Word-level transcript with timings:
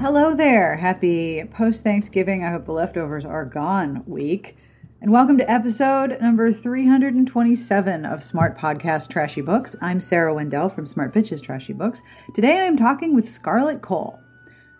Hello 0.00 0.32
there. 0.32 0.76
Happy 0.76 1.42
post 1.50 1.82
Thanksgiving. 1.82 2.44
I 2.44 2.52
hope 2.52 2.66
the 2.66 2.72
leftovers 2.72 3.24
are 3.24 3.44
gone 3.44 4.04
week. 4.06 4.56
And 5.02 5.10
welcome 5.10 5.36
to 5.38 5.50
episode 5.50 6.16
number 6.20 6.52
327 6.52 8.04
of 8.04 8.22
Smart 8.22 8.56
Podcast 8.56 9.10
Trashy 9.10 9.40
Books. 9.40 9.74
I'm 9.80 9.98
Sarah 9.98 10.32
Wendell 10.32 10.68
from 10.68 10.86
Smart 10.86 11.12
Bitches 11.12 11.42
Trashy 11.42 11.72
Books. 11.72 12.00
Today 12.32 12.60
I 12.60 12.64
am 12.64 12.76
talking 12.76 13.12
with 13.12 13.28
Scarlett 13.28 13.82
Cole. 13.82 14.20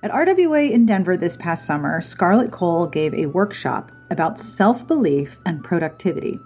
At 0.04 0.12
RWA 0.12 0.70
in 0.70 0.86
Denver 0.86 1.16
this 1.16 1.36
past 1.36 1.66
summer, 1.66 2.00
Scarlett 2.00 2.52
Cole 2.52 2.86
gave 2.86 3.12
a 3.12 3.26
workshop 3.26 3.90
about 4.12 4.38
self 4.38 4.86
belief 4.86 5.40
and 5.44 5.64
productivity. 5.64 6.38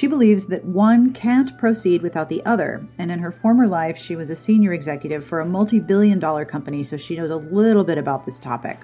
She 0.00 0.06
believes 0.06 0.46
that 0.46 0.64
one 0.64 1.12
can't 1.12 1.58
proceed 1.58 2.00
without 2.00 2.30
the 2.30 2.42
other, 2.46 2.88
and 2.96 3.10
in 3.10 3.18
her 3.18 3.30
former 3.30 3.66
life, 3.66 3.98
she 3.98 4.16
was 4.16 4.30
a 4.30 4.34
senior 4.34 4.72
executive 4.72 5.22
for 5.22 5.40
a 5.40 5.46
multi 5.46 5.78
billion 5.78 6.18
dollar 6.18 6.46
company, 6.46 6.82
so 6.82 6.96
she 6.96 7.16
knows 7.16 7.28
a 7.28 7.36
little 7.36 7.84
bit 7.84 7.98
about 7.98 8.24
this 8.24 8.40
topic. 8.40 8.80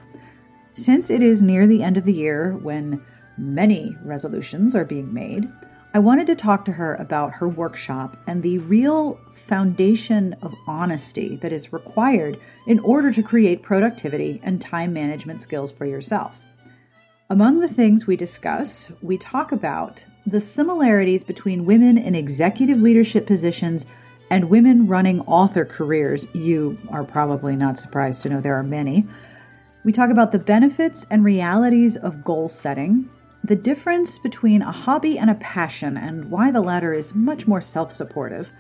Since 0.74 1.08
it 1.08 1.22
is 1.22 1.40
near 1.40 1.66
the 1.66 1.82
end 1.82 1.96
of 1.96 2.04
the 2.04 2.12
year 2.12 2.58
when 2.58 3.02
many 3.38 3.96
resolutions 4.04 4.74
are 4.74 4.84
being 4.84 5.14
made, 5.14 5.50
I 5.94 6.00
wanted 6.00 6.26
to 6.26 6.36
talk 6.36 6.66
to 6.66 6.72
her 6.72 6.96
about 6.96 7.32
her 7.32 7.48
workshop 7.48 8.18
and 8.26 8.42
the 8.42 8.58
real 8.58 9.18
foundation 9.32 10.34
of 10.42 10.54
honesty 10.66 11.36
that 11.36 11.50
is 11.50 11.72
required 11.72 12.38
in 12.66 12.78
order 12.80 13.10
to 13.12 13.22
create 13.22 13.62
productivity 13.62 14.38
and 14.42 14.60
time 14.60 14.92
management 14.92 15.40
skills 15.40 15.72
for 15.72 15.86
yourself. 15.86 16.44
Among 17.30 17.60
the 17.60 17.68
things 17.68 18.06
we 18.06 18.16
discuss, 18.16 18.92
we 19.00 19.16
talk 19.16 19.52
about 19.52 20.04
the 20.26 20.40
similarities 20.40 21.22
between 21.22 21.64
women 21.64 21.96
in 21.96 22.16
executive 22.16 22.80
leadership 22.80 23.26
positions 23.26 23.86
and 24.28 24.50
women 24.50 24.88
running 24.88 25.20
author 25.20 25.64
careers. 25.64 26.26
You 26.34 26.78
are 26.88 27.04
probably 27.04 27.54
not 27.54 27.78
surprised 27.78 28.22
to 28.22 28.28
know 28.28 28.40
there 28.40 28.56
are 28.56 28.64
many. 28.64 29.06
We 29.84 29.92
talk 29.92 30.10
about 30.10 30.32
the 30.32 30.40
benefits 30.40 31.06
and 31.10 31.24
realities 31.24 31.96
of 31.96 32.24
goal 32.24 32.48
setting, 32.48 33.08
the 33.44 33.54
difference 33.54 34.18
between 34.18 34.62
a 34.62 34.72
hobby 34.72 35.16
and 35.16 35.30
a 35.30 35.36
passion, 35.36 35.96
and 35.96 36.28
why 36.28 36.50
the 36.50 36.60
latter 36.60 36.92
is 36.92 37.14
much 37.14 37.46
more 37.46 37.60
self 37.60 37.92
supportive, 37.92 38.52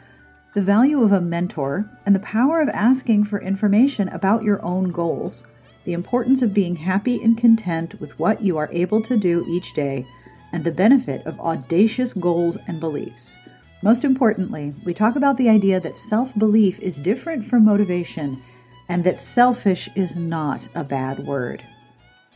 the 0.54 0.62
value 0.62 1.02
of 1.02 1.10
a 1.10 1.20
mentor, 1.20 1.90
and 2.06 2.14
the 2.14 2.20
power 2.20 2.60
of 2.60 2.68
asking 2.68 3.24
for 3.24 3.40
information 3.40 4.08
about 4.10 4.44
your 4.44 4.64
own 4.64 4.90
goals, 4.90 5.42
the 5.84 5.92
importance 5.94 6.42
of 6.42 6.54
being 6.54 6.76
happy 6.76 7.20
and 7.20 7.36
content 7.36 8.00
with 8.00 8.16
what 8.20 8.40
you 8.40 8.56
are 8.56 8.70
able 8.70 9.02
to 9.02 9.16
do 9.16 9.44
each 9.48 9.72
day 9.72 10.06
and 10.52 10.64
the 10.64 10.70
benefit 10.70 11.24
of 11.26 11.40
audacious 11.40 12.12
goals 12.12 12.56
and 12.66 12.80
beliefs. 12.80 13.38
Most 13.82 14.04
importantly, 14.04 14.74
we 14.84 14.94
talk 14.94 15.16
about 15.16 15.36
the 15.36 15.48
idea 15.48 15.78
that 15.80 15.98
self 15.98 16.36
belief 16.38 16.78
is 16.80 16.98
different 16.98 17.44
from 17.44 17.64
motivation 17.64 18.42
and 18.88 19.04
that 19.04 19.18
selfish 19.18 19.88
is 19.94 20.16
not 20.16 20.68
a 20.74 20.84
bad 20.84 21.26
word. 21.26 21.62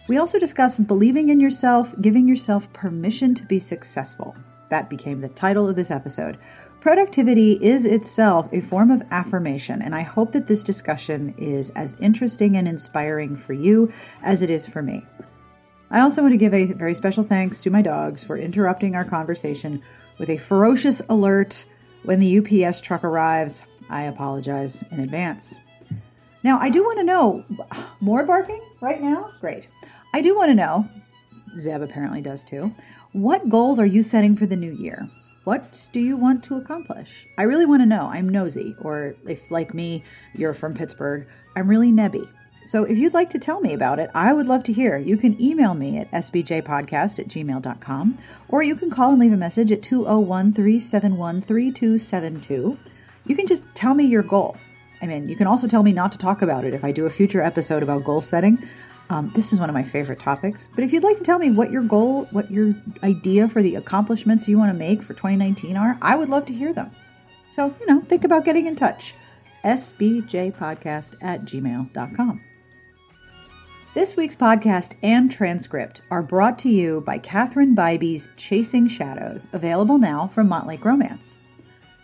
We 0.08 0.18
also 0.18 0.38
discuss 0.38 0.78
believing 0.78 1.30
in 1.30 1.40
yourself, 1.40 1.94
giving 2.00 2.26
yourself 2.26 2.72
permission 2.72 3.34
to 3.36 3.44
be 3.44 3.58
successful. 3.58 4.34
That 4.68 4.90
became 4.90 5.20
the 5.20 5.28
title 5.28 5.68
of 5.68 5.76
this 5.76 5.90
episode. 5.90 6.38
Productivity 6.80 7.52
is 7.62 7.84
itself 7.84 8.48
a 8.52 8.60
form 8.60 8.90
of 8.90 9.02
affirmation, 9.10 9.82
and 9.82 9.94
I 9.94 10.02
hope 10.02 10.32
that 10.32 10.46
this 10.46 10.62
discussion 10.62 11.34
is 11.36 11.70
as 11.70 11.96
interesting 12.00 12.56
and 12.56 12.66
inspiring 12.66 13.36
for 13.36 13.52
you 13.52 13.92
as 14.22 14.40
it 14.42 14.50
is 14.50 14.66
for 14.66 14.82
me. 14.82 15.04
I 15.92 16.00
also 16.00 16.22
want 16.22 16.32
to 16.32 16.38
give 16.38 16.54
a 16.54 16.66
very 16.66 16.94
special 16.94 17.24
thanks 17.24 17.60
to 17.62 17.70
my 17.70 17.82
dogs 17.82 18.22
for 18.22 18.36
interrupting 18.36 18.94
our 18.94 19.04
conversation 19.04 19.82
with 20.18 20.30
a 20.30 20.36
ferocious 20.36 21.02
alert 21.08 21.64
when 22.04 22.20
the 22.20 22.38
UPS 22.38 22.80
truck 22.80 23.02
arrives. 23.02 23.64
I 23.88 24.02
apologize 24.02 24.84
in 24.92 25.00
advance. 25.00 25.58
Now, 26.44 26.60
I 26.60 26.70
do 26.70 26.84
want 26.84 26.98
to 26.98 27.04
know 27.04 27.44
more 28.00 28.24
barking 28.24 28.62
right 28.80 29.02
now? 29.02 29.32
Great. 29.40 29.68
I 30.14 30.20
do 30.20 30.36
want 30.36 30.50
to 30.50 30.54
know, 30.54 30.88
Zeb 31.58 31.82
apparently 31.82 32.22
does 32.22 32.44
too, 32.44 32.72
what 33.12 33.48
goals 33.48 33.80
are 33.80 33.86
you 33.86 34.02
setting 34.02 34.36
for 34.36 34.46
the 34.46 34.56
new 34.56 34.72
year? 34.72 35.08
What 35.42 35.88
do 35.92 35.98
you 35.98 36.16
want 36.16 36.44
to 36.44 36.56
accomplish? 36.56 37.26
I 37.36 37.42
really 37.42 37.66
want 37.66 37.82
to 37.82 37.86
know. 37.86 38.08
I'm 38.12 38.28
nosy, 38.28 38.76
or 38.80 39.16
if, 39.26 39.50
like 39.50 39.74
me, 39.74 40.04
you're 40.34 40.54
from 40.54 40.74
Pittsburgh, 40.74 41.26
I'm 41.56 41.68
really 41.68 41.90
nebby. 41.90 42.28
So 42.70 42.84
if 42.84 42.98
you'd 42.98 43.14
like 43.14 43.30
to 43.30 43.38
tell 43.40 43.60
me 43.60 43.72
about 43.72 43.98
it, 43.98 44.10
I 44.14 44.32
would 44.32 44.46
love 44.46 44.62
to 44.62 44.72
hear. 44.72 44.96
You 44.96 45.16
can 45.16 45.34
email 45.42 45.74
me 45.74 45.98
at 45.98 46.08
sbtbpodcast 46.12 47.18
at 47.18 47.26
gmail.com, 47.26 48.18
or 48.48 48.62
you 48.62 48.76
can 48.76 48.90
call 48.90 49.10
and 49.10 49.18
leave 49.18 49.32
a 49.32 49.36
message 49.36 49.72
at 49.72 49.82
201 49.82 50.52
371 50.52 51.42
3272. 51.42 52.78
You 53.26 53.34
can 53.34 53.48
just 53.48 53.64
tell 53.74 53.94
me 53.94 54.04
your 54.04 54.22
goal. 54.22 54.56
I 55.02 55.06
mean, 55.06 55.28
you 55.28 55.34
can 55.34 55.48
also 55.48 55.66
tell 55.66 55.82
me 55.82 55.92
not 55.92 56.12
to 56.12 56.18
talk 56.18 56.42
about 56.42 56.64
it 56.64 56.72
if 56.72 56.84
I 56.84 56.92
do 56.92 57.06
a 57.06 57.10
future 57.10 57.42
episode 57.42 57.82
about 57.82 58.04
goal 58.04 58.22
setting. 58.22 58.62
Um, 59.08 59.32
this 59.34 59.52
is 59.52 59.58
one 59.58 59.68
of 59.68 59.74
my 59.74 59.82
favorite 59.82 60.20
topics. 60.20 60.68
But 60.72 60.84
if 60.84 60.92
you'd 60.92 61.02
like 61.02 61.16
to 61.16 61.24
tell 61.24 61.40
me 61.40 61.50
what 61.50 61.72
your 61.72 61.82
goal, 61.82 62.26
what 62.26 62.52
your 62.52 62.76
idea 63.02 63.48
for 63.48 63.62
the 63.62 63.74
accomplishments 63.74 64.48
you 64.48 64.58
want 64.58 64.70
to 64.72 64.78
make 64.78 65.02
for 65.02 65.14
2019 65.14 65.76
are, 65.76 65.98
I 66.00 66.14
would 66.14 66.28
love 66.28 66.46
to 66.46 66.52
hear 66.52 66.72
them. 66.72 66.92
So, 67.50 67.74
you 67.80 67.86
know, 67.86 68.00
think 68.02 68.22
about 68.22 68.44
getting 68.44 68.66
in 68.66 68.76
touch. 68.76 69.16
sbtbpodcast 69.64 71.16
at 71.20 71.42
gmail.com. 71.46 72.44
This 73.92 74.14
week's 74.16 74.36
podcast 74.36 74.92
and 75.02 75.28
transcript 75.28 76.02
are 76.12 76.22
brought 76.22 76.60
to 76.60 76.68
you 76.68 77.00
by 77.00 77.18
Catherine 77.18 77.74
Bybee's 77.74 78.28
Chasing 78.36 78.86
Shadows, 78.86 79.48
available 79.52 79.98
now 79.98 80.28
from 80.28 80.48
Montlake 80.48 80.84
Romance. 80.84 81.38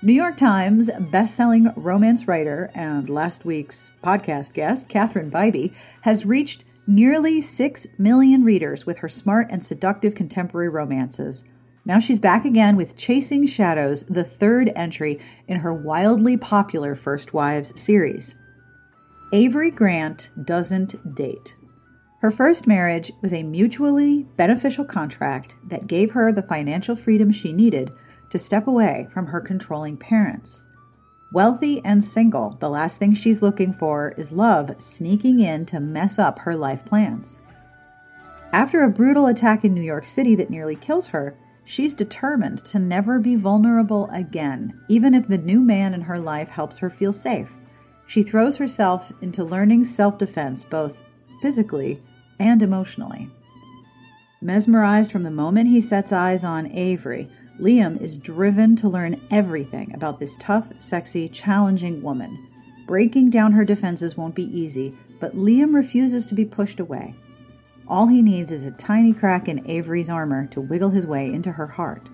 New 0.02 0.12
York 0.12 0.36
Times 0.36 0.90
best-selling 1.12 1.72
romance 1.76 2.26
writer 2.26 2.72
and 2.74 3.08
last 3.08 3.44
week's 3.44 3.92
podcast 4.02 4.52
guest, 4.52 4.88
Catherine 4.88 5.30
Bybee, 5.30 5.72
has 6.00 6.26
reached 6.26 6.64
nearly 6.88 7.40
6 7.40 7.86
million 7.98 8.42
readers 8.42 8.84
with 8.84 8.98
her 8.98 9.08
smart 9.08 9.46
and 9.48 9.64
seductive 9.64 10.16
contemporary 10.16 10.68
romances. 10.68 11.44
Now 11.84 12.00
she's 12.00 12.18
back 12.18 12.44
again 12.44 12.74
with 12.74 12.96
Chasing 12.96 13.46
Shadows, 13.46 14.02
the 14.08 14.24
third 14.24 14.72
entry 14.74 15.20
in 15.46 15.60
her 15.60 15.72
wildly 15.72 16.36
popular 16.36 16.96
First 16.96 17.32
Wives 17.32 17.80
series. 17.80 18.34
Avery 19.32 19.70
Grant 19.70 20.30
doesn't 20.44 21.14
date. 21.14 21.54
Her 22.20 22.30
first 22.30 22.66
marriage 22.66 23.12
was 23.20 23.34
a 23.34 23.42
mutually 23.42 24.24
beneficial 24.36 24.84
contract 24.84 25.54
that 25.68 25.86
gave 25.86 26.12
her 26.12 26.32
the 26.32 26.42
financial 26.42 26.96
freedom 26.96 27.30
she 27.30 27.52
needed 27.52 27.90
to 28.30 28.38
step 28.38 28.66
away 28.66 29.06
from 29.10 29.26
her 29.26 29.40
controlling 29.40 29.96
parents. 29.96 30.62
Wealthy 31.32 31.84
and 31.84 32.04
single, 32.04 32.56
the 32.60 32.70
last 32.70 32.98
thing 32.98 33.12
she's 33.12 33.42
looking 33.42 33.72
for 33.72 34.14
is 34.16 34.32
love 34.32 34.80
sneaking 34.80 35.40
in 35.40 35.66
to 35.66 35.80
mess 35.80 36.18
up 36.18 36.38
her 36.40 36.56
life 36.56 36.84
plans. 36.84 37.40
After 38.52 38.82
a 38.82 38.90
brutal 38.90 39.26
attack 39.26 39.64
in 39.64 39.74
New 39.74 39.82
York 39.82 40.06
City 40.06 40.34
that 40.36 40.50
nearly 40.50 40.76
kills 40.76 41.08
her, 41.08 41.36
she's 41.64 41.92
determined 41.92 42.64
to 42.64 42.78
never 42.78 43.18
be 43.18 43.36
vulnerable 43.36 44.08
again, 44.12 44.80
even 44.88 45.12
if 45.12 45.28
the 45.28 45.36
new 45.36 45.60
man 45.60 45.92
in 45.92 46.00
her 46.00 46.18
life 46.18 46.48
helps 46.48 46.78
her 46.78 46.88
feel 46.88 47.12
safe. 47.12 47.58
She 48.06 48.22
throws 48.22 48.56
herself 48.56 49.12
into 49.20 49.44
learning 49.44 49.84
self 49.84 50.16
defense 50.16 50.64
both 50.64 51.02
physically 51.40 52.02
and 52.38 52.62
emotionally. 52.62 53.30
Mesmerized 54.42 55.10
from 55.10 55.22
the 55.22 55.30
moment 55.30 55.68
he 55.68 55.80
sets 55.80 56.12
eyes 56.12 56.44
on 56.44 56.70
Avery, 56.72 57.28
Liam 57.60 58.00
is 58.00 58.18
driven 58.18 58.76
to 58.76 58.88
learn 58.88 59.20
everything 59.30 59.94
about 59.94 60.20
this 60.20 60.36
tough, 60.38 60.70
sexy, 60.80 61.28
challenging 61.28 62.02
woman. 62.02 62.46
Breaking 62.86 63.30
down 63.30 63.52
her 63.52 63.64
defenses 63.64 64.16
won't 64.16 64.34
be 64.34 64.44
easy, 64.44 64.94
but 65.20 65.34
Liam 65.34 65.74
refuses 65.74 66.26
to 66.26 66.34
be 66.34 66.44
pushed 66.44 66.80
away. 66.80 67.14
All 67.88 68.08
he 68.08 68.20
needs 68.20 68.52
is 68.52 68.64
a 68.64 68.72
tiny 68.72 69.12
crack 69.12 69.48
in 69.48 69.68
Avery's 69.68 70.10
armor 70.10 70.46
to 70.48 70.60
wiggle 70.60 70.90
his 70.90 71.06
way 71.06 71.32
into 71.32 71.52
her 71.52 71.66
heart. 71.66 72.10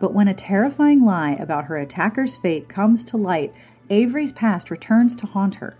But 0.00 0.14
when 0.14 0.28
a 0.28 0.34
terrifying 0.34 1.04
lie 1.04 1.32
about 1.32 1.66
her 1.66 1.76
attacker's 1.76 2.36
fate 2.36 2.68
comes 2.68 3.04
to 3.04 3.16
light, 3.16 3.52
Avery's 3.90 4.32
past 4.32 4.70
returns 4.70 5.14
to 5.16 5.26
haunt 5.26 5.56
her. 5.56 5.76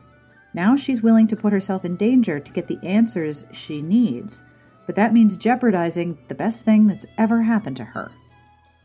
Now 0.54 0.76
she's 0.76 1.02
willing 1.02 1.26
to 1.28 1.36
put 1.36 1.52
herself 1.52 1.84
in 1.84 1.96
danger 1.96 2.38
to 2.38 2.52
get 2.52 2.68
the 2.68 2.78
answers 2.82 3.44
she 3.52 3.80
needs, 3.80 4.42
but 4.86 4.96
that 4.96 5.12
means 5.12 5.36
jeopardizing 5.36 6.18
the 6.28 6.34
best 6.34 6.64
thing 6.64 6.86
that's 6.86 7.06
ever 7.16 7.42
happened 7.42 7.76
to 7.78 7.84
her 7.84 8.10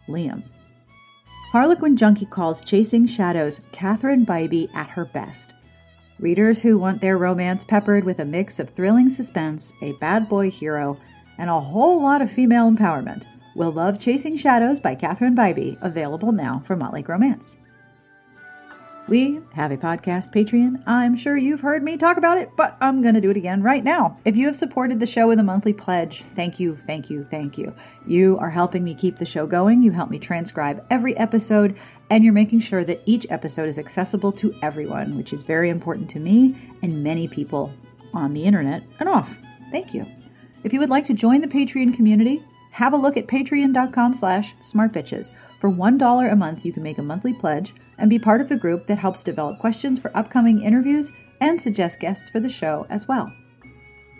Liam. 0.07 0.43
Harlequin 1.51 1.95
Junkie 1.95 2.25
calls 2.25 2.61
Chasing 2.61 3.05
Shadows 3.05 3.61
Catherine 3.71 4.25
Bybee 4.25 4.73
at 4.75 4.89
her 4.89 5.05
best. 5.05 5.53
Readers 6.19 6.61
who 6.61 6.77
want 6.77 6.99
their 6.99 7.17
romance 7.17 7.63
peppered 7.63 8.03
with 8.03 8.19
a 8.19 8.25
mix 8.25 8.59
of 8.59 8.71
thrilling 8.71 9.09
suspense, 9.09 9.73
a 9.81 9.93
bad 9.93 10.27
boy 10.27 10.49
hero, 10.49 10.97
and 11.37 11.49
a 11.49 11.59
whole 11.59 12.01
lot 12.01 12.21
of 12.21 12.31
female 12.31 12.71
empowerment 12.71 13.25
will 13.55 13.71
love 13.71 13.99
Chasing 13.99 14.37
Shadows 14.37 14.79
by 14.79 14.95
Catherine 14.95 15.35
Bybee, 15.35 15.77
available 15.81 16.31
now 16.31 16.59
from 16.59 16.79
Montlake 16.79 17.07
Romance. 17.07 17.57
We 19.07 19.39
have 19.53 19.71
a 19.71 19.77
podcast 19.77 20.33
Patreon. 20.33 20.83
I'm 20.85 21.15
sure 21.15 21.37
you've 21.37 21.61
heard 21.61 21.81
me 21.81 21.95
talk 21.95 22.17
about 22.17 22.37
it, 22.37 22.49
but 22.57 22.75
I'm 22.81 23.01
going 23.01 23.15
to 23.15 23.21
do 23.21 23.29
it 23.29 23.37
again 23.37 23.63
right 23.63 23.81
now. 23.81 24.19
If 24.25 24.35
you 24.35 24.47
have 24.47 24.55
supported 24.57 24.99
the 24.99 25.05
show 25.05 25.29
with 25.29 25.39
a 25.39 25.43
monthly 25.43 25.71
pledge, 25.71 26.25
thank 26.35 26.59
you, 26.59 26.75
thank 26.75 27.09
you, 27.09 27.23
thank 27.23 27.57
you. 27.57 27.73
You 28.05 28.37
are 28.39 28.49
helping 28.49 28.83
me 28.83 28.93
keep 28.93 29.15
the 29.15 29.25
show 29.25 29.47
going. 29.47 29.81
You 29.81 29.91
help 29.91 30.09
me 30.09 30.19
transcribe 30.19 30.85
every 30.89 31.15
episode, 31.15 31.77
and 32.09 32.21
you're 32.21 32.33
making 32.33 32.59
sure 32.59 32.83
that 32.83 33.01
each 33.05 33.25
episode 33.29 33.69
is 33.69 33.79
accessible 33.79 34.33
to 34.33 34.53
everyone, 34.61 35.15
which 35.15 35.31
is 35.31 35.41
very 35.41 35.69
important 35.69 36.09
to 36.09 36.19
me 36.19 36.57
and 36.83 37.01
many 37.01 37.29
people 37.29 37.73
on 38.13 38.33
the 38.33 38.43
internet 38.43 38.83
and 38.99 39.07
off. 39.07 39.37
Thank 39.71 39.93
you. 39.93 40.05
If 40.65 40.73
you 40.73 40.81
would 40.81 40.89
like 40.89 41.05
to 41.05 41.13
join 41.13 41.39
the 41.39 41.47
Patreon 41.47 41.95
community, 41.95 42.43
have 42.77 42.93
a 42.93 42.97
look 42.97 43.17
at 43.17 43.25
patreon.com 43.25 44.13
slash 44.13 44.55
smartbitches. 44.57 45.31
For 45.59 45.67
$1 45.67 46.31
a 46.31 46.35
month, 46.35 46.63
you 46.63 46.71
can 46.71 46.83
make 46.83 46.99
a 46.99 47.01
monthly 47.01 47.33
pledge 47.33 47.73
and 47.97 48.07
be 48.07 48.19
part 48.19 48.39
of 48.39 48.49
the 48.49 48.55
group 48.55 48.85
that 48.85 48.99
helps 48.99 49.23
develop 49.23 49.57
questions 49.57 49.97
for 49.97 50.15
upcoming 50.15 50.61
interviews 50.61 51.11
and 51.41 51.59
suggest 51.59 51.99
guests 51.99 52.29
for 52.29 52.39
the 52.39 52.49
show 52.49 52.85
as 52.91 53.07
well. 53.07 53.33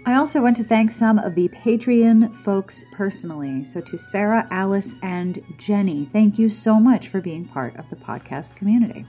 I 0.08 0.16
also 0.16 0.42
want 0.42 0.58
to 0.58 0.64
thank 0.64 0.90
some 0.90 1.20
of 1.20 1.36
the 1.36 1.50
Patreon 1.50 2.36
folks 2.36 2.84
personally. 2.94 3.64
So, 3.64 3.80
to 3.80 3.96
Sarah, 3.96 4.48
Alice, 4.50 4.96
and 5.04 5.38
Jenny, 5.60 6.06
thank 6.06 6.40
you 6.40 6.50
so 6.50 6.80
much 6.80 7.10
for 7.10 7.22
being 7.22 7.46
part 7.46 7.76
of 7.76 7.88
the 7.92 7.96
podcast 7.96 8.56
community. 8.56 9.06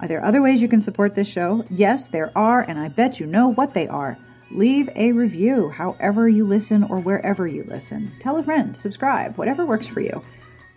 Are 0.00 0.08
there 0.08 0.24
other 0.24 0.42
ways 0.42 0.60
you 0.60 0.68
can 0.68 0.80
support 0.80 1.14
this 1.14 1.30
show? 1.30 1.64
Yes, 1.70 2.08
there 2.08 2.36
are, 2.36 2.62
and 2.62 2.80
I 2.80 2.88
bet 2.88 3.20
you 3.20 3.26
know 3.26 3.46
what 3.46 3.74
they 3.74 3.86
are. 3.86 4.18
Leave 4.50 4.88
a 4.94 5.12
review 5.12 5.70
however 5.70 6.28
you 6.28 6.46
listen 6.46 6.84
or 6.84 6.98
wherever 6.98 7.46
you 7.46 7.64
listen. 7.64 8.12
Tell 8.20 8.36
a 8.36 8.42
friend, 8.42 8.76
subscribe, 8.76 9.36
whatever 9.36 9.66
works 9.66 9.86
for 9.86 10.00
you. 10.00 10.22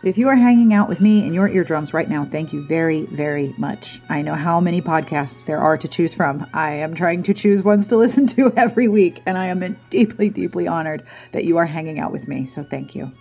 But 0.01 0.07
if 0.07 0.18
you 0.18 0.30
are 0.30 0.36
hanging 0.36 0.74
out 0.74 0.88
with 0.88 1.01
me 1.01 1.25
in 1.27 1.33
your 1.33 1.50
eardrums 1.50 1.94
right 1.94 2.10
now, 2.10 2.24
thank 2.24 2.54
you 2.54 2.66
very, 2.66 3.06
very 3.07 3.54
much. 3.57 4.00
I 4.07 4.21
know 4.21 4.36
how 4.36 4.62
many 4.62 4.81
podcasts 4.81 5.45
there 5.45 5.60
are 5.60 5.77
to 5.77 5.88
choose 5.89 6.13
from. 6.13 6.48
I 6.54 6.71
am 6.71 6.94
trying 6.94 7.21
to 7.24 7.33
choose 7.33 7.63
ones 7.63 7.88
to 7.88 7.98
listen 7.98 8.25
to 8.27 8.54
every 8.56 8.88
week, 8.88 9.21
and 9.25 9.38
I 9.38 9.48
am 9.48 9.77
deeply, 9.89 10.30
deeply 10.30 10.68
honored 10.68 11.06
that 11.33 11.44
you 11.44 11.57
are 11.57 11.66
hanging 11.66 12.00
out 12.00 12.13
with 12.13 12.30
me. 12.30 12.45
So 12.45 12.63
thank 12.63 12.95
you. 12.95 13.12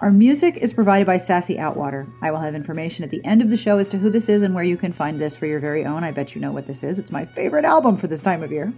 Our 0.00 0.10
music 0.10 0.58
is 0.58 0.72
provided 0.72 1.06
by 1.06 1.16
Sassy 1.16 1.56
Outwater. 1.56 2.10
I 2.22 2.30
will 2.30 2.38
have 2.38 2.54
information 2.54 3.04
at 3.04 3.10
the 3.10 3.24
end 3.24 3.42
of 3.42 3.50
the 3.50 3.56
show 3.56 3.78
as 3.78 3.88
to 3.90 3.98
who 3.98 4.10
this 4.10 4.28
is 4.28 4.42
and 4.42 4.54
where 4.54 4.64
you 4.64 4.76
can 4.76 4.92
find 4.92 5.18
this 5.18 5.36
for 5.36 5.46
your 5.46 5.60
very 5.60 5.84
own. 5.84 6.04
I 6.04 6.10
bet 6.10 6.34
you 6.34 6.40
know 6.40 6.52
what 6.52 6.66
this 6.66 6.82
is. 6.82 6.98
It's 6.98 7.12
my 7.12 7.24
favorite 7.24 7.64
album 7.64 7.96
for 7.96 8.06
this 8.06 8.22
time 8.22 8.42
of 8.42 8.52
year. 8.52 8.72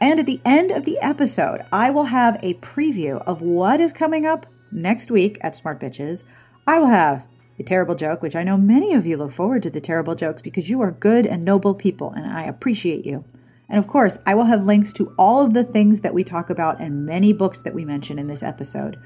And 0.00 0.20
at 0.20 0.26
the 0.26 0.40
end 0.44 0.70
of 0.70 0.84
the 0.84 0.98
episode, 1.00 1.64
I 1.72 1.90
will 1.90 2.04
have 2.04 2.38
a 2.42 2.54
preview 2.54 3.20
of 3.26 3.42
what 3.42 3.80
is 3.80 3.92
coming 3.92 4.24
up 4.26 4.46
next 4.70 5.10
week 5.10 5.38
at 5.40 5.56
Smart 5.56 5.80
Bitches. 5.80 6.24
I 6.66 6.78
will 6.78 6.86
have 6.86 7.26
a 7.58 7.64
terrible 7.64 7.96
joke, 7.96 8.22
which 8.22 8.36
I 8.36 8.44
know 8.44 8.56
many 8.56 8.94
of 8.94 9.06
you 9.06 9.16
look 9.16 9.32
forward 9.32 9.62
to 9.64 9.70
the 9.70 9.80
terrible 9.80 10.14
jokes 10.14 10.40
because 10.40 10.70
you 10.70 10.80
are 10.80 10.92
good 10.92 11.26
and 11.26 11.44
noble 11.44 11.74
people, 11.74 12.12
and 12.12 12.26
I 12.26 12.44
appreciate 12.44 13.04
you. 13.04 13.24
And 13.68 13.78
of 13.78 13.88
course, 13.88 14.18
I 14.24 14.34
will 14.34 14.44
have 14.44 14.64
links 14.64 14.92
to 14.94 15.12
all 15.18 15.44
of 15.44 15.52
the 15.52 15.64
things 15.64 16.00
that 16.00 16.14
we 16.14 16.24
talk 16.24 16.48
about 16.48 16.80
and 16.80 17.04
many 17.04 17.32
books 17.32 17.60
that 17.62 17.74
we 17.74 17.84
mention 17.84 18.18
in 18.18 18.28
this 18.28 18.42
episode. 18.42 18.98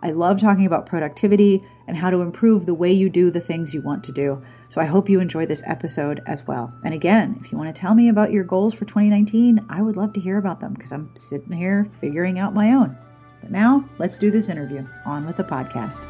I 0.00 0.12
love 0.12 0.40
talking 0.40 0.64
about 0.64 0.86
productivity 0.86 1.64
and 1.88 1.96
how 1.96 2.10
to 2.10 2.20
improve 2.20 2.66
the 2.66 2.74
way 2.74 2.92
you 2.92 3.10
do 3.10 3.30
the 3.30 3.40
things 3.40 3.74
you 3.74 3.82
want 3.82 4.04
to 4.04 4.12
do. 4.12 4.40
So 4.68 4.80
I 4.80 4.84
hope 4.84 5.08
you 5.08 5.18
enjoy 5.18 5.46
this 5.46 5.64
episode 5.66 6.22
as 6.26 6.46
well. 6.46 6.72
And 6.84 6.94
again, 6.94 7.36
if 7.40 7.50
you 7.50 7.58
want 7.58 7.74
to 7.74 7.80
tell 7.80 7.94
me 7.96 8.08
about 8.08 8.30
your 8.30 8.44
goals 8.44 8.74
for 8.74 8.84
2019, 8.84 9.66
I 9.68 9.82
would 9.82 9.96
love 9.96 10.12
to 10.12 10.20
hear 10.20 10.38
about 10.38 10.60
them 10.60 10.74
because 10.74 10.92
I'm 10.92 11.10
sitting 11.16 11.52
here 11.52 11.90
figuring 12.00 12.38
out 12.38 12.54
my 12.54 12.72
own. 12.72 12.96
But 13.40 13.50
now, 13.50 13.88
let's 13.98 14.18
do 14.18 14.30
this 14.30 14.48
interview. 14.48 14.86
On 15.04 15.26
with 15.26 15.36
the 15.36 15.44
podcast. 15.44 16.04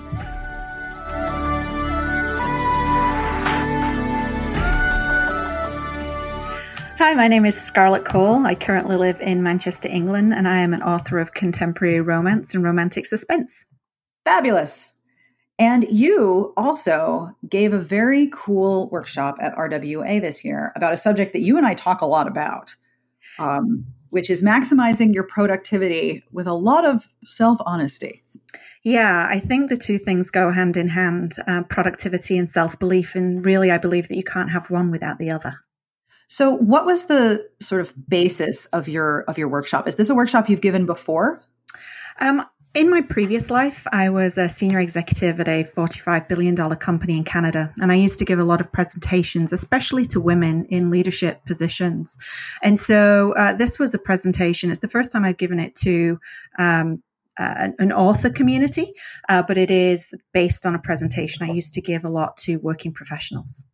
Hi, 6.99 7.15
my 7.15 7.29
name 7.29 7.47
is 7.47 7.59
Scarlett 7.59 8.05
Cole. 8.05 8.45
I 8.45 8.55
currently 8.55 8.97
live 8.97 9.19
in 9.21 9.43
Manchester, 9.43 9.89
England, 9.89 10.35
and 10.35 10.47
I 10.47 10.61
am 10.61 10.75
an 10.75 10.83
author 10.83 11.19
of 11.21 11.33
contemporary 11.33 12.01
romance 12.01 12.55
and 12.55 12.63
romantic 12.63 13.07
suspense. 13.07 13.68
Fabulous. 14.29 14.93
And 15.59 15.87
you 15.91 16.53
also 16.55 17.35
gave 17.49 17.73
a 17.73 17.79
very 17.79 18.29
cool 18.31 18.91
workshop 18.91 19.37
at 19.41 19.57
RWA 19.57 20.21
this 20.21 20.45
year 20.45 20.71
about 20.77 20.93
a 20.93 20.99
subject 20.99 21.33
that 21.33 21.41
you 21.41 21.57
and 21.57 21.65
I 21.65 21.73
talk 21.73 22.03
a 22.03 22.07
lot 22.07 22.29
about, 22.29 22.77
um, 23.39 23.87
which 24.11 24.29
is 24.29 24.43
maximizing 24.43 25.15
your 25.15 25.23
productivity 25.25 26.25
with 26.31 26.47
a 26.47 26.53
lot 26.53 26.85
of 26.85 27.09
self 27.25 27.59
honesty. 27.65 28.23
Yeah, 28.83 29.27
I 29.31 29.39
think 29.39 29.71
the 29.71 29.79
two 29.79 29.97
things 29.97 30.31
go 30.31 30.51
hand 30.51 30.77
in 30.77 30.89
hand 30.89 31.33
uh, 31.47 31.63
productivity 31.63 32.37
and 32.37 32.51
self 32.51 32.79
belief. 32.79 33.15
And 33.15 33.43
really, 33.43 33.71
I 33.71 33.79
believe 33.79 34.09
that 34.09 34.17
you 34.17 34.25
can't 34.25 34.51
have 34.51 34.69
one 34.69 34.91
without 34.91 35.19
the 35.19 35.31
other. 35.31 35.59
So, 36.27 36.51
what 36.51 36.85
was 36.85 37.07
the 37.07 37.49
sort 37.61 37.81
of 37.81 37.95
basis 38.11 38.67
of 38.67 38.89
your 38.89 39.23
of 39.23 39.39
your 39.39 39.49
workshop? 39.49 39.89
Is 39.89 39.97
this 39.97 40.11
a 40.11 40.15
workshop 40.15 40.51
you've 40.51 40.61
given 40.61 40.85
before? 40.85 41.43
Um, 42.21 42.45
in 42.75 42.91
my 42.91 43.01
previous 43.01 43.51
life, 43.51 43.87
I 43.93 44.11
was 44.11 44.37
a 44.37 44.49
senior 44.49 44.79
executive 44.79 45.41
at 45.41 45.49
a 45.49 45.65
$45 45.65 46.29
billion 46.29 46.57
company 46.77 47.17
in 47.17 47.25
Canada, 47.25 47.73
and 47.81 47.91
I 47.91 47.95
used 47.95 48.19
to 48.19 48.25
give 48.25 48.39
a 48.39 48.45
lot 48.45 48.61
of 48.61 48.71
presentations, 48.71 49.53
especially 49.53 50.05
to 50.07 50.21
women 50.21 50.67
in 50.67 50.91
leadership 50.91 51.45
positions. 51.47 52.19
And 52.63 52.79
so 52.79 53.35
uh, 53.37 53.55
this 53.55 53.79
was 53.79 53.95
a 53.95 53.99
presentation, 53.99 54.71
it's 54.71 54.81
the 54.81 54.89
first 54.89 55.11
time 55.11 55.25
I've 55.25 55.39
given 55.39 55.59
it 55.59 55.75
to 55.77 56.21
um, 56.59 57.03
uh, 57.39 57.69
an 57.79 57.93
author 57.93 58.31
community, 58.31 58.93
uh, 59.29 59.43
but 59.43 59.57
it 59.57 59.71
is 59.71 60.13
based 60.35 60.67
on 60.67 60.75
a 60.75 60.79
presentation 60.79 61.49
I 61.49 61.53
used 61.53 61.73
to 61.75 61.81
give 61.81 62.05
a 62.05 62.11
lot 62.11 62.37
to 62.39 62.57
working 62.57 62.93
professionals. 62.93 63.65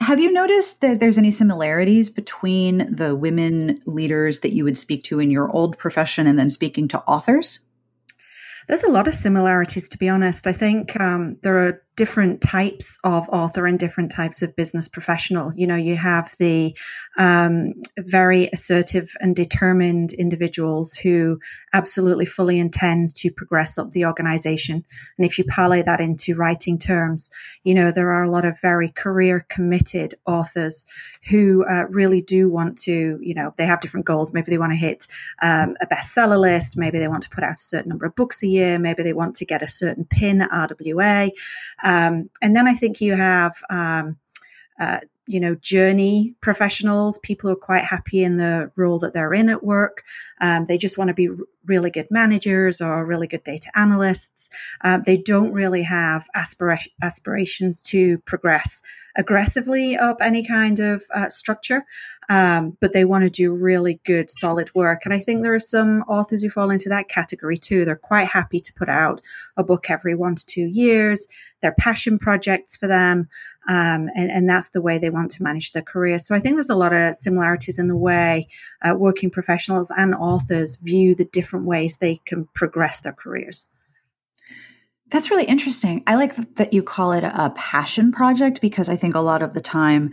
Have 0.00 0.18
you 0.18 0.32
noticed 0.32 0.80
that 0.80 1.00
there's 1.00 1.18
any 1.18 1.30
similarities 1.30 2.10
between 2.10 2.94
the 2.94 3.14
women 3.14 3.80
leaders 3.86 4.40
that 4.40 4.52
you 4.52 4.64
would 4.64 4.76
speak 4.76 5.04
to 5.04 5.20
in 5.20 5.30
your 5.30 5.50
old 5.54 5.78
profession 5.78 6.26
and 6.26 6.38
then 6.38 6.50
speaking 6.50 6.88
to 6.88 6.98
authors? 7.02 7.60
There's 8.66 8.84
a 8.84 8.90
lot 8.90 9.08
of 9.08 9.14
similarities, 9.14 9.88
to 9.90 9.98
be 9.98 10.08
honest. 10.08 10.46
I 10.46 10.52
think 10.52 10.98
um, 11.00 11.36
there 11.42 11.58
are 11.58 11.83
different 11.96 12.40
types 12.40 12.98
of 13.04 13.28
author 13.28 13.66
and 13.66 13.78
different 13.78 14.10
types 14.10 14.42
of 14.42 14.56
business 14.56 14.88
professional. 14.88 15.52
You 15.54 15.66
know, 15.66 15.76
you 15.76 15.96
have 15.96 16.34
the 16.38 16.76
um, 17.16 17.74
very 17.98 18.48
assertive 18.52 19.12
and 19.20 19.36
determined 19.36 20.12
individuals 20.12 20.94
who 20.94 21.38
absolutely 21.72 22.26
fully 22.26 22.58
intend 22.58 23.14
to 23.16 23.30
progress 23.30 23.78
up 23.78 23.92
the 23.92 24.06
organization. 24.06 24.84
And 25.18 25.26
if 25.26 25.38
you 25.38 25.44
parlay 25.44 25.82
that 25.82 26.00
into 26.00 26.34
writing 26.34 26.78
terms, 26.78 27.30
you 27.62 27.74
know, 27.74 27.92
there 27.92 28.10
are 28.12 28.24
a 28.24 28.30
lot 28.30 28.44
of 28.44 28.60
very 28.60 28.88
career 28.88 29.46
committed 29.48 30.14
authors 30.26 30.86
who 31.30 31.64
uh, 31.64 31.84
really 31.88 32.20
do 32.20 32.48
want 32.48 32.78
to, 32.78 33.18
you 33.22 33.34
know, 33.34 33.54
they 33.56 33.66
have 33.66 33.80
different 33.80 34.06
goals. 34.06 34.32
Maybe 34.32 34.50
they 34.50 34.58
want 34.58 34.72
to 34.72 34.76
hit 34.76 35.06
um, 35.42 35.76
a 35.80 35.86
bestseller 35.86 36.40
list. 36.40 36.76
Maybe 36.76 36.98
they 36.98 37.08
want 37.08 37.22
to 37.24 37.30
put 37.30 37.44
out 37.44 37.52
a 37.52 37.58
certain 37.58 37.88
number 37.88 38.06
of 38.06 38.14
books 38.16 38.42
a 38.42 38.48
year. 38.48 38.78
Maybe 38.78 39.02
they 39.02 39.12
want 39.12 39.36
to 39.36 39.44
get 39.44 39.62
a 39.62 39.68
certain 39.68 40.04
pin 40.04 40.42
at 40.42 40.50
RWA. 40.50 41.30
Um, 41.84 42.30
and 42.42 42.56
then 42.56 42.66
I 42.66 42.74
think 42.74 43.00
you 43.00 43.14
have, 43.14 43.54
um, 43.70 44.18
uh, 44.80 45.00
you 45.26 45.40
know, 45.40 45.54
journey 45.54 46.34
professionals, 46.40 47.18
people 47.18 47.48
who 47.48 47.54
are 47.54 47.60
quite 47.60 47.84
happy 47.84 48.22
in 48.22 48.36
the 48.36 48.70
role 48.76 48.98
that 48.98 49.14
they're 49.14 49.32
in 49.32 49.48
at 49.48 49.64
work. 49.64 50.04
Um, 50.40 50.66
they 50.66 50.76
just 50.76 50.98
want 50.98 51.08
to 51.08 51.14
be 51.14 51.28
r- 51.28 51.36
really 51.64 51.90
good 51.90 52.08
managers 52.10 52.80
or 52.82 53.06
really 53.06 53.26
good 53.26 53.42
data 53.42 53.70
analysts. 53.74 54.50
Um, 54.82 55.02
they 55.06 55.16
don't 55.16 55.52
really 55.52 55.82
have 55.82 56.26
aspira- 56.36 56.88
aspirations 57.02 57.82
to 57.84 58.18
progress 58.18 58.82
aggressively 59.16 59.96
up 59.96 60.18
any 60.20 60.44
kind 60.44 60.80
of 60.80 61.04
uh, 61.14 61.28
structure, 61.28 61.84
um, 62.28 62.76
but 62.80 62.92
they 62.92 63.04
want 63.04 63.22
to 63.22 63.30
do 63.30 63.54
really 63.54 64.00
good, 64.04 64.30
solid 64.30 64.74
work. 64.74 65.02
And 65.04 65.14
I 65.14 65.20
think 65.20 65.42
there 65.42 65.54
are 65.54 65.60
some 65.60 66.02
authors 66.02 66.42
who 66.42 66.50
fall 66.50 66.70
into 66.70 66.88
that 66.88 67.08
category 67.08 67.56
too. 67.56 67.84
They're 67.84 67.96
quite 67.96 68.28
happy 68.28 68.60
to 68.60 68.72
put 68.74 68.88
out 68.88 69.20
a 69.56 69.64
book 69.64 69.88
every 69.88 70.14
one 70.14 70.34
to 70.34 70.46
two 70.46 70.66
years. 70.66 71.28
They're 71.62 71.74
passion 71.78 72.18
projects 72.18 72.76
for 72.76 72.86
them. 72.88 73.28
Um, 73.68 74.08
and, 74.14 74.30
and, 74.30 74.48
that's 74.48 74.70
the 74.70 74.82
way 74.82 74.98
they 74.98 75.08
want 75.08 75.30
to 75.32 75.42
manage 75.42 75.72
their 75.72 75.82
career. 75.82 76.18
So 76.18 76.34
I 76.34 76.38
think 76.38 76.56
there's 76.56 76.68
a 76.68 76.74
lot 76.74 76.92
of 76.92 77.14
similarities 77.14 77.78
in 77.78 77.86
the 77.86 77.96
way 77.96 78.48
uh, 78.82 78.94
working 78.94 79.30
professionals 79.30 79.90
and 79.96 80.14
authors 80.14 80.76
view 80.76 81.14
the 81.14 81.24
different 81.24 81.64
ways 81.64 81.96
they 81.96 82.20
can 82.26 82.46
progress 82.54 83.00
their 83.00 83.14
careers. 83.14 83.70
That's 85.10 85.30
really 85.30 85.44
interesting. 85.44 86.02
I 86.06 86.16
like 86.16 86.34
that 86.56 86.72
you 86.72 86.82
call 86.82 87.12
it 87.12 87.24
a 87.24 87.52
passion 87.56 88.12
project 88.12 88.60
because 88.60 88.88
I 88.88 88.96
think 88.96 89.14
a 89.14 89.20
lot 89.20 89.42
of 89.42 89.54
the 89.54 89.60
time, 89.60 90.12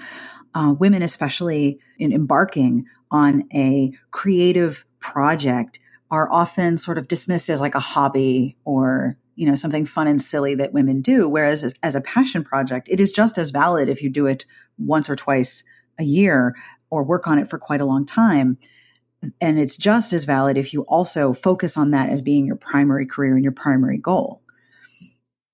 uh, 0.54 0.74
women, 0.78 1.02
especially 1.02 1.80
in 1.98 2.14
embarking 2.14 2.86
on 3.10 3.44
a 3.54 3.92
creative 4.12 4.86
project, 5.00 5.80
are 6.10 6.32
often 6.32 6.78
sort 6.78 6.98
of 6.98 7.08
dismissed 7.08 7.50
as 7.50 7.62
like 7.62 7.76
a 7.76 7.80
hobby 7.80 8.58
or 8.64 9.18
you 9.42 9.48
know 9.48 9.56
something 9.56 9.88
fun 9.88 10.06
and 10.06 10.22
silly 10.22 10.54
that 10.54 10.72
women 10.72 11.02
do. 11.02 11.28
Whereas 11.28 11.74
as 11.82 11.96
a 11.96 12.02
passion 12.02 12.44
project, 12.44 12.88
it 12.92 13.00
is 13.00 13.12
just 13.12 13.40
as 13.40 13.50
valid 13.50 13.90
if 13.90 14.04
you 14.04 14.10
do 14.12 14.28
it 14.28 14.46
once 14.78 15.10
or 15.10 15.16
twice 15.16 15.64
a 15.98 16.04
year 16.04 16.56
or 16.92 17.02
work 17.02 17.26
on 17.26 17.40
it 17.40 17.50
for 17.50 17.58
quite 17.58 17.82
a 17.82 17.86
long 17.86 18.06
time. 18.06 18.60
And 19.42 19.58
it's 19.58 19.78
just 19.78 20.14
as 20.14 20.26
valid 20.26 20.58
if 20.58 20.74
you 20.74 20.84
also 20.84 21.34
focus 21.34 21.76
on 21.76 21.90
that 21.90 22.12
as 22.12 22.22
being 22.22 22.46
your 22.46 22.56
primary 22.56 23.08
career 23.08 23.34
and 23.34 23.44
your 23.44 23.52
primary 23.52 23.98
goal. 23.98 24.44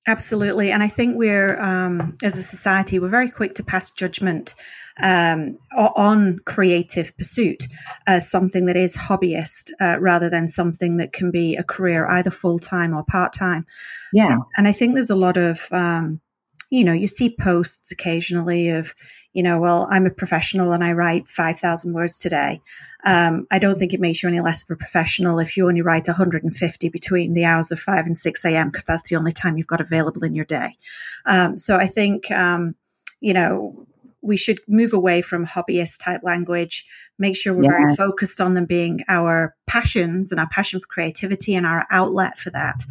Absolutely. 0.05 0.69
And 0.69 0.83
I 0.83 0.89
think 0.89 1.17
we're, 1.17 1.57
um, 1.57 2.13
as 2.21 2.37
a 2.37 2.43
society, 2.43 2.99
we're 2.99 3.07
very 3.07 3.31
quick 3.31 3.55
to 3.55 3.63
pass 3.63 3.91
judgment 3.91 4.53
um, 5.01 5.57
on 5.75 6.39
creative 6.45 7.15
pursuit 7.17 7.67
as 8.05 8.29
something 8.29 8.65
that 8.65 8.77
is 8.77 8.95
hobbyist 8.95 9.71
uh, 9.79 9.97
rather 9.99 10.29
than 10.29 10.47
something 10.47 10.97
that 10.97 11.13
can 11.13 11.31
be 11.31 11.55
a 11.55 11.63
career, 11.63 12.07
either 12.07 12.31
full 12.31 12.59
time 12.59 12.93
or 12.93 13.03
part 13.03 13.33
time. 13.33 13.65
Yeah. 14.13 14.37
And 14.55 14.67
I 14.67 14.71
think 14.71 14.93
there's 14.93 15.09
a 15.09 15.15
lot 15.15 15.37
of, 15.37 15.67
um, 15.71 16.21
you 16.69 16.83
know, 16.83 16.93
you 16.93 17.07
see 17.07 17.35
posts 17.39 17.91
occasionally 17.91 18.69
of, 18.69 18.93
you 19.33 19.43
know, 19.43 19.59
well, 19.59 19.87
I'm 19.91 20.05
a 20.05 20.11
professional 20.11 20.71
and 20.71 20.83
I 20.83 20.93
write 20.93 21.27
5,000 21.27 21.93
words 21.93 22.17
today. 22.17 22.61
Um, 23.05 23.47
I 23.51 23.59
don't 23.59 23.77
think 23.77 23.93
it 23.93 23.99
makes 23.99 24.23
you 24.23 24.29
any 24.29 24.41
less 24.41 24.63
of 24.63 24.71
a 24.71 24.75
professional 24.75 25.39
if 25.39 25.55
you 25.55 25.67
only 25.67 25.81
write 25.81 26.07
150 26.07 26.89
between 26.89 27.33
the 27.35 27.45
hours 27.45 27.71
of 27.71 27.79
5 27.79 28.05
and 28.07 28.17
6 28.17 28.45
a.m., 28.45 28.69
because 28.69 28.83
that's 28.83 29.07
the 29.09 29.15
only 29.15 29.31
time 29.31 29.57
you've 29.57 29.67
got 29.67 29.79
available 29.79 30.23
in 30.23 30.35
your 30.35 30.43
day. 30.43 30.77
Um, 31.25 31.57
so 31.57 31.77
I 31.77 31.87
think, 31.87 32.29
um, 32.31 32.75
you 33.21 33.33
know, 33.33 33.87
we 34.27 34.37
should 34.37 34.59
move 34.67 34.93
away 34.93 35.21
from 35.21 35.45
hobbyist 35.45 36.03
type 36.03 36.21
language, 36.23 36.85
make 37.17 37.35
sure 37.35 37.53
we're 37.53 37.63
yes. 37.63 37.71
very 37.71 37.95
focused 37.95 38.41
on 38.41 38.53
them 38.53 38.65
being 38.65 38.99
our 39.07 39.55
passions 39.65 40.31
and 40.31 40.39
our 40.39 40.49
passion 40.49 40.79
for 40.79 40.87
creativity 40.87 41.55
and 41.55 41.65
our 41.65 41.87
outlet 41.89 42.37
for 42.37 42.49
that. 42.51 42.83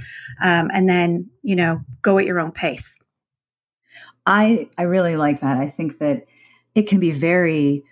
Um, 0.42 0.70
and 0.72 0.88
then, 0.88 1.30
you 1.42 1.54
know, 1.54 1.82
go 2.02 2.18
at 2.18 2.24
your 2.24 2.40
own 2.40 2.52
pace. 2.52 2.98
I, 4.24 4.68
I 4.76 4.82
really 4.82 5.16
like 5.16 5.40
that. 5.40 5.58
I 5.58 5.68
think 5.68 5.98
that 5.98 6.24
it 6.74 6.88
can 6.88 6.98
be 6.98 7.12
very 7.12 7.84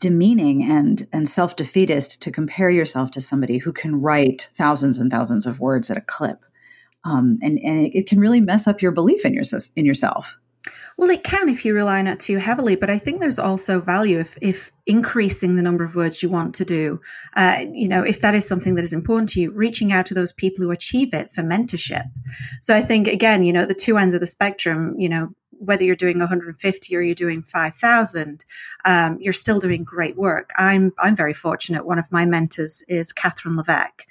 demeaning 0.00 0.62
and 0.62 1.06
and 1.12 1.28
self-defeatist 1.28 2.22
to 2.22 2.30
compare 2.30 2.70
yourself 2.70 3.10
to 3.10 3.20
somebody 3.20 3.58
who 3.58 3.72
can 3.72 4.00
write 4.00 4.48
thousands 4.54 4.98
and 4.98 5.10
thousands 5.10 5.44
of 5.44 5.60
words 5.60 5.90
at 5.90 5.98
a 5.98 6.02
clip 6.02 6.44
um, 7.04 7.38
and 7.42 7.58
and 7.58 7.86
it, 7.86 7.98
it, 7.98 8.06
can 8.06 8.18
really 8.18 8.40
mess 8.40 8.66
up 8.66 8.80
your 8.80 8.92
belief 8.92 9.26
in 9.26 9.34
your 9.34 9.44
in 9.76 9.84
yourself 9.84 10.38
well, 10.96 11.10
it 11.10 11.24
can 11.24 11.48
if 11.48 11.64
you 11.64 11.74
rely 11.74 11.98
on 11.98 12.06
it 12.06 12.20
too 12.20 12.38
heavily, 12.38 12.74
but 12.74 12.88
I 12.88 12.98
think 12.98 13.20
there's 13.20 13.38
also 13.38 13.80
value 13.80 14.18
if, 14.18 14.38
if 14.40 14.72
increasing 14.86 15.56
the 15.56 15.62
number 15.62 15.84
of 15.84 15.94
words 15.94 16.22
you 16.22 16.30
want 16.30 16.54
to 16.56 16.64
do, 16.64 17.00
uh, 17.34 17.64
you 17.70 17.88
know, 17.88 18.02
if 18.02 18.20
that 18.20 18.34
is 18.34 18.48
something 18.48 18.76
that 18.76 18.84
is 18.84 18.92
important 18.92 19.28
to 19.30 19.40
you, 19.40 19.50
reaching 19.50 19.92
out 19.92 20.06
to 20.06 20.14
those 20.14 20.32
people 20.32 20.64
who 20.64 20.70
achieve 20.70 21.12
it 21.12 21.32
for 21.32 21.42
mentorship. 21.42 22.04
So 22.62 22.74
I 22.74 22.82
think, 22.82 23.08
again, 23.08 23.44
you 23.44 23.52
know, 23.52 23.66
the 23.66 23.74
two 23.74 23.98
ends 23.98 24.14
of 24.14 24.20
the 24.20 24.26
spectrum, 24.26 24.94
you 24.98 25.08
know, 25.08 25.34
whether 25.58 25.84
you're 25.84 25.96
doing 25.96 26.18
150 26.18 26.96
or 26.96 27.00
you're 27.00 27.14
doing 27.14 27.42
5,000, 27.42 28.44
um, 28.84 29.18
you're 29.20 29.32
still 29.32 29.58
doing 29.58 29.84
great 29.84 30.16
work. 30.16 30.50
I'm 30.56 30.92
I'm 30.98 31.16
very 31.16 31.34
fortunate. 31.34 31.86
One 31.86 31.98
of 31.98 32.10
my 32.10 32.26
mentors 32.26 32.82
is 32.88 33.12
Catherine 33.12 33.56
Levesque, 33.56 34.06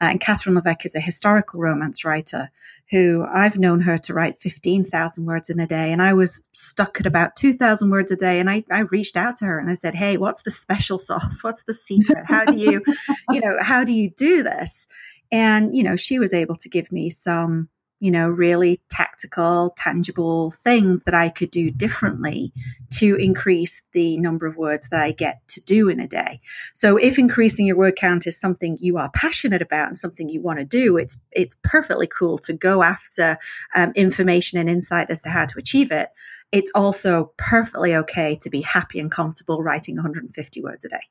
uh, 0.00 0.06
and 0.06 0.20
Catherine 0.20 0.54
Levesque 0.54 0.86
is 0.86 0.94
a 0.94 1.00
historical 1.00 1.60
romance 1.60 2.04
writer 2.04 2.50
who 2.90 3.24
I've 3.24 3.58
known 3.58 3.80
her 3.80 3.98
to 3.98 4.14
write 4.14 4.40
15,000 4.40 5.24
words 5.24 5.48
in 5.48 5.60
a 5.60 5.66
day, 5.66 5.92
and 5.92 6.02
I 6.02 6.12
was 6.12 6.46
stuck 6.52 7.00
at 7.00 7.06
about 7.06 7.36
2,000 7.36 7.90
words 7.90 8.10
a 8.10 8.16
day. 8.16 8.40
And 8.40 8.50
I 8.50 8.64
I 8.70 8.80
reached 8.80 9.16
out 9.16 9.36
to 9.36 9.44
her 9.46 9.58
and 9.58 9.70
I 9.70 9.74
said, 9.74 9.94
"Hey, 9.94 10.16
what's 10.16 10.42
the 10.42 10.50
special 10.50 10.98
sauce? 11.08 11.42
What's 11.42 11.64
the 11.64 11.74
secret? 11.74 12.26
How 12.26 12.44
do 12.44 12.56
you, 12.56 12.82
you 13.30 13.40
know, 13.40 13.56
how 13.60 13.84
do 13.84 13.92
you 13.92 14.10
do 14.10 14.42
this?" 14.42 14.88
And 15.32 15.74
you 15.76 15.84
know, 15.84 15.96
she 15.96 16.18
was 16.18 16.34
able 16.34 16.56
to 16.56 16.68
give 16.68 16.90
me 16.90 17.10
some 17.10 17.68
you 18.00 18.10
know, 18.10 18.28
really 18.28 18.80
tactical, 18.88 19.74
tangible 19.76 20.50
things 20.50 21.04
that 21.04 21.14
I 21.14 21.28
could 21.28 21.50
do 21.50 21.70
differently 21.70 22.52
to 22.94 23.14
increase 23.16 23.84
the 23.92 24.16
number 24.16 24.46
of 24.46 24.56
words 24.56 24.88
that 24.88 25.00
I 25.00 25.12
get 25.12 25.46
to 25.48 25.60
do 25.60 25.90
in 25.90 26.00
a 26.00 26.08
day. 26.08 26.40
So 26.72 26.96
if 26.96 27.18
increasing 27.18 27.66
your 27.66 27.76
word 27.76 27.96
count 27.96 28.26
is 28.26 28.40
something 28.40 28.78
you 28.80 28.96
are 28.96 29.10
passionate 29.10 29.60
about 29.60 29.88
and 29.88 29.98
something 29.98 30.30
you 30.30 30.40
want 30.40 30.58
to 30.58 30.64
do, 30.64 30.96
it's 30.96 31.20
it's 31.30 31.56
perfectly 31.62 32.06
cool 32.06 32.38
to 32.38 32.54
go 32.54 32.82
after 32.82 33.36
um, 33.74 33.92
information 33.94 34.58
and 34.58 34.68
insight 34.68 35.10
as 35.10 35.20
to 35.20 35.28
how 35.28 35.44
to 35.44 35.58
achieve 35.58 35.92
it. 35.92 36.08
It's 36.52 36.70
also 36.74 37.32
perfectly 37.36 37.94
okay 37.94 38.36
to 38.40 38.50
be 38.50 38.62
happy 38.62 38.98
and 38.98 39.10
comfortable 39.10 39.62
writing 39.62 39.96
150 39.96 40.62
words 40.62 40.84
a 40.86 40.88
day. 40.88 41.02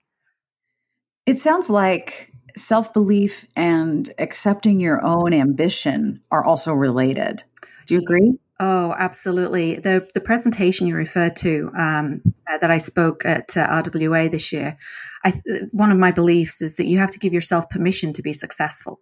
It 1.26 1.38
sounds 1.38 1.70
like 1.70 2.34
self 2.56 2.94
belief 2.94 3.46
and 3.56 4.10
accepting 4.18 4.80
your 4.80 5.04
own 5.06 5.34
ambition 5.34 6.22
are 6.32 6.44
also 6.44 6.74
related. 6.74 7.44
Do 7.86 7.96
you 7.96 8.02
agree? 8.02 8.38
Oh, 8.60 8.94
absolutely. 8.98 9.76
The 9.76 10.08
the 10.14 10.22
presentation 10.22 10.86
you 10.86 10.96
referred 10.96 11.36
to 11.38 11.72
um, 11.78 12.22
uh, 12.50 12.58
that 12.58 12.70
I 12.70 12.78
spoke 12.78 13.26
at 13.26 13.56
uh, 13.56 13.68
RWA 13.68 14.30
this 14.30 14.52
year, 14.52 14.78
I, 15.24 15.34
one 15.72 15.92
of 15.92 15.98
my 15.98 16.12
beliefs 16.12 16.62
is 16.62 16.76
that 16.76 16.88
you 16.88 17.00
have 17.00 17.12
to 17.12 17.20
give 17.20 17.34
yourself 17.34 17.70
permission 17.70 18.12
to 18.14 18.22
be 18.22 18.34
successful. 18.34 19.00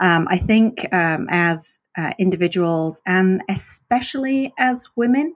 Um, 0.00 0.26
I 0.28 0.38
think 0.38 0.92
um, 0.92 1.28
as 1.30 1.78
uh, 1.96 2.12
individuals 2.18 3.00
and 3.06 3.42
especially 3.48 4.52
as 4.58 4.88
women, 4.96 5.34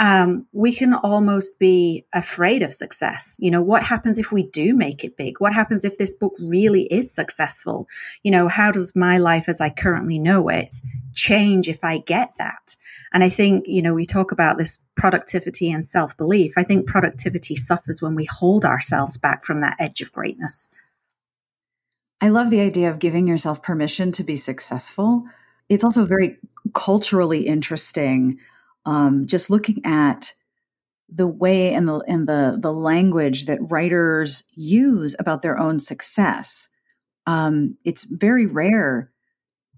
um, 0.00 0.46
we 0.52 0.72
can 0.72 0.94
almost 0.94 1.58
be 1.58 2.06
afraid 2.14 2.62
of 2.62 2.72
success. 2.72 3.36
You 3.40 3.50
know, 3.50 3.60
what 3.60 3.82
happens 3.82 4.18
if 4.18 4.30
we 4.30 4.44
do 4.44 4.74
make 4.74 5.02
it 5.02 5.16
big? 5.16 5.40
What 5.40 5.52
happens 5.52 5.84
if 5.84 5.98
this 5.98 6.14
book 6.14 6.34
really 6.38 6.84
is 6.84 7.12
successful? 7.12 7.88
You 8.22 8.30
know, 8.30 8.46
how 8.46 8.70
does 8.70 8.94
my 8.94 9.18
life 9.18 9.48
as 9.48 9.60
I 9.60 9.70
currently 9.70 10.18
know 10.18 10.48
it 10.48 10.72
change 11.14 11.68
if 11.68 11.82
I 11.82 11.98
get 11.98 12.32
that? 12.38 12.76
And 13.12 13.24
I 13.24 13.28
think, 13.28 13.64
you 13.66 13.82
know, 13.82 13.92
we 13.92 14.06
talk 14.06 14.30
about 14.30 14.56
this 14.56 14.80
productivity 14.96 15.70
and 15.70 15.84
self 15.84 16.16
belief. 16.16 16.52
I 16.56 16.62
think 16.62 16.86
productivity 16.86 17.56
suffers 17.56 18.00
when 18.00 18.14
we 18.14 18.24
hold 18.24 18.64
ourselves 18.64 19.18
back 19.18 19.44
from 19.44 19.62
that 19.62 19.76
edge 19.80 20.00
of 20.00 20.12
greatness. 20.12 20.68
I 22.20 22.28
love 22.28 22.50
the 22.50 22.60
idea 22.60 22.90
of 22.90 23.00
giving 23.00 23.26
yourself 23.26 23.62
permission 23.62 24.12
to 24.12 24.24
be 24.24 24.36
successful. 24.36 25.24
It's 25.68 25.84
also 25.84 26.04
very 26.04 26.38
culturally 26.72 27.46
interesting 27.46 28.38
um, 28.88 29.26
just 29.26 29.50
looking 29.50 29.84
at 29.84 30.32
the 31.10 31.26
way 31.26 31.74
and 31.74 31.86
the 31.86 31.98
and 32.08 32.26
the 32.26 32.58
the 32.58 32.72
language 32.72 33.44
that 33.44 33.70
writers 33.70 34.44
use 34.54 35.14
about 35.18 35.42
their 35.42 35.58
own 35.58 35.78
success. 35.78 36.68
Um, 37.26 37.76
it's 37.84 38.04
very 38.04 38.46
rare 38.46 39.10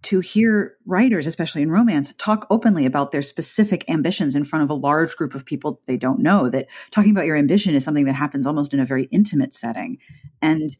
to 0.02 0.20
hear 0.20 0.76
writers, 0.86 1.26
especially 1.26 1.62
in 1.62 1.72
romance, 1.72 2.12
talk 2.14 2.46
openly 2.50 2.86
about 2.86 3.10
their 3.10 3.20
specific 3.20 3.84
ambitions 3.90 4.36
in 4.36 4.44
front 4.44 4.62
of 4.62 4.70
a 4.70 4.74
large 4.74 5.16
group 5.16 5.34
of 5.34 5.44
people 5.44 5.72
that 5.72 5.86
they 5.86 5.96
don't 5.96 6.20
know. 6.20 6.48
That 6.48 6.68
talking 6.92 7.10
about 7.10 7.26
your 7.26 7.36
ambition 7.36 7.74
is 7.74 7.82
something 7.82 8.04
that 8.04 8.12
happens 8.12 8.46
almost 8.46 8.72
in 8.72 8.78
a 8.78 8.86
very 8.86 9.04
intimate 9.10 9.52
setting. 9.52 9.98
And 10.40 10.76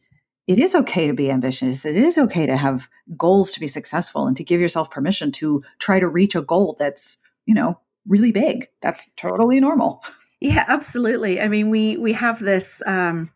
it 0.47 0.57
is 0.57 0.73
okay 0.73 1.07
to 1.07 1.13
be 1.13 1.29
ambitious. 1.29 1.83
It 1.83 1.97
is 1.97 2.17
okay 2.17 2.45
to 2.45 2.55
have 2.55 2.89
goals 3.17 3.51
to 3.51 3.59
be 3.59 3.67
successful 3.67 4.25
and 4.25 4.37
to 4.37 4.43
give 4.43 4.61
yourself 4.61 4.89
permission 4.89 5.33
to 5.33 5.63
try 5.79 5.99
to 5.99 6.07
reach 6.07 6.33
a 6.33 6.41
goal 6.41 6.77
that's, 6.79 7.17
you 7.45 7.53
know, 7.53 7.77
really 8.07 8.31
big. 8.31 8.67
That's 8.81 9.09
totally 9.15 9.59
normal. 9.59 10.03
Yeah, 10.43 10.65
absolutely. 10.67 11.39
I 11.39 11.47
mean, 11.49 11.69
we 11.69 11.97
we 11.97 12.13
have 12.13 12.39
this 12.39 12.81
um, 12.87 13.29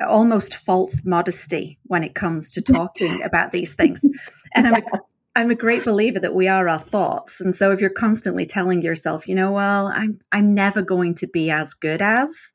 almost 0.00 0.56
false 0.56 1.04
modesty 1.04 1.78
when 1.82 2.02
it 2.02 2.14
comes 2.14 2.50
to 2.52 2.62
talking 2.62 3.22
about 3.26 3.52
these 3.52 3.74
things, 3.74 4.02
and 4.54 4.66
I'm. 4.66 4.76
A, 4.76 5.00
I'm 5.36 5.50
a 5.50 5.54
great 5.54 5.84
believer 5.84 6.18
that 6.18 6.34
we 6.34 6.48
are 6.48 6.66
our 6.66 6.78
thoughts. 6.78 7.40
And 7.40 7.54
so 7.54 7.70
if 7.70 7.80
you're 7.80 7.88
constantly 7.90 8.46
telling 8.46 8.82
yourself, 8.82 9.28
you 9.28 9.34
know, 9.34 9.52
well, 9.52 9.86
I'm 9.86 10.18
I'm 10.32 10.54
never 10.54 10.80
going 10.80 11.14
to 11.16 11.28
be 11.28 11.50
as 11.50 11.74
good 11.74 12.00
as 12.00 12.52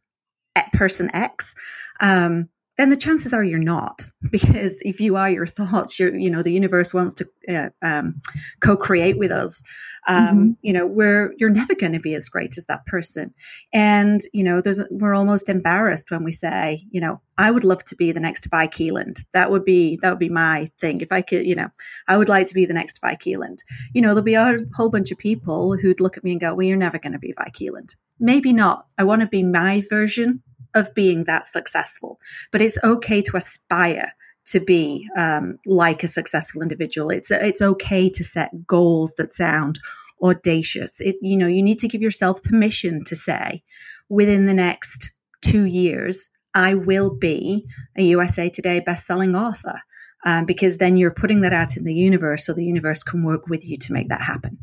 at 0.55 0.73
person 0.73 1.09
X, 1.13 1.55
um, 2.01 2.49
then 2.77 2.89
the 2.89 2.97
chances 2.97 3.33
are 3.33 3.43
you're 3.43 3.59
not 3.59 4.03
because 4.31 4.81
if 4.81 4.99
you 4.99 5.15
are 5.15 5.29
your 5.29 5.47
thoughts 5.47 5.99
you're 5.99 6.15
you 6.15 6.29
know 6.29 6.41
the 6.41 6.51
universe 6.51 6.93
wants 6.93 7.13
to 7.15 7.27
uh, 7.49 7.69
um, 7.81 8.21
co-create 8.59 9.17
with 9.17 9.31
us 9.31 9.63
um, 10.07 10.27
mm-hmm. 10.27 10.51
you 10.61 10.73
know 10.73 10.85
we're 10.85 11.33
you're 11.37 11.49
never 11.49 11.75
going 11.75 11.93
to 11.93 11.99
be 11.99 12.13
as 12.15 12.29
great 12.29 12.57
as 12.57 12.65
that 12.65 12.85
person. 12.85 13.33
And 13.73 14.21
you 14.33 14.43
know 14.43 14.61
there's 14.61 14.81
we're 14.89 15.15
almost 15.15 15.49
embarrassed 15.49 16.11
when 16.11 16.23
we 16.23 16.31
say 16.31 16.85
you 16.91 17.01
know 17.01 17.21
i 17.37 17.51
would 17.51 17.63
love 17.63 17.83
to 17.85 17.95
be 17.95 18.11
the 18.11 18.19
next 18.19 18.47
Vi 18.49 18.67
Keeland. 18.67 19.21
That 19.33 19.51
would 19.51 19.65
be 19.65 19.97
that 20.01 20.09
would 20.09 20.19
be 20.19 20.29
my 20.29 20.69
thing. 20.79 21.01
If 21.01 21.11
i 21.11 21.21
could 21.21 21.45
you 21.45 21.55
know 21.55 21.69
i 22.07 22.17
would 22.17 22.29
like 22.29 22.47
to 22.47 22.53
be 22.53 22.65
the 22.65 22.73
next 22.73 22.99
Vi 23.01 23.15
Keeland. 23.15 23.59
You 23.93 24.01
know 24.01 24.09
there'll 24.09 24.23
be 24.23 24.35
a 24.35 24.59
whole 24.75 24.89
bunch 24.89 25.11
of 25.11 25.17
people 25.17 25.77
who'd 25.77 25.99
look 25.99 26.17
at 26.17 26.23
me 26.23 26.31
and 26.31 26.41
go 26.41 26.53
well 26.53 26.67
you're 26.67 26.77
never 26.77 26.99
going 26.99 27.13
to 27.13 27.19
be 27.19 27.33
Vi 27.37 27.49
Keeland. 27.51 27.95
Maybe 28.19 28.53
not. 28.53 28.87
I 28.97 29.03
want 29.03 29.21
to 29.21 29.27
be 29.27 29.43
my 29.43 29.83
version 29.89 30.41
of 30.73 30.93
being 30.93 31.23
that 31.23 31.47
successful. 31.47 32.19
But 32.51 32.61
it's 32.61 32.77
okay 32.83 33.21
to 33.23 33.37
aspire 33.37 34.13
to 34.47 34.59
be 34.59 35.07
um, 35.17 35.57
like 35.65 36.03
a 36.03 36.07
successful 36.07 36.61
individual. 36.61 37.09
It's 37.09 37.31
it's 37.31 37.61
okay 37.61 38.09
to 38.09 38.23
set 38.23 38.67
goals 38.67 39.15
that 39.15 39.33
sound 39.33 39.79
audacious. 40.21 40.99
It, 41.01 41.15
you 41.21 41.37
know, 41.37 41.47
you 41.47 41.63
need 41.63 41.79
to 41.79 41.87
give 41.87 42.01
yourself 42.01 42.43
permission 42.43 43.03
to 43.05 43.15
say, 43.15 43.63
within 44.09 44.45
the 44.45 44.53
next 44.53 45.11
two 45.41 45.65
years, 45.65 46.29
I 46.53 46.73
will 46.73 47.13
be 47.13 47.65
a 47.97 48.03
USA 48.03 48.49
Today 48.49 48.79
best-selling 48.79 49.35
author, 49.35 49.79
um, 50.25 50.45
because 50.45 50.77
then 50.77 50.97
you're 50.97 51.11
putting 51.11 51.41
that 51.41 51.53
out 51.53 51.75
in 51.75 51.83
the 51.83 51.93
universe, 51.93 52.45
so 52.45 52.53
the 52.53 52.65
universe 52.65 53.03
can 53.03 53.23
work 53.23 53.47
with 53.47 53.67
you 53.67 53.77
to 53.77 53.93
make 53.93 54.09
that 54.09 54.21
happen. 54.21 54.57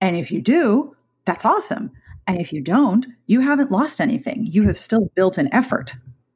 And 0.00 0.16
if 0.16 0.30
you 0.30 0.42
do, 0.42 0.96
that's 1.24 1.44
awesome. 1.44 1.92
And 2.26 2.40
if 2.40 2.52
you 2.52 2.60
don't, 2.60 3.06
you 3.26 3.40
haven't 3.40 3.70
lost 3.70 4.00
anything. 4.00 4.46
You 4.46 4.66
have 4.66 4.78
still 4.78 5.10
built 5.14 5.38
an 5.38 5.52
effort. 5.52 5.94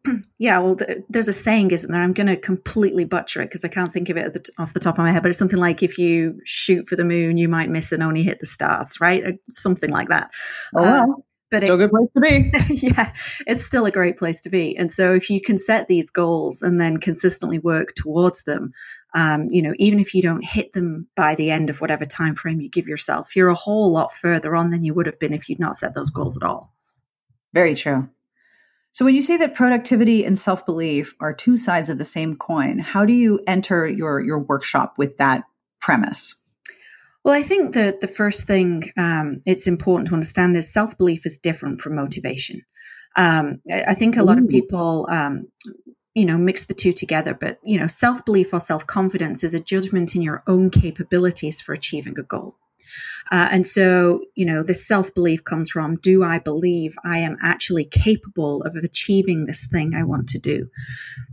Yeah, 0.40 0.60
well, 0.60 0.76
th- 0.76 0.98
there's 1.08 1.26
a 1.26 1.32
saying, 1.32 1.72
isn't 1.72 1.90
there? 1.90 2.00
I'm 2.00 2.12
going 2.12 2.28
to 2.28 2.36
completely 2.36 3.04
butcher 3.04 3.42
it 3.42 3.46
because 3.46 3.64
I 3.64 3.68
can't 3.68 3.92
think 3.92 4.08
of 4.08 4.16
it 4.16 4.32
the 4.32 4.38
t- 4.38 4.52
off 4.56 4.72
the 4.72 4.78
top 4.78 4.94
of 4.94 5.04
my 5.04 5.10
head, 5.10 5.22
but 5.22 5.30
it's 5.30 5.38
something 5.38 5.58
like 5.58 5.82
if 5.82 5.98
you 5.98 6.38
shoot 6.44 6.88
for 6.88 6.94
the 6.94 7.04
moon, 7.04 7.38
you 7.38 7.48
might 7.48 7.70
miss 7.70 7.90
and 7.90 8.04
only 8.04 8.22
hit 8.22 8.38
the 8.38 8.46
stars, 8.46 9.00
right? 9.00 9.24
Uh, 9.26 9.32
something 9.50 9.90
like 9.90 10.08
that. 10.10 10.30
Oh, 10.76 10.82
well. 10.82 11.02
Um, 11.02 11.14
but 11.50 11.62
still 11.62 11.80
it, 11.80 11.84
a 11.84 11.88
good 11.88 11.90
place 11.90 12.08
to 12.14 12.20
be. 12.20 12.86
yeah, 12.86 13.12
it's 13.46 13.64
still 13.64 13.86
a 13.86 13.90
great 13.90 14.16
place 14.16 14.40
to 14.42 14.50
be. 14.50 14.76
And 14.76 14.92
so 14.92 15.14
if 15.14 15.30
you 15.30 15.40
can 15.40 15.58
set 15.58 15.88
these 15.88 16.10
goals 16.10 16.62
and 16.62 16.80
then 16.80 16.98
consistently 16.98 17.58
work 17.58 17.94
towards 17.94 18.44
them, 18.44 18.72
um, 19.14 19.48
you 19.50 19.62
know, 19.62 19.72
even 19.78 19.98
if 19.98 20.14
you 20.14 20.20
don't 20.20 20.44
hit 20.44 20.74
them 20.74 21.08
by 21.16 21.34
the 21.34 21.50
end 21.50 21.70
of 21.70 21.80
whatever 21.80 22.04
time 22.04 22.34
frame 22.34 22.60
you 22.60 22.68
give 22.68 22.86
yourself, 22.86 23.34
you're 23.34 23.48
a 23.48 23.54
whole 23.54 23.90
lot 23.90 24.14
further 24.14 24.54
on 24.54 24.70
than 24.70 24.84
you 24.84 24.92
would 24.94 25.06
have 25.06 25.18
been 25.18 25.32
if 25.32 25.48
you'd 25.48 25.58
not 25.58 25.76
set 25.76 25.94
those 25.94 26.10
goals 26.10 26.36
at 26.36 26.42
all. 26.42 26.74
Very 27.54 27.74
true. 27.74 28.08
So, 28.98 29.04
when 29.04 29.14
you 29.14 29.22
say 29.22 29.36
that 29.36 29.54
productivity 29.54 30.24
and 30.24 30.36
self 30.36 30.66
belief 30.66 31.14
are 31.20 31.32
two 31.32 31.56
sides 31.56 31.88
of 31.88 31.98
the 31.98 32.04
same 32.04 32.34
coin, 32.34 32.80
how 32.80 33.04
do 33.04 33.12
you 33.12 33.38
enter 33.46 33.86
your 33.86 34.20
your 34.20 34.40
workshop 34.40 34.94
with 34.98 35.18
that 35.18 35.44
premise? 35.80 36.34
Well, 37.22 37.32
I 37.32 37.42
think 37.42 37.74
that 37.74 38.00
the 38.00 38.08
first 38.08 38.44
thing 38.48 38.90
um, 38.96 39.40
it's 39.46 39.68
important 39.68 40.08
to 40.08 40.14
understand 40.14 40.56
is 40.56 40.72
self 40.72 40.98
belief 40.98 41.26
is 41.26 41.38
different 41.38 41.80
from 41.80 41.94
motivation. 41.94 42.62
Um, 43.14 43.62
I, 43.72 43.94
think 43.94 44.16
a 44.16 44.24
lot 44.24 44.36
Ooh. 44.40 44.42
of 44.42 44.48
people, 44.48 45.06
um, 45.08 45.46
you 46.14 46.24
know, 46.24 46.36
mix 46.36 46.64
the 46.64 46.74
two 46.74 46.92
together. 46.92 47.34
But 47.34 47.60
you 47.62 47.78
know, 47.78 47.86
self 47.86 48.24
belief 48.24 48.52
or 48.52 48.58
self 48.58 48.84
confidence 48.84 49.44
is 49.44 49.54
a 49.54 49.60
judgment 49.60 50.16
in 50.16 50.22
your 50.22 50.42
own 50.48 50.70
capabilities 50.70 51.60
for 51.60 51.72
achieving 51.72 52.18
a 52.18 52.24
goal. 52.24 52.56
Uh, 53.30 53.48
and 53.50 53.66
so, 53.66 54.20
you 54.34 54.44
know, 54.44 54.62
this 54.62 54.86
self 54.86 55.12
belief 55.14 55.44
comes 55.44 55.70
from 55.70 55.96
do 55.96 56.22
I 56.24 56.38
believe 56.38 56.96
I 57.04 57.18
am 57.18 57.36
actually 57.42 57.84
capable 57.84 58.62
of 58.62 58.74
achieving 58.76 59.46
this 59.46 59.66
thing 59.66 59.94
I 59.94 60.02
want 60.02 60.28
to 60.30 60.38
do? 60.38 60.68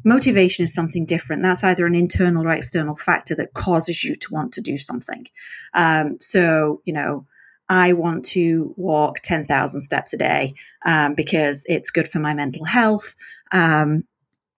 Motivation 0.03 0.63
is 0.63 0.73
something 0.73 1.05
different. 1.05 1.43
That's 1.43 1.63
either 1.63 1.85
an 1.85 1.95
internal 1.95 2.45
or 2.45 2.51
external 2.51 2.95
factor 2.95 3.35
that 3.35 3.53
causes 3.53 4.03
you 4.03 4.15
to 4.15 4.33
want 4.33 4.53
to 4.53 4.61
do 4.61 4.77
something. 4.77 5.27
Um, 5.73 6.17
so, 6.19 6.81
you 6.85 6.93
know, 6.93 7.25
I 7.67 7.93
want 7.93 8.25
to 8.25 8.73
walk 8.77 9.21
10,000 9.21 9.81
steps 9.81 10.13
a 10.13 10.17
day 10.17 10.53
um, 10.85 11.15
because 11.15 11.63
it's 11.67 11.89
good 11.89 12.07
for 12.07 12.19
my 12.19 12.33
mental 12.33 12.65
health. 12.65 13.15
Um, 13.51 14.03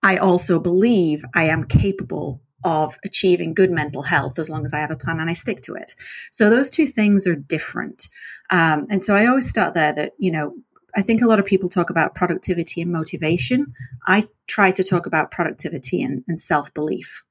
I 0.03 0.17
also 0.17 0.59
believe 0.59 1.23
I 1.33 1.45
am 1.45 1.63
capable 1.63 2.41
of 2.67 2.99
achieving 3.05 3.53
good 3.53 3.71
mental 3.71 4.01
health 4.01 4.37
as 4.37 4.49
long 4.49 4.65
as 4.65 4.73
I 4.73 4.79
have 4.79 4.91
a 4.91 4.97
plan 4.97 5.21
and 5.21 5.29
I 5.29 5.33
stick 5.33 5.61
to 5.61 5.75
it. 5.75 5.95
So 6.31 6.49
those 6.49 6.69
two 6.69 6.85
things 6.85 7.25
are 7.25 7.35
different. 7.35 8.09
Um, 8.49 8.87
and 8.89 9.05
so 9.05 9.15
I 9.15 9.25
always 9.25 9.49
start 9.49 9.73
there 9.73 9.93
that, 9.93 10.11
you 10.17 10.31
know, 10.31 10.53
I 10.93 11.01
think 11.01 11.21
a 11.21 11.27
lot 11.27 11.39
of 11.39 11.45
people 11.45 11.69
talk 11.69 11.89
about 11.89 12.13
productivity 12.13 12.81
and 12.81 12.91
motivation. 12.91 13.73
I 14.05 14.27
try 14.47 14.71
to 14.71 14.83
talk 14.83 15.05
about 15.05 15.31
productivity 15.31 16.03
and, 16.03 16.25
and 16.27 16.41
self 16.41 16.73
belief. 16.73 17.23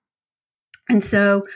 And 0.88 1.04
so 1.04 1.46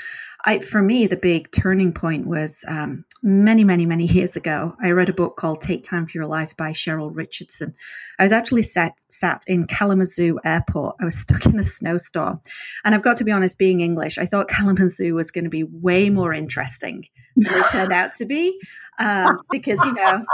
I, 0.44 0.60
for 0.60 0.80
me, 0.80 1.06
the 1.06 1.16
big 1.16 1.50
turning 1.50 1.92
point 1.92 2.26
was 2.26 2.64
um, 2.66 3.04
many, 3.22 3.64
many, 3.64 3.86
many 3.86 4.06
years 4.12 4.36
ago. 4.36 4.74
I 4.82 4.90
read 4.90 5.08
a 5.08 5.14
book 5.14 5.36
called 5.36 5.60
Take 5.60 5.84
Time 5.84 6.06
for 6.06 6.16
Your 6.16 6.26
Life 6.26 6.56
by 6.56 6.72
Cheryl 6.72 7.14
Richardson. 7.14 7.74
I 8.18 8.22
was 8.22 8.32
actually 8.32 8.62
sat, 8.62 8.92
sat 9.08 9.42
in 9.46 9.66
Kalamazoo 9.66 10.38
Airport. 10.44 10.96
I 11.00 11.04
was 11.04 11.18
stuck 11.20 11.46
in 11.46 11.58
a 11.58 11.62
snowstorm. 11.62 12.40
And 12.84 12.94
I've 12.94 13.02
got 13.02 13.18
to 13.18 13.24
be 13.24 13.32
honest, 13.32 13.58
being 13.58 13.80
English, 13.80 14.18
I 14.18 14.26
thought 14.26 14.48
Kalamazoo 14.48 15.14
was 15.14 15.30
going 15.30 15.44
to 15.44 15.50
be 15.50 15.64
way 15.64 16.10
more 16.10 16.32
interesting 16.32 17.06
it 17.40 17.66
turned 17.72 17.92
out 17.92 18.14
to 18.14 18.26
be. 18.26 18.58
Um, 18.98 19.40
because, 19.50 19.82
you 19.82 19.94
know, 19.94 20.24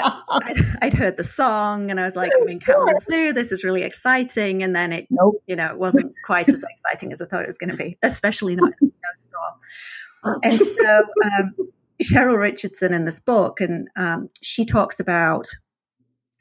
I'd, 0.00 0.78
I'd, 0.82 0.94
heard 0.94 1.16
the 1.16 1.22
song 1.22 1.92
and 1.92 2.00
I 2.00 2.04
was 2.04 2.16
like, 2.16 2.32
I'm 2.40 2.48
in 2.48 2.58
Kalamazoo. 2.58 3.32
This 3.32 3.52
is 3.52 3.62
really 3.62 3.84
exciting. 3.84 4.64
And 4.64 4.74
then 4.74 4.92
it, 4.92 5.06
nope. 5.10 5.40
you 5.46 5.54
know, 5.54 5.66
it 5.66 5.78
wasn't 5.78 6.12
quite 6.24 6.48
as 6.48 6.64
exciting 6.68 7.12
as 7.12 7.22
I 7.22 7.26
thought 7.26 7.42
it 7.42 7.46
was 7.46 7.58
going 7.58 7.70
to 7.70 7.76
be, 7.76 7.96
especially 8.02 8.56
not 8.56 8.72
in 8.82 8.88
a 8.88 9.16
snowstorm. 9.16 10.40
And 10.42 10.58
so, 10.58 11.02
um, 11.24 11.54
Cheryl 12.02 12.38
Richardson 12.38 12.94
in 12.94 13.04
this 13.04 13.20
book, 13.20 13.60
and 13.60 13.88
um, 13.96 14.28
she 14.42 14.64
talks 14.64 15.00
about, 15.00 15.46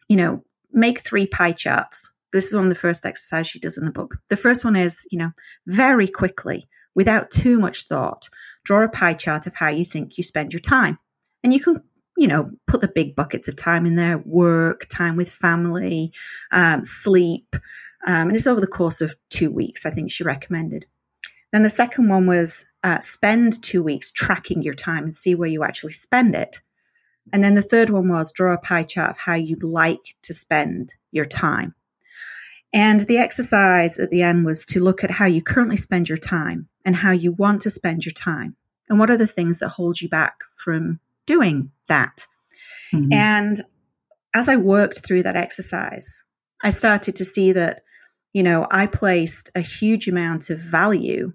you 0.08 0.16
know, 0.16 0.44
make 0.72 1.00
three 1.00 1.28
pie 1.28 1.51
charts. 1.51 2.12
This 2.32 2.48
is 2.48 2.56
one 2.56 2.66
of 2.66 2.70
the 2.70 2.75
first 2.75 3.06
exercises 3.06 3.50
she 3.50 3.60
does 3.60 3.78
in 3.78 3.86
the 3.86 3.92
book. 3.92 4.16
The 4.30 4.38
first 4.38 4.63
one 4.63 4.75
is, 4.75 5.06
you 5.12 5.18
know, 5.18 5.32
very 5.68 6.08
quickly, 6.08 6.68
without 6.96 7.32
too 7.32 7.60
much 7.60 7.88
thought, 7.88 8.30
draw 8.70 8.84
a 8.84 8.88
pie 8.90 9.16
chart 9.16 9.48
of 9.48 9.56
how 9.56 9.68
you 9.68 9.84
think 9.84 10.16
you 10.16 10.24
spend 10.24 10.54
your 10.54 10.60
time. 10.60 11.00
And 11.44 11.52
you 11.52 11.60
can, 11.60 11.82
you 12.16 12.28
know, 12.28 12.52
put 12.68 12.82
the 12.82 12.88
big 12.88 13.16
buckets 13.16 13.48
of 13.48 13.56
time 13.56 13.88
in 13.88 13.96
there 13.96 14.20
work, 14.20 14.86
time 14.90 15.16
with 15.16 15.32
family, 15.32 16.14
um, 16.52 16.84
sleep. 16.84 17.56
Um, 18.06 18.28
and 18.28 18.36
it's 18.36 18.46
over 18.46 18.62
the 18.62 18.68
course 18.68 19.02
of 19.02 19.16
two 19.32 19.50
weeks, 19.50 19.88
I 19.88 19.90
think 19.90 20.12
she 20.12 20.24
recommended. 20.24 20.86
Then 21.51 21.64
the 21.64 21.70
second 21.72 22.10
one 22.10 22.27
was 22.27 22.64
uh, 22.84 23.00
spend 23.00 23.64
two 23.64 23.82
weeks 23.82 24.12
tracking 24.12 24.62
your 24.62 24.75
time 24.75 25.05
and 25.05 25.16
see 25.16 25.34
where 25.34 25.50
you 25.50 25.64
actually 25.64 25.94
spend 25.94 26.36
it. 26.36 26.62
And 27.34 27.44
then 27.44 27.55
the 27.55 27.64
third 27.64 27.90
one 27.90 28.08
was 28.08 28.32
draw 28.32 28.53
a 28.53 28.60
pie 28.60 28.84
chart 28.84 29.10
of 29.10 29.18
how 29.18 29.34
you'd 29.34 29.64
like 29.64 30.16
to 30.22 30.34
spend 30.36 30.94
your 31.12 31.25
time. 31.25 31.74
And 32.72 33.00
the 33.01 33.18
exercise 33.18 33.98
at 33.98 34.12
the 34.12 34.22
end 34.22 34.46
was 34.46 34.64
to 34.68 34.79
look 34.79 35.03
at 35.03 35.10
how 35.10 35.25
you 35.25 35.42
currently 35.42 35.77
spend 35.77 36.08
your 36.08 36.20
time 36.20 36.68
and 36.86 36.96
how 36.96 37.12
you 37.12 37.32
want 37.32 37.62
to 37.62 37.70
spend 37.70 38.05
your 38.05 38.14
time. 38.14 38.55
And 38.90 39.00
what 39.00 39.10
are 39.10 39.18
the 39.18 39.28
things 39.28 39.60
that 39.60 39.70
hold 39.70 40.02
you 40.02 40.10
back 40.10 40.40
from 40.56 41.00
doing 41.25 41.72
that? 41.88 42.25
Mm-hmm. 42.94 43.14
And 43.14 43.62
as 44.34 44.50
I 44.50 44.56
worked 44.56 45.06
through 45.06 45.24
that 45.24 45.36
exercise, 45.36 46.24
I 46.64 46.72
started 46.72 47.16
to 47.18 47.25
see 47.25 47.52
that, 47.54 47.84
you 48.34 48.44
know, 48.44 48.68
I 48.72 48.88
placed 48.88 49.52
a 49.56 49.62
huge 49.62 50.08
amount 50.08 50.50
of 50.50 50.60
value 50.60 51.34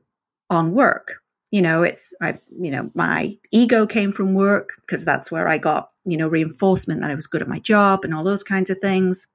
on 0.50 0.72
work. 0.72 1.16
You 1.50 1.62
know, 1.62 1.82
it's 1.82 2.12
I 2.20 2.40
you 2.58 2.70
know, 2.70 2.90
my 2.94 3.38
ego 3.52 3.86
came 3.86 4.12
from 4.12 4.34
work 4.34 4.70
because 4.80 5.04
that's 5.04 5.30
where 5.30 5.48
I 5.48 5.58
got, 5.58 5.90
you 6.04 6.16
know, 6.16 6.26
reinforcement 6.26 7.00
that 7.00 7.10
I 7.10 7.14
was 7.14 7.28
good 7.28 7.42
at 7.42 7.48
my 7.48 7.60
job 7.60 8.04
and 8.04 8.12
all 8.12 8.24
those 8.24 8.42
kinds 8.42 8.70
of 8.70 8.78
things. 8.78 9.28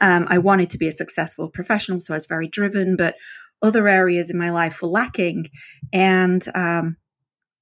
Um, 0.00 0.26
I 0.28 0.38
wanted 0.38 0.70
to 0.70 0.78
be 0.78 0.88
a 0.88 0.92
successful 0.92 1.48
professional, 1.48 2.00
so 2.00 2.12
I 2.12 2.16
was 2.16 2.26
very 2.26 2.48
driven, 2.48 2.96
but 2.96 3.16
other 3.62 3.88
areas 3.88 4.30
in 4.30 4.36
my 4.36 4.50
life 4.50 4.82
were 4.82 4.88
lacking. 4.88 5.50
And 5.92 6.44
um, 6.54 6.96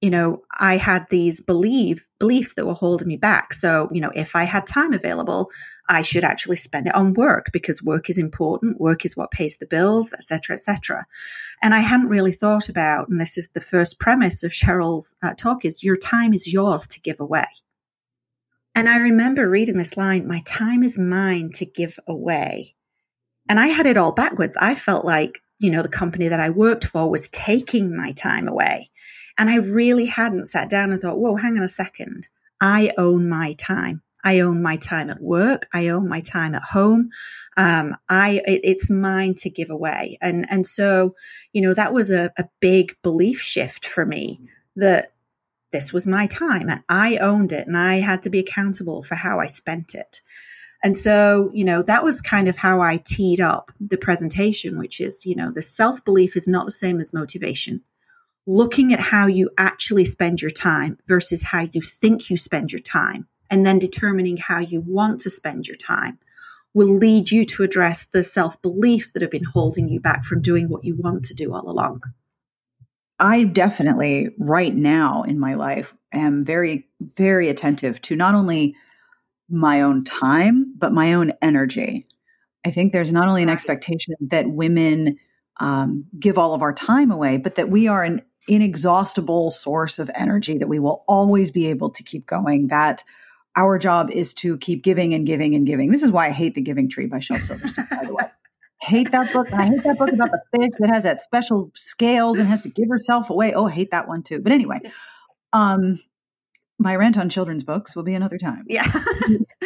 you 0.03 0.09
know, 0.09 0.41
I 0.59 0.75
had 0.75 1.07
these 1.09 1.39
belief 1.39 2.05
beliefs 2.19 2.55
that 2.55 2.67
were 2.67 2.73
holding 2.73 3.07
me 3.07 3.15
back. 3.15 3.53
So, 3.53 3.87
you 3.89 4.01
know, 4.01 4.11
if 4.13 4.35
I 4.35 4.43
had 4.43 4.67
time 4.67 4.91
available, 4.91 5.49
I 5.87 6.01
should 6.01 6.25
actually 6.25 6.57
spend 6.57 6.87
it 6.87 6.95
on 6.95 7.13
work 7.13 7.51
because 7.53 7.81
work 7.81 8.09
is 8.09 8.17
important. 8.17 8.81
Work 8.81 9.05
is 9.05 9.15
what 9.15 9.31
pays 9.31 9.59
the 9.59 9.65
bills, 9.65 10.11
etc., 10.11 10.55
etc. 10.55 11.05
And 11.61 11.73
I 11.73 11.79
hadn't 11.79 12.09
really 12.09 12.33
thought 12.33 12.67
about, 12.67 13.07
and 13.07 13.21
this 13.21 13.37
is 13.37 13.51
the 13.53 13.61
first 13.61 13.97
premise 13.97 14.43
of 14.43 14.51
Cheryl's 14.51 15.15
uh, 15.23 15.35
talk: 15.35 15.63
is 15.63 15.83
your 15.83 15.95
time 15.95 16.33
is 16.33 16.51
yours 16.51 16.85
to 16.87 16.99
give 16.99 17.21
away. 17.21 17.47
And 18.75 18.89
I 18.89 18.97
remember 18.97 19.49
reading 19.49 19.77
this 19.77 19.95
line: 19.95 20.27
"My 20.27 20.41
time 20.45 20.83
is 20.83 20.97
mine 20.97 21.51
to 21.55 21.65
give 21.65 21.97
away." 22.05 22.75
And 23.47 23.57
I 23.57 23.67
had 23.67 23.85
it 23.85 23.95
all 23.95 24.11
backwards. 24.11 24.57
I 24.57 24.75
felt 24.75 25.05
like, 25.05 25.39
you 25.59 25.71
know, 25.71 25.81
the 25.81 25.87
company 25.87 26.27
that 26.27 26.41
I 26.41 26.49
worked 26.49 26.83
for 26.83 27.09
was 27.09 27.29
taking 27.29 27.95
my 27.95 28.11
time 28.11 28.49
away. 28.49 28.89
And 29.37 29.49
I 29.49 29.55
really 29.55 30.05
hadn't 30.05 30.47
sat 30.47 30.69
down 30.69 30.91
and 30.91 31.01
thought, 31.01 31.17
whoa, 31.17 31.35
hang 31.35 31.57
on 31.57 31.63
a 31.63 31.67
second. 31.67 32.29
I 32.61 32.93
own 32.97 33.27
my 33.27 33.53
time. 33.53 34.01
I 34.23 34.39
own 34.39 34.61
my 34.61 34.77
time 34.77 35.09
at 35.09 35.21
work. 35.21 35.67
I 35.73 35.89
own 35.89 36.07
my 36.07 36.21
time 36.21 36.55
at 36.55 36.63
home. 36.63 37.09
Um, 37.57 37.97
I 38.07 38.41
it, 38.45 38.61
it's 38.63 38.89
mine 38.89 39.35
to 39.39 39.49
give 39.49 39.69
away, 39.69 40.17
and 40.21 40.45
and 40.49 40.65
so 40.65 41.15
you 41.51 41.61
know 41.61 41.73
that 41.73 41.93
was 41.93 42.09
a, 42.09 42.31
a 42.37 42.45
big 42.61 42.95
belief 43.03 43.41
shift 43.41 43.85
for 43.85 44.05
me 44.05 44.39
that 44.77 45.11
this 45.73 45.91
was 45.91 46.07
my 46.07 46.25
time 46.27 46.69
and 46.69 46.83
I 46.87 47.17
owned 47.17 47.51
it, 47.51 47.67
and 47.67 47.77
I 47.77 47.95
had 47.95 48.21
to 48.21 48.29
be 48.29 48.39
accountable 48.39 49.03
for 49.03 49.15
how 49.15 49.39
I 49.39 49.47
spent 49.47 49.93
it. 49.93 50.21
And 50.85 50.97
so, 50.97 51.49
you 51.53 51.63
know, 51.63 51.81
that 51.81 52.03
was 52.03 52.21
kind 52.21 52.49
of 52.49 52.57
how 52.57 52.81
I 52.81 52.97
teed 52.97 53.39
up 53.39 53.71
the 53.79 53.97
presentation, 53.97 54.77
which 54.77 54.99
is, 54.99 55.25
you 55.25 55.33
know, 55.33 55.49
the 55.49 55.61
self 55.61 56.03
belief 56.03 56.35
is 56.35 56.47
not 56.47 56.65
the 56.65 56.71
same 56.71 56.99
as 56.99 57.13
motivation 57.13 57.81
looking 58.45 58.93
at 58.93 58.99
how 58.99 59.27
you 59.27 59.49
actually 59.57 60.05
spend 60.05 60.41
your 60.41 60.51
time 60.51 60.97
versus 61.07 61.43
how 61.43 61.67
you 61.71 61.81
think 61.81 62.29
you 62.29 62.37
spend 62.37 62.71
your 62.71 62.81
time, 62.81 63.27
and 63.49 63.65
then 63.65 63.79
determining 63.79 64.37
how 64.37 64.59
you 64.59 64.81
want 64.81 65.21
to 65.21 65.29
spend 65.29 65.67
your 65.67 65.77
time 65.77 66.19
will 66.73 66.97
lead 66.97 67.31
you 67.31 67.45
to 67.45 67.63
address 67.63 68.05
the 68.05 68.23
self 68.23 68.61
beliefs 68.61 69.11
that 69.11 69.21
have 69.21 69.31
been 69.31 69.43
holding 69.43 69.89
you 69.89 69.99
back 69.99 70.23
from 70.23 70.41
doing 70.41 70.69
what 70.69 70.83
you 70.83 70.95
want 70.95 71.23
to 71.25 71.33
do 71.33 71.53
all 71.53 71.69
along. 71.69 72.01
I 73.19 73.43
definitely, 73.43 74.29
right 74.39 74.75
now 74.75 75.23
in 75.23 75.39
my 75.39 75.53
life, 75.53 75.95
am 76.11 76.43
very, 76.43 76.87
very 76.99 77.47
attentive 77.47 78.01
to 78.03 78.15
not 78.15 78.35
only 78.35 78.75
my 79.49 79.81
own 79.81 80.03
time, 80.03 80.73
but 80.77 80.93
my 80.93 81.13
own 81.13 81.31
energy. 81.41 82.07
I 82.65 82.71
think 82.71 82.91
there's 82.91 83.13
not 83.13 83.27
only 83.27 83.43
an 83.43 83.49
expectation 83.49 84.15
that 84.21 84.49
women 84.49 85.17
um, 85.59 86.05
give 86.19 86.37
all 86.37 86.53
of 86.53 86.61
our 86.61 86.73
time 86.73 87.11
away, 87.11 87.37
but 87.37 87.55
that 87.55 87.69
we 87.69 87.87
are 87.87 88.03
an 88.03 88.21
inexhaustible 88.47 89.51
source 89.51 89.99
of 89.99 90.09
energy 90.15 90.57
that 90.57 90.67
we 90.67 90.79
will 90.79 91.03
always 91.07 91.51
be 91.51 91.67
able 91.67 91.89
to 91.91 92.03
keep 92.03 92.25
going. 92.25 92.67
That 92.67 93.03
our 93.55 93.77
job 93.77 94.09
is 94.11 94.33
to 94.35 94.57
keep 94.57 94.83
giving 94.83 95.13
and 95.13 95.25
giving 95.25 95.55
and 95.55 95.65
giving. 95.65 95.91
This 95.91 96.03
is 96.03 96.11
why 96.11 96.27
I 96.27 96.31
hate 96.31 96.55
The 96.55 96.61
Giving 96.61 96.89
Tree 96.89 97.05
by 97.05 97.19
Shel 97.19 97.39
Silverstein, 97.39 97.87
by 97.91 98.05
the 98.05 98.13
way. 98.13 98.25
hate 98.81 99.11
that 99.11 99.31
book. 99.31 99.51
I 99.53 99.67
hate 99.67 99.83
that 99.83 99.97
book 99.97 100.11
about 100.11 100.31
the 100.31 100.41
fish 100.55 100.71
that 100.79 100.89
has 100.93 101.03
that 101.03 101.19
special 101.19 101.71
scales 101.73 102.39
and 102.39 102.47
has 102.47 102.61
to 102.63 102.69
give 102.69 102.89
herself 102.89 103.29
away. 103.29 103.53
Oh, 103.53 103.67
I 103.67 103.71
hate 103.71 103.91
that 103.91 104.07
one 104.07 104.23
too. 104.23 104.39
But 104.39 104.51
anyway, 104.51 104.79
um, 105.53 105.99
my 106.79 106.95
rant 106.95 107.17
on 107.17 107.29
children's 107.29 107.63
books 107.63 107.95
will 107.95 108.03
be 108.03 108.13
another 108.13 108.37
time. 108.37 108.65
Yeah. 108.67 108.85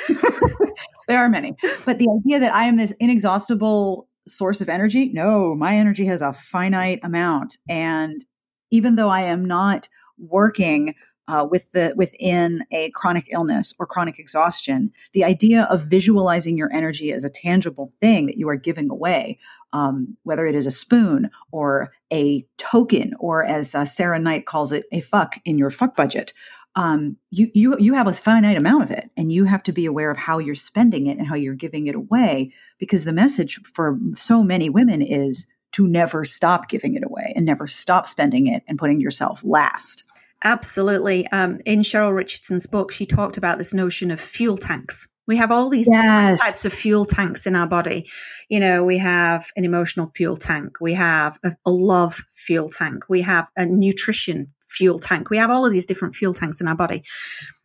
there 1.07 1.17
are 1.19 1.29
many. 1.29 1.55
But 1.85 1.97
the 1.97 2.07
idea 2.09 2.39
that 2.39 2.53
I 2.53 2.65
am 2.65 2.75
this 2.75 2.93
inexhaustible 2.99 4.07
source 4.27 4.61
of 4.61 4.69
energy? 4.69 5.09
No, 5.13 5.55
my 5.55 5.75
energy 5.75 6.05
has 6.05 6.21
a 6.21 6.33
finite 6.33 6.99
amount. 7.03 7.57
And 7.67 8.23
even 8.71 8.95
though 8.95 9.09
I 9.09 9.21
am 9.21 9.45
not 9.45 9.89
working 10.17 10.95
uh, 11.27 11.45
with 11.49 11.71
the 11.71 11.93
within 11.97 12.63
a 12.71 12.89
chronic 12.91 13.27
illness 13.31 13.73
or 13.79 13.85
chronic 13.85 14.17
exhaustion, 14.17 14.91
the 15.13 15.23
idea 15.23 15.63
of 15.69 15.83
visualizing 15.83 16.57
your 16.57 16.71
energy 16.71 17.11
as 17.11 17.23
a 17.23 17.29
tangible 17.29 17.91
thing 17.99 18.27
that 18.27 18.37
you 18.37 18.47
are 18.47 18.55
giving 18.55 18.89
away, 18.89 19.37
um, 19.73 20.15
whether 20.23 20.45
it 20.45 20.55
is 20.55 20.65
a 20.65 20.71
spoon 20.71 21.29
or 21.51 21.91
a 22.13 22.45
token, 22.57 23.13
or 23.19 23.43
as 23.43 23.75
uh, 23.75 23.83
Sarah 23.83 24.19
Knight 24.19 24.45
calls 24.45 24.71
it, 24.71 24.85
a 24.91 25.01
fuck 25.01 25.35
in 25.43 25.57
your 25.57 25.69
fuck 25.69 25.95
budget. 25.95 26.33
Um, 26.75 27.17
you 27.31 27.49
you 27.53 27.75
you 27.79 27.93
have 27.95 28.07
a 28.07 28.13
finite 28.13 28.55
amount 28.55 28.83
of 28.83 28.91
it, 28.91 29.09
and 29.17 29.31
you 29.31 29.45
have 29.45 29.63
to 29.63 29.73
be 29.73 29.85
aware 29.85 30.11
of 30.11 30.17
how 30.17 30.37
you're 30.37 30.55
spending 30.55 31.07
it 31.07 31.17
and 31.17 31.27
how 31.27 31.35
you're 31.35 31.55
giving 31.55 31.87
it 31.87 31.95
away. 31.95 32.53
Because 32.77 33.03
the 33.03 33.13
message 33.13 33.59
for 33.63 33.99
so 34.15 34.43
many 34.43 34.69
women 34.69 35.01
is 35.01 35.47
to 35.73 35.87
never 35.87 36.25
stop 36.25 36.69
giving 36.69 36.95
it 36.95 37.03
away 37.03 37.33
and 37.35 37.45
never 37.45 37.67
stop 37.67 38.07
spending 38.07 38.47
it 38.47 38.63
and 38.67 38.79
putting 38.79 38.99
yourself 38.99 39.43
last. 39.43 40.03
Absolutely. 40.43 41.27
Um, 41.27 41.59
in 41.65 41.81
Cheryl 41.81 42.15
Richardson's 42.15 42.67
book, 42.67 42.91
she 42.91 43.05
talked 43.05 43.37
about 43.37 43.57
this 43.57 43.73
notion 43.73 44.11
of 44.11 44.19
fuel 44.19 44.57
tanks. 44.57 45.07
We 45.25 45.37
have 45.37 45.51
all 45.51 45.69
these 45.69 45.89
yes. 45.91 46.41
types 46.41 46.63
of 46.63 46.71
fuel 46.71 47.05
tanks 47.05 47.45
in 47.45 47.55
our 47.55 47.67
body. 47.67 48.09
You 48.49 48.59
know, 48.59 48.83
we 48.83 48.97
have 48.99 49.47
an 49.57 49.65
emotional 49.65 50.11
fuel 50.15 50.37
tank. 50.37 50.77
We 50.79 50.93
have 50.93 51.37
a, 51.43 51.53
a 51.65 51.71
love 51.71 52.23
fuel 52.33 52.69
tank. 52.69 53.03
We 53.09 53.21
have 53.23 53.49
a 53.57 53.65
nutrition 53.65 54.53
fuel 54.69 54.99
tank. 54.99 55.29
We 55.29 55.37
have 55.37 55.49
all 55.49 55.65
of 55.65 55.73
these 55.73 55.85
different 55.85 56.15
fuel 56.15 56.33
tanks 56.33 56.61
in 56.61 56.67
our 56.67 56.75
body. 56.75 57.03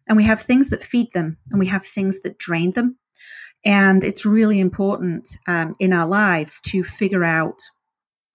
And 0.09 0.17
we 0.17 0.25
have 0.25 0.41
things 0.41 0.71
that 0.71 0.83
feed 0.83 1.13
them 1.13 1.37
and 1.51 1.61
we 1.61 1.67
have 1.67 1.87
things 1.87 2.21
that 2.23 2.39
drain 2.39 2.73
them. 2.73 2.99
And 3.65 4.03
it's 4.03 4.27
really 4.27 4.59
important 4.59 5.37
um, 5.47 5.77
in 5.79 5.93
our 5.93 6.07
lives 6.07 6.61
to 6.63 6.83
figure 6.83 7.23
out 7.23 7.63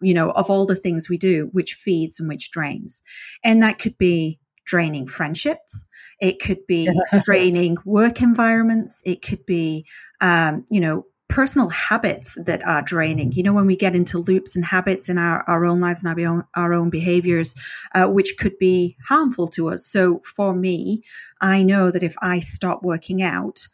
you 0.01 0.13
know, 0.13 0.31
of 0.31 0.49
all 0.49 0.65
the 0.65 0.75
things 0.75 1.09
we 1.09 1.17
do, 1.17 1.49
which 1.51 1.73
feeds 1.73 2.19
and 2.19 2.29
which 2.29 2.51
drains. 2.51 3.01
And 3.43 3.61
that 3.63 3.79
could 3.79 3.97
be 3.97 4.39
draining 4.65 5.07
friendships. 5.07 5.85
It 6.19 6.39
could 6.39 6.65
be 6.67 6.89
draining 7.23 7.77
work 7.85 8.21
environments. 8.21 9.01
It 9.05 9.21
could 9.21 9.45
be, 9.45 9.85
um, 10.21 10.65
you 10.69 10.79
know, 10.79 11.05
personal 11.29 11.69
habits 11.69 12.37
that 12.45 12.65
are 12.65 12.81
draining. 12.81 13.31
You 13.33 13.43
know, 13.43 13.53
when 13.53 13.65
we 13.65 13.75
get 13.75 13.95
into 13.95 14.17
loops 14.17 14.55
and 14.55 14.63
habits 14.63 15.09
in 15.09 15.17
our, 15.17 15.43
our 15.47 15.65
own 15.65 15.79
lives 15.79 16.03
and 16.03 16.11
our 16.11 16.27
own, 16.27 16.43
our 16.55 16.73
own 16.73 16.89
behaviors, 16.89 17.55
uh, 17.93 18.05
which 18.05 18.35
could 18.37 18.57
be 18.57 18.97
harmful 19.07 19.47
to 19.49 19.69
us. 19.69 19.85
So 19.85 20.21
for 20.23 20.53
me, 20.53 21.03
I 21.41 21.63
know 21.63 21.91
that 21.91 22.03
if 22.03 22.15
I 22.21 22.39
stop 22.39 22.81
working 22.83 23.21
out, 23.21 23.67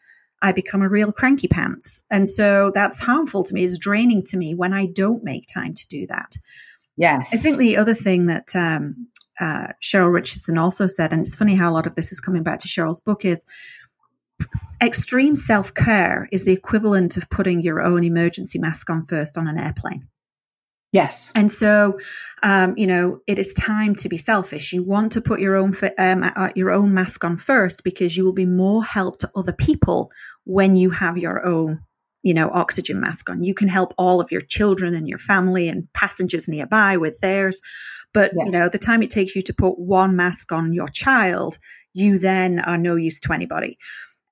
I 0.44 0.52
become 0.52 0.82
a 0.82 0.90
real 0.90 1.12
cranky 1.12 1.48
pants. 1.48 2.04
And 2.12 2.28
so 2.28 2.72
that's 2.76 3.00
harmful 3.00 3.44
to 3.46 3.54
me, 3.54 3.64
is 3.64 3.80
draining 3.80 4.24
to 4.26 4.38
me 4.38 4.54
when 4.54 4.74
I 4.74 4.86
don't 4.86 5.24
make 5.24 5.46
time 5.52 5.74
to 5.74 5.88
do 5.88 6.06
that. 6.08 6.36
Yes. 6.98 7.34
I 7.34 7.38
think 7.38 7.58
the 7.58 7.78
other 7.78 7.94
thing 7.94 8.28
that 8.28 8.54
um, 8.56 9.08
uh, 9.40 9.68
Cheryl 9.82 10.14
Richardson 10.14 10.58
also 10.58 10.86
said, 10.86 11.14
and 11.14 11.22
it's 11.22 11.34
funny 11.34 11.56
how 11.56 11.72
a 11.72 11.74
lot 11.74 11.88
of 11.88 11.96
this 11.96 12.12
is 12.12 12.20
coming 12.20 12.44
back 12.44 12.60
to 12.60 12.68
Cheryl's 12.68 13.02
book, 13.02 13.24
is 13.24 13.44
extreme 14.82 15.36
self 15.36 15.74
care 15.74 16.28
is 16.32 16.44
the 16.44 16.52
equivalent 16.52 17.16
of 17.16 17.30
putting 17.30 17.62
your 17.62 17.82
own 17.82 18.04
emergency 18.04 18.60
mask 18.60 18.90
on 18.90 19.06
first 19.06 19.38
on 19.38 19.48
an 19.48 19.58
airplane. 19.58 20.10
Yes. 20.94 21.32
And 21.34 21.52
so, 21.52 21.98
um, 22.44 22.76
you 22.78 22.86
know, 22.86 23.20
it 23.26 23.40
is 23.40 23.56
time 23.56 23.96
to 23.96 24.10
be 24.10 24.18
selfish. 24.18 24.74
You 24.74 24.84
want 24.84 25.14
to 25.14 25.22
put 25.22 25.40
your 25.40 25.56
own 25.56 25.76
um, 25.98 26.24
uh, 26.24 26.52
your 26.56 26.72
own 26.72 26.94
mask 26.94 27.24
on 27.24 27.36
first 27.36 27.84
because 27.84 28.16
you 28.16 28.24
will 28.24 28.34
be 28.34 28.46
more 28.46 28.84
help 28.84 29.18
to 29.20 29.32
other 29.36 29.54
people 29.54 30.12
when 30.46 30.76
you 30.76 30.90
have 30.90 31.18
your 31.18 31.46
own, 31.46 31.82
you 32.22 32.34
know, 32.34 32.50
oxygen 32.50 33.00
mask 33.00 33.30
on. 33.30 33.44
You 33.44 33.54
can 33.54 33.68
help 33.68 33.94
all 33.98 34.22
of 34.22 34.32
your 34.32 34.42
children 34.42 34.96
and 34.96 35.08
your 35.08 35.18
family 35.18 35.68
and 35.68 35.92
passengers 35.94 36.48
nearby 36.48 36.98
with 36.98 37.20
theirs. 37.20 37.62
But, 38.14 38.32
yes. 38.36 38.46
you 38.46 38.60
know, 38.60 38.70
the 38.70 38.78
time 38.78 39.02
it 39.02 39.10
takes 39.10 39.36
you 39.36 39.42
to 39.44 39.54
put 39.54 39.80
one 39.80 40.16
mask 40.16 40.52
on 40.52 40.74
your 40.74 40.88
child, 40.88 41.58
you 41.94 42.18
then 42.18 42.60
are 42.60 42.78
no 42.78 42.96
use 42.96 43.20
to 43.22 43.34
anybody. 43.34 43.78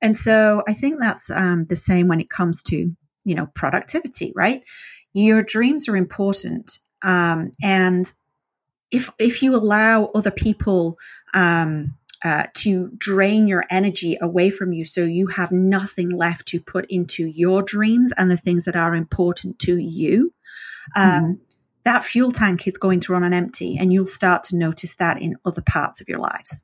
And 0.01 0.15
so 0.15 0.63
I 0.67 0.73
think 0.73 0.99
that's 0.99 1.29
um, 1.31 1.65
the 1.65 1.75
same 1.75 2.07
when 2.07 2.19
it 2.19 2.29
comes 2.29 2.63
to, 2.63 2.95
you 3.23 3.35
know, 3.35 3.47
productivity, 3.53 4.33
right? 4.35 4.63
your 5.13 5.43
dreams 5.43 5.87
are 5.89 5.97
important. 5.97 6.79
Um, 7.01 7.51
and 7.61 8.11
if, 8.91 9.09
if 9.19 9.41
you 9.41 9.55
allow 9.55 10.05
other 10.05 10.31
people, 10.31 10.97
um, 11.33 11.97
uh, 12.23 12.45
to 12.53 12.91
drain 12.97 13.47
your 13.47 13.63
energy 13.69 14.17
away 14.21 14.49
from 14.49 14.73
you 14.73 14.85
so 14.85 15.03
you 15.03 15.27
have 15.27 15.51
nothing 15.51 16.09
left 16.09 16.47
to 16.47 16.59
put 16.59 16.85
into 16.89 17.25
your 17.25 17.61
dreams 17.61 18.11
and 18.17 18.29
the 18.29 18.37
things 18.37 18.65
that 18.65 18.75
are 18.75 18.95
important 18.95 19.57
to 19.59 19.77
you 19.77 20.33
um, 20.95 21.23
mm-hmm. 21.23 21.33
that 21.83 22.03
fuel 22.03 22.31
tank 22.31 22.67
is 22.67 22.77
going 22.77 22.99
to 22.99 23.11
run 23.11 23.23
on 23.23 23.33
empty 23.33 23.77
and 23.79 23.91
you'll 23.91 24.05
start 24.05 24.43
to 24.43 24.55
notice 24.55 24.95
that 24.95 25.21
in 25.21 25.35
other 25.45 25.61
parts 25.61 26.01
of 26.01 26.07
your 26.07 26.19
lives 26.19 26.63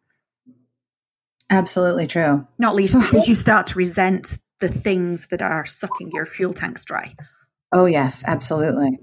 absolutely 1.50 2.08
true 2.08 2.44
not 2.58 2.76
least 2.76 2.94
so 2.94 3.02
because 3.02 3.28
you 3.28 3.36
start 3.36 3.68
to 3.68 3.78
resent 3.78 4.38
the 4.60 4.68
things 4.68 5.28
that 5.28 5.42
are 5.42 5.66
sucking 5.66 6.12
your 6.12 6.26
fuel 6.26 6.54
tanks 6.54 6.84
dry 6.84 7.14
Oh, 7.72 7.86
yes, 7.86 8.24
absolutely. 8.26 9.00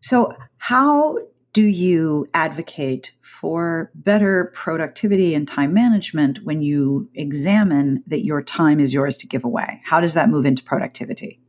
So, 0.00 0.36
how 0.58 1.18
do 1.56 1.64
you 1.64 2.28
advocate 2.34 3.12
for 3.22 3.90
better 3.94 4.52
productivity 4.52 5.34
and 5.34 5.48
time 5.48 5.72
management 5.72 6.40
when 6.44 6.60
you 6.60 7.08
examine 7.14 8.04
that 8.06 8.26
your 8.26 8.42
time 8.42 8.78
is 8.78 8.92
yours 8.92 9.16
to 9.16 9.26
give 9.26 9.42
away? 9.42 9.80
How 9.82 10.02
does 10.02 10.12
that 10.12 10.28
move 10.28 10.44
into 10.44 10.62
productivity? 10.62 11.40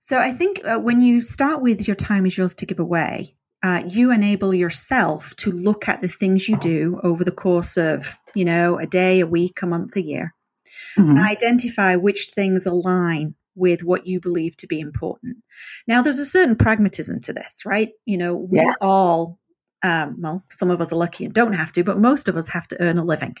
So, 0.00 0.18
I 0.18 0.32
think 0.32 0.62
uh, 0.64 0.78
when 0.78 1.02
you 1.02 1.20
start 1.20 1.60
with 1.60 1.86
your 1.86 1.96
time 1.96 2.24
is 2.24 2.38
yours 2.38 2.54
to 2.54 2.64
give 2.64 2.78
away, 2.78 3.36
uh, 3.62 3.82
you 3.86 4.10
enable 4.10 4.54
yourself 4.54 5.36
to 5.36 5.52
look 5.52 5.86
at 5.86 6.00
the 6.00 6.08
things 6.08 6.48
you 6.48 6.56
do 6.56 6.98
over 7.02 7.22
the 7.22 7.30
course 7.30 7.76
of, 7.76 8.18
you 8.34 8.46
know, 8.46 8.78
a 8.78 8.86
day, 8.86 9.20
a 9.20 9.26
week, 9.26 9.60
a 9.60 9.66
month, 9.66 9.96
a 9.96 10.02
year, 10.02 10.34
mm-hmm. 10.96 11.10
and 11.10 11.18
identify 11.18 11.94
which 11.94 12.30
things 12.30 12.64
align 12.64 13.34
with 13.56 13.82
what 13.82 14.06
you 14.06 14.20
believe 14.20 14.56
to 14.58 14.66
be 14.66 14.78
important. 14.78 15.38
Now, 15.88 16.02
there's 16.02 16.18
a 16.18 16.26
certain 16.26 16.56
pragmatism 16.56 17.20
to 17.22 17.32
this, 17.32 17.64
right? 17.64 17.90
You 18.04 18.18
know, 18.18 18.36
we 18.36 18.58
yeah. 18.58 18.74
all, 18.80 19.38
um, 19.82 20.16
well, 20.20 20.44
some 20.50 20.70
of 20.70 20.80
us 20.80 20.92
are 20.92 20.96
lucky 20.96 21.24
and 21.24 21.34
don't 21.34 21.54
have 21.54 21.72
to, 21.72 21.82
but 21.82 21.98
most 21.98 22.28
of 22.28 22.36
us 22.36 22.48
have 22.50 22.68
to 22.68 22.80
earn 22.80 22.98
a 22.98 23.04
living. 23.04 23.36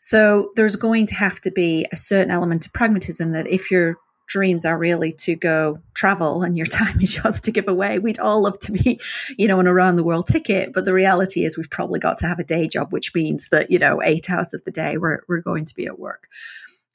So 0.00 0.50
there's 0.56 0.76
going 0.76 1.06
to 1.06 1.14
have 1.14 1.40
to 1.42 1.50
be 1.50 1.86
a 1.92 1.96
certain 1.96 2.30
element 2.30 2.66
of 2.66 2.72
pragmatism 2.72 3.32
that 3.32 3.46
if 3.46 3.70
your 3.70 3.96
dreams 4.26 4.64
are 4.64 4.78
really 4.78 5.12
to 5.12 5.34
go 5.34 5.78
travel 5.92 6.42
and 6.42 6.56
your 6.56 6.66
time 6.80 7.00
is 7.00 7.16
yours 7.16 7.40
to 7.42 7.52
give 7.52 7.68
away, 7.68 7.98
we'd 7.98 8.18
all 8.18 8.42
love 8.42 8.58
to 8.60 8.72
be, 8.72 9.00
you 9.38 9.46
know, 9.46 9.58
on 9.58 9.66
an 9.66 9.72
around 9.72 9.96
the 9.96 10.04
world 10.04 10.26
ticket. 10.26 10.72
But 10.72 10.84
the 10.84 10.92
reality 10.92 11.44
is 11.44 11.56
we've 11.56 11.70
probably 11.70 12.00
got 12.00 12.18
to 12.18 12.26
have 12.26 12.38
a 12.38 12.44
day 12.44 12.68
job, 12.68 12.92
which 12.92 13.14
means 13.14 13.48
that, 13.50 13.70
you 13.70 13.78
know, 13.78 14.02
eight 14.02 14.30
hours 14.30 14.54
of 14.54 14.64
the 14.64 14.70
day 14.70 14.98
we're, 14.98 15.20
we're 15.28 15.40
going 15.40 15.64
to 15.64 15.74
be 15.74 15.86
at 15.86 15.98
work. 15.98 16.28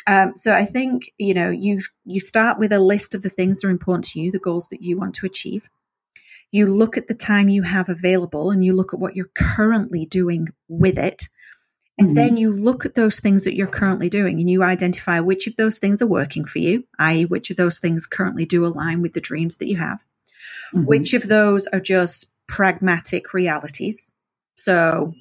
Um, 0.07 0.35
so 0.35 0.53
I 0.53 0.65
think 0.65 1.12
you 1.17 1.33
know 1.33 1.49
you 1.49 1.81
you 2.05 2.19
start 2.19 2.57
with 2.57 2.71
a 2.71 2.79
list 2.79 3.15
of 3.15 3.21
the 3.21 3.29
things 3.29 3.62
that 3.62 3.67
are 3.67 3.71
important 3.71 4.05
to 4.05 4.19
you, 4.19 4.31
the 4.31 4.39
goals 4.39 4.67
that 4.69 4.81
you 4.81 4.97
want 4.97 5.15
to 5.15 5.25
achieve. 5.25 5.69
You 6.51 6.65
look 6.65 6.97
at 6.97 7.07
the 7.07 7.13
time 7.13 7.49
you 7.49 7.62
have 7.63 7.89
available, 7.89 8.51
and 8.51 8.63
you 8.63 8.73
look 8.73 8.93
at 8.93 8.99
what 8.99 9.15
you're 9.15 9.31
currently 9.35 10.05
doing 10.05 10.47
with 10.67 10.97
it. 10.97 11.29
And 11.99 12.09
mm-hmm. 12.09 12.15
then 12.15 12.38
you 12.38 12.51
look 12.51 12.85
at 12.85 12.95
those 12.95 13.19
things 13.19 13.43
that 13.43 13.55
you're 13.55 13.67
currently 13.67 14.09
doing 14.09 14.39
and 14.39 14.49
you 14.49 14.63
identify 14.63 15.19
which 15.19 15.47
of 15.47 15.57
those 15.57 15.77
things 15.77 16.01
are 16.01 16.07
working 16.07 16.45
for 16.45 16.59
you, 16.59 16.85
i.e., 16.97 17.25
which 17.25 17.51
of 17.51 17.57
those 17.57 17.77
things 17.77 18.07
currently 18.07 18.45
do 18.45 18.65
align 18.65 19.01
with 19.01 19.12
the 19.12 19.19
dreams 19.19 19.57
that 19.57 19.67
you 19.67 19.75
have, 19.75 20.01
mm-hmm. 20.73 20.85
which 20.85 21.13
of 21.13 21.27
those 21.27 21.67
are 21.67 21.81
just 21.81 22.31
pragmatic 22.47 23.33
realities. 23.33 24.13
So, 24.55 25.13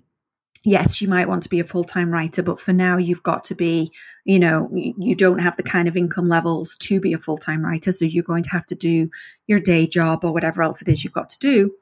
yes, 0.65 1.01
you 1.01 1.09
might 1.09 1.29
want 1.29 1.43
to 1.45 1.49
be 1.49 1.61
a 1.61 1.65
full 1.65 1.85
time 1.85 2.11
writer, 2.11 2.43
but 2.43 2.61
for 2.61 2.73
now, 2.73 2.97
you've 2.97 3.23
got 3.23 3.45
to 3.45 3.55
be, 3.55 3.93
you 4.25 4.39
know, 4.39 4.71
you 4.73 5.15
don't 5.15 5.41
have 5.41 5.57
the 5.57 5.63
kind 5.63 5.89
of 5.89 5.97
income 5.97 6.29
levels 6.29 6.77
to 6.79 7.01
be 7.01 7.13
a 7.13 7.19
full 7.19 7.39
time 7.39 7.65
writer. 7.65 7.93
So 7.93 8.05
you're 8.05 8.23
going 8.25 8.43
to 8.45 8.51
have 8.51 8.67
to 8.67 8.75
do 8.75 9.11
your 9.47 9.61
day 9.61 9.87
job 9.87 10.25
or 10.25 10.33
whatever 10.33 10.63
else 10.63 10.83
it 10.83 10.89
is 10.89 11.05
you've 11.05 11.13
got 11.13 11.31
to 11.31 11.39
do. 11.39 11.73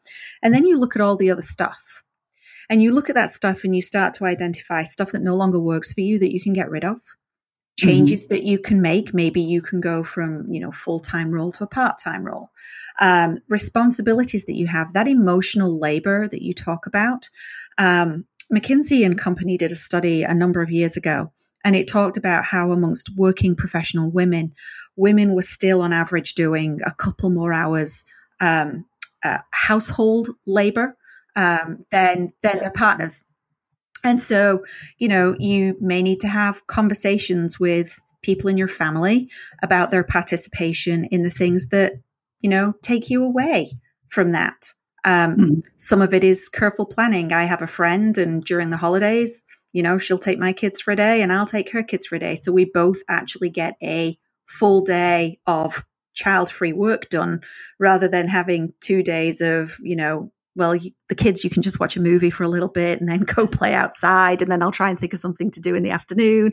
And 0.43 0.55
then 0.55 0.67
you 0.67 0.79
look 0.79 0.97
at 0.97 1.03
all 1.03 1.17
the 1.17 1.31
other 1.31 1.43
stuff. 1.43 2.03
And 2.69 2.83
you 2.83 2.93
look 2.93 3.09
at 3.09 3.15
that 3.15 3.33
stuff 3.33 3.63
and 3.63 3.77
you 3.77 3.83
start 3.83 4.15
to 4.15 4.25
identify 4.25 4.83
stuff 4.83 5.13
that 5.13 5.23
no 5.23 5.37
longer 5.37 5.61
works 5.61 5.93
for 5.93 6.01
you 6.01 6.19
that 6.19 6.33
you 6.33 6.41
can 6.41 6.53
get 6.53 6.69
rid 6.69 6.85
of, 6.85 7.01
changes 7.79 8.25
mm-hmm. 8.25 8.35
that 8.35 8.43
you 8.43 8.59
can 8.59 8.83
make. 8.83 9.15
Maybe 9.15 9.41
you 9.41 9.63
can 9.63 9.81
go 9.81 10.03
from, 10.03 10.47
you 10.49 10.59
know, 10.61 10.73
full 10.73 10.99
time 10.99 11.31
role 11.31 11.53
to 11.53 11.65
a 11.65 11.69
part 11.69 11.99
time 12.03 12.25
role. 12.25 12.51
Um, 13.01 13.39
responsibilities 13.49 14.47
that 14.47 14.57
you 14.57 14.67
have, 14.67 14.95
that 14.95 15.07
emotional 15.07 15.79
labor 15.79 16.27
that 16.27 16.43
you 16.43 16.55
talk 16.55 16.87
about. 16.87 17.31
Um, 17.79 18.25
McKinsey 18.53 19.05
and 19.05 19.19
Company 19.19 19.57
did 19.57 19.73
a 19.73 19.77
study 19.77 20.23
a 20.23 20.35
number 20.35 20.63
of 20.63 20.71
years 20.71 20.97
ago, 20.97 21.33
and 21.65 21.75
it 21.75 21.89
talked 21.89 22.17
about 22.17 22.45
how 22.45 22.71
amongst 22.71 23.17
working 23.17 23.57
professional 23.57 24.11
women, 24.11 24.53
women 24.97 25.35
were 25.35 25.43
still 25.43 25.83
on 25.83 25.93
average 25.93 26.35
doing 26.35 26.81
a 26.85 26.93
couple 26.93 27.31
more 27.31 27.53
hours 27.53 28.05
um, 28.41 28.87
uh, 29.25 29.39
household 29.53 30.29
labor 30.47 30.97
um, 31.35 31.85
than 31.91 32.33
than 32.43 32.61
their 32.61 32.71
partners. 32.71 33.25
And 34.05 34.21
so, 34.21 34.65
you 34.99 35.09
know, 35.09 35.35
you 35.39 35.77
may 35.81 36.03
need 36.03 36.21
to 36.21 36.29
have 36.29 36.67
conversations 36.69 37.59
with 37.59 38.01
people 38.23 38.49
in 38.49 38.57
your 38.57 38.69
family 38.69 39.29
about 39.63 39.91
their 39.91 40.05
participation 40.05 41.07
in 41.07 41.23
the 41.23 41.31
things 41.31 41.69
that 41.69 41.95
you 42.41 42.51
know, 42.51 42.75
take 42.83 43.11
you 43.11 43.25
away 43.25 43.73
from 44.09 44.33
that. 44.33 44.73
Um, 45.07 45.37
mm. 45.37 45.63
Some 45.79 46.03
of 46.03 46.13
it 46.13 46.23
is 46.23 46.51
careful 46.51 46.85
planning. 46.85 47.33
I 47.33 47.45
have 47.45 47.63
a 47.63 47.67
friend, 47.67 48.19
and 48.19 48.45
during 48.45 48.69
the 48.69 48.77
holidays, 48.77 49.47
you 49.73 49.83
know, 49.83 49.99
she'll 49.99 50.19
take 50.19 50.39
my 50.39 50.53
kids 50.53 50.81
for 50.81 50.91
a 50.93 50.97
day 50.97 51.21
and 51.21 51.31
I'll 51.31 51.47
take 51.47 51.71
her 51.71 51.83
kids 51.83 52.07
for 52.07 52.17
a 52.17 52.19
day. 52.19 52.37
So 52.37 52.51
we 52.51 52.65
both 52.65 53.03
actually 53.09 53.51
get 53.51 53.75
a 53.83 54.19
full 54.47 54.81
day 54.81 55.39
of 55.47 55.85
child 56.15 56.51
free 56.51 56.73
work 56.73 57.11
done 57.11 57.43
rather 57.79 58.09
than 58.09 58.27
having 58.27 58.73
two 58.81 59.03
days 59.03 59.43
of, 59.43 59.77
you 59.81 59.95
know, 59.95 60.33
well, 60.55 60.75
you, 60.75 60.93
the 61.11 61.15
kids, 61.15 61.45
you 61.45 61.51
can 61.51 61.61
just 61.61 61.79
watch 61.79 61.99
a 61.99 62.01
movie 62.01 62.31
for 62.31 62.43
a 62.43 62.49
little 62.49 62.71
bit 62.71 62.99
and 62.99 63.09
then 63.09 63.21
go 63.21 63.47
play 63.47 63.75
outside, 63.75 64.41
and 64.41 64.51
then 64.51 64.63
I'll 64.63 64.73
try 64.73 64.89
and 64.89 64.99
think 64.99 65.13
of 65.13 65.21
something 65.21 65.51
to 65.51 65.61
do 65.61 65.75
in 65.75 65.83
the 65.83 65.91
afternoon. 65.91 66.53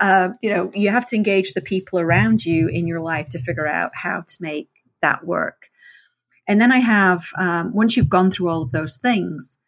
Uh, 0.00 0.30
you 0.42 0.50
know, 0.50 0.72
you 0.74 0.90
have 0.90 1.06
to 1.06 1.16
engage 1.16 1.52
the 1.52 1.60
people 1.60 2.00
around 2.00 2.44
you 2.44 2.66
in 2.66 2.88
your 2.88 3.00
life 3.00 3.28
to 3.30 3.38
figure 3.38 3.68
out 3.68 3.92
how 3.94 4.22
to 4.26 4.36
make 4.40 4.68
that 5.00 5.24
work. 5.24 5.68
And 6.46 6.60
then 6.60 6.72
I 6.72 6.78
have, 6.78 7.24
um, 7.38 7.72
once 7.72 7.96
you've 7.96 8.08
gone 8.08 8.30
through 8.30 8.48
all 8.48 8.62
of 8.62 8.70
those 8.70 8.96
things, 8.98 9.58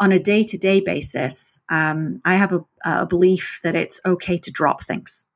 on 0.00 0.12
a 0.12 0.18
day 0.18 0.42
to 0.42 0.58
day 0.58 0.80
basis, 0.80 1.60
um, 1.68 2.20
I 2.24 2.34
have 2.34 2.52
a, 2.52 2.64
a, 2.84 3.06
belief 3.06 3.60
that 3.62 3.76
it's 3.76 4.00
okay 4.04 4.38
to 4.38 4.50
drop 4.50 4.82
things. 4.82 5.28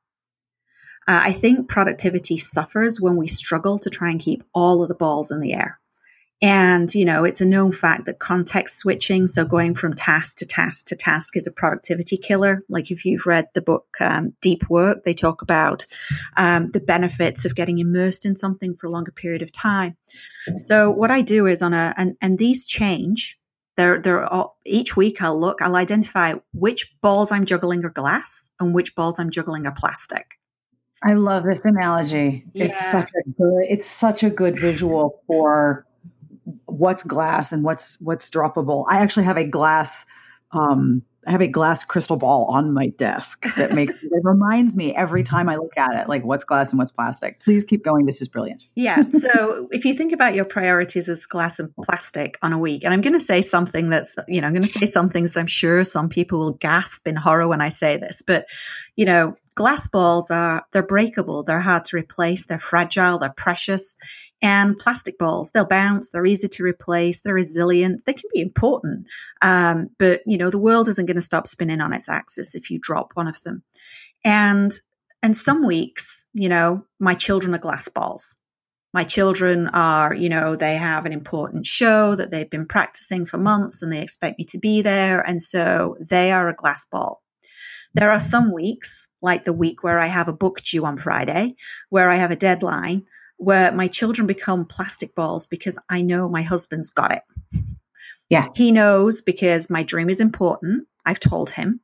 Uh, 1.07 1.21
I 1.23 1.31
think 1.31 1.69
productivity 1.69 2.37
suffers 2.37 2.99
when 2.99 3.15
we 3.15 3.27
struggle 3.27 3.79
to 3.79 3.89
try 3.89 4.09
and 4.09 4.19
keep 4.19 4.43
all 4.53 4.83
of 4.83 4.89
the 4.89 4.95
balls 4.95 5.31
in 5.31 5.39
the 5.39 5.53
air. 5.53 5.79
And, 6.41 6.93
you 6.95 7.03
know, 7.03 7.25
it's 7.25 7.41
a 7.41 7.45
known 7.45 7.73
fact 7.73 8.05
that 8.05 8.19
context 8.19 8.79
switching, 8.79 9.27
so 9.27 9.43
going 9.43 9.75
from 9.75 9.93
task 9.93 10.37
to 10.37 10.45
task 10.45 10.85
to 10.87 10.95
task, 10.95 11.35
is 11.35 11.45
a 11.45 11.51
productivity 11.51 12.15
killer. 12.15 12.63
Like 12.69 12.91
if 12.91 13.03
you've 13.03 13.25
read 13.25 13.47
the 13.53 13.61
book 13.61 13.87
um, 13.99 14.33
Deep 14.41 14.69
Work, 14.69 15.03
they 15.03 15.13
talk 15.13 15.41
about 15.41 15.85
um, 16.37 16.71
the 16.71 16.79
benefits 16.79 17.43
of 17.43 17.55
getting 17.55 17.79
immersed 17.79 18.25
in 18.25 18.37
something 18.37 18.75
for 18.75 18.87
a 18.87 18.89
longer 18.89 19.11
period 19.11 19.41
of 19.41 19.51
time. 19.51 19.97
So 20.59 20.89
what 20.89 21.11
I 21.11 21.21
do 21.21 21.45
is 21.45 21.61
on 21.61 21.73
a, 21.73 21.93
and, 21.97 22.15
and 22.21 22.37
these 22.37 22.65
change. 22.65 23.37
They're, 23.75 24.01
they're 24.01 24.25
all, 24.25 24.57
each 24.65 24.97
week 24.97 25.21
I'll 25.21 25.39
look, 25.39 25.61
I'll 25.61 25.77
identify 25.77 26.35
which 26.53 26.93
balls 27.01 27.31
I'm 27.31 27.45
juggling 27.45 27.83
are 27.85 27.89
glass 27.89 28.49
and 28.59 28.73
which 28.73 28.93
balls 28.93 29.19
I'm 29.19 29.29
juggling 29.29 29.65
are 29.65 29.73
plastic. 29.73 30.37
I 31.01 31.13
love 31.13 31.43
this 31.43 31.63
analogy. 31.63 32.45
Yeah. 32.53 32.65
It's 32.65 32.91
such 32.91 33.09
a 33.09 33.29
good, 33.29 33.65
it's 33.69 33.87
such 33.87 34.23
a 34.23 34.29
good 34.29 34.59
visual 34.59 35.21
for 35.27 35.85
what's 36.73 37.03
glass 37.03 37.51
and 37.51 37.63
what's 37.63 37.99
what's 38.01 38.29
droppable. 38.29 38.85
I 38.89 38.99
actually 38.99 39.25
have 39.25 39.37
a 39.37 39.47
glass 39.47 40.05
um, 40.51 41.03
I 41.27 41.31
have 41.31 41.41
a 41.41 41.47
glass 41.47 41.83
crystal 41.83 42.15
ball 42.15 42.45
on 42.45 42.73
my 42.73 42.87
desk 42.87 43.45
that 43.55 43.73
makes 43.73 43.93
it 44.03 44.21
reminds 44.23 44.75
me 44.75 44.95
every 44.95 45.21
time 45.21 45.49
I 45.49 45.57
look 45.57 45.77
at 45.77 45.93
it, 45.93 46.07
like 46.07 46.23
what's 46.23 46.45
glass 46.45 46.71
and 46.71 46.79
what's 46.79 46.91
plastic. 46.91 47.41
Please 47.41 47.63
keep 47.63 47.83
going. 47.83 48.05
This 48.05 48.21
is 48.21 48.27
brilliant. 48.27 48.67
Yeah. 48.75 49.03
So 49.11 49.67
if 49.71 49.83
you 49.83 49.93
think 49.93 50.13
about 50.13 50.33
your 50.33 50.45
priorities 50.45 51.09
as 51.09 51.25
glass 51.25 51.59
and 51.59 51.75
plastic 51.83 52.37
on 52.41 52.53
a 52.53 52.57
week, 52.57 52.83
and 52.83 52.93
I'm 52.93 53.01
going 53.01 53.13
to 53.13 53.19
say 53.19 53.41
something 53.41 53.89
that's, 53.89 54.15
you 54.27 54.39
know, 54.39 54.47
I'm 54.47 54.53
going 54.53 54.65
to 54.65 54.79
say 54.79 54.85
some 54.85 55.09
things 55.09 55.33
that 55.33 55.39
I'm 55.41 55.47
sure 55.47 55.83
some 55.83 56.07
people 56.07 56.39
will 56.39 56.53
gasp 56.53 57.07
in 57.07 57.17
horror 57.17 57.47
when 57.47 57.61
I 57.61 57.69
say 57.69 57.97
this, 57.97 58.23
but 58.25 58.45
you 58.95 59.05
know, 59.05 59.35
glass 59.59 59.89
balls 59.89 60.31
are 60.31 60.65
they're 60.71 60.81
breakable, 60.81 61.43
they're 61.43 61.59
hard 61.59 61.83
to 61.83 61.97
replace, 61.97 62.45
they're 62.45 62.57
fragile, 62.57 63.19
they're 63.19 63.33
precious. 63.35 63.97
And 64.41 64.77
plastic 64.77 65.17
balls, 65.17 65.51
they'll 65.51 65.67
bounce, 65.67 66.11
they're 66.11 66.25
easy 66.25 66.47
to 66.47 66.63
replace, 66.63 67.19
they're 67.19 67.33
resilient, 67.33 68.03
they 68.05 68.13
can 68.13 68.29
be 68.33 68.39
important. 68.39 69.07
Um, 69.41 69.89
but 69.99 70.21
you 70.25 70.37
know, 70.37 70.49
the 70.49 70.57
world 70.57 70.87
isn't 70.87 71.05
going 71.05 71.15
to 71.15 71.21
stop 71.21 71.45
spinning 71.45 71.81
on 71.81 71.91
its 71.91 72.07
axis 72.07 72.55
if 72.55 72.71
you 72.71 72.79
drop 72.81 73.11
one 73.15 73.27
of 73.27 73.43
them. 73.43 73.63
And 74.23 74.71
and 75.21 75.35
some 75.35 75.67
weeks, 75.67 76.25
you 76.33 76.47
know, 76.47 76.85
my 76.97 77.13
children 77.13 77.53
are 77.53 77.57
glass 77.57 77.89
balls. 77.89 78.37
My 78.93 79.03
children 79.03 79.67
are, 79.67 80.13
you 80.13 80.29
know, 80.29 80.55
they 80.55 80.75
have 80.75 81.05
an 81.05 81.11
important 81.11 81.65
show 81.65 82.15
that 82.15 82.31
they've 82.31 82.49
been 82.49 82.65
practicing 82.65 83.25
for 83.25 83.37
months 83.37 83.81
and 83.81 83.91
they 83.91 84.01
expect 84.01 84.39
me 84.39 84.45
to 84.45 84.57
be 84.57 84.81
there. 84.81 85.19
And 85.19 85.41
so 85.41 85.97
they 85.99 86.31
are 86.31 86.47
a 86.47 86.55
glass 86.55 86.87
ball. 86.89 87.21
There 87.93 88.11
are 88.11 88.19
some 88.19 88.53
weeks, 88.53 89.07
like 89.21 89.45
the 89.45 89.53
week 89.53 89.83
where 89.83 89.99
I 89.99 90.07
have 90.07 90.27
a 90.27 90.33
book 90.33 90.61
due 90.61 90.85
on 90.85 90.97
Friday, 90.97 91.55
where 91.89 92.09
I 92.09 92.15
have 92.17 92.31
a 92.31 92.35
deadline, 92.35 93.05
where 93.37 93.71
my 93.71 93.87
children 93.87 94.27
become 94.27 94.65
plastic 94.65 95.15
balls 95.15 95.47
because 95.47 95.77
I 95.89 96.01
know 96.01 96.29
my 96.29 96.41
husband's 96.41 96.91
got 96.91 97.13
it. 97.13 97.23
Yeah. 98.29 98.47
He 98.55 98.71
knows 98.71 99.21
because 99.21 99.69
my 99.69 99.83
dream 99.83 100.09
is 100.09 100.19
important. 100.19 100.87
I've 101.05 101.19
told 101.19 101.49
him. 101.49 101.79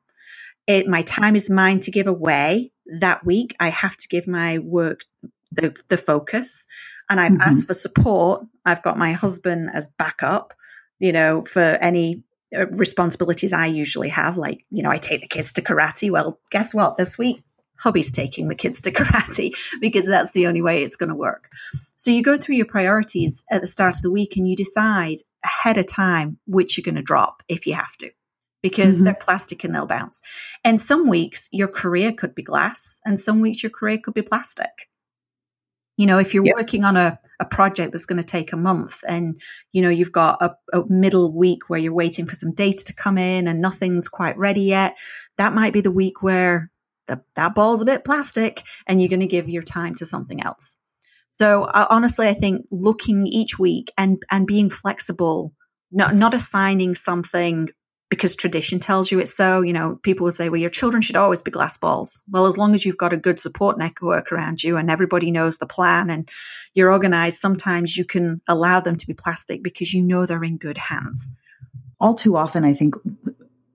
It, 0.66 0.86
my 0.86 1.02
time 1.02 1.34
is 1.34 1.50
mine 1.50 1.80
to 1.80 1.90
give 1.90 2.06
away. 2.06 2.72
That 3.00 3.24
week, 3.24 3.56
I 3.58 3.68
have 3.70 3.96
to 3.96 4.08
give 4.08 4.28
my 4.28 4.58
work 4.58 5.04
the, 5.50 5.74
the 5.88 5.96
focus. 5.96 6.66
And 7.08 7.20
I've 7.20 7.32
mm-hmm. 7.32 7.40
asked 7.40 7.66
for 7.66 7.74
support. 7.74 8.46
I've 8.64 8.82
got 8.82 8.98
my 8.98 9.12
husband 9.12 9.70
as 9.72 9.88
backup, 9.98 10.54
you 10.98 11.12
know, 11.12 11.44
for 11.44 11.60
any 11.60 12.22
responsibilities 12.52 13.52
I 13.52 13.66
usually 13.66 14.08
have. 14.08 14.36
Like, 14.36 14.64
you 14.70 14.82
know, 14.82 14.90
I 14.90 14.98
take 14.98 15.20
the 15.20 15.26
kids 15.26 15.52
to 15.54 15.62
karate. 15.62 16.10
Well, 16.10 16.38
guess 16.50 16.74
what? 16.74 16.96
This 16.96 17.18
week, 17.18 17.42
hubby's 17.78 18.10
taking 18.10 18.48
the 18.48 18.54
kids 18.54 18.80
to 18.82 18.90
karate 18.92 19.54
because 19.80 20.06
that's 20.06 20.32
the 20.32 20.46
only 20.46 20.62
way 20.62 20.82
it's 20.82 20.96
going 20.96 21.08
to 21.08 21.14
work. 21.14 21.48
So 21.96 22.10
you 22.10 22.22
go 22.22 22.36
through 22.36 22.56
your 22.56 22.66
priorities 22.66 23.44
at 23.50 23.60
the 23.60 23.66
start 23.66 23.96
of 23.96 24.02
the 24.02 24.10
week 24.10 24.36
and 24.36 24.48
you 24.48 24.56
decide 24.56 25.18
ahead 25.44 25.78
of 25.78 25.86
time 25.86 26.38
which 26.46 26.76
you're 26.76 26.84
going 26.84 26.96
to 26.96 27.02
drop 27.02 27.42
if 27.48 27.66
you 27.66 27.74
have 27.74 27.96
to 27.98 28.10
because 28.62 28.96
mm-hmm. 28.96 29.04
they're 29.04 29.14
plastic 29.14 29.64
and 29.64 29.74
they'll 29.74 29.86
bounce. 29.86 30.20
And 30.64 30.80
some 30.80 31.08
weeks 31.08 31.48
your 31.52 31.68
career 31.68 32.12
could 32.12 32.34
be 32.34 32.42
glass 32.42 33.00
and 33.04 33.18
some 33.18 33.40
weeks 33.40 33.62
your 33.62 33.70
career 33.70 33.98
could 33.98 34.14
be 34.14 34.22
plastic. 34.22 34.88
You 35.96 36.06
know, 36.06 36.18
if 36.18 36.34
you're 36.34 36.44
yep. 36.44 36.56
working 36.56 36.84
on 36.84 36.96
a, 36.96 37.18
a 37.40 37.46
project 37.46 37.92
that's 37.92 38.06
going 38.06 38.20
to 38.20 38.26
take 38.26 38.52
a 38.52 38.56
month 38.56 39.02
and, 39.08 39.40
you 39.72 39.80
know, 39.80 39.88
you've 39.88 40.12
got 40.12 40.42
a, 40.42 40.54
a 40.72 40.84
middle 40.88 41.34
week 41.34 41.68
where 41.68 41.80
you're 41.80 41.94
waiting 41.94 42.26
for 42.26 42.34
some 42.34 42.52
data 42.52 42.84
to 42.84 42.94
come 42.94 43.16
in 43.16 43.48
and 43.48 43.60
nothing's 43.62 44.08
quite 44.08 44.36
ready 44.36 44.62
yet, 44.62 44.96
that 45.38 45.54
might 45.54 45.72
be 45.72 45.80
the 45.80 45.90
week 45.90 46.22
where 46.22 46.70
the, 47.08 47.22
that 47.34 47.54
ball's 47.54 47.82
a 47.82 47.86
bit 47.86 48.04
plastic 48.04 48.62
and 48.86 49.00
you're 49.00 49.08
going 49.08 49.20
to 49.20 49.26
give 49.26 49.48
your 49.48 49.62
time 49.62 49.94
to 49.94 50.04
something 50.04 50.42
else. 50.42 50.76
So 51.30 51.64
uh, 51.64 51.86
honestly, 51.88 52.28
I 52.28 52.34
think 52.34 52.66
looking 52.70 53.26
each 53.26 53.58
week 53.58 53.92
and, 53.96 54.22
and 54.30 54.46
being 54.46 54.70
flexible, 54.70 55.54
not, 55.92 56.14
not 56.14 56.34
assigning 56.34 56.94
something 56.94 57.68
because 58.08 58.36
tradition 58.36 58.78
tells 58.78 59.10
you 59.10 59.18
it's 59.18 59.34
so. 59.34 59.62
You 59.62 59.72
know, 59.72 59.98
people 60.02 60.24
will 60.24 60.32
say, 60.32 60.48
well, 60.48 60.60
your 60.60 60.70
children 60.70 61.02
should 61.02 61.16
always 61.16 61.42
be 61.42 61.50
glass 61.50 61.76
balls. 61.78 62.22
Well, 62.30 62.46
as 62.46 62.56
long 62.56 62.74
as 62.74 62.84
you've 62.84 62.98
got 62.98 63.12
a 63.12 63.16
good 63.16 63.40
support 63.40 63.78
network 63.78 64.30
around 64.30 64.62
you 64.62 64.76
and 64.76 64.90
everybody 64.90 65.30
knows 65.30 65.58
the 65.58 65.66
plan 65.66 66.10
and 66.10 66.28
you're 66.74 66.92
organized, 66.92 67.38
sometimes 67.38 67.96
you 67.96 68.04
can 68.04 68.40
allow 68.48 68.80
them 68.80 68.96
to 68.96 69.06
be 69.06 69.14
plastic 69.14 69.62
because 69.62 69.92
you 69.92 70.02
know 70.02 70.26
they're 70.26 70.44
in 70.44 70.56
good 70.56 70.78
hands. 70.78 71.30
All 71.98 72.14
too 72.14 72.36
often, 72.36 72.64
I 72.64 72.74
think 72.74 72.94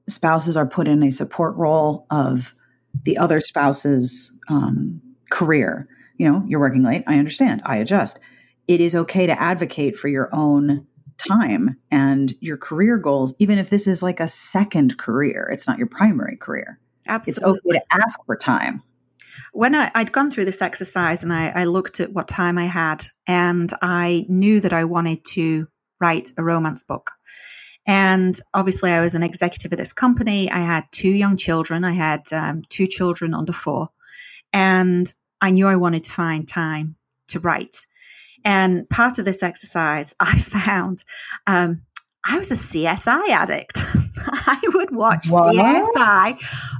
spouses 0.08 0.56
are 0.56 0.68
put 0.68 0.88
in 0.88 1.04
a 1.04 1.12
support 1.12 1.56
role 1.56 2.06
of 2.10 2.56
the 3.04 3.18
other 3.18 3.40
spouse's 3.40 4.32
um, 4.48 5.02
career. 5.32 5.86
You 6.18 6.32
know, 6.32 6.44
you're 6.48 6.60
working 6.60 6.84
late. 6.84 7.04
I 7.08 7.18
understand. 7.18 7.62
I 7.66 7.78
adjust. 7.78 8.20
It 8.68 8.80
is 8.80 8.96
okay 8.96 9.26
to 9.26 9.42
advocate 9.42 9.98
for 9.98 10.08
your 10.08 10.30
own 10.34 10.88
time 11.28 11.78
and 11.90 12.34
your 12.40 12.58
career 12.58 12.98
goals, 12.98 13.34
even 13.40 13.60
if 13.60 13.70
this 13.70 13.88
is 13.88 14.04
like 14.04 14.20
a 14.20 14.28
second 14.28 14.98
career, 14.98 15.50
it's 15.52 15.68
not 15.68 15.78
your 15.78 15.88
primary 15.88 16.38
career. 16.38 16.80
Absolutely. 17.08 17.52
It's 17.52 17.66
okay 17.66 17.80
to 17.80 18.04
ask 18.04 18.20
for 18.26 18.36
time. 18.36 18.84
When 19.54 19.76
I, 19.76 19.92
had 19.96 20.12
gone 20.12 20.32
through 20.32 20.46
this 20.46 20.62
exercise 20.62 21.24
and 21.24 21.34
I, 21.34 21.50
I 21.50 21.64
looked 21.66 22.00
at 22.00 22.14
what 22.14 22.28
time 22.28 22.58
I 22.58 22.66
had, 22.66 23.06
and 23.28 23.72
I 23.82 24.26
knew 24.30 24.60
that 24.60 24.74
I 24.74 24.86
wanted 24.86 25.26
to 25.26 25.68
write 26.00 26.32
a 26.38 26.44
romance 26.44 26.84
book. 26.84 27.12
And 27.88 28.40
obviously, 28.54 28.92
I 28.92 29.02
was 29.02 29.16
an 29.16 29.24
executive 29.24 29.74
at 29.74 29.80
this 29.80 29.94
company. 29.94 30.52
I 30.52 30.60
had 30.60 30.86
two 30.92 31.10
young 31.10 31.38
children. 31.38 31.84
I 31.84 31.94
had 31.94 32.32
um, 32.32 32.62
two 32.70 32.88
children 32.88 33.34
under 33.34 33.54
four. 33.54 33.90
And 34.54 35.12
I 35.42 35.52
knew 35.52 35.68
I 35.68 35.76
wanted 35.76 36.04
to 36.04 36.12
find 36.12 36.48
time 36.48 36.96
to 37.30 37.40
write. 37.40 37.88
And 38.44 38.90
part 38.90 39.20
of 39.20 39.26
this 39.26 39.44
exercise, 39.44 40.16
I 40.20 40.38
found 40.38 41.04
um, 41.48 41.82
I 42.24 42.38
was 42.38 42.52
a 42.52 42.56
CSI 42.56 43.30
addict. 43.30 43.78
I 44.18 44.60
would 44.74 44.96
watch 44.96 45.28
what? 45.30 45.56
CSI. 45.56 46.38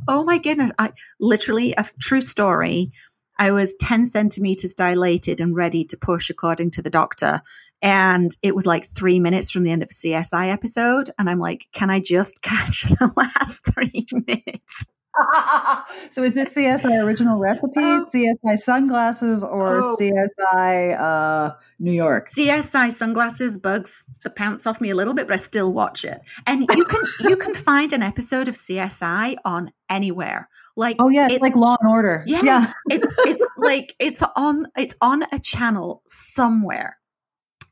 Oh 0.08 0.24
my 0.24 0.38
goodness. 0.38 0.72
I 0.78 0.92
literally 1.20 1.74
a 1.74 1.86
true 2.00 2.22
story. 2.22 2.92
I 3.40 3.52
was 3.52 3.76
10 3.82 4.06
centimeters 4.06 4.76
dilated 4.76 5.42
and 5.42 5.56
ready 5.56 5.84
to 5.86 5.98
push 5.98 6.30
according 6.30 6.72
to 6.72 6.84
the 6.84 6.92
doctor. 6.92 7.42
And 7.82 8.30
it 8.44 8.56
was 8.56 8.68
like 8.68 8.86
three 8.86 9.20
minutes 9.20 9.50
from 9.50 9.64
the 9.64 9.72
end 9.72 9.82
of 9.82 9.90
a 9.90 9.94
CSI 9.94 10.52
episode. 10.52 11.10
And 11.18 11.28
I'm 11.28 11.40
like, 11.40 11.66
can 11.74 11.90
I 11.90 12.00
just 12.00 12.42
catch 12.44 12.84
the 12.84 13.12
last 13.18 13.66
three 13.66 14.06
minutes? 14.12 14.86
so 16.10 16.24
is 16.24 16.34
this 16.34 16.56
CSI 16.56 17.04
original 17.04 17.38
recipe, 17.38 17.72
oh. 17.78 18.06
CSI 18.14 18.58
sunglasses, 18.58 19.44
or 19.44 19.78
oh. 19.78 19.98
CSI 20.00 21.00
uh, 21.00 21.56
New 21.80 21.92
York? 21.92 22.30
CSI 22.30 22.92
sunglasses 22.92 23.58
bugs 23.58 24.06
the 24.24 24.30
pants 24.30 24.66
off 24.66 24.80
me 24.80 24.90
a 24.90 24.96
little 24.96 25.14
bit, 25.14 25.28
but 25.28 25.34
I 25.34 25.38
still 25.38 25.74
watch 25.74 26.06
it. 26.06 26.22
And 26.48 26.62
you 26.76 26.86
can 26.86 27.02
you 27.22 27.38
can 27.38 27.54
find 27.70 27.92
an 27.94 28.04
episode 28.04 28.48
of 28.48 28.56
CSI 28.56 29.36
on 29.44 29.72
anywhere. 29.90 30.50
Like 30.76 30.98
oh 31.00 31.10
yeah, 31.10 31.26
it's, 31.26 31.36
it's 31.36 31.42
like 31.42 31.56
Law 31.56 31.76
and 31.82 31.90
Order. 31.90 32.24
Yeah, 32.26 32.42
yeah. 32.44 32.74
it's 32.90 33.08
it's 33.20 33.48
like 33.58 33.96
it's 34.00 34.24
on 34.36 34.68
it's 34.78 34.96
on 35.02 35.24
a 35.32 35.40
channel 35.40 36.04
somewhere 36.08 36.98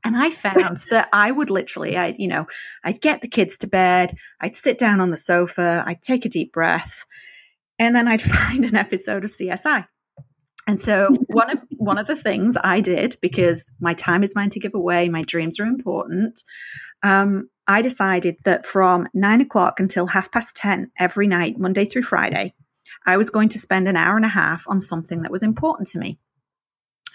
And 0.04 0.16
I 0.16 0.32
found 0.32 0.78
that 0.90 1.10
I 1.14 1.32
would 1.32 1.50
literally, 1.50 1.98
I, 1.98 2.16
you 2.18 2.28
know, 2.28 2.48
I'd 2.84 3.02
get 3.02 3.22
the 3.22 3.28
kids 3.28 3.58
to 3.60 3.68
bed, 3.68 4.16
I'd 4.42 4.56
sit 4.56 4.78
down 4.78 5.02
on 5.02 5.10
the 5.10 5.18
sofa, 5.18 5.84
I'd 5.86 6.02
take 6.02 6.26
a 6.26 6.30
deep 6.30 6.54
breath, 6.54 7.06
and 7.78 7.96
then 7.96 8.08
I'd 8.08 8.22
find 8.38 8.66
an 8.66 8.76
episode 8.76 9.24
of 9.24 9.32
CSI. 9.32 9.86
And 10.68 10.80
so 10.80 11.10
one 11.28 11.50
of 11.50 11.60
one 11.78 11.98
of 11.98 12.06
the 12.06 12.16
things 12.16 12.56
I 12.64 12.80
did 12.80 13.16
because 13.22 13.74
my 13.80 13.96
time 13.96 14.22
is 14.22 14.36
mine 14.36 14.52
to 14.52 14.60
give 14.60 14.76
away, 14.76 15.10
my 15.10 15.24
dreams 15.24 15.60
are 15.60 15.66
important. 15.66 16.42
Um, 17.02 17.50
I 17.68 17.82
decided 17.82 18.36
that 18.44 18.68
from 18.68 19.08
nine 19.14 19.42
o'clock 19.42 19.80
until 19.80 20.06
half 20.06 20.32
past 20.32 20.56
ten 20.56 20.92
every 21.00 21.28
night, 21.28 21.58
Monday 21.58 21.86
through 21.86 22.04
Friday, 22.04 22.54
I 23.06 23.18
was 23.18 23.32
going 23.32 23.50
to 23.50 23.60
spend 23.60 23.88
an 23.88 23.96
hour 23.96 24.16
and 24.16 24.26
a 24.26 24.30
half 24.30 24.64
on 24.68 24.80
something 24.80 25.24
that 25.24 25.32
was 25.32 25.42
important 25.42 25.88
to 25.90 26.00
me. 26.00 26.20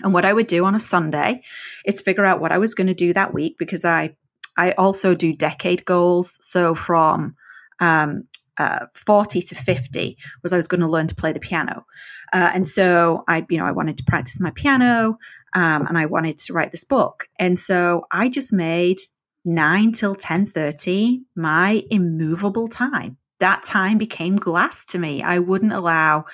And 0.02 0.12
what 0.12 0.24
I 0.24 0.33
would 0.33 0.46
do 0.46 0.64
on 0.64 0.74
a 0.74 0.80
Sunday 0.80 1.42
is 1.85 2.00
figure 2.00 2.24
out 2.24 2.40
what 2.40 2.52
I 2.52 2.59
was 2.59 2.74
going 2.74 2.88
to 2.88 2.94
do 2.94 3.12
that 3.12 3.33
week 3.33 3.57
because 3.59 3.85
I 3.85 4.16
I 4.57 4.72
also 4.72 5.14
do 5.14 5.33
decade 5.33 5.85
goals. 5.85 6.38
So 6.40 6.74
from 6.74 7.35
um, 7.80 8.24
uh, 8.57 8.87
40 8.94 9.42
to 9.42 9.54
50 9.54 10.16
was 10.42 10.52
I 10.52 10.57
was 10.57 10.68
going 10.68 10.80
to 10.80 10.88
learn 10.88 11.09
to 11.09 11.14
play 11.14 11.33
the 11.33 11.40
piano. 11.40 11.85
Uh, 12.33 12.50
and 12.54 12.66
so 12.66 13.24
I, 13.28 13.44
you 13.48 13.59
know, 13.59 13.66
I 13.66 13.72
wanted 13.72 13.98
to 13.98 14.04
practice 14.04 14.40
my 14.40 14.52
piano 14.54 15.18
um, 15.54 15.87
and 15.87 15.98
I 15.98 16.07
wanted 16.07 16.38
to 16.38 16.52
write 16.52 16.70
this 16.70 16.85
book. 16.85 17.28
And 17.38 17.59
so 17.59 18.07
I 18.12 18.28
just 18.28 18.52
made 18.52 18.98
9 19.44 19.92
till 19.92 20.14
10.30 20.14 21.22
my 21.37 21.83
immovable 21.90 22.68
time. 22.68 23.18
That 23.40 23.62
time 23.62 23.98
became 23.98 24.37
glass 24.37 24.87
to 24.87 24.98
me. 24.98 25.22
I 25.22 25.40
wouldn't 25.40 25.72
allow 25.72 26.26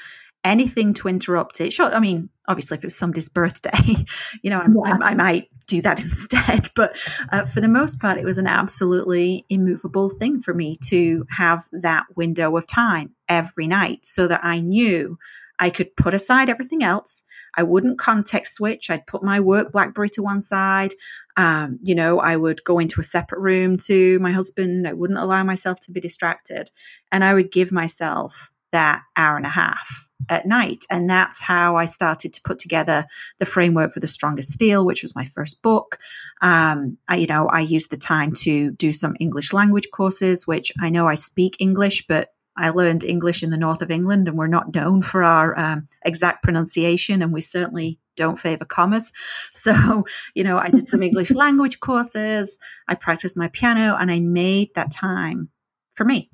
anything 0.45 0.95
to 0.95 1.09
interrupt 1.09 1.61
it. 1.61 1.73
Sure, 1.73 1.93
I 1.95 2.01
mean, 2.01 2.29
obviously, 2.51 2.77
if 2.77 2.85
it 2.85 2.89
was 2.89 2.99
somebody's 2.99 3.29
birthday, 3.29 4.05
you 4.43 4.51
know, 4.51 4.63
yeah. 4.63 4.99
I, 5.01 5.11
I, 5.11 5.15
might 5.15 5.49
do 5.67 5.81
that 5.83 6.01
instead. 6.05 6.69
But 6.75 6.97
uh, 7.31 7.45
for 7.45 7.61
the 7.61 7.69
most 7.69 8.01
part, 8.01 8.19
it 8.19 8.25
was 8.25 8.39
an 8.39 8.49
absolutely 8.49 9.47
immovable 9.49 10.11
thing 10.11 10.41
for 10.41 10.53
me 10.53 10.77
to 10.87 11.25
have 11.31 11.65
that 11.73 12.05
window 12.17 12.57
of 12.57 12.67
time 12.67 13.15
every 13.29 13.69
night 13.69 14.05
so 14.05 14.27
that 14.27 14.41
I 14.43 14.61
knew 14.61 15.17
I 15.61 15.71
could 15.71 15.95
put 15.95 16.15
aside 16.15 16.49
everything 16.49 16.83
else. 16.83 17.23
I 17.55 17.63
wouldn't 17.63 17.99
context 17.99 18.55
switch. 18.55 18.91
I'd 18.91 19.07
put 19.07 19.23
my 19.23 19.41
work 19.41 19.73
Blackberry 19.73 20.09
to 20.11 20.23
one 20.23 20.41
side. 20.41 20.95
Um, 21.37 21.79
you 21.83 21.95
know, 21.95 22.19
I 22.19 22.37
would 22.37 22.65
go 22.65 22.79
into 22.79 23.01
a 23.01 23.05
separate 23.05 23.41
room 23.41 23.77
to 23.85 24.19
my 24.19 24.33
husband. 24.33 24.89
I 24.89 24.95
wouldn't 24.95 25.19
allow 25.19 25.45
myself 25.45 25.79
to 25.81 25.93
be 25.93 26.01
distracted. 26.01 26.71
And 27.13 27.23
I 27.23 27.35
would 27.35 27.53
give 27.53 27.71
myself 27.71 28.50
that 28.73 29.03
hour 29.17 29.37
and 29.37 29.47
a 29.47 29.51
half 29.51 30.07
at 30.29 30.47
night. 30.47 30.85
And 30.91 31.09
that's 31.09 31.41
how 31.41 31.77
I 31.77 31.87
started 31.87 32.33
to 32.35 32.43
put 32.43 32.59
together 32.59 33.07
the 33.39 33.47
framework 33.47 33.93
for 33.93 34.01
The 34.01 34.09
Strongest 34.09 34.53
Steel, 34.53 34.85
which 34.85 35.03
was 35.03 35.17
my 35.17 35.25
first 35.25 35.63
book. 35.63 35.99
Um, 36.43 36.99
I, 37.09 37.17
you 37.17 37.27
know, 37.27 37.49
I 37.49 37.61
used 37.61 37.91
the 37.91 37.97
time 37.97 38.33
to 38.41 38.71
do 38.73 38.93
some 38.93 39.17
English 39.19 39.53
language 39.53 39.89
courses, 39.93 40.47
which 40.47 40.73
I 40.81 40.91
know 40.91 41.09
I 41.09 41.15
speak 41.15 41.57
English, 41.59 42.07
but 42.07 42.33
I 42.57 42.71
learned 42.71 43.05
English 43.05 43.43
in 43.43 43.51
the 43.51 43.57
north 43.57 43.81
of 43.81 43.91
England 43.91 44.29
and 44.29 44.37
we're 44.37 44.47
not 44.47 44.75
known 44.75 45.03
for 45.03 45.23
our 45.23 45.59
um, 45.59 45.89
exact 46.05 46.43
pronunciation 46.43 47.23
and 47.23 47.33
we 47.33 47.41
certainly 47.41 47.99
don't 48.17 48.39
favor 48.39 48.65
commas. 48.65 49.13
So, 49.53 50.05
you 50.35 50.45
know, 50.45 50.59
I 50.59 50.69
did 50.69 50.89
some 50.89 51.03
English 51.03 51.31
language 51.45 51.81
courses, 51.81 52.59
I 52.87 52.95
practiced 52.95 53.37
my 53.37 53.49
piano 53.49 53.97
and 53.99 54.11
I 54.11 54.21
made 54.21 54.75
that 54.75 54.91
time 54.91 55.49
for 55.95 56.05
me. 56.05 56.31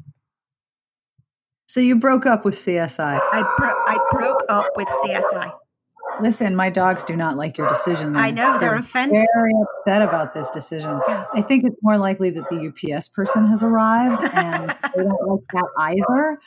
So 1.77 1.83
you 1.83 1.97
broke 1.97 2.25
up 2.25 2.47
with 2.47 2.55
CSI. 2.55 3.21
I, 3.21 3.55
bro- 3.59 3.69
I 3.69 3.99
broke 4.11 4.43
up 4.49 4.71
with 4.77 4.89
CSI. 4.89 5.53
Listen, 6.23 6.57
my 6.57 6.71
dogs 6.71 7.05
do 7.05 7.15
not 7.15 7.37
like 7.37 7.59
your 7.59 7.69
decision. 7.69 8.17
I 8.17 8.31
know 8.31 8.53
they're, 8.53 8.71
they're 8.71 8.79
offended. 8.79 9.27
Very 9.35 9.53
upset 9.61 10.01
about 10.01 10.33
this 10.33 10.49
decision. 10.49 10.99
I 11.35 11.43
think 11.43 11.65
it's 11.65 11.77
more 11.83 11.99
likely 11.99 12.31
that 12.31 12.49
the 12.49 12.73
UPS 12.73 13.09
person 13.09 13.47
has 13.49 13.62
arrived, 13.62 14.23
and 14.33 14.71
they 14.71 15.03
don't 15.03 15.21
like 15.29 15.43
that 15.53 16.39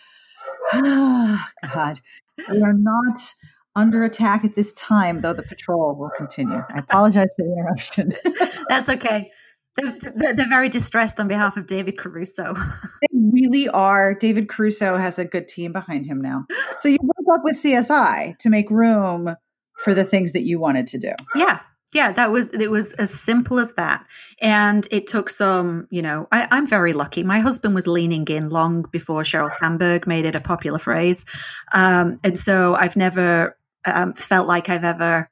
either. 0.73 1.37
God, 1.75 1.99
we 2.51 2.63
are 2.63 2.73
not 2.73 3.35
under 3.75 4.03
attack 4.03 4.43
at 4.43 4.55
this 4.55 4.73
time, 4.73 5.21
though 5.21 5.33
the 5.33 5.43
patrol 5.43 5.93
will 5.93 6.09
continue. 6.17 6.63
I 6.73 6.79
apologize 6.79 7.27
for 7.37 7.45
the 7.45 7.53
interruption. 7.53 8.13
That's 8.67 8.89
okay. 8.89 9.29
They're, 10.15 10.33
they're, 10.33 10.49
very 10.49 10.69
distressed 10.69 11.19
on 11.19 11.27
behalf 11.27 11.57
of 11.57 11.67
David 11.67 11.97
Caruso. 11.97 12.53
they 13.01 13.07
really 13.13 13.69
are. 13.69 14.13
David 14.13 14.49
Caruso 14.49 14.97
has 14.97 15.19
a 15.19 15.25
good 15.25 15.47
team 15.47 15.71
behind 15.71 16.05
him 16.05 16.21
now. 16.21 16.45
So 16.77 16.89
you 16.89 16.97
broke 16.97 17.37
up 17.37 17.43
with 17.43 17.55
CSI 17.55 18.37
to 18.37 18.49
make 18.49 18.69
room 18.69 19.35
for 19.77 19.93
the 19.93 20.03
things 20.03 20.33
that 20.33 20.45
you 20.45 20.59
wanted 20.59 20.87
to 20.87 20.97
do. 20.97 21.13
Yeah. 21.35 21.59
Yeah, 21.91 22.11
that 22.11 22.31
was 22.31 22.49
it 22.49 22.69
was 22.69 22.93
as 22.93 23.11
simple 23.11 23.57
as 23.57 23.73
that. 23.73 24.05
And 24.41 24.87
it 24.91 25.07
took 25.07 25.27
some, 25.27 25.87
you 25.89 26.03
know, 26.03 26.27
I, 26.31 26.47
I'm 26.51 26.67
very 26.67 26.93
lucky. 26.93 27.23
My 27.23 27.39
husband 27.39 27.73
was 27.73 27.87
leaning 27.87 28.27
in 28.27 28.49
long 28.49 28.85
before 28.91 29.23
Sheryl 29.23 29.49
Sandberg 29.49 30.05
made 30.05 30.25
it 30.25 30.35
a 30.35 30.39
popular 30.39 30.77
phrase. 30.77 31.25
Um, 31.73 32.17
and 32.23 32.39
so 32.39 32.75
I've 32.75 32.95
never 32.95 33.57
um, 33.85 34.13
felt 34.13 34.47
like 34.47 34.69
I've 34.69 34.83
ever 34.83 35.31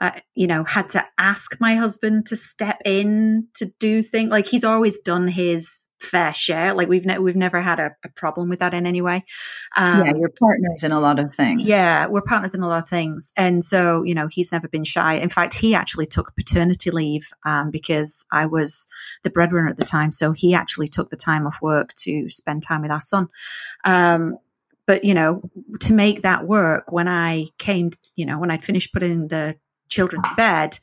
uh, 0.00 0.12
you 0.34 0.46
know, 0.46 0.64
had 0.64 0.88
to 0.90 1.06
ask 1.18 1.60
my 1.60 1.74
husband 1.74 2.26
to 2.26 2.36
step 2.36 2.78
in 2.84 3.48
to 3.54 3.66
do 3.78 4.02
things. 4.02 4.30
Like 4.30 4.46
he's 4.46 4.64
always 4.64 4.98
done 5.00 5.28
his 5.28 5.86
fair 6.00 6.32
share. 6.32 6.72
Like 6.74 6.88
we've 6.88 7.04
ne- 7.04 7.18
we've 7.18 7.36
never 7.36 7.60
had 7.60 7.78
a, 7.78 7.94
a, 8.04 8.08
problem 8.08 8.48
with 8.48 8.60
that 8.60 8.72
in 8.72 8.86
any 8.86 9.02
way. 9.02 9.24
Um, 9.76 10.06
yeah, 10.06 10.12
you're 10.16 10.30
partners 10.30 10.82
in 10.82 10.92
a 10.92 11.00
lot 11.00 11.20
of 11.20 11.34
things. 11.34 11.68
Yeah, 11.68 12.06
we're 12.06 12.22
partners 12.22 12.54
in 12.54 12.62
a 12.62 12.68
lot 12.68 12.82
of 12.82 12.88
things, 12.88 13.32
and 13.36 13.62
so 13.62 14.02
you 14.02 14.14
know 14.14 14.26
he's 14.26 14.52
never 14.52 14.68
been 14.68 14.84
shy. 14.84 15.14
In 15.14 15.28
fact, 15.28 15.54
he 15.54 15.74
actually 15.74 16.06
took 16.06 16.34
paternity 16.34 16.90
leave 16.90 17.28
um, 17.44 17.70
because 17.70 18.24
I 18.32 18.46
was 18.46 18.88
the 19.22 19.30
breadwinner 19.30 19.68
at 19.68 19.76
the 19.76 19.84
time, 19.84 20.12
so 20.12 20.32
he 20.32 20.54
actually 20.54 20.88
took 20.88 21.10
the 21.10 21.16
time 21.16 21.46
off 21.46 21.58
work 21.60 21.94
to 21.96 22.28
spend 22.30 22.62
time 22.62 22.82
with 22.82 22.90
our 22.90 23.00
son. 23.00 23.28
Um, 23.84 24.38
but 24.86 25.04
you 25.04 25.14
know, 25.14 25.42
to 25.80 25.92
make 25.92 26.22
that 26.22 26.46
work, 26.46 26.90
when 26.90 27.06
I 27.06 27.48
came, 27.58 27.90
you 28.16 28.24
know, 28.24 28.38
when 28.38 28.50
I'd 28.50 28.64
finished 28.64 28.92
putting 28.92 29.28
the 29.28 29.56
children 29.90 30.22
to 30.22 30.34
bed, 30.36 30.78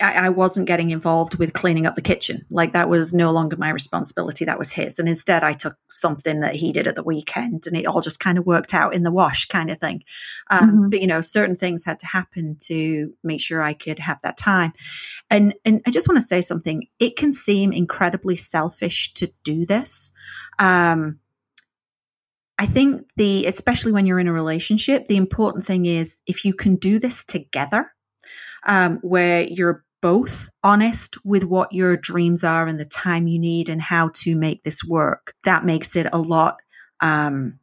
I, 0.00 0.26
I, 0.26 0.28
wasn't 0.30 0.66
getting 0.66 0.90
involved 0.90 1.36
with 1.36 1.52
cleaning 1.52 1.86
up 1.86 1.94
the 1.94 2.02
kitchen. 2.02 2.44
Like 2.50 2.72
that 2.72 2.88
was 2.88 3.14
no 3.14 3.30
longer 3.30 3.56
my 3.56 3.70
responsibility. 3.70 4.44
That 4.44 4.58
was 4.58 4.72
his. 4.72 4.98
And 4.98 5.08
instead, 5.08 5.44
I 5.44 5.52
took 5.52 5.76
something 5.94 6.40
that 6.40 6.56
he 6.56 6.72
did 6.72 6.88
at 6.88 6.96
the 6.96 7.04
weekend 7.04 7.64
and 7.66 7.76
it 7.76 7.86
all 7.86 8.00
just 8.00 8.18
kind 8.18 8.36
of 8.36 8.44
worked 8.44 8.74
out 8.74 8.94
in 8.94 9.04
the 9.04 9.12
wash 9.12 9.46
kind 9.46 9.70
of 9.70 9.78
thing. 9.78 10.02
Um, 10.50 10.60
mm-hmm. 10.60 10.88
But, 10.90 11.00
you 11.00 11.06
know, 11.06 11.20
certain 11.20 11.54
things 11.54 11.84
had 11.84 12.00
to 12.00 12.06
happen 12.06 12.56
to 12.64 13.14
make 13.22 13.40
sure 13.40 13.62
I 13.62 13.72
could 13.72 14.00
have 14.00 14.20
that 14.22 14.36
time. 14.36 14.72
And, 15.30 15.54
and 15.64 15.80
I 15.86 15.92
just 15.92 16.08
want 16.08 16.20
to 16.20 16.26
say 16.26 16.40
something. 16.40 16.88
It 16.98 17.16
can 17.16 17.32
seem 17.32 17.72
incredibly 17.72 18.34
selfish 18.34 19.14
to 19.14 19.32
do 19.44 19.64
this. 19.64 20.12
Um, 20.58 21.20
I 22.58 22.66
think 22.66 23.06
the, 23.16 23.46
especially 23.46 23.92
when 23.92 24.06
you're 24.06 24.20
in 24.20 24.28
a 24.28 24.32
relationship, 24.32 25.06
the 25.06 25.16
important 25.16 25.64
thing 25.64 25.86
is 25.86 26.20
if 26.26 26.44
you 26.44 26.52
can 26.52 26.76
do 26.76 26.98
this 26.98 27.24
together, 27.24 27.92
um, 28.66 28.98
where 29.02 29.42
you're 29.42 29.84
both 30.00 30.50
honest 30.62 31.16
with 31.24 31.44
what 31.44 31.72
your 31.72 31.96
dreams 31.96 32.44
are 32.44 32.66
and 32.66 32.78
the 32.78 32.84
time 32.84 33.26
you 33.26 33.38
need 33.38 33.70
and 33.70 33.80
how 33.80 34.10
to 34.12 34.36
make 34.36 34.62
this 34.62 34.84
work. 34.84 35.34
That 35.44 35.64
makes 35.64 35.96
it 35.96 36.06
a 36.12 36.18
lot 36.18 36.58
um, 37.00 37.58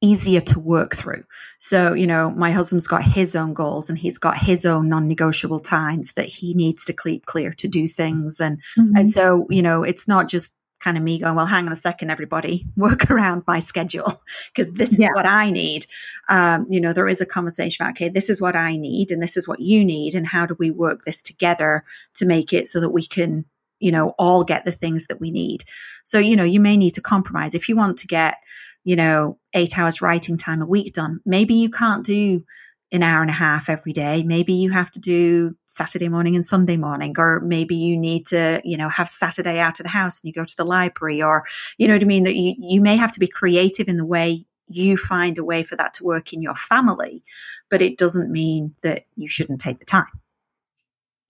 easier 0.00 0.40
to 0.40 0.58
work 0.58 0.96
through. 0.96 1.24
So, 1.60 1.94
you 1.94 2.06
know, 2.06 2.30
my 2.30 2.50
husband's 2.50 2.86
got 2.86 3.04
his 3.04 3.36
own 3.36 3.54
goals 3.54 3.88
and 3.88 3.98
he's 3.98 4.18
got 4.18 4.36
his 4.36 4.66
own 4.66 4.88
non-negotiable 4.88 5.60
times 5.60 6.12
that 6.14 6.26
he 6.26 6.54
needs 6.54 6.84
to 6.86 6.92
keep 6.92 7.24
clear 7.24 7.52
to 7.52 7.68
do 7.68 7.86
things. 7.86 8.40
And, 8.40 8.58
mm-hmm. 8.76 8.96
and 8.96 9.10
so, 9.10 9.46
you 9.48 9.62
know, 9.62 9.82
it's 9.82 10.08
not 10.08 10.28
just 10.28 10.56
kind 10.84 10.98
of 10.98 11.02
me 11.02 11.18
going, 11.18 11.34
well, 11.34 11.46
hang 11.46 11.66
on 11.66 11.72
a 11.72 11.76
second, 11.76 12.10
everybody, 12.10 12.66
work 12.76 13.10
around 13.10 13.42
my 13.46 13.58
schedule 13.58 14.20
because 14.52 14.70
this 14.72 14.92
is 14.92 14.98
yeah. 14.98 15.12
what 15.14 15.26
I 15.26 15.50
need. 15.50 15.86
Um, 16.28 16.66
you 16.68 16.80
know, 16.80 16.92
there 16.92 17.08
is 17.08 17.22
a 17.22 17.26
conversation 17.26 17.82
about, 17.82 17.94
okay, 17.94 18.10
this 18.10 18.28
is 18.28 18.40
what 18.40 18.54
I 18.54 18.76
need 18.76 19.10
and 19.10 19.22
this 19.22 19.38
is 19.38 19.48
what 19.48 19.60
you 19.60 19.82
need. 19.82 20.14
And 20.14 20.26
how 20.26 20.44
do 20.44 20.54
we 20.58 20.70
work 20.70 21.02
this 21.04 21.22
together 21.22 21.84
to 22.16 22.26
make 22.26 22.52
it 22.52 22.68
so 22.68 22.80
that 22.80 22.90
we 22.90 23.06
can, 23.06 23.46
you 23.80 23.90
know, 23.90 24.10
all 24.18 24.44
get 24.44 24.66
the 24.66 24.72
things 24.72 25.06
that 25.06 25.20
we 25.20 25.30
need? 25.30 25.64
So, 26.04 26.18
you 26.18 26.36
know, 26.36 26.44
you 26.44 26.60
may 26.60 26.76
need 26.76 26.92
to 26.94 27.00
compromise 27.00 27.54
if 27.54 27.68
you 27.68 27.76
want 27.76 27.96
to 27.98 28.06
get, 28.06 28.36
you 28.84 28.96
know, 28.96 29.38
eight 29.54 29.78
hours 29.78 30.02
writing 30.02 30.36
time 30.36 30.60
a 30.60 30.66
week 30.66 30.92
done. 30.92 31.20
Maybe 31.24 31.54
you 31.54 31.70
can't 31.70 32.04
do 32.04 32.44
an 32.92 33.02
hour 33.02 33.22
and 33.22 33.30
a 33.30 33.34
half 33.34 33.68
every 33.68 33.92
day. 33.92 34.22
Maybe 34.22 34.54
you 34.54 34.70
have 34.70 34.90
to 34.92 35.00
do 35.00 35.56
Saturday 35.66 36.08
morning 36.08 36.36
and 36.36 36.46
Sunday 36.46 36.76
morning, 36.76 37.14
or 37.18 37.40
maybe 37.40 37.74
you 37.74 37.96
need 37.96 38.26
to, 38.28 38.60
you 38.64 38.76
know, 38.76 38.88
have 38.88 39.08
Saturday 39.08 39.58
out 39.58 39.80
of 39.80 39.84
the 39.84 39.90
house 39.90 40.20
and 40.20 40.28
you 40.28 40.32
go 40.32 40.44
to 40.44 40.56
the 40.56 40.64
library, 40.64 41.22
or, 41.22 41.44
you 41.76 41.88
know 41.88 41.94
what 41.94 42.02
I 42.02 42.06
mean? 42.06 42.24
That 42.24 42.36
you, 42.36 42.54
you 42.58 42.80
may 42.80 42.96
have 42.96 43.12
to 43.12 43.20
be 43.20 43.26
creative 43.26 43.88
in 43.88 43.96
the 43.96 44.06
way 44.06 44.46
you 44.68 44.96
find 44.96 45.36
a 45.38 45.44
way 45.44 45.62
for 45.62 45.76
that 45.76 45.94
to 45.94 46.04
work 46.04 46.32
in 46.32 46.40
your 46.40 46.54
family, 46.54 47.22
but 47.68 47.82
it 47.82 47.98
doesn't 47.98 48.30
mean 48.30 48.74
that 48.82 49.06
you 49.16 49.28
shouldn't 49.28 49.60
take 49.60 49.78
the 49.80 49.84
time. 49.84 50.06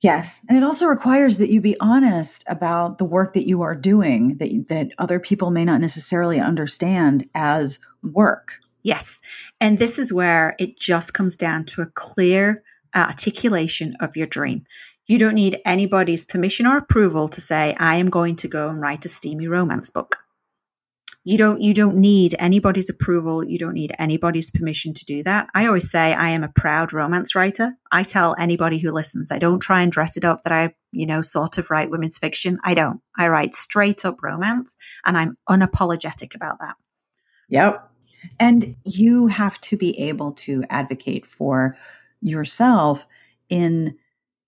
Yes, 0.03 0.45
and 0.49 0.59
it 0.59 0.63
also 0.63 0.87
requires 0.87 1.39
that 1.39 1.51
you 1.51 1.63
be 1.63 1.81
honest 1.81 2.45
about 2.47 2.99
the 2.99 3.07
work 3.07 3.33
that 3.33 3.49
you 3.49 3.63
are 3.63 3.75
doing 3.75 4.37
that 4.37 4.67
that 4.69 4.89
other 4.99 5.19
people 5.19 5.51
may 5.51 5.65
not 5.65 5.81
necessarily 5.81 6.39
understand 6.39 7.27
as 7.35 7.79
work. 8.03 8.61
Yes. 8.85 9.23
And 9.61 9.79
this 9.79 9.99
is 9.99 10.13
where 10.13 10.55
it 10.61 10.79
just 10.79 11.15
comes 11.15 11.37
down 11.37 11.65
to 11.67 11.83
a 11.83 11.87
clear 11.87 12.63
uh, 12.95 13.07
articulation 13.09 13.97
of 13.99 14.17
your 14.17 14.27
dream. 14.27 14.67
You 15.07 15.19
don't 15.19 15.35
need 15.35 15.61
anybody's 15.65 16.25
permission 16.25 16.67
or 16.67 16.77
approval 16.77 17.29
to 17.29 17.41
say, 17.41 17.75
I 17.79 17.97
am 17.97 18.11
going 18.11 18.37
to 18.37 18.49
go 18.49 18.69
and 18.69 18.81
write 18.81 19.05
a 19.05 19.09
steamy 19.09 19.49
romance 19.49 19.91
book. 19.91 20.19
You 21.27 21.39
don't 21.39 21.63
you 21.63 21.73
don't 21.73 21.97
need 21.97 22.35
anybody's 22.39 22.91
approval. 22.91 23.43
You 23.43 23.59
don't 23.59 23.73
need 23.73 23.95
anybody's 23.99 24.51
permission 24.51 24.93
to 24.93 25.07
do 25.07 25.23
that. 25.23 25.49
I 25.55 25.67
always 25.67 25.91
say 25.91 26.13
I 26.13 26.29
am 26.31 26.45
a 26.45 26.51
proud 26.51 26.93
romance 26.93 27.35
writer. 27.35 27.73
I 27.91 28.03
tell 28.03 28.37
anybody 28.39 28.77
who 28.77 28.93
listens, 28.93 29.33
I 29.33 29.39
don't 29.39 29.61
try 29.61 29.81
and 29.81 29.91
dress 29.91 30.19
it 30.19 30.27
up 30.27 30.43
that 30.43 30.53
I, 30.53 30.75
you 30.93 31.07
know, 31.07 31.23
sort 31.23 31.57
of 31.57 31.71
write 31.71 31.91
women's 31.91 32.19
fiction. 32.19 32.59
I 32.63 32.75
don't. 32.75 33.01
I 33.17 33.29
write 33.29 33.55
straight 33.55 34.05
up 34.05 34.23
romance 34.23 34.77
and 35.07 35.17
I'm 35.17 35.39
unapologetic 35.49 36.35
about 36.35 36.59
that. 36.61 36.75
Yep. 37.49 37.91
And 38.39 38.77
you 38.85 39.27
have 39.27 39.61
to 39.63 39.77
be 39.77 39.99
able 39.99 40.33
to 40.33 40.65
advocate 40.71 41.27
for 41.27 41.77
yourself 42.21 43.07
in 43.49 43.97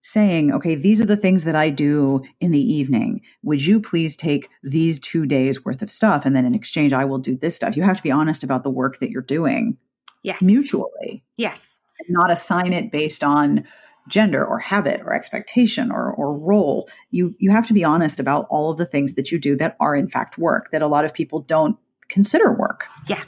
saying, 0.02 0.52
okay, 0.52 0.76
these 0.76 1.00
are 1.00 1.06
the 1.06 1.16
things 1.16 1.42
that 1.44 1.56
I 1.56 1.68
do 1.68 2.22
in 2.40 2.52
the 2.52 2.60
evening. 2.60 3.22
Would 3.42 3.66
you 3.66 3.80
please 3.80 4.16
take 4.16 4.48
these 4.62 5.00
two 5.00 5.26
days 5.26 5.64
worth 5.64 5.82
of 5.82 5.90
stuff? 5.90 6.24
And 6.24 6.36
then 6.36 6.44
in 6.46 6.54
exchange, 6.54 6.92
I 6.92 7.04
will 7.04 7.18
do 7.18 7.36
this 7.36 7.56
stuff. 7.56 7.76
You 7.76 7.82
have 7.82 7.96
to 7.96 8.02
be 8.04 8.12
honest 8.12 8.44
about 8.44 8.62
the 8.62 8.70
work 8.70 9.00
that 9.00 9.10
you're 9.10 9.20
doing. 9.20 9.76
Yes. 10.22 10.42
Mutually. 10.42 11.24
Yes. 11.36 11.80
Not 12.08 12.30
assign 12.30 12.72
it 12.72 12.92
based 12.92 13.24
on 13.24 13.64
gender 14.08 14.44
or 14.44 14.60
habit 14.60 15.00
or 15.00 15.12
expectation 15.12 15.90
or, 15.90 16.12
or 16.12 16.36
role. 16.36 16.88
You 17.10 17.34
you 17.38 17.50
have 17.50 17.66
to 17.66 17.74
be 17.74 17.82
honest 17.82 18.20
about 18.20 18.46
all 18.48 18.70
of 18.70 18.78
the 18.78 18.86
things 18.86 19.14
that 19.14 19.32
you 19.32 19.38
do 19.38 19.56
that 19.56 19.76
are 19.80 19.96
in 19.96 20.08
fact 20.08 20.38
work 20.38 20.70
that 20.70 20.82
a 20.82 20.86
lot 20.86 21.04
of 21.04 21.14
people 21.14 21.40
don't 21.40 21.76
consider 22.08 22.52
work. 22.52 22.86
Yeah. 23.08 23.24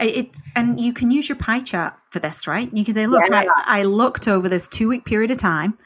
It 0.00 0.36
and 0.54 0.80
you 0.80 0.92
can 0.92 1.10
use 1.10 1.28
your 1.28 1.36
pie 1.36 1.60
chart 1.60 1.94
for 2.10 2.18
this, 2.18 2.46
right? 2.46 2.70
You 2.72 2.84
can 2.84 2.94
say, 2.94 3.06
look, 3.06 3.22
yeah. 3.28 3.44
I, 3.56 3.80
I 3.80 3.82
looked 3.82 4.28
over 4.28 4.48
this 4.48 4.68
two 4.68 4.88
week 4.88 5.04
period 5.04 5.30
of 5.30 5.38
time 5.38 5.78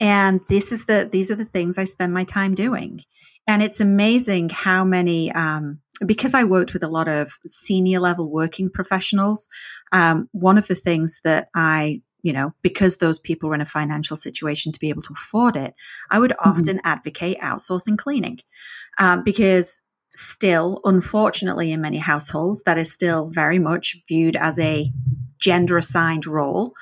and 0.00 0.40
this 0.48 0.72
is 0.72 0.86
the 0.86 1.08
these 1.10 1.30
are 1.30 1.36
the 1.36 1.44
things 1.44 1.78
I 1.78 1.84
spend 1.84 2.12
my 2.14 2.24
time 2.24 2.54
doing. 2.54 3.02
And 3.46 3.62
it's 3.62 3.80
amazing 3.80 4.50
how 4.50 4.84
many 4.84 5.32
um, 5.32 5.80
because 6.06 6.34
I 6.34 6.44
worked 6.44 6.72
with 6.72 6.82
a 6.82 6.88
lot 6.88 7.08
of 7.08 7.32
senior 7.46 8.00
level 8.00 8.30
working 8.30 8.70
professionals. 8.70 9.48
Um, 9.92 10.28
one 10.32 10.58
of 10.58 10.66
the 10.68 10.74
things 10.74 11.20
that 11.24 11.48
I 11.54 12.02
you 12.22 12.32
know, 12.32 12.52
because 12.62 12.98
those 12.98 13.20
people 13.20 13.48
were 13.48 13.54
in 13.54 13.60
a 13.60 13.66
financial 13.66 14.16
situation 14.16 14.72
to 14.72 14.80
be 14.80 14.88
able 14.88 15.02
to 15.02 15.14
afford 15.14 15.56
it, 15.56 15.74
I 16.10 16.18
would 16.18 16.32
mm-hmm. 16.32 16.50
often 16.50 16.80
advocate 16.84 17.38
outsourcing 17.40 17.96
cleaning 17.96 18.40
um, 18.98 19.22
because 19.22 19.80
still, 20.18 20.80
unfortunately, 20.84 21.72
in 21.72 21.80
many 21.80 21.98
households, 21.98 22.62
that 22.64 22.78
is 22.78 22.92
still 22.92 23.30
very 23.30 23.58
much 23.58 23.96
viewed 24.08 24.36
as 24.36 24.58
a 24.58 24.90
gender 25.38 25.78
assigned 25.78 26.26
role. 26.26 26.74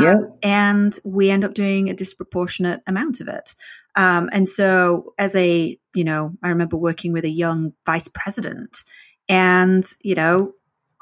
Yeah. 0.00 0.14
Um, 0.14 0.32
and 0.42 0.98
we 1.04 1.30
end 1.30 1.44
up 1.44 1.54
doing 1.54 1.88
a 1.88 1.94
disproportionate 1.94 2.82
amount 2.86 3.20
of 3.20 3.28
it. 3.28 3.54
Um, 3.94 4.30
and 4.32 4.48
so, 4.48 5.14
as 5.18 5.34
a, 5.34 5.78
you 5.94 6.04
know, 6.04 6.32
I 6.42 6.48
remember 6.48 6.76
working 6.76 7.12
with 7.12 7.24
a 7.24 7.30
young 7.30 7.72
vice 7.84 8.08
president, 8.08 8.78
and, 9.28 9.86
you 10.00 10.14
know, 10.14 10.54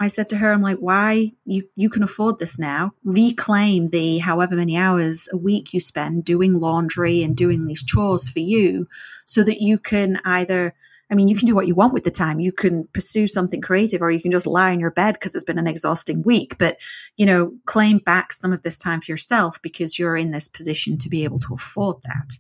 I 0.02 0.08
said 0.08 0.30
to 0.30 0.36
her, 0.38 0.50
I'm 0.50 0.62
like, 0.62 0.78
why 0.78 1.32
you, 1.44 1.64
you 1.76 1.90
can 1.90 2.02
afford 2.02 2.38
this 2.38 2.58
now. 2.58 2.92
Reclaim 3.04 3.90
the 3.90 4.18
however 4.18 4.56
many 4.56 4.76
hours 4.76 5.28
a 5.30 5.36
week 5.36 5.74
you 5.74 5.80
spend 5.80 6.24
doing 6.24 6.58
laundry 6.58 7.22
and 7.22 7.36
doing 7.36 7.66
these 7.66 7.84
chores 7.84 8.28
for 8.28 8.40
you 8.40 8.86
so 9.26 9.44
that 9.44 9.60
you 9.60 9.78
can 9.78 10.18
either 10.24 10.74
I 11.10 11.16
mean, 11.16 11.28
you 11.28 11.36
can 11.36 11.46
do 11.46 11.54
what 11.54 11.66
you 11.66 11.74
want 11.74 11.92
with 11.92 12.04
the 12.04 12.10
time. 12.10 12.38
You 12.38 12.52
can 12.52 12.86
pursue 12.92 13.26
something 13.26 13.60
creative 13.60 14.00
or 14.00 14.10
you 14.10 14.20
can 14.20 14.30
just 14.30 14.46
lie 14.46 14.70
in 14.70 14.78
your 14.78 14.92
bed 14.92 15.14
because 15.14 15.34
it's 15.34 15.44
been 15.44 15.58
an 15.58 15.66
exhausting 15.66 16.22
week. 16.22 16.56
But, 16.56 16.78
you 17.16 17.26
know, 17.26 17.52
claim 17.66 17.98
back 17.98 18.32
some 18.32 18.52
of 18.52 18.62
this 18.62 18.78
time 18.78 19.00
for 19.00 19.10
yourself 19.10 19.60
because 19.60 19.98
you're 19.98 20.16
in 20.16 20.30
this 20.30 20.46
position 20.46 20.98
to 20.98 21.08
be 21.08 21.24
able 21.24 21.40
to 21.40 21.54
afford 21.54 21.96
that. 22.04 22.32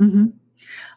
Mm-hmm. 0.00 0.26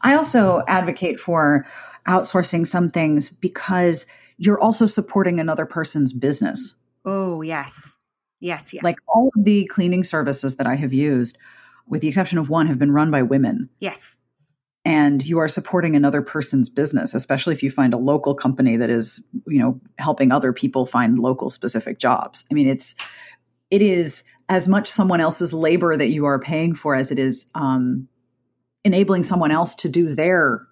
I 0.01 0.15
also 0.15 0.63
advocate 0.67 1.19
for 1.19 1.65
outsourcing 2.07 2.65
some 2.65 2.89
things 2.89 3.29
because 3.29 4.05
you're 4.37 4.61
also 4.61 4.85
supporting 4.85 5.39
another 5.41 5.65
person's 5.65 6.13
business. 6.13 6.73
Oh, 7.03 7.41
yes. 7.41 7.97
Yes, 8.39 8.73
yes. 8.73 8.83
Like 8.83 8.97
all 9.09 9.29
of 9.35 9.43
the 9.43 9.65
cleaning 9.65 10.05
services 10.05 10.55
that 10.55 10.67
I 10.67 10.75
have 10.75 10.93
used, 10.93 11.37
with 11.85 12.01
the 12.01 12.07
exception 12.07 12.37
of 12.37 12.49
one, 12.49 12.67
have 12.67 12.79
been 12.79 12.91
run 12.91 13.11
by 13.11 13.23
women. 13.23 13.69
Yes 13.79 14.21
and 14.87 15.25
you 15.25 15.37
are 15.37 15.49
supporting 15.49 15.97
another 15.97 16.21
person's 16.21 16.69
business 16.69 17.13
especially 17.13 17.53
if 17.53 17.61
you 17.61 17.69
find 17.69 17.93
a 17.93 17.97
local 17.97 18.33
company 18.33 18.77
that 18.77 18.89
is 18.89 19.21
you 19.45 19.59
know 19.59 19.79
helping 19.99 20.31
other 20.31 20.53
people 20.53 20.85
find 20.85 21.19
local 21.19 21.49
specific 21.49 21.99
jobs. 21.99 22.45
I 22.49 22.53
mean 22.53 22.67
it's 22.67 22.95
it 23.69 23.81
is 23.81 24.23
as 24.49 24.69
much 24.69 24.87
someone 24.87 25.19
else's 25.19 25.53
labor 25.53 25.97
that 25.97 26.07
you 26.07 26.25
are 26.25 26.39
paying 26.39 26.73
for 26.73 26.95
as 26.95 27.11
it 27.11 27.19
is 27.19 27.47
um, 27.53 28.07
enabling 28.85 29.23
someone 29.23 29.51
else 29.51 29.75
to 29.75 29.89
do 29.89 30.15
their 30.15 30.65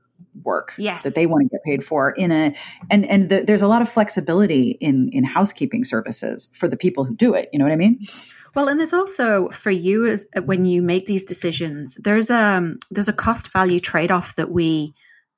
work 0.43 0.73
yes. 0.77 1.03
that 1.03 1.15
they 1.15 1.25
want 1.25 1.43
to 1.43 1.49
get 1.49 1.63
paid 1.63 1.85
for 1.85 2.11
in 2.11 2.31
a 2.31 2.55
and 2.89 3.05
and 3.05 3.29
the, 3.29 3.43
there's 3.43 3.61
a 3.61 3.67
lot 3.67 3.81
of 3.81 3.89
flexibility 3.89 4.71
in 4.81 5.09
in 5.09 5.23
housekeeping 5.23 5.83
services 5.83 6.49
for 6.53 6.67
the 6.67 6.77
people 6.77 7.05
who 7.05 7.15
do 7.15 7.33
it 7.33 7.49
you 7.53 7.59
know 7.59 7.65
what 7.65 7.71
i 7.71 7.77
mean 7.77 7.99
well, 8.55 8.69
and 8.69 8.79
there's 8.79 8.93
also 8.93 9.49
for 9.49 9.69
you 9.69 10.05
as 10.05 10.25
when 10.45 10.65
you 10.65 10.81
make 10.81 11.07
these 11.07 11.25
decisions, 11.25 11.95
there's 11.95 12.29
a 12.29 12.37
um, 12.37 12.79
there's 12.89 13.09
a 13.09 13.13
cost 13.13 13.51
value 13.51 13.81
trade 13.81 14.11
off 14.11 14.37
that 14.37 14.49
we 14.49 14.93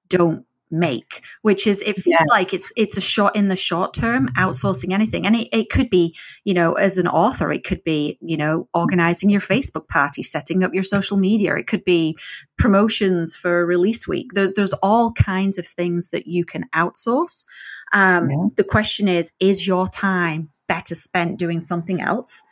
don't 0.08 0.46
make, 0.70 1.24
which 1.42 1.68
is 1.68 1.82
it 1.82 1.98
feels 1.98 2.28
like 2.30 2.54
it's 2.54 2.72
it's 2.76 2.98
a 2.98 3.02
short 3.02 3.36
in 3.36 3.48
the 3.48 3.56
short 3.56 3.94
term 3.94 4.30
outsourcing 4.38 4.94
anything, 4.94 5.26
and 5.26 5.36
it, 5.36 5.48
it 5.52 5.70
could 5.70 5.90
be 5.90 6.16
you 6.44 6.54
know 6.54 6.74
as 6.74 6.98
an 6.98 7.08
author, 7.08 7.52
it 7.52 7.64
could 7.64 7.84
be 7.84 8.18
you 8.22 8.38
know 8.38 8.68
organizing 8.74 9.30
your 9.30 9.42
Facebook 9.42 9.88
party, 9.88 10.24
setting 10.24 10.64
up 10.64 10.74
your 10.74 10.84
social 10.84 11.18
media, 11.18 11.56
it 11.56 11.68
could 11.68 11.86
be 11.86 12.18
promotions 12.58 13.36
for 13.36 13.66
release 13.66 14.08
week. 14.08 14.34
There, 14.34 14.52
there's 14.54 14.74
all 14.74 15.12
kinds 15.14 15.58
of 15.58 15.66
things 15.66 16.10
that 16.10 16.28
you 16.28 16.46
can 16.46 16.66
outsource. 16.76 17.46
Um, 17.94 18.30
yeah. 18.30 18.48
The 18.56 18.64
question 18.64 19.08
is, 19.08 19.32
is 19.40 19.66
your 19.66 19.88
time 19.88 20.50
better 20.68 20.96
spent 20.96 21.40
doing 21.40 21.60
something 21.60 22.02
else? 22.02 22.44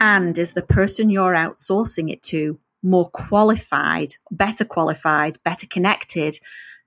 And 0.00 0.36
is 0.38 0.54
the 0.54 0.62
person 0.62 1.10
you're 1.10 1.34
outsourcing 1.34 2.10
it 2.10 2.22
to 2.24 2.58
more 2.82 3.08
qualified, 3.10 4.10
better 4.30 4.64
qualified, 4.64 5.38
better 5.42 5.66
connected 5.66 6.38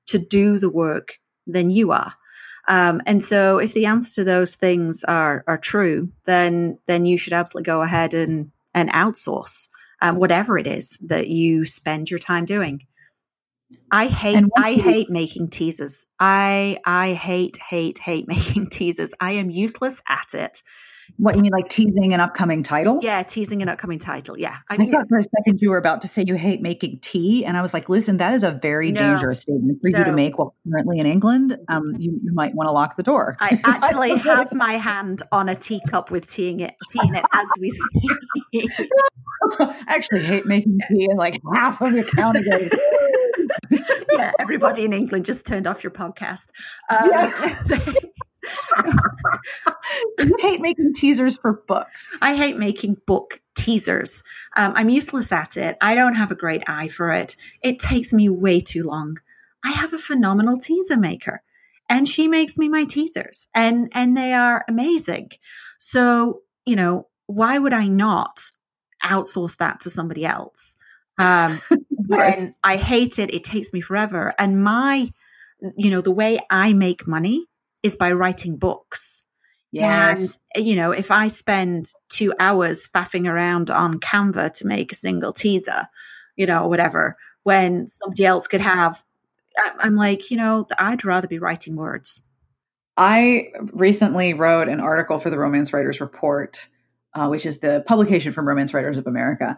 to 0.07 0.19
do 0.19 0.59
the 0.59 0.69
work 0.69 1.19
than 1.45 1.69
you 1.69 1.91
are? 1.91 2.13
Um, 2.67 3.01
and 3.05 3.23
so 3.23 3.59
if 3.59 3.73
the 3.73 3.85
answer 3.85 4.15
to 4.15 4.23
those 4.25 4.55
things 4.55 5.03
are, 5.05 5.43
are 5.47 5.57
true, 5.57 6.11
then, 6.25 6.79
then 6.85 7.05
you 7.05 7.17
should 7.17 7.33
absolutely 7.33 7.65
go 7.65 7.81
ahead 7.81 8.13
and, 8.13 8.51
and 8.73 8.89
outsource 8.91 9.69
um, 10.01 10.17
whatever 10.17 10.57
it 10.57 10.67
is 10.67 10.97
that 11.01 11.27
you 11.27 11.65
spend 11.65 12.09
your 12.09 12.19
time 12.19 12.45
doing. 12.45 12.85
I 13.91 14.07
hate 14.07 14.45
I 14.57 14.69
you- 14.69 14.81
hate 14.81 15.09
making 15.09 15.49
teasers. 15.49 16.05
I 16.19 16.77
I 16.85 17.13
hate 17.13 17.57
hate 17.57 17.97
hate 17.97 18.27
making 18.27 18.67
teasers. 18.69 19.13
I 19.19 19.33
am 19.33 19.49
useless 19.49 20.01
at 20.07 20.33
it. 20.33 20.61
What 21.17 21.35
you 21.35 21.41
mean, 21.41 21.51
like 21.51 21.69
teasing 21.69 22.13
an 22.13 22.19
upcoming 22.19 22.63
title? 22.63 22.99
Yeah, 23.01 23.23
teasing 23.23 23.61
an 23.61 23.69
upcoming 23.69 23.99
title. 23.99 24.37
Yeah, 24.37 24.57
I, 24.69 24.77
mean, 24.77 24.89
I 24.89 24.99
thought 24.99 25.09
for 25.09 25.17
a 25.17 25.23
second 25.23 25.61
you 25.61 25.69
were 25.69 25.77
about 25.77 26.01
to 26.01 26.07
say 26.07 26.23
you 26.27 26.35
hate 26.35 26.61
making 26.61 26.99
tea, 26.99 27.45
and 27.45 27.57
I 27.57 27.61
was 27.61 27.73
like, 27.73 27.89
listen, 27.89 28.17
that 28.17 28.33
is 28.33 28.43
a 28.43 28.51
very 28.51 28.91
no, 28.91 28.99
dangerous 28.99 29.41
statement 29.41 29.79
for 29.81 29.89
no. 29.89 29.99
you 29.99 30.03
to 30.03 30.11
make 30.11 30.37
while 30.37 30.53
currently 30.69 30.99
in 30.99 31.05
England. 31.05 31.57
Um, 31.69 31.95
you, 31.97 32.19
you 32.23 32.33
might 32.33 32.53
want 32.53 32.67
to 32.67 32.73
lock 32.73 32.95
the 32.95 33.03
door. 33.03 33.37
I 33.39 33.59
actually 33.63 34.17
have 34.17 34.53
my 34.53 34.73
hand 34.73 35.23
on 35.31 35.49
a 35.49 35.55
teacup 35.55 36.11
with 36.11 36.29
tea 36.29 36.49
in 36.49 36.59
it, 36.59 36.75
tea 36.91 36.99
in 37.03 37.15
it 37.15 37.25
as 37.33 37.47
we 37.59 37.69
speak. 37.69 38.71
I 39.59 39.83
actually 39.87 40.23
hate 40.23 40.45
making 40.45 40.79
tea, 40.89 41.07
and 41.09 41.17
like 41.17 41.39
half 41.53 41.81
of 41.81 41.93
the 41.93 42.03
county 42.03 42.43
goes. 42.43 42.69
yeah, 44.11 44.31
everybody 44.39 44.83
in 44.83 44.93
England 44.93 45.25
just 45.25 45.45
turned 45.45 45.67
off 45.67 45.83
your 45.83 45.91
podcast. 45.91 46.51
Um, 46.89 47.09
yes. 47.09 48.05
You 50.19 50.35
hate 50.39 50.61
making 50.61 50.93
teasers 50.93 51.37
for 51.37 51.53
books. 51.53 52.17
I 52.21 52.35
hate 52.35 52.57
making 52.57 52.97
book 53.05 53.41
teasers. 53.55 54.23
Um, 54.55 54.73
I'm 54.75 54.89
useless 54.89 55.31
at 55.31 55.57
it. 55.57 55.77
I 55.81 55.95
don't 55.95 56.15
have 56.15 56.31
a 56.31 56.35
great 56.35 56.63
eye 56.67 56.87
for 56.87 57.11
it. 57.11 57.35
It 57.61 57.79
takes 57.79 58.13
me 58.13 58.29
way 58.29 58.59
too 58.59 58.83
long. 58.83 59.17
I 59.63 59.71
have 59.71 59.93
a 59.93 59.99
phenomenal 59.99 60.57
teaser 60.57 60.97
maker, 60.97 61.41
and 61.89 62.07
she 62.07 62.27
makes 62.27 62.57
me 62.57 62.69
my 62.69 62.85
teasers, 62.85 63.47
and 63.53 63.89
and 63.93 64.15
they 64.15 64.33
are 64.33 64.63
amazing. 64.67 65.31
So 65.79 66.41
you 66.65 66.75
know, 66.75 67.07
why 67.25 67.57
would 67.57 67.73
I 67.73 67.87
not 67.87 68.51
outsource 69.03 69.57
that 69.57 69.79
to 69.81 69.89
somebody 69.89 70.25
else? 70.25 70.77
Um, 71.17 71.59
I 72.63 72.77
hate 72.77 73.19
it, 73.19 73.33
it 73.33 73.43
takes 73.43 73.73
me 73.73 73.81
forever, 73.81 74.33
and 74.37 74.63
my 74.63 75.11
you 75.75 75.89
know 75.89 76.01
the 76.01 76.11
way 76.11 76.39
I 76.49 76.73
make 76.73 77.07
money 77.07 77.47
is 77.87 77.95
by 77.95 78.11
writing 78.11 78.57
books. 78.57 79.23
Yes. 79.71 80.39
And, 80.55 80.67
you 80.67 80.75
know, 80.75 80.91
if 80.91 81.11
I 81.11 81.27
spend 81.27 81.87
two 82.09 82.33
hours 82.39 82.87
faffing 82.87 83.29
around 83.29 83.69
on 83.69 83.99
Canva 83.99 84.53
to 84.53 84.67
make 84.67 84.91
a 84.91 84.95
single 84.95 85.33
teaser, 85.33 85.87
you 86.35 86.45
know, 86.45 86.63
or 86.63 86.69
whatever, 86.69 87.17
when 87.43 87.87
somebody 87.87 88.25
else 88.25 88.47
could 88.47 88.61
have, 88.61 89.03
I'm 89.79 89.95
like, 89.95 90.29
you 90.29 90.37
know, 90.37 90.67
I'd 90.77 91.03
rather 91.03 91.27
be 91.27 91.39
writing 91.39 91.75
words. 91.75 92.23
I 92.95 93.49
recently 93.73 94.33
wrote 94.33 94.69
an 94.69 94.79
article 94.79 95.19
for 95.19 95.29
the 95.29 95.37
Romance 95.37 95.73
Writers 95.73 95.99
Report, 96.01 96.67
uh, 97.13 97.27
which 97.27 97.45
is 97.45 97.59
the 97.59 97.83
publication 97.85 98.33
from 98.33 98.47
Romance 98.47 98.73
Writers 98.73 98.97
of 98.97 99.07
America. 99.07 99.57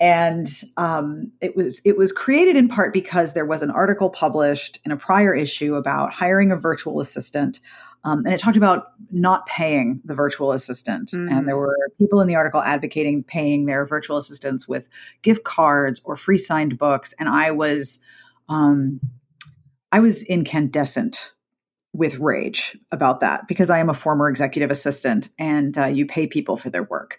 And 0.00 0.48
um, 0.76 1.30
it 1.40 1.54
was 1.54 1.80
it 1.84 1.96
was 1.96 2.10
created 2.10 2.56
in 2.56 2.68
part 2.68 2.92
because 2.92 3.34
there 3.34 3.46
was 3.46 3.62
an 3.62 3.70
article 3.70 4.10
published 4.10 4.78
in 4.84 4.92
a 4.92 4.96
prior 4.96 5.34
issue 5.34 5.74
about 5.74 6.12
hiring 6.12 6.50
a 6.50 6.56
virtual 6.56 7.00
assistant 7.00 7.60
um, 8.04 8.24
and 8.24 8.32
it 8.32 8.40
talked 8.40 8.56
about 8.56 8.92
not 9.10 9.46
paying 9.46 10.00
the 10.04 10.14
virtual 10.14 10.52
assistant. 10.52 11.10
Mm. 11.10 11.30
And 11.30 11.48
there 11.48 11.56
were 11.56 11.76
people 11.98 12.20
in 12.20 12.28
the 12.28 12.34
article 12.34 12.62
advocating 12.62 13.22
paying 13.22 13.66
their 13.66 13.84
virtual 13.84 14.16
assistants 14.16 14.66
with 14.66 14.88
gift 15.22 15.44
cards 15.44 16.00
or 16.04 16.16
free 16.16 16.38
signed 16.38 16.78
books. 16.78 17.12
And 17.18 17.28
I 17.28 17.50
was, 17.50 17.98
um, 18.48 19.00
I 19.92 20.00
was 20.00 20.22
incandescent 20.24 21.32
with 21.92 22.18
rage 22.18 22.78
about 22.90 23.20
that 23.20 23.46
because 23.48 23.68
I 23.68 23.78
am 23.78 23.90
a 23.90 23.94
former 23.94 24.30
executive 24.30 24.70
assistant 24.70 25.28
and 25.38 25.76
uh, 25.76 25.86
you 25.86 26.06
pay 26.06 26.26
people 26.26 26.56
for 26.56 26.70
their 26.70 26.84
work. 26.84 27.18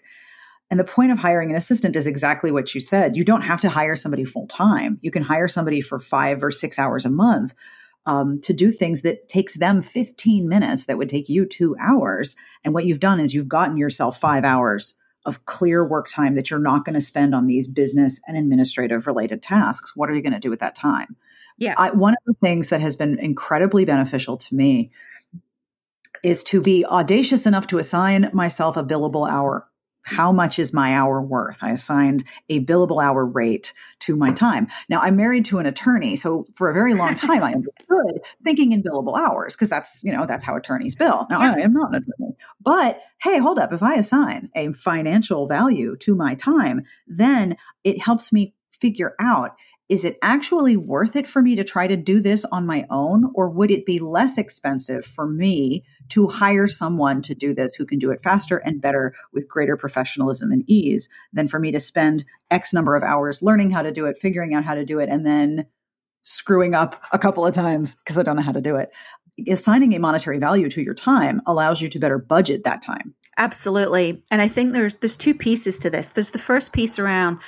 And 0.72 0.80
the 0.80 0.84
point 0.84 1.12
of 1.12 1.18
hiring 1.18 1.50
an 1.50 1.56
assistant 1.56 1.96
is 1.96 2.06
exactly 2.06 2.50
what 2.50 2.74
you 2.74 2.80
said. 2.80 3.14
You 3.14 3.24
don't 3.24 3.42
have 3.42 3.60
to 3.60 3.68
hire 3.68 3.94
somebody 3.94 4.24
full 4.24 4.46
time. 4.46 4.98
You 5.02 5.10
can 5.10 5.22
hire 5.22 5.46
somebody 5.46 5.82
for 5.82 5.98
five 5.98 6.42
or 6.42 6.50
six 6.50 6.78
hours 6.78 7.04
a 7.04 7.10
month 7.10 7.52
um, 8.06 8.40
to 8.40 8.54
do 8.54 8.70
things 8.70 9.02
that 9.02 9.28
takes 9.28 9.58
them 9.58 9.82
15 9.82 10.48
minutes 10.48 10.86
that 10.86 10.96
would 10.96 11.10
take 11.10 11.28
you 11.28 11.44
two 11.44 11.76
hours. 11.78 12.36
And 12.64 12.72
what 12.72 12.86
you've 12.86 13.00
done 13.00 13.20
is 13.20 13.34
you've 13.34 13.50
gotten 13.50 13.76
yourself 13.76 14.18
five 14.18 14.46
hours 14.46 14.94
of 15.26 15.44
clear 15.44 15.86
work 15.86 16.08
time 16.08 16.36
that 16.36 16.48
you're 16.48 16.58
not 16.58 16.86
going 16.86 16.94
to 16.94 17.02
spend 17.02 17.34
on 17.34 17.48
these 17.48 17.68
business 17.68 18.18
and 18.26 18.38
administrative 18.38 19.06
related 19.06 19.42
tasks. 19.42 19.92
What 19.94 20.08
are 20.08 20.14
you 20.14 20.22
going 20.22 20.32
to 20.32 20.38
do 20.38 20.48
with 20.48 20.60
that 20.60 20.74
time? 20.74 21.16
Yeah. 21.58 21.74
I, 21.76 21.90
one 21.90 22.14
of 22.14 22.24
the 22.24 22.34
things 22.40 22.70
that 22.70 22.80
has 22.80 22.96
been 22.96 23.18
incredibly 23.18 23.84
beneficial 23.84 24.38
to 24.38 24.54
me 24.54 24.90
is 26.22 26.42
to 26.44 26.62
be 26.62 26.86
audacious 26.86 27.44
enough 27.44 27.66
to 27.66 27.78
assign 27.78 28.30
myself 28.32 28.78
a 28.78 28.82
billable 28.82 29.28
hour 29.28 29.68
how 30.04 30.32
much 30.32 30.58
is 30.58 30.72
my 30.72 30.94
hour 30.94 31.20
worth? 31.20 31.62
I 31.62 31.70
assigned 31.70 32.24
a 32.48 32.64
billable 32.64 33.02
hour 33.02 33.24
rate 33.24 33.72
to 34.00 34.16
my 34.16 34.32
time. 34.32 34.66
Now 34.88 35.00
I'm 35.00 35.16
married 35.16 35.44
to 35.46 35.58
an 35.58 35.66
attorney, 35.66 36.16
so 36.16 36.46
for 36.54 36.68
a 36.68 36.74
very 36.74 36.94
long 36.94 37.14
time 37.16 37.42
I 37.42 37.52
understood 37.54 38.20
thinking 38.44 38.72
in 38.72 38.82
billable 38.82 39.16
hours 39.18 39.54
because 39.54 39.68
that's, 39.68 40.02
you 40.02 40.12
know, 40.12 40.26
that's 40.26 40.44
how 40.44 40.56
attorneys 40.56 40.96
bill. 40.96 41.26
Now 41.30 41.40
I 41.40 41.60
am 41.60 41.72
not 41.72 41.94
an 41.94 42.02
attorney. 42.02 42.36
But 42.60 43.00
hey, 43.20 43.38
hold 43.38 43.58
up, 43.58 43.72
if 43.72 43.82
I 43.82 43.94
assign 43.94 44.50
a 44.54 44.72
financial 44.72 45.46
value 45.46 45.96
to 45.98 46.14
my 46.14 46.34
time, 46.34 46.84
then 47.06 47.56
it 47.84 48.00
helps 48.00 48.32
me 48.32 48.54
figure 48.72 49.14
out 49.20 49.52
is 49.92 50.06
it 50.06 50.16
actually 50.22 50.74
worth 50.74 51.16
it 51.16 51.26
for 51.26 51.42
me 51.42 51.54
to 51.54 51.62
try 51.62 51.86
to 51.86 51.98
do 51.98 52.18
this 52.18 52.46
on 52.46 52.64
my 52.64 52.86
own 52.88 53.30
or 53.34 53.50
would 53.50 53.70
it 53.70 53.84
be 53.84 53.98
less 53.98 54.38
expensive 54.38 55.04
for 55.04 55.28
me 55.28 55.84
to 56.08 56.28
hire 56.28 56.66
someone 56.66 57.20
to 57.20 57.34
do 57.34 57.52
this 57.52 57.74
who 57.74 57.84
can 57.84 57.98
do 57.98 58.10
it 58.10 58.22
faster 58.22 58.56
and 58.56 58.80
better 58.80 59.12
with 59.34 59.46
greater 59.46 59.76
professionalism 59.76 60.50
and 60.50 60.64
ease 60.66 61.10
than 61.34 61.46
for 61.46 61.58
me 61.58 61.70
to 61.70 61.78
spend 61.78 62.24
X 62.50 62.72
number 62.72 62.96
of 62.96 63.02
hours 63.02 63.42
learning 63.42 63.70
how 63.70 63.82
to 63.82 63.92
do 63.92 64.06
it, 64.06 64.16
figuring 64.16 64.54
out 64.54 64.64
how 64.64 64.74
to 64.74 64.86
do 64.86 64.98
it, 64.98 65.10
and 65.10 65.26
then 65.26 65.66
screwing 66.22 66.74
up 66.74 67.02
a 67.12 67.18
couple 67.18 67.44
of 67.44 67.52
times 67.52 67.94
because 67.96 68.18
I 68.18 68.22
don't 68.22 68.36
know 68.36 68.42
how 68.42 68.52
to 68.52 68.62
do 68.62 68.76
it. 68.76 68.88
Assigning 69.46 69.94
a 69.94 70.00
monetary 70.00 70.38
value 70.38 70.70
to 70.70 70.80
your 70.80 70.94
time 70.94 71.42
allows 71.44 71.82
you 71.82 71.90
to 71.90 71.98
better 71.98 72.18
budget 72.18 72.64
that 72.64 72.80
time. 72.80 73.14
Absolutely. 73.36 74.22
And 74.30 74.40
I 74.40 74.48
think 74.48 74.72
there's 74.72 74.94
there's 74.96 75.18
two 75.18 75.34
pieces 75.34 75.78
to 75.80 75.90
this. 75.90 76.10
There's 76.10 76.30
the 76.30 76.38
first 76.38 76.72
piece 76.72 76.98
around 76.98 77.40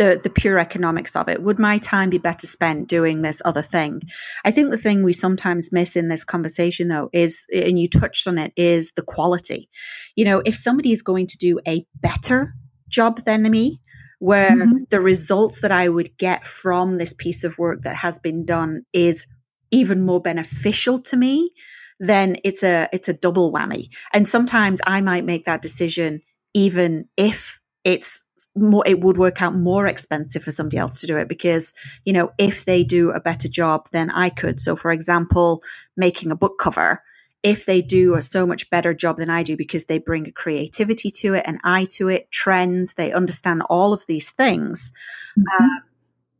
the 0.00 0.18
the 0.20 0.30
pure 0.30 0.58
economics 0.58 1.14
of 1.14 1.28
it. 1.28 1.42
Would 1.42 1.58
my 1.58 1.76
time 1.76 2.08
be 2.08 2.16
better 2.16 2.46
spent 2.46 2.88
doing 2.88 3.20
this 3.20 3.42
other 3.44 3.60
thing? 3.60 4.00
I 4.46 4.50
think 4.50 4.70
the 4.70 4.78
thing 4.78 5.04
we 5.04 5.12
sometimes 5.12 5.72
miss 5.72 5.94
in 5.94 6.08
this 6.08 6.24
conversation 6.24 6.88
though 6.88 7.10
is 7.12 7.44
and 7.52 7.78
you 7.78 7.86
touched 7.86 8.26
on 8.26 8.38
it 8.38 8.54
is 8.56 8.92
the 8.92 9.02
quality. 9.02 9.68
You 10.16 10.24
know, 10.24 10.40
if 10.46 10.56
somebody 10.56 10.92
is 10.92 11.02
going 11.02 11.26
to 11.26 11.36
do 11.36 11.60
a 11.68 11.84
better 11.94 12.54
job 12.88 13.24
than 13.26 13.42
me, 13.42 13.82
where 14.20 14.52
mm-hmm. 14.52 14.84
the 14.88 15.02
results 15.02 15.60
that 15.60 15.70
I 15.70 15.90
would 15.90 16.16
get 16.16 16.46
from 16.46 16.96
this 16.96 17.12
piece 17.12 17.44
of 17.44 17.58
work 17.58 17.82
that 17.82 17.96
has 17.96 18.18
been 18.18 18.46
done 18.46 18.86
is 18.94 19.26
even 19.70 20.00
more 20.00 20.22
beneficial 20.22 20.98
to 21.02 21.16
me, 21.16 21.50
then 21.98 22.36
it's 22.42 22.62
a 22.62 22.88
it's 22.90 23.10
a 23.10 23.12
double 23.12 23.52
whammy. 23.52 23.90
And 24.14 24.26
sometimes 24.26 24.80
I 24.86 25.02
might 25.02 25.26
make 25.26 25.44
that 25.44 25.60
decision 25.60 26.22
even 26.54 27.04
if 27.18 27.60
it's 27.84 28.22
more 28.56 28.82
it 28.86 29.00
would 29.00 29.18
work 29.18 29.42
out 29.42 29.54
more 29.54 29.86
expensive 29.86 30.42
for 30.42 30.50
somebody 30.50 30.78
else 30.78 31.00
to 31.00 31.06
do 31.06 31.18
it 31.18 31.28
because 31.28 31.72
you 32.04 32.12
know 32.12 32.30
if 32.38 32.64
they 32.64 32.84
do 32.84 33.10
a 33.10 33.20
better 33.20 33.48
job 33.48 33.88
than 33.92 34.10
I 34.10 34.30
could 34.30 34.60
so 34.60 34.76
for 34.76 34.90
example 34.90 35.62
making 35.96 36.30
a 36.30 36.36
book 36.36 36.58
cover 36.58 37.02
if 37.42 37.64
they 37.64 37.80
do 37.80 38.14
a 38.14 38.22
so 38.22 38.46
much 38.46 38.68
better 38.70 38.92
job 38.92 39.16
than 39.16 39.30
I 39.30 39.42
do 39.42 39.56
because 39.56 39.86
they 39.86 39.98
bring 39.98 40.26
a 40.26 40.32
creativity 40.32 41.10
to 41.10 41.34
it 41.34 41.46
an 41.46 41.58
eye 41.64 41.86
to 41.92 42.08
it 42.08 42.30
trends 42.30 42.94
they 42.94 43.12
understand 43.12 43.62
all 43.68 43.92
of 43.92 44.06
these 44.06 44.30
things 44.30 44.92
mm-hmm. 45.38 45.64
um, 45.64 45.82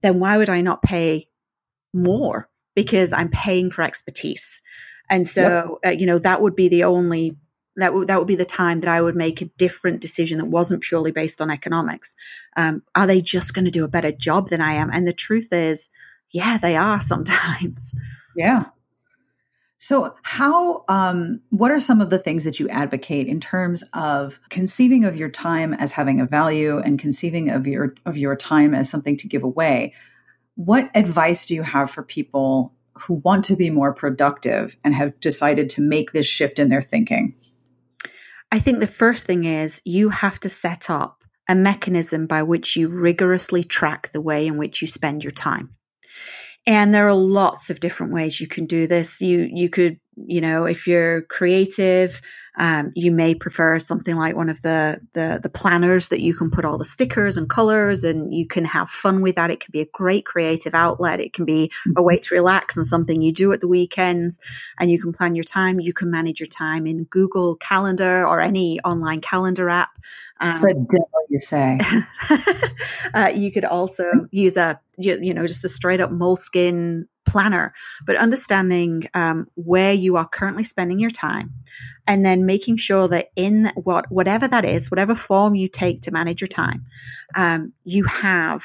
then 0.02 0.20
why 0.20 0.38
would 0.38 0.50
I 0.50 0.62
not 0.62 0.82
pay 0.82 1.28
more 1.92 2.48
because 2.74 3.12
I'm 3.12 3.28
paying 3.28 3.70
for 3.70 3.82
expertise 3.82 4.62
and 5.10 5.28
so 5.28 5.78
yep. 5.82 5.92
uh, 5.92 5.98
you 5.98 6.06
know 6.06 6.18
that 6.18 6.40
would 6.40 6.56
be 6.56 6.68
the 6.68 6.84
only 6.84 7.36
that 7.82 7.94
would 7.94 8.08
that 8.08 8.18
would 8.18 8.28
be 8.28 8.36
the 8.36 8.44
time 8.44 8.80
that 8.80 8.88
I 8.88 9.00
would 9.00 9.16
make 9.16 9.40
a 9.40 9.46
different 9.56 10.00
decision 10.00 10.38
that 10.38 10.46
wasn't 10.46 10.82
purely 10.82 11.12
based 11.12 11.40
on 11.40 11.50
economics. 11.50 12.16
Um, 12.56 12.82
are 12.94 13.06
they 13.06 13.20
just 13.20 13.54
going 13.54 13.64
to 13.64 13.70
do 13.70 13.84
a 13.84 13.88
better 13.88 14.12
job 14.12 14.48
than 14.48 14.60
I 14.60 14.74
am? 14.74 14.90
And 14.92 15.06
the 15.06 15.12
truth 15.12 15.52
is, 15.52 15.88
yeah, 16.30 16.58
they 16.58 16.76
are 16.76 17.00
sometimes. 17.00 17.94
Yeah. 18.36 18.66
So, 19.82 20.14
how? 20.22 20.84
Um, 20.88 21.40
what 21.48 21.70
are 21.70 21.80
some 21.80 22.02
of 22.02 22.10
the 22.10 22.18
things 22.18 22.44
that 22.44 22.60
you 22.60 22.68
advocate 22.68 23.26
in 23.26 23.40
terms 23.40 23.82
of 23.94 24.38
conceiving 24.50 25.06
of 25.06 25.16
your 25.16 25.30
time 25.30 25.72
as 25.72 25.92
having 25.92 26.20
a 26.20 26.26
value 26.26 26.78
and 26.78 26.98
conceiving 26.98 27.48
of 27.48 27.66
your 27.66 27.94
of 28.04 28.18
your 28.18 28.36
time 28.36 28.74
as 28.74 28.90
something 28.90 29.16
to 29.16 29.26
give 29.26 29.42
away? 29.42 29.94
What 30.56 30.90
advice 30.94 31.46
do 31.46 31.54
you 31.54 31.62
have 31.62 31.90
for 31.90 32.02
people 32.02 32.74
who 32.92 33.14
want 33.14 33.46
to 33.46 33.56
be 33.56 33.70
more 33.70 33.94
productive 33.94 34.76
and 34.84 34.94
have 34.94 35.18
decided 35.20 35.70
to 35.70 35.80
make 35.80 36.12
this 36.12 36.26
shift 36.26 36.58
in 36.58 36.68
their 36.68 36.82
thinking? 36.82 37.34
I 38.52 38.58
think 38.58 38.80
the 38.80 38.86
first 38.86 39.26
thing 39.26 39.44
is 39.44 39.80
you 39.84 40.08
have 40.08 40.40
to 40.40 40.48
set 40.48 40.90
up 40.90 41.24
a 41.48 41.54
mechanism 41.54 42.26
by 42.26 42.42
which 42.42 42.76
you 42.76 42.88
rigorously 42.88 43.64
track 43.64 44.10
the 44.12 44.20
way 44.20 44.46
in 44.46 44.56
which 44.56 44.82
you 44.82 44.88
spend 44.88 45.24
your 45.24 45.30
time. 45.30 45.70
And 46.66 46.94
there 46.94 47.08
are 47.08 47.14
lots 47.14 47.70
of 47.70 47.80
different 47.80 48.12
ways 48.12 48.40
you 48.40 48.46
can 48.46 48.66
do 48.66 48.86
this. 48.86 49.20
You 49.20 49.48
you 49.50 49.70
could, 49.70 49.98
you 50.16 50.40
know, 50.40 50.66
if 50.66 50.86
you're 50.86 51.22
creative, 51.22 52.20
um, 52.56 52.92
you 52.94 53.12
may 53.12 53.34
prefer 53.34 53.78
something 53.78 54.16
like 54.16 54.34
one 54.34 54.48
of 54.48 54.62
the, 54.62 55.00
the, 55.12 55.40
the 55.42 55.48
planners 55.48 56.08
that 56.08 56.20
you 56.20 56.34
can 56.34 56.50
put 56.50 56.64
all 56.64 56.78
the 56.78 56.84
stickers 56.84 57.36
and 57.36 57.48
colors, 57.48 58.04
and 58.04 58.34
you 58.34 58.46
can 58.46 58.64
have 58.64 58.90
fun 58.90 59.22
with 59.22 59.36
that. 59.36 59.50
It 59.50 59.60
can 59.60 59.70
be 59.72 59.80
a 59.80 59.86
great 59.86 60.26
creative 60.26 60.74
outlet. 60.74 61.20
It 61.20 61.32
can 61.32 61.44
be 61.44 61.70
a 61.96 62.02
way 62.02 62.16
to 62.18 62.34
relax 62.34 62.76
and 62.76 62.86
something 62.86 63.22
you 63.22 63.32
do 63.32 63.52
at 63.52 63.60
the 63.60 63.68
weekends, 63.68 64.38
and 64.78 64.90
you 64.90 65.00
can 65.00 65.12
plan 65.12 65.34
your 65.34 65.44
time. 65.44 65.80
You 65.80 65.92
can 65.92 66.10
manage 66.10 66.40
your 66.40 66.48
time 66.48 66.86
in 66.86 67.04
Google 67.04 67.56
Calendar 67.56 68.26
or 68.26 68.40
any 68.40 68.80
online 68.80 69.20
calendar 69.20 69.68
app. 69.68 69.90
Um, 70.40 70.60
devil, 70.62 71.08
you 71.28 71.38
say. 71.38 71.78
uh, 73.14 73.30
you 73.34 73.52
could 73.52 73.64
also 73.64 74.10
use 74.30 74.56
a 74.56 74.80
you, 74.96 75.18
you 75.20 75.34
know 75.34 75.46
just 75.46 75.64
a 75.64 75.68
straight 75.68 76.00
up 76.00 76.10
Moleskine 76.10 77.04
planner, 77.26 77.72
but 78.04 78.16
understanding 78.16 79.08
um, 79.14 79.46
where 79.54 79.92
you 79.92 80.16
are 80.16 80.26
currently 80.26 80.64
spending 80.64 80.98
your 80.98 81.10
time, 81.10 81.52
and 82.06 82.24
then 82.24 82.46
making 82.46 82.76
sure 82.76 83.08
that 83.08 83.28
in 83.36 83.72
what 83.74 84.10
whatever 84.10 84.48
that 84.48 84.64
is, 84.64 84.90
whatever 84.90 85.14
form 85.14 85.54
you 85.54 85.68
take 85.68 86.02
to 86.02 86.10
manage 86.10 86.40
your 86.40 86.48
time, 86.48 86.86
um, 87.34 87.72
you 87.84 88.04
have 88.04 88.62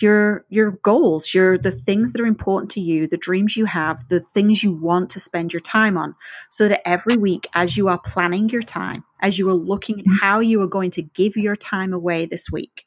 your 0.00 0.44
your 0.48 0.72
goals, 0.82 1.34
your 1.34 1.58
the 1.58 1.70
things 1.70 2.12
that 2.12 2.20
are 2.20 2.26
important 2.26 2.70
to 2.72 2.80
you, 2.80 3.06
the 3.06 3.16
dreams 3.16 3.56
you 3.56 3.64
have, 3.64 4.06
the 4.08 4.20
things 4.20 4.62
you 4.62 4.72
want 4.72 5.10
to 5.10 5.20
spend 5.20 5.52
your 5.52 5.60
time 5.60 5.98
on, 5.98 6.14
so 6.50 6.68
that 6.68 6.86
every 6.86 7.16
week 7.16 7.48
as 7.54 7.76
you 7.76 7.88
are 7.88 7.98
planning 7.98 8.48
your 8.48 8.62
time, 8.62 9.04
as 9.20 9.38
you 9.38 9.48
are 9.48 9.54
looking 9.54 10.00
at 10.00 10.06
how 10.20 10.40
you 10.40 10.62
are 10.62 10.68
going 10.68 10.92
to 10.92 11.02
give 11.02 11.36
your 11.36 11.56
time 11.56 11.92
away 11.92 12.26
this 12.26 12.50
week, 12.50 12.84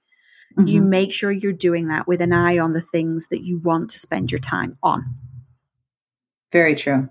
Mm-hmm. 0.58 0.68
You 0.68 0.82
make 0.82 1.14
sure 1.14 1.32
you're 1.32 1.54
doing 1.54 1.88
that 1.88 2.08
with 2.08 2.22
an 2.22 2.34
eye 2.34 2.60
on 2.60 2.74
the 2.74 2.82
things 2.82 3.30
that 3.30 3.42
you 3.42 3.60
want 3.60 3.92
to 3.92 4.00
spend 4.00 4.32
your 4.32 4.40
time 4.40 4.78
on. 4.84 5.16
Very 6.52 6.76
true. 6.76 7.10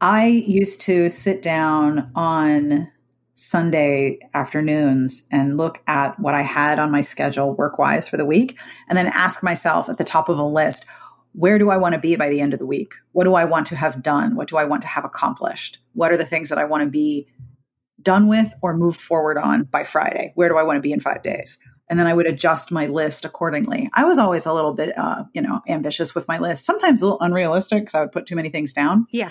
I 0.00 0.26
used 0.26 0.80
to 0.82 1.08
sit 1.10 1.42
down 1.42 2.10
on 2.14 2.90
Sunday 3.34 4.18
afternoons 4.34 5.24
and 5.30 5.56
look 5.56 5.82
at 5.86 6.18
what 6.18 6.34
I 6.34 6.42
had 6.42 6.78
on 6.78 6.90
my 6.90 7.00
schedule 7.00 7.54
work 7.54 7.78
wise 7.78 8.08
for 8.08 8.16
the 8.16 8.24
week, 8.24 8.58
and 8.88 8.96
then 8.96 9.06
ask 9.08 9.42
myself 9.42 9.88
at 9.88 9.98
the 9.98 10.04
top 10.04 10.28
of 10.28 10.38
a 10.38 10.44
list, 10.44 10.84
where 11.32 11.58
do 11.58 11.70
I 11.70 11.76
want 11.76 11.94
to 11.94 12.00
be 12.00 12.16
by 12.16 12.28
the 12.28 12.40
end 12.40 12.52
of 12.52 12.58
the 12.58 12.66
week? 12.66 12.94
What 13.12 13.24
do 13.24 13.34
I 13.34 13.44
want 13.44 13.66
to 13.68 13.76
have 13.76 14.02
done? 14.02 14.36
What 14.36 14.48
do 14.48 14.56
I 14.56 14.64
want 14.64 14.82
to 14.82 14.88
have 14.88 15.04
accomplished? 15.04 15.78
What 15.94 16.12
are 16.12 16.16
the 16.16 16.26
things 16.26 16.48
that 16.48 16.58
I 16.58 16.64
want 16.64 16.84
to 16.84 16.90
be 16.90 17.28
done 18.02 18.28
with 18.28 18.52
or 18.62 18.76
moved 18.76 19.00
forward 19.00 19.38
on 19.38 19.64
by 19.64 19.84
Friday? 19.84 20.32
Where 20.34 20.48
do 20.48 20.56
I 20.56 20.62
want 20.62 20.76
to 20.76 20.82
be 20.82 20.92
in 20.92 21.00
five 21.00 21.22
days? 21.22 21.58
and 21.90 21.98
then 21.98 22.06
I 22.06 22.14
would 22.14 22.26
adjust 22.26 22.70
my 22.70 22.86
list 22.86 23.24
accordingly. 23.24 23.90
I 23.92 24.04
was 24.04 24.16
always 24.16 24.46
a 24.46 24.52
little 24.52 24.72
bit, 24.72 24.96
uh, 24.96 25.24
you 25.34 25.42
know, 25.42 25.60
ambitious 25.66 26.14
with 26.14 26.28
my 26.28 26.38
list. 26.38 26.64
Sometimes 26.64 27.02
a 27.02 27.04
little 27.04 27.20
unrealistic 27.20 27.82
because 27.82 27.96
I 27.96 28.00
would 28.00 28.12
put 28.12 28.26
too 28.26 28.36
many 28.36 28.48
things 28.48 28.72
down. 28.72 29.06
Yeah. 29.10 29.30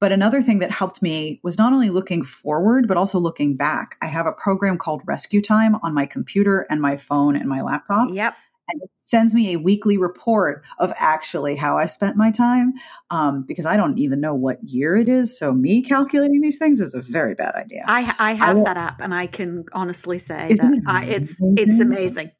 But 0.00 0.12
another 0.12 0.40
thing 0.40 0.60
that 0.60 0.70
helped 0.70 1.02
me 1.02 1.40
was 1.42 1.58
not 1.58 1.74
only 1.74 1.90
looking 1.90 2.24
forward, 2.24 2.88
but 2.88 2.96
also 2.96 3.18
looking 3.18 3.54
back. 3.54 3.96
I 4.00 4.06
have 4.06 4.26
a 4.26 4.32
program 4.32 4.78
called 4.78 5.02
Rescue 5.04 5.42
Time 5.42 5.76
on 5.82 5.92
my 5.92 6.06
computer 6.06 6.66
and 6.70 6.80
my 6.80 6.96
phone 6.96 7.36
and 7.36 7.48
my 7.48 7.60
laptop. 7.60 8.08
Yep. 8.10 8.34
And 8.72 8.82
it 8.82 8.90
sends 8.96 9.34
me 9.34 9.52
a 9.52 9.58
weekly 9.58 9.98
report 9.98 10.64
of 10.78 10.92
actually 10.96 11.56
how 11.56 11.76
I 11.76 11.86
spent 11.86 12.16
my 12.16 12.30
time 12.30 12.72
um, 13.10 13.42
because 13.42 13.66
I 13.66 13.76
don't 13.76 13.98
even 13.98 14.20
know 14.20 14.34
what 14.34 14.62
year 14.62 14.96
it 14.96 15.08
is. 15.08 15.36
So, 15.36 15.52
me 15.52 15.82
calculating 15.82 16.40
these 16.40 16.56
things 16.56 16.80
is 16.80 16.94
a 16.94 17.00
very 17.00 17.34
bad 17.34 17.54
idea. 17.56 17.84
I, 17.86 18.14
I 18.18 18.32
have 18.34 18.58
I 18.58 18.62
that 18.62 18.76
app 18.76 19.00
and 19.00 19.12
I 19.12 19.26
can 19.26 19.64
honestly 19.72 20.18
say 20.18 20.54
that 20.54 20.72
it 20.72 20.82
I, 20.86 21.04
it's, 21.04 21.36
it's 21.40 21.80
amazing. 21.80 22.30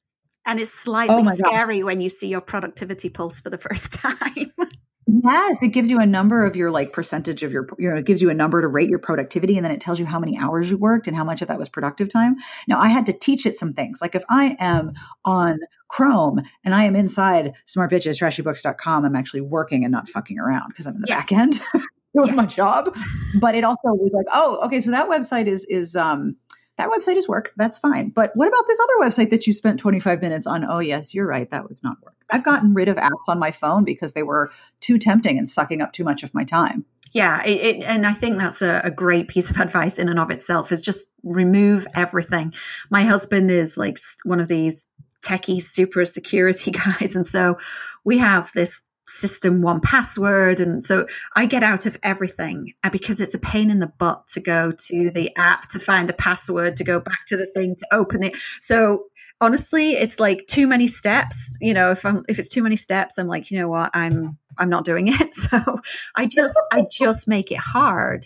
And 0.47 0.61
it's 0.61 0.73
slightly 0.73 1.25
oh 1.27 1.35
scary 1.35 1.81
gosh. 1.81 1.85
when 1.85 2.01
you 2.01 2.09
see 2.09 2.29
your 2.29 2.41
productivity 2.41 3.11
pulse 3.11 3.41
for 3.41 3.51
the 3.51 3.59
first 3.59 3.93
time. 3.95 4.53
Yes, 5.25 5.63
it 5.63 5.69
gives 5.69 5.91
you 5.91 5.99
a 5.99 6.07
number 6.07 6.45
of 6.45 6.55
your 6.55 6.71
like 6.71 6.93
percentage 6.93 7.43
of 7.43 7.53
your, 7.53 7.69
you 7.79 7.91
know, 7.91 7.97
it 7.97 8.05
gives 8.05 8.23
you 8.23 8.31
a 8.31 8.35
number 8.35 8.61
to 8.61 8.69
rate 8.69 8.89
your 8.89 8.99
productivity 8.99 9.57
and 9.57 9.65
then 9.65 9.73
it 9.73 9.81
tells 9.81 9.99
you 9.99 10.07
how 10.07 10.21
many 10.21 10.39
hours 10.39 10.71
you 10.71 10.79
worked 10.79 11.09
and 11.09 11.17
how 11.17 11.25
much 11.25 11.43
of 11.43 11.49
that 11.49 11.59
was 11.59 11.69
productive 11.69 12.09
time. 12.09 12.37
Now, 12.69 12.79
I 12.79 12.89
had 12.89 13.07
to 13.07 13.13
teach 13.13 13.45
it 13.45 13.57
some 13.57 13.73
things. 13.73 14.01
Like 14.01 14.15
if 14.15 14.23
I 14.29 14.57
am 14.61 14.93
on 15.25 15.59
Chrome 15.89 16.43
and 16.65 16.75
I 16.75 16.85
am 16.85 16.95
inside 16.95 17.55
smartbitchestrashybooks.com, 17.67 19.05
I'm 19.05 19.17
actually 19.17 19.41
working 19.41 19.85
and 19.85 19.91
not 19.91 20.09
fucking 20.09 20.39
around 20.39 20.69
because 20.69 20.87
I'm 20.87 20.95
in 20.95 21.01
the 21.01 21.09
yes. 21.09 21.21
back 21.21 21.33
end 21.33 21.61
doing 22.15 22.29
yes. 22.29 22.37
my 22.37 22.47
job. 22.47 22.95
But 23.41 23.55
it 23.57 23.65
also 23.65 23.89
was 23.89 24.13
like, 24.15 24.27
oh, 24.33 24.65
okay, 24.67 24.79
so 24.79 24.91
that 24.93 25.09
website 25.09 25.47
is 25.47 25.65
is 25.67 25.97
um 25.97 26.37
that 26.77 26.89
website 26.89 27.17
is 27.17 27.29
work. 27.29 27.53
That's 27.57 27.79
fine. 27.79 28.11
But 28.11 28.31
what 28.35 28.49
about 28.49 28.65
this 28.67 28.79
other 28.81 29.11
website 29.11 29.31
that 29.31 29.47
you 29.47 29.53
spent 29.53 29.79
25 29.81 30.23
minutes 30.23 30.47
on? 30.47 30.65
Oh, 30.65 30.79
yes, 30.79 31.13
you're 31.13 31.27
right. 31.27 31.51
That 31.51 31.69
was 31.69 31.83
not 31.85 31.97
work. 32.03 32.15
I've 32.33 32.45
gotten 32.45 32.75
rid 32.75 32.89
of 32.89 32.97
apps 32.97 33.29
on 33.29 33.39
my 33.39 33.51
phone 33.51 33.85
because 33.85 34.13
they 34.13 34.23
were 34.23 34.51
too 34.81 34.99
tempting 34.99 35.39
and 35.39 35.49
sucking 35.49 35.81
up 35.81 35.93
too 35.93 36.05
much 36.05 36.23
of 36.23 36.35
my 36.35 36.45
time. 36.45 36.85
Yeah, 37.13 37.43
it, 37.45 37.61
it, 37.61 37.83
and 37.83 38.07
I 38.07 38.13
think 38.13 38.39
that's 38.39 38.63
a, 38.63 38.81
a, 38.85 38.91
great 38.91 39.27
piece 39.27 39.51
of 39.51 39.57
advice 39.61 39.99
in 39.99 40.09
and 40.09 40.19
of 40.19 40.31
itself 40.31 40.71
is 40.71 40.81
just 40.81 41.09
remove 41.25 41.87
everything. 41.95 42.55
My 42.89 43.03
husband 43.03 43.51
is 43.51 43.77
like 43.77 43.99
one 44.25 44.39
of 44.39 44.49
these 44.49 44.87
techie 45.23 45.63
super 45.63 46.05
security 46.05 46.71
guys. 47.01 47.17
And 47.17 47.27
so 47.27 47.59
we 48.05 48.19
have 48.19 48.53
this 48.55 48.83
system 49.07 49.61
1Password 49.61 50.61
and 50.61 50.83
so 50.83 51.05
i 51.35 51.45
get 51.45 51.65
out 51.65 51.85
of 51.85 51.99
everything 52.03 52.73
uh, 52.85 52.91
because 52.91 53.21
it's 53.21 53.35
a 53.35 53.41
pain 53.41 53.69
in 53.69 53.81
the 53.81 53.93
butt 53.99 54.27
to 54.29 54.39
go 54.41 54.71
to 54.71 55.11
the 55.11 55.35
app 55.37 55.69
to 55.69 55.81
find 55.81 56.09
the 56.09 56.15
password 56.15 56.77
to 56.77 56.85
go 56.85 57.01
back 57.01 57.27
to 57.27 57.37
the 57.37 57.47
thing 57.47 57.75
to 57.75 57.87
open 57.93 58.23
it 58.23 58.37
so 58.61 59.05
honestly 59.41 59.93
it's 59.93 60.21
like 60.21 60.47
too 60.47 60.67
many 60.67 60.87
steps 60.87 61.57
you 61.61 61.73
know 61.73 61.91
if 61.91 62.05
i'm 62.05 62.25
if 62.29 62.39
it's 62.39 62.49
too 62.49 62.63
many 62.63 62.77
steps 62.77 63.19
i'm 63.19 63.29
like 63.29 63.51
you 63.51 63.59
know 63.59 63.69
what 63.69 63.91
i'm 63.95 64.37
i'm 64.59 64.69
not 64.71 64.85
doing 64.85 65.09
it 65.09 65.35
so 65.51 65.59
i 66.17 66.27
just 66.27 66.59
i 66.73 66.85
just 66.91 67.29
make 67.29 67.51
it 67.51 67.59
hard 67.59 68.25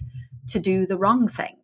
to 0.49 0.59
do 0.59 0.87
the 0.87 0.97
wrong 0.97 1.29
thing 1.29 1.57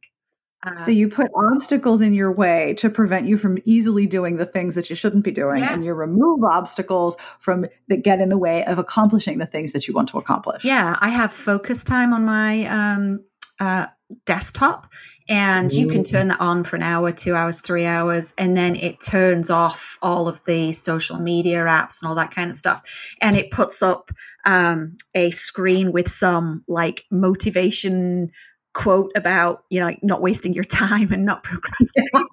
uh, 0.62 0.74
so 0.74 0.90
you 0.90 1.09
put 1.09 1.30
obstacles 1.34 2.03
in 2.03 2.12
your 2.12 2.30
way 2.30 2.74
to 2.74 2.90
prevent 2.90 3.26
you 3.26 3.38
from 3.38 3.57
easily 3.64 4.07
doing 4.07 4.36
the 4.36 4.44
things 4.44 4.74
that 4.74 4.90
you 4.90 4.96
shouldn't 4.96 5.24
be 5.24 5.30
doing, 5.30 5.61
yeah. 5.62 5.72
and 5.72 5.84
you 5.84 5.94
remove 5.94 6.44
obstacles 6.44 7.16
from 7.38 7.64
that 7.88 8.03
get 8.03 8.20
in 8.20 8.28
the 8.28 8.36
way 8.36 8.62
of 8.66 8.78
accomplishing 8.78 9.38
the 9.38 9.46
things 9.46 9.72
that 9.72 9.88
you 9.88 9.94
want 9.94 10.11
to 10.11 10.18
accomplish. 10.18 10.62
Yeah, 10.62 10.98
I 11.01 11.09
have 11.09 11.32
focus 11.32 11.82
time 11.82 12.12
on 12.12 12.26
my 12.26 12.66
um, 12.66 13.24
uh, 13.59 13.86
desktop, 14.26 14.92
and 15.30 15.72
you 15.72 15.86
can 15.86 16.02
turn 16.02 16.26
that 16.28 16.40
on 16.40 16.64
for 16.64 16.74
an 16.74 16.82
hour, 16.82 17.12
two 17.12 17.36
hours, 17.36 17.60
three 17.60 17.86
hours, 17.86 18.34
and 18.36 18.56
then 18.56 18.74
it 18.74 19.00
turns 19.00 19.48
off 19.48 19.96
all 20.02 20.26
of 20.26 20.44
the 20.44 20.72
social 20.72 21.20
media 21.20 21.60
apps 21.60 22.02
and 22.02 22.08
all 22.08 22.16
that 22.16 22.34
kind 22.34 22.50
of 22.50 22.56
stuff, 22.56 22.82
and 23.20 23.36
it 23.36 23.52
puts 23.52 23.80
up 23.80 24.10
um, 24.44 24.96
a 25.14 25.30
screen 25.30 25.92
with 25.92 26.10
some 26.10 26.64
like 26.66 27.04
motivation 27.12 28.32
quote 28.72 29.10
about 29.16 29.64
you 29.68 29.80
know 29.80 29.86
like 29.86 30.02
not 30.02 30.22
wasting 30.22 30.54
your 30.54 30.64
time 30.80 31.12
and 31.12 31.24
not 31.24 31.42
procrastinating 31.42 32.28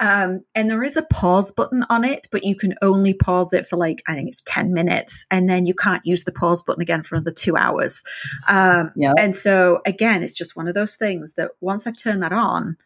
um, 0.00 0.44
and 0.54 0.70
there 0.70 0.82
is 0.82 0.96
a 0.96 1.02
pause 1.02 1.50
button 1.52 1.84
on 1.88 2.04
it 2.04 2.28
but 2.30 2.44
you 2.44 2.54
can 2.54 2.74
only 2.82 3.14
pause 3.14 3.52
it 3.52 3.66
for 3.66 3.76
like 3.76 4.02
i 4.06 4.14
think 4.14 4.28
it's 4.28 4.42
10 4.44 4.72
minutes 4.72 5.24
and 5.30 5.48
then 5.48 5.64
you 5.64 5.74
can't 5.74 6.04
use 6.04 6.24
the 6.24 6.32
pause 6.32 6.62
button 6.62 6.82
again 6.82 7.02
for 7.02 7.14
another 7.14 7.30
two 7.30 7.56
hours 7.56 8.02
um, 8.48 8.92
yep. 8.96 9.14
and 9.18 9.34
so 9.34 9.80
again 9.86 10.22
it's 10.22 10.34
just 10.34 10.56
one 10.56 10.68
of 10.68 10.74
those 10.74 10.96
things 10.96 11.34
that 11.34 11.52
once 11.60 11.86
i've 11.86 11.96
turned 11.96 12.22
that 12.22 12.32
on 12.32 12.76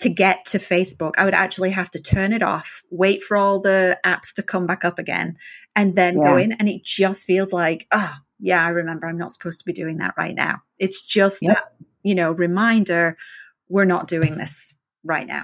to 0.00 0.08
get 0.08 0.44
to 0.44 0.58
facebook 0.58 1.12
i 1.16 1.24
would 1.24 1.34
actually 1.34 1.70
have 1.70 1.90
to 1.90 2.02
turn 2.02 2.32
it 2.32 2.42
off 2.42 2.82
wait 2.90 3.22
for 3.22 3.36
all 3.36 3.60
the 3.60 3.96
apps 4.04 4.32
to 4.34 4.42
come 4.42 4.66
back 4.66 4.84
up 4.84 4.98
again 4.98 5.36
and 5.76 5.94
then 5.94 6.18
yeah. 6.18 6.26
go 6.26 6.36
in 6.36 6.52
and 6.52 6.68
it 6.68 6.82
just 6.82 7.26
feels 7.26 7.52
like 7.52 7.86
oh 7.92 8.16
yeah 8.44 8.64
i 8.64 8.68
remember 8.68 9.06
i'm 9.06 9.18
not 9.18 9.32
supposed 9.32 9.58
to 9.58 9.66
be 9.66 9.72
doing 9.72 9.98
that 9.98 10.14
right 10.16 10.34
now 10.36 10.60
it's 10.78 11.02
just 11.02 11.38
yep. 11.42 11.56
that 11.56 11.64
you 12.04 12.14
know, 12.14 12.30
reminder 12.30 13.16
we're 13.68 13.86
not 13.86 14.06
doing 14.06 14.36
this 14.36 14.72
right 15.02 15.26
now. 15.26 15.42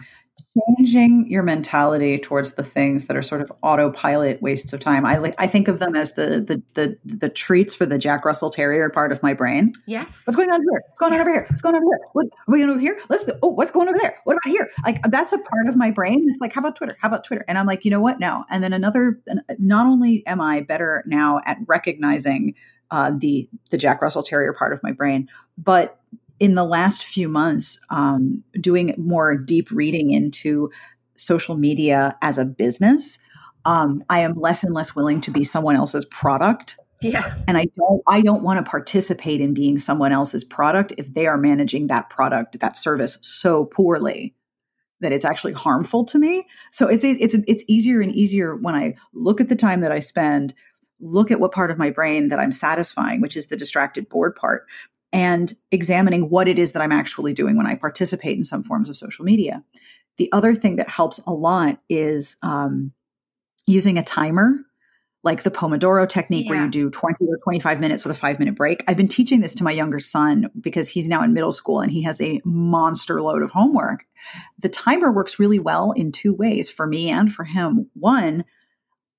Changing 0.76 1.30
your 1.30 1.42
mentality 1.42 2.18
towards 2.18 2.54
the 2.54 2.62
things 2.62 3.06
that 3.06 3.16
are 3.16 3.22
sort 3.22 3.40
of 3.40 3.52
autopilot 3.62 4.42
wastes 4.42 4.72
of 4.72 4.80
time. 4.80 5.06
I 5.06 5.32
I 5.38 5.46
think 5.46 5.68
of 5.68 5.78
them 5.78 5.94
as 5.94 6.14
the 6.14 6.40
the 6.40 6.62
the 6.74 6.96
the 7.04 7.28
treats 7.28 7.74
for 7.74 7.86
the 7.86 7.98
Jack 7.98 8.24
Russell 8.24 8.50
Terrier 8.50 8.90
part 8.90 9.12
of 9.12 9.22
my 9.22 9.32
brain. 9.32 9.72
Yes. 9.86 10.22
What's 10.24 10.36
going 10.36 10.50
on 10.50 10.60
here? 10.60 10.82
What's 10.88 10.98
going 10.98 11.12
on 11.12 11.20
over 11.20 11.30
here? 11.30 11.46
What's 11.48 11.60
going 11.60 11.76
on 11.76 11.82
over 11.82 11.92
here? 11.92 12.00
What 12.14 12.26
are 12.26 12.52
we 12.52 12.58
going 12.58 12.70
over 12.70 12.80
here? 12.80 12.98
Let's 13.08 13.24
go. 13.24 13.38
Oh, 13.42 13.48
what's 13.48 13.70
going 13.70 13.88
over 13.88 13.98
there? 13.98 14.18
What 14.24 14.38
about 14.44 14.52
here? 14.52 14.68
Like 14.84 15.00
that's 15.04 15.32
a 15.32 15.38
part 15.38 15.68
of 15.68 15.76
my 15.76 15.92
brain. 15.92 16.26
It's 16.28 16.40
like, 16.40 16.52
how 16.52 16.60
about 16.60 16.74
Twitter? 16.74 16.96
How 17.00 17.08
about 17.08 17.24
Twitter? 17.24 17.44
And 17.46 17.56
I'm 17.56 17.66
like, 17.66 17.84
you 17.84 17.90
know 17.90 18.00
what? 18.00 18.18
No. 18.18 18.44
And 18.50 18.62
then 18.62 18.72
another. 18.72 19.20
Uh, 19.30 19.36
not 19.58 19.86
only 19.86 20.26
am 20.26 20.40
I 20.40 20.62
better 20.62 21.04
now 21.06 21.40
at 21.46 21.58
recognizing 21.68 22.54
uh, 22.90 23.12
the 23.16 23.48
the 23.70 23.78
Jack 23.78 24.02
Russell 24.02 24.22
Terrier 24.22 24.52
part 24.52 24.72
of 24.72 24.82
my 24.82 24.92
brain, 24.92 25.28
but 25.56 25.98
in 26.38 26.54
the 26.54 26.64
last 26.64 27.04
few 27.04 27.28
months, 27.28 27.78
um, 27.90 28.42
doing 28.60 28.94
more 28.96 29.36
deep 29.36 29.70
reading 29.70 30.10
into 30.10 30.70
social 31.16 31.54
media 31.54 32.16
as 32.22 32.38
a 32.38 32.46
business, 32.46 33.18
um, 33.66 34.02
I 34.08 34.20
am 34.20 34.34
less 34.40 34.64
and 34.64 34.74
less 34.74 34.96
willing 34.96 35.20
to 35.22 35.30
be 35.30 35.44
someone 35.44 35.76
else's 35.76 36.06
product. 36.06 36.78
Yeah. 37.02 37.34
And 37.46 37.56
I 37.56 37.66
don't 37.76 38.02
I 38.06 38.20
don't 38.22 38.42
want 38.42 38.64
to 38.64 38.68
participate 38.68 39.40
in 39.40 39.54
being 39.54 39.78
someone 39.78 40.12
else's 40.12 40.44
product 40.44 40.92
if 40.98 41.12
they 41.12 41.26
are 41.26 41.38
managing 41.38 41.86
that 41.86 42.10
product, 42.10 42.58
that 42.60 42.76
service 42.76 43.18
so 43.20 43.66
poorly 43.66 44.34
that 45.00 45.12
it's 45.12 45.24
actually 45.24 45.54
harmful 45.54 46.04
to 46.04 46.18
me. 46.18 46.46
So 46.70 46.86
it's 46.88 47.04
it's 47.04 47.34
it's 47.46 47.64
easier 47.68 48.00
and 48.00 48.14
easier 48.14 48.54
when 48.54 48.74
I 48.74 48.96
look 49.14 49.40
at 49.40 49.48
the 49.48 49.56
time 49.56 49.80
that 49.80 49.92
I 49.92 49.98
spend, 49.98 50.54
look 51.00 51.30
at 51.30 51.40
what 51.40 51.52
part 51.52 51.70
of 51.70 51.78
my 51.78 51.90
brain 51.90 52.28
that 52.28 52.38
I'm 52.38 52.52
satisfying, 52.52 53.20
which 53.20 53.36
is 53.36 53.46
the 53.46 53.56
distracted 53.56 54.08
bored 54.08 54.36
part, 54.36 54.66
and 55.12 55.52
examining 55.70 56.30
what 56.30 56.48
it 56.48 56.58
is 56.58 56.72
that 56.72 56.82
I'm 56.82 56.92
actually 56.92 57.32
doing 57.32 57.56
when 57.56 57.66
I 57.66 57.74
participate 57.74 58.36
in 58.36 58.44
some 58.44 58.62
forms 58.62 58.88
of 58.88 58.96
social 58.96 59.24
media. 59.24 59.64
The 60.18 60.30
other 60.32 60.54
thing 60.54 60.76
that 60.76 60.88
helps 60.88 61.18
a 61.26 61.32
lot 61.32 61.80
is 61.88 62.36
um, 62.42 62.92
using 63.66 63.98
a 63.98 64.02
timer, 64.02 64.54
like 65.22 65.42
the 65.42 65.50
Pomodoro 65.50 66.08
technique, 66.08 66.44
yeah. 66.44 66.50
where 66.52 66.64
you 66.64 66.70
do 66.70 66.90
20 66.90 67.16
or 67.26 67.38
25 67.42 67.80
minutes 67.80 68.04
with 68.04 68.14
a 68.14 68.18
five 68.18 68.38
minute 68.38 68.54
break. 68.54 68.84
I've 68.86 68.96
been 68.96 69.08
teaching 69.08 69.40
this 69.40 69.54
to 69.56 69.64
my 69.64 69.72
younger 69.72 70.00
son 70.00 70.50
because 70.60 70.88
he's 70.88 71.08
now 71.08 71.22
in 71.22 71.34
middle 71.34 71.52
school 71.52 71.80
and 71.80 71.90
he 71.90 72.02
has 72.02 72.20
a 72.20 72.40
monster 72.44 73.20
load 73.20 73.42
of 73.42 73.50
homework. 73.50 74.04
The 74.58 74.68
timer 74.68 75.10
works 75.10 75.38
really 75.38 75.58
well 75.58 75.92
in 75.92 76.12
two 76.12 76.34
ways 76.34 76.70
for 76.70 76.86
me 76.86 77.10
and 77.10 77.32
for 77.32 77.44
him. 77.44 77.90
One, 77.94 78.44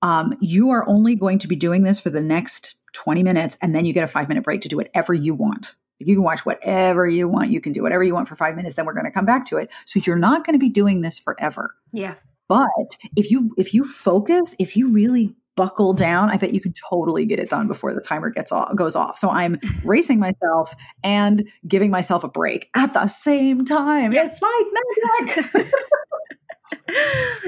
um, 0.02 0.34
you 0.40 0.70
are 0.70 0.88
only 0.88 1.16
going 1.16 1.40
to 1.40 1.48
be 1.48 1.56
doing 1.56 1.84
this 1.84 2.00
for 2.00 2.10
the 2.10 2.22
next 2.22 2.76
20 2.94 3.24
minutes, 3.24 3.58
and 3.62 3.76
then 3.76 3.86
you 3.86 3.94
get 3.94 4.04
a 4.04 4.08
five 4.08 4.28
minute 4.28 4.44
break 4.44 4.62
to 4.62 4.68
do 4.68 4.78
whatever 4.78 5.14
you 5.14 5.34
want. 5.34 5.76
You 6.00 6.16
can 6.16 6.24
watch 6.24 6.46
whatever 6.46 7.08
you 7.08 7.28
want. 7.28 7.52
You 7.52 7.62
can 7.62 7.74
do 7.74 7.84
whatever 7.84 8.04
you 8.04 8.14
want 8.14 8.28
for 8.28 8.36
five 8.36 8.56
minutes. 8.56 8.76
Then 8.76 8.86
we're 8.86 8.94
going 8.94 9.06
to 9.06 9.12
come 9.12 9.26
back 9.26 9.46
to 9.48 9.58
it. 9.58 9.70
So 9.86 10.00
you're 10.04 10.16
not 10.16 10.46
going 10.46 10.56
to 10.56 10.60
be 10.60 10.70
doing 10.70 11.02
this 11.02 11.20
forever. 11.20 11.76
Yeah. 11.92 12.16
But 12.48 12.98
if 13.16 13.32
you 13.32 13.54
if 13.58 13.74
you 13.74 13.84
focus, 13.84 14.56
if 14.60 14.76
you 14.76 14.90
really 14.90 15.36
buckle 15.56 15.94
down, 15.94 16.30
I 16.30 16.38
bet 16.38 16.54
you 16.54 16.60
can 16.62 16.74
totally 16.90 17.26
get 17.26 17.40
it 17.40 17.50
done 17.50 17.68
before 17.68 17.94
the 17.94 18.02
timer 18.02 18.30
gets 18.30 18.52
off, 18.52 18.76
goes 18.76 18.96
off. 18.96 19.18
So 19.18 19.30
I'm 19.30 19.60
racing 19.84 20.20
myself 20.20 20.76
and 21.04 21.48
giving 21.68 21.92
myself 21.92 22.24
a 22.24 22.28
break 22.28 22.70
at 22.76 22.94
the 22.94 23.08
same 23.08 23.64
time. 23.64 24.12
It's 24.14 24.42
like 24.42 25.46
magic. 25.54 25.72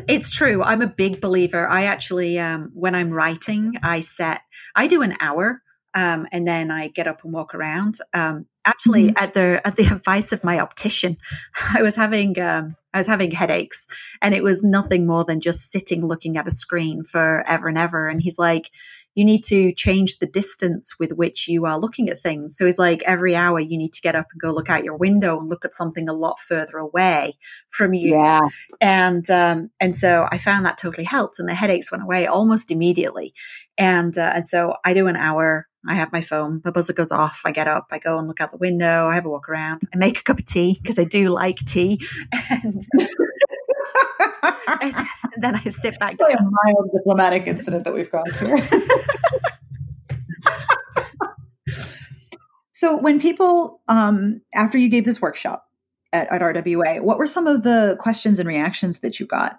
it's 0.07 0.29
true. 0.29 0.63
I'm 0.63 0.81
a 0.81 0.87
big 0.87 1.21
believer. 1.21 1.67
I 1.67 1.83
actually, 1.85 2.39
um, 2.39 2.71
when 2.73 2.95
I'm 2.95 3.11
writing, 3.11 3.75
I 3.83 4.01
set, 4.01 4.41
I 4.75 4.87
do 4.87 5.01
an 5.01 5.15
hour 5.19 5.61
um, 5.93 6.27
and 6.31 6.47
then 6.47 6.71
I 6.71 6.87
get 6.87 7.07
up 7.07 7.23
and 7.23 7.33
walk 7.33 7.53
around. 7.53 7.97
Um, 8.13 8.47
actually, 8.65 9.09
mm-hmm. 9.09 9.23
at 9.23 9.33
the 9.33 9.61
at 9.65 9.75
the 9.75 9.85
advice 9.91 10.31
of 10.31 10.43
my 10.43 10.59
optician, 10.59 11.17
I 11.73 11.81
was 11.81 11.95
having 11.95 12.39
um, 12.39 12.75
I 12.93 12.97
was 12.97 13.07
having 13.07 13.31
headaches, 13.31 13.87
and 14.21 14.33
it 14.33 14.43
was 14.43 14.63
nothing 14.63 15.05
more 15.05 15.23
than 15.23 15.39
just 15.39 15.71
sitting 15.71 16.05
looking 16.05 16.37
at 16.37 16.47
a 16.47 16.51
screen 16.51 17.03
for 17.03 17.43
ever 17.47 17.67
and 17.67 17.77
ever. 17.77 18.07
And 18.07 18.21
he's 18.21 18.39
like, 18.39 18.71
"You 19.15 19.25
need 19.25 19.43
to 19.45 19.73
change 19.73 20.19
the 20.19 20.25
distance 20.25 20.95
with 20.99 21.13
which 21.13 21.47
you 21.47 21.65
are 21.65 21.77
looking 21.77 22.09
at 22.09 22.21
things." 22.21 22.57
So 22.57 22.65
it's 22.65 22.79
like, 22.79 23.03
"Every 23.03 23.35
hour, 23.35 23.59
you 23.59 23.77
need 23.77 23.93
to 23.93 24.01
get 24.01 24.15
up 24.15 24.27
and 24.31 24.41
go 24.41 24.51
look 24.51 24.69
out 24.69 24.83
your 24.83 24.97
window 24.97 25.39
and 25.39 25.49
look 25.49 25.65
at 25.65 25.73
something 25.73 26.09
a 26.09 26.13
lot 26.13 26.39
further 26.39 26.77
away 26.77 27.33
from 27.69 27.93
you." 27.93 28.15
Yeah, 28.15 28.41
and 28.81 29.29
um, 29.29 29.71
and 29.79 29.95
so 29.95 30.27
I 30.31 30.37
found 30.37 30.65
that 30.65 30.77
totally 30.77 31.05
helped, 31.05 31.39
and 31.39 31.47
the 31.47 31.53
headaches 31.53 31.91
went 31.91 32.03
away 32.03 32.27
almost 32.27 32.71
immediately. 32.71 33.33
And 33.77 34.17
uh, 34.17 34.31
and 34.35 34.47
so 34.47 34.75
I 34.85 34.93
do 34.93 35.07
an 35.07 35.15
hour 35.15 35.67
I 35.87 35.95
have 35.95 36.13
my 36.13 36.21
phone. 36.21 36.61
My 36.63 36.71
buzzer 36.71 36.93
goes 36.93 37.11
off. 37.11 37.41
I 37.45 37.51
get 37.51 37.67
up. 37.67 37.87
I 37.91 37.99
go 37.99 38.17
and 38.17 38.27
look 38.27 38.39
out 38.39 38.51
the 38.51 38.57
window. 38.57 39.07
I 39.07 39.15
have 39.15 39.25
a 39.25 39.29
walk 39.29 39.49
around. 39.49 39.81
I 39.93 39.97
make 39.97 40.19
a 40.19 40.23
cup 40.23 40.39
of 40.39 40.45
tea 40.45 40.79
because 40.81 40.97
I 40.97 41.03
do 41.03 41.29
like 41.29 41.57
tea. 41.59 42.01
And, 42.49 42.81
and 44.67 45.07
then 45.37 45.55
I 45.55 45.63
sit 45.69 45.99
back 45.99 46.17
down. 46.17 46.31
a 46.31 46.41
mild 46.41 46.89
diplomatic 46.93 47.47
incident 47.47 47.83
that 47.85 47.93
we've 47.93 48.11
gone 48.11 48.25
through. 48.31 48.59
so, 52.71 52.97
when 52.97 53.19
people, 53.19 53.81
um, 53.87 54.41
after 54.53 54.77
you 54.77 54.89
gave 54.89 55.05
this 55.05 55.21
workshop 55.21 55.65
at, 56.11 56.31
at 56.31 56.41
RWA, 56.41 57.01
what 57.01 57.17
were 57.17 57.27
some 57.27 57.47
of 57.47 57.63
the 57.63 57.97
questions 57.99 58.39
and 58.39 58.47
reactions 58.47 58.99
that 58.99 59.19
you 59.19 59.25
got? 59.25 59.57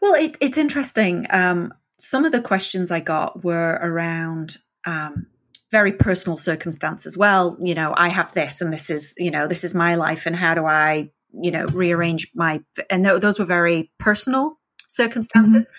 Well, 0.00 0.14
it, 0.14 0.36
it's 0.40 0.58
interesting. 0.58 1.26
Um, 1.30 1.74
some 1.98 2.24
of 2.24 2.32
the 2.32 2.40
questions 2.40 2.90
I 2.90 3.00
got 3.00 3.44
were 3.44 3.78
around 3.82 4.56
um, 4.86 5.26
very 5.70 5.92
personal 5.92 6.36
circumstances. 6.36 7.16
Well, 7.16 7.56
you 7.60 7.74
know, 7.74 7.94
I 7.96 8.08
have 8.08 8.32
this, 8.32 8.60
and 8.60 8.72
this 8.72 8.90
is, 8.90 9.14
you 9.18 9.30
know, 9.30 9.46
this 9.46 9.64
is 9.64 9.74
my 9.74 9.94
life, 9.94 10.26
and 10.26 10.34
how 10.34 10.54
do 10.54 10.66
I, 10.66 11.10
you 11.32 11.50
know, 11.50 11.66
rearrange 11.66 12.30
my? 12.34 12.60
And 12.88 13.04
th- 13.04 13.20
those 13.20 13.38
were 13.38 13.44
very 13.44 13.90
personal 13.98 14.58
circumstances. 14.88 15.70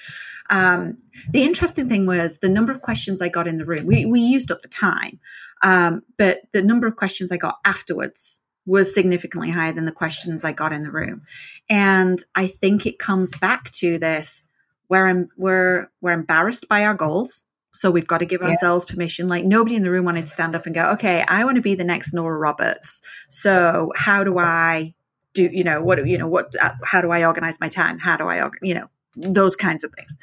Mm-hmm. 0.50 0.58
Um, 0.58 0.98
the 1.30 1.44
interesting 1.44 1.88
thing 1.88 2.06
was 2.06 2.40
the 2.40 2.50
number 2.50 2.72
of 2.72 2.82
questions 2.82 3.22
I 3.22 3.30
got 3.30 3.48
in 3.48 3.58
the 3.58 3.66
room. 3.66 3.86
We 3.86 4.06
we 4.06 4.22
used 4.22 4.52
up 4.52 4.62
the 4.62 4.68
time, 4.68 5.20
um, 5.64 6.02
but 6.18 6.42
the 6.54 6.62
number 6.62 6.88
of 6.88 6.96
questions 6.96 7.32
I 7.32 7.38
got 7.38 7.60
afterwards 7.66 8.42
was 8.66 8.94
significantly 8.94 9.50
higher 9.50 9.72
than 9.72 9.86
the 9.86 9.92
questions 9.92 10.44
I 10.44 10.52
got 10.52 10.74
in 10.74 10.84
the 10.84 10.92
room, 10.92 11.24
and 11.70 12.20
I 12.36 12.48
think 12.48 12.86
it 12.86 13.00
comes 13.00 13.36
back 13.38 13.72
to 13.72 13.98
this 13.98 14.44
where 14.88 15.08
I'm, 15.08 15.30
we're 15.38 15.90
we're 16.02 16.12
embarrassed 16.12 16.68
by 16.68 16.84
our 16.84 16.96
goals 16.96 17.48
so 17.72 17.90
we've 17.90 18.08
got 18.08 18.20
to 18.20 18.26
give 18.26 18.42
ourselves 18.42 18.86
yeah. 18.88 18.94
permission. 18.94 19.28
Like 19.28 19.46
nobody 19.46 19.76
in 19.76 19.82
the 19.82 19.92
room 19.92 20.06
wanted 20.06 20.26
to 20.26 20.32
stand 20.32 20.56
up 20.56 20.66
and 20.66 20.76
go, 20.76 20.92
okay, 20.92 21.24
I 21.28 21.46
want 21.46 21.56
to 21.56 21.62
be 21.62 21.76
the 21.76 21.84
next 21.84 22.14
Nora 22.14 22.38
Roberts. 22.38 23.02
So 23.30 23.92
how 23.96 24.24
do 24.24 24.38
I 24.38 24.94
do, 25.34 25.50
you 25.52 25.64
know, 25.64 25.82
what, 25.82 26.06
you 26.08 26.18
know, 26.18 26.28
what, 26.28 26.56
uh, 26.62 26.74
how 26.84 27.02
do 27.02 27.12
I 27.12 27.26
organize 27.26 27.60
my 27.60 27.70
time? 27.70 28.00
How 28.00 28.18
do 28.18 28.28
I, 28.28 28.50
you 28.62 28.74
know, 28.74 28.90
those 29.16 29.56
kinds 29.56 29.84
of 29.84 29.92
things. 29.92 30.18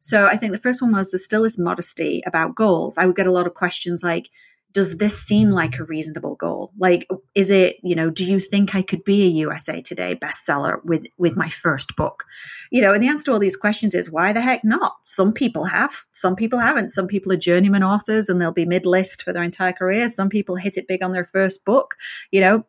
So 0.00 0.26
I 0.26 0.36
think 0.36 0.52
the 0.52 0.58
first 0.58 0.80
one 0.80 0.92
was 0.92 1.10
there 1.10 1.18
still 1.18 1.44
is 1.44 1.58
modesty 1.58 2.22
about 2.26 2.54
goals. 2.54 2.96
I 2.96 3.06
would 3.06 3.16
get 3.16 3.26
a 3.26 3.32
lot 3.32 3.46
of 3.46 3.54
questions 3.54 4.02
like, 4.02 4.28
does 4.72 4.98
this 4.98 5.20
seem 5.20 5.50
like 5.50 5.78
a 5.78 5.84
reasonable 5.84 6.36
goal? 6.36 6.72
Like, 6.78 7.08
is 7.34 7.50
it, 7.50 7.78
you 7.82 7.96
know, 7.96 8.08
do 8.08 8.24
you 8.24 8.38
think 8.38 8.72
I 8.72 8.82
could 8.82 9.02
be 9.02 9.24
a 9.24 9.26
USA 9.26 9.82
Today 9.82 10.14
bestseller 10.14 10.82
with, 10.84 11.06
with 11.18 11.36
my 11.36 11.48
first 11.48 11.96
book? 11.96 12.24
You 12.70 12.80
know, 12.80 12.94
and 12.94 13.02
the 13.02 13.08
answer 13.08 13.24
to 13.24 13.32
all 13.32 13.40
these 13.40 13.56
questions 13.56 13.96
is 13.96 14.12
why 14.12 14.32
the 14.32 14.40
heck 14.40 14.62
not? 14.64 14.94
Some 15.06 15.32
people 15.32 15.64
have, 15.64 16.04
some 16.12 16.36
people 16.36 16.60
haven't. 16.60 16.90
Some 16.90 17.08
people 17.08 17.32
are 17.32 17.36
journeyman 17.36 17.82
authors 17.82 18.28
and 18.28 18.40
they'll 18.40 18.52
be 18.52 18.64
mid 18.64 18.86
list 18.86 19.24
for 19.24 19.32
their 19.32 19.42
entire 19.42 19.72
career. 19.72 20.08
Some 20.08 20.28
people 20.28 20.54
hit 20.54 20.76
it 20.76 20.86
big 20.86 21.02
on 21.02 21.10
their 21.10 21.24
first 21.24 21.64
book. 21.64 21.96
You 22.30 22.40
know, 22.40 22.64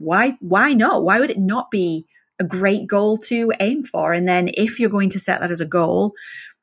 why, 0.00 0.36
why 0.40 0.72
not? 0.74 1.04
Why 1.04 1.20
would 1.20 1.30
it 1.30 1.38
not 1.38 1.70
be 1.70 2.06
a 2.38 2.44
great 2.44 2.86
goal 2.86 3.16
to 3.18 3.52
aim 3.60 3.84
for? 3.84 4.12
And 4.12 4.26
then 4.26 4.50
if 4.54 4.80
you're 4.80 4.90
going 4.90 5.10
to 5.10 5.20
set 5.20 5.40
that 5.40 5.50
as 5.50 5.60
a 5.60 5.66
goal, 5.66 6.14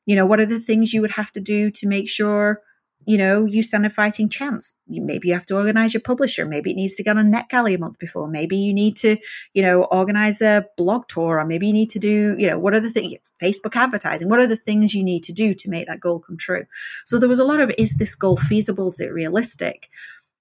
you 0.06 0.16
know, 0.16 0.26
what 0.26 0.40
are 0.40 0.46
the 0.46 0.58
things 0.58 0.92
you 0.92 1.00
would 1.00 1.12
have 1.12 1.32
to 1.32 1.40
do 1.40 1.70
to 1.70 1.86
make 1.86 2.08
sure 2.08 2.62
you 3.08 3.16
know, 3.16 3.46
you 3.46 3.62
stand 3.62 3.86
a 3.86 3.90
fighting 3.90 4.28
chance. 4.28 4.74
Maybe 4.86 5.28
you 5.28 5.34
have 5.34 5.46
to 5.46 5.56
organize 5.56 5.94
your 5.94 6.02
publisher. 6.02 6.44
Maybe 6.44 6.72
it 6.72 6.76
needs 6.76 6.94
to 6.96 7.02
get 7.02 7.16
on 7.16 7.32
NetGalley 7.32 7.74
a 7.74 7.78
month 7.78 7.98
before. 7.98 8.28
Maybe 8.28 8.58
you 8.58 8.74
need 8.74 8.96
to, 8.98 9.16
you 9.54 9.62
know, 9.62 9.84
organize 9.84 10.42
a 10.42 10.66
blog 10.76 11.08
tour, 11.08 11.38
or 11.38 11.46
maybe 11.46 11.68
you 11.68 11.72
need 11.72 11.88
to 11.88 11.98
do, 11.98 12.36
you 12.38 12.46
know, 12.46 12.58
what 12.58 12.74
are 12.74 12.80
the 12.80 12.90
things, 12.90 13.16
Facebook 13.42 13.76
advertising? 13.76 14.28
What 14.28 14.40
are 14.40 14.46
the 14.46 14.56
things 14.56 14.92
you 14.92 15.02
need 15.02 15.22
to 15.24 15.32
do 15.32 15.54
to 15.54 15.70
make 15.70 15.86
that 15.86 16.00
goal 16.00 16.18
come 16.20 16.36
true? 16.36 16.66
So 17.06 17.18
there 17.18 17.30
was 17.30 17.38
a 17.38 17.44
lot 17.44 17.60
of, 17.60 17.72
is 17.78 17.96
this 17.96 18.14
goal 18.14 18.36
feasible? 18.36 18.90
Is 18.90 19.00
it 19.00 19.10
realistic? 19.10 19.88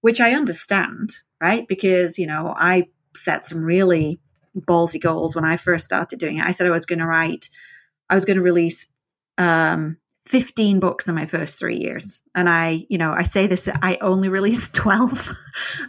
Which 0.01 0.19
I 0.19 0.33
understand, 0.33 1.19
right? 1.41 1.67
Because, 1.67 2.17
you 2.17 2.27
know, 2.27 2.53
I 2.55 2.87
set 3.15 3.45
some 3.45 3.63
really 3.63 4.19
ballsy 4.55 5.01
goals 5.01 5.35
when 5.35 5.45
I 5.45 5.57
first 5.57 5.85
started 5.85 6.19
doing 6.19 6.37
it. 6.37 6.45
I 6.45 6.51
said 6.51 6.67
I 6.67 6.71
was 6.71 6.85
going 6.85 6.99
to 6.99 7.05
write, 7.05 7.49
I 8.09 8.15
was 8.15 8.25
going 8.25 8.37
to 8.37 8.43
release 8.43 8.87
um, 9.37 9.97
15 10.25 10.79
books 10.79 11.07
in 11.07 11.15
my 11.15 11.25
first 11.25 11.59
three 11.59 11.77
years. 11.77 12.23
And 12.35 12.49
I, 12.49 12.85
you 12.89 12.97
know, 12.97 13.13
I 13.15 13.23
say 13.23 13.47
this, 13.47 13.69
I 13.81 13.97
only 14.01 14.29
released 14.39 14.73
12. 14.75 15.33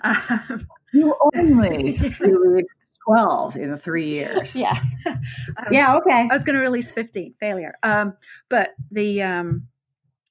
um, 0.03 0.67
you 0.93 1.15
only 1.35 1.99
released 2.21 2.79
12 3.07 3.57
in 3.57 3.77
three 3.77 4.09
years. 4.09 4.57
Yeah. 4.57 4.81
Um, 5.57 5.67
yeah. 5.73 5.97
Okay. 5.97 6.29
I 6.31 6.35
was 6.35 6.45
going 6.45 6.55
to 6.55 6.61
release 6.61 6.93
15 6.93 7.35
failure. 7.41 7.75
Um, 7.83 8.15
but 8.49 8.75
the, 8.91 9.23
um, 9.23 9.67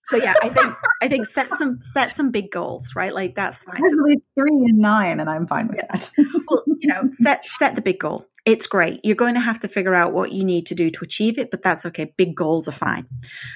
so 0.09 0.17
yeah, 0.17 0.33
I 0.41 0.49
think 0.49 0.73
I 1.01 1.07
think 1.07 1.25
set 1.25 1.53
some 1.53 1.81
set 1.81 2.15
some 2.15 2.31
big 2.31 2.51
goals, 2.51 2.95
right? 2.95 3.13
Like 3.13 3.35
that's 3.35 3.63
fine. 3.63 3.77
At 3.77 3.93
least 4.03 4.21
three 4.35 4.65
and 4.65 4.77
nine, 4.77 5.19
and 5.19 5.29
I'm 5.29 5.47
fine 5.47 5.67
with 5.67 5.77
yeah. 5.77 5.97
that. 5.97 6.11
well, 6.47 6.63
you 6.79 6.87
know, 6.87 7.09
set 7.13 7.45
set 7.45 7.75
the 7.75 7.81
big 7.81 7.99
goal 7.99 8.27
it's 8.47 8.65
great. 8.65 9.01
You're 9.03 9.17
going 9.17 9.33
to 9.33 9.41
have 9.41 9.59
to 9.59 9.67
figure 9.67 9.93
out 9.93 10.13
what 10.13 10.31
you 10.31 10.45
need 10.45 10.67
to 10.67 10.75
do 10.75 10.89
to 10.89 11.03
achieve 11.03 11.37
it, 11.37 11.51
but 11.51 11.61
that's 11.61 11.85
okay. 11.85 12.13
Big 12.15 12.33
goals 12.33 12.69
are 12.69 12.71
fine. 12.71 13.05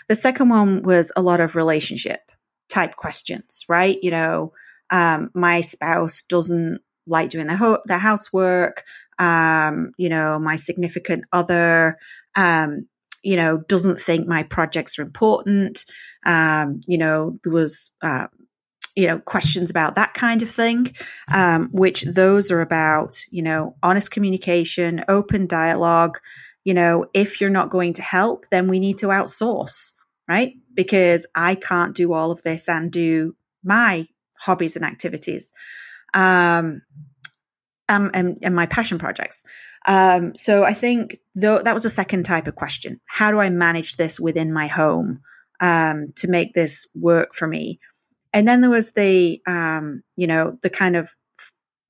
The 0.09 0.15
second 0.15 0.49
one 0.49 0.83
was 0.83 1.13
a 1.15 1.21
lot 1.21 1.39
of 1.39 1.55
relationship 1.55 2.19
type 2.67 2.97
questions, 2.97 3.63
right? 3.69 3.97
You 4.01 4.11
know, 4.11 4.51
um, 4.89 5.31
my 5.33 5.61
spouse 5.61 6.23
doesn't 6.23 6.81
like 7.07 7.29
doing 7.29 7.47
the, 7.47 7.55
ho- 7.55 7.81
the 7.85 7.97
housework. 7.97 8.83
Um, 9.17 9.93
you 9.97 10.09
know, 10.09 10.37
my 10.37 10.57
significant 10.57 11.23
other, 11.31 11.97
um, 12.35 12.89
you 13.23 13.35
know, 13.35 13.57
doesn't 13.67 13.99
think 13.99 14.27
my 14.27 14.43
projects 14.43 14.97
are 14.97 15.03
important. 15.03 15.85
Um, 16.25 16.81
you 16.87 16.97
know, 16.97 17.39
there 17.43 17.53
was, 17.53 17.93
uh, 18.01 18.27
you 18.95 19.07
know 19.07 19.19
questions 19.19 19.69
about 19.69 19.95
that 19.95 20.13
kind 20.13 20.41
of 20.41 20.49
thing 20.49 20.93
um, 21.29 21.69
which 21.71 22.01
those 22.03 22.51
are 22.51 22.61
about 22.61 23.23
you 23.31 23.41
know 23.41 23.75
honest 23.81 24.11
communication 24.11 25.03
open 25.07 25.47
dialogue 25.47 26.19
you 26.65 26.73
know 26.73 27.05
if 27.13 27.39
you're 27.39 27.49
not 27.49 27.69
going 27.69 27.93
to 27.93 28.01
help 28.01 28.45
then 28.51 28.67
we 28.67 28.79
need 28.79 28.97
to 28.97 29.07
outsource 29.07 29.93
right 30.27 30.55
because 30.73 31.25
i 31.35 31.55
can't 31.55 31.95
do 31.95 32.11
all 32.13 32.31
of 32.31 32.43
this 32.43 32.67
and 32.67 32.91
do 32.91 33.33
my 33.63 34.05
hobbies 34.39 34.75
and 34.75 34.83
activities 34.83 35.53
um, 36.13 36.81
um 37.91 38.11
and, 38.13 38.37
and 38.41 38.55
my 38.55 38.65
passion 38.65 38.97
projects. 38.97 39.43
Um, 39.87 40.35
so 40.35 40.63
i 40.63 40.73
think 40.73 41.17
though 41.35 41.61
that 41.61 41.73
was 41.73 41.85
a 41.85 41.89
second 41.89 42.23
type 42.23 42.47
of 42.47 42.55
question. 42.55 42.99
How 43.07 43.31
do 43.31 43.39
i 43.39 43.49
manage 43.49 43.97
this 43.97 44.19
within 44.19 44.53
my 44.53 44.67
home 44.67 45.21
um, 45.59 46.11
to 46.17 46.27
make 46.27 46.53
this 46.53 46.87
work 46.95 47.33
for 47.33 47.47
me? 47.47 47.79
And 48.33 48.47
then 48.47 48.61
there 48.61 48.69
was 48.69 48.91
the, 48.91 49.41
um, 49.45 50.03
you 50.15 50.27
know, 50.27 50.57
the 50.61 50.69
kind 50.69 50.95
of, 50.95 51.09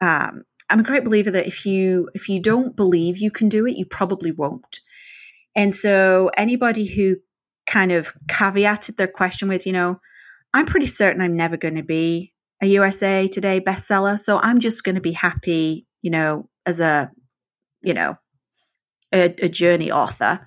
um, 0.01 0.43
I'm 0.69 0.79
a 0.79 0.83
great 0.83 1.03
believer 1.03 1.31
that 1.31 1.47
if 1.47 1.65
you 1.65 2.09
if 2.13 2.29
you 2.29 2.39
don't 2.39 2.75
believe 2.75 3.17
you 3.17 3.29
can 3.29 3.49
do 3.49 3.67
it, 3.67 3.75
you 3.75 3.85
probably 3.85 4.31
won't. 4.31 4.79
And 5.53 5.73
so 5.75 6.31
anybody 6.37 6.85
who 6.85 7.17
kind 7.67 7.91
of 7.91 8.13
caveated 8.27 8.95
their 8.95 9.07
question 9.07 9.49
with, 9.49 9.65
you 9.65 9.73
know, 9.73 9.99
I'm 10.53 10.65
pretty 10.65 10.87
certain 10.87 11.21
I'm 11.21 11.35
never 11.35 11.57
going 11.57 11.75
to 11.75 11.83
be 11.83 12.33
a 12.61 12.67
USA 12.67 13.27
Today 13.27 13.59
bestseller, 13.59 14.17
so 14.17 14.39
I'm 14.39 14.59
just 14.59 14.85
going 14.85 14.95
to 14.95 15.01
be 15.01 15.11
happy, 15.11 15.87
you 16.01 16.11
know, 16.11 16.49
as 16.65 16.79
a, 16.79 17.11
you 17.81 17.93
know, 17.93 18.17
a, 19.13 19.35
a 19.41 19.49
journey 19.49 19.91
author. 19.91 20.45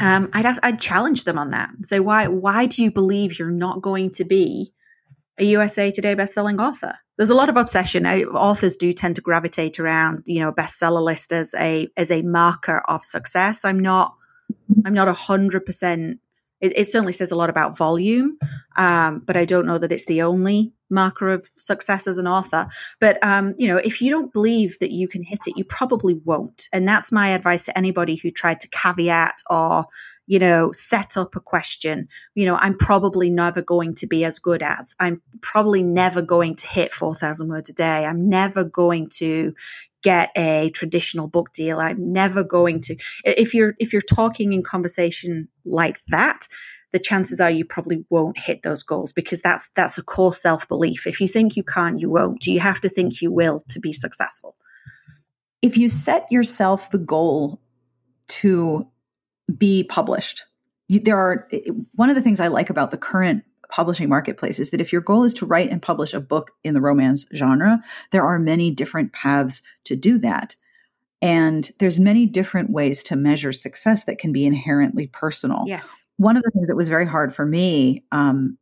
Um, 0.00 0.28
I'd 0.32 0.46
ask, 0.46 0.60
I'd 0.64 0.80
challenge 0.80 1.24
them 1.24 1.38
on 1.38 1.50
that 1.50 1.70
say, 1.82 2.00
why 2.00 2.26
why 2.26 2.66
do 2.66 2.82
you 2.82 2.90
believe 2.90 3.38
you're 3.38 3.50
not 3.50 3.80
going 3.80 4.10
to 4.12 4.24
be 4.24 4.74
a 5.38 5.44
USA 5.44 5.90
Today 5.90 6.14
bestselling 6.14 6.60
author. 6.60 6.94
There's 7.16 7.30
a 7.30 7.34
lot 7.34 7.48
of 7.48 7.56
obsession. 7.56 8.06
Authors 8.06 8.76
do 8.76 8.92
tend 8.92 9.16
to 9.16 9.22
gravitate 9.22 9.78
around, 9.78 10.24
you 10.26 10.40
know, 10.40 10.52
bestseller 10.52 11.02
list 11.02 11.32
as 11.32 11.54
a 11.54 11.88
as 11.96 12.10
a 12.10 12.22
marker 12.22 12.82
of 12.88 13.04
success. 13.04 13.64
I'm 13.64 13.78
not. 13.78 14.14
I'm 14.84 14.94
not 14.94 15.08
a 15.08 15.12
hundred 15.12 15.64
percent. 15.64 16.18
It 16.72 16.88
certainly 16.88 17.12
says 17.12 17.30
a 17.30 17.36
lot 17.36 17.50
about 17.50 17.76
volume, 17.76 18.38
um, 18.76 19.20
but 19.20 19.36
I 19.36 19.44
don't 19.44 19.66
know 19.66 19.78
that 19.78 19.92
it's 19.92 20.06
the 20.06 20.22
only 20.22 20.72
marker 20.90 21.30
of 21.30 21.46
success 21.56 22.06
as 22.06 22.18
an 22.18 22.26
author. 22.26 22.68
But 23.00 23.22
um, 23.22 23.54
you 23.58 23.68
know, 23.68 23.76
if 23.76 24.00
you 24.00 24.10
don't 24.10 24.32
believe 24.32 24.78
that 24.80 24.92
you 24.92 25.08
can 25.08 25.22
hit 25.22 25.40
it, 25.46 25.56
you 25.56 25.64
probably 25.64 26.14
won't. 26.24 26.68
And 26.72 26.86
that's 26.86 27.12
my 27.12 27.28
advice 27.28 27.64
to 27.66 27.76
anybody 27.76 28.16
who 28.16 28.30
tried 28.30 28.60
to 28.60 28.68
caveat 28.68 29.42
or 29.50 29.86
you 30.26 30.38
know, 30.38 30.72
set 30.72 31.16
up 31.16 31.36
a 31.36 31.40
question. 31.40 32.08
You 32.34 32.46
know, 32.46 32.56
I'm 32.58 32.78
probably 32.78 33.28
never 33.28 33.60
going 33.60 33.94
to 33.96 34.06
be 34.06 34.24
as 34.24 34.38
good 34.38 34.62
as. 34.62 34.96
I'm 34.98 35.20
probably 35.42 35.82
never 35.82 36.22
going 36.22 36.56
to 36.56 36.66
hit 36.66 36.92
4,000 36.92 37.48
words 37.48 37.68
a 37.68 37.74
day. 37.74 38.06
I'm 38.06 38.28
never 38.28 38.64
going 38.64 39.10
to 39.16 39.54
get 40.04 40.30
a 40.36 40.70
traditional 40.70 41.26
book 41.26 41.52
deal. 41.52 41.80
I'm 41.80 42.12
never 42.12 42.44
going 42.44 42.80
to. 42.82 42.96
If 43.24 43.54
you're 43.54 43.74
if 43.80 43.92
you're 43.92 44.02
talking 44.02 44.52
in 44.52 44.62
conversation 44.62 45.48
like 45.64 45.98
that, 46.08 46.46
the 46.92 47.00
chances 47.00 47.40
are 47.40 47.50
you 47.50 47.64
probably 47.64 48.04
won't 48.10 48.38
hit 48.38 48.62
those 48.62 48.84
goals 48.84 49.12
because 49.12 49.42
that's 49.42 49.70
that's 49.70 49.98
a 49.98 50.02
core 50.04 50.32
self 50.32 50.68
belief. 50.68 51.08
If 51.08 51.20
you 51.20 51.26
think 51.26 51.56
you 51.56 51.64
can't, 51.64 51.98
you 51.98 52.10
won't. 52.10 52.46
You 52.46 52.60
have 52.60 52.80
to 52.82 52.88
think 52.88 53.20
you 53.20 53.32
will 53.32 53.64
to 53.70 53.80
be 53.80 53.92
successful. 53.92 54.54
If 55.60 55.76
you 55.76 55.88
set 55.88 56.30
yourself 56.30 56.90
the 56.90 56.98
goal 56.98 57.60
to 58.28 58.86
be 59.56 59.84
published. 59.84 60.44
You, 60.88 61.00
there 61.00 61.18
are 61.18 61.48
one 61.94 62.10
of 62.10 62.16
the 62.16 62.22
things 62.22 62.40
I 62.40 62.48
like 62.48 62.70
about 62.70 62.90
the 62.90 62.98
current 62.98 63.44
publishing 63.74 64.08
marketplace 64.08 64.60
is 64.60 64.70
that 64.70 64.80
if 64.80 64.92
your 64.92 65.00
goal 65.00 65.24
is 65.24 65.34
to 65.34 65.44
write 65.44 65.68
and 65.68 65.82
publish 65.82 66.14
a 66.14 66.20
book 66.20 66.52
in 66.62 66.74
the 66.74 66.80
romance 66.80 67.26
genre, 67.34 67.82
there 68.12 68.24
are 68.24 68.38
many 68.38 68.70
different 68.70 69.12
paths 69.12 69.62
to 69.82 69.96
do 69.96 70.16
that. 70.18 70.54
And 71.20 71.68
there's 71.80 71.98
many 71.98 72.24
different 72.24 72.70
ways 72.70 73.02
to 73.04 73.16
measure 73.16 73.50
success 73.50 74.04
that 74.04 74.18
can 74.18 74.30
be 74.30 74.46
inherently 74.46 75.08
personal. 75.08 75.64
Yes. 75.66 76.04
One 76.18 76.36
of 76.36 76.44
the 76.44 76.52
things 76.52 76.68
that 76.68 76.76
was 76.76 76.88
very 76.88 77.06
hard 77.06 77.34
for 77.34 77.44
me 77.44 78.04
um, 78.12 78.58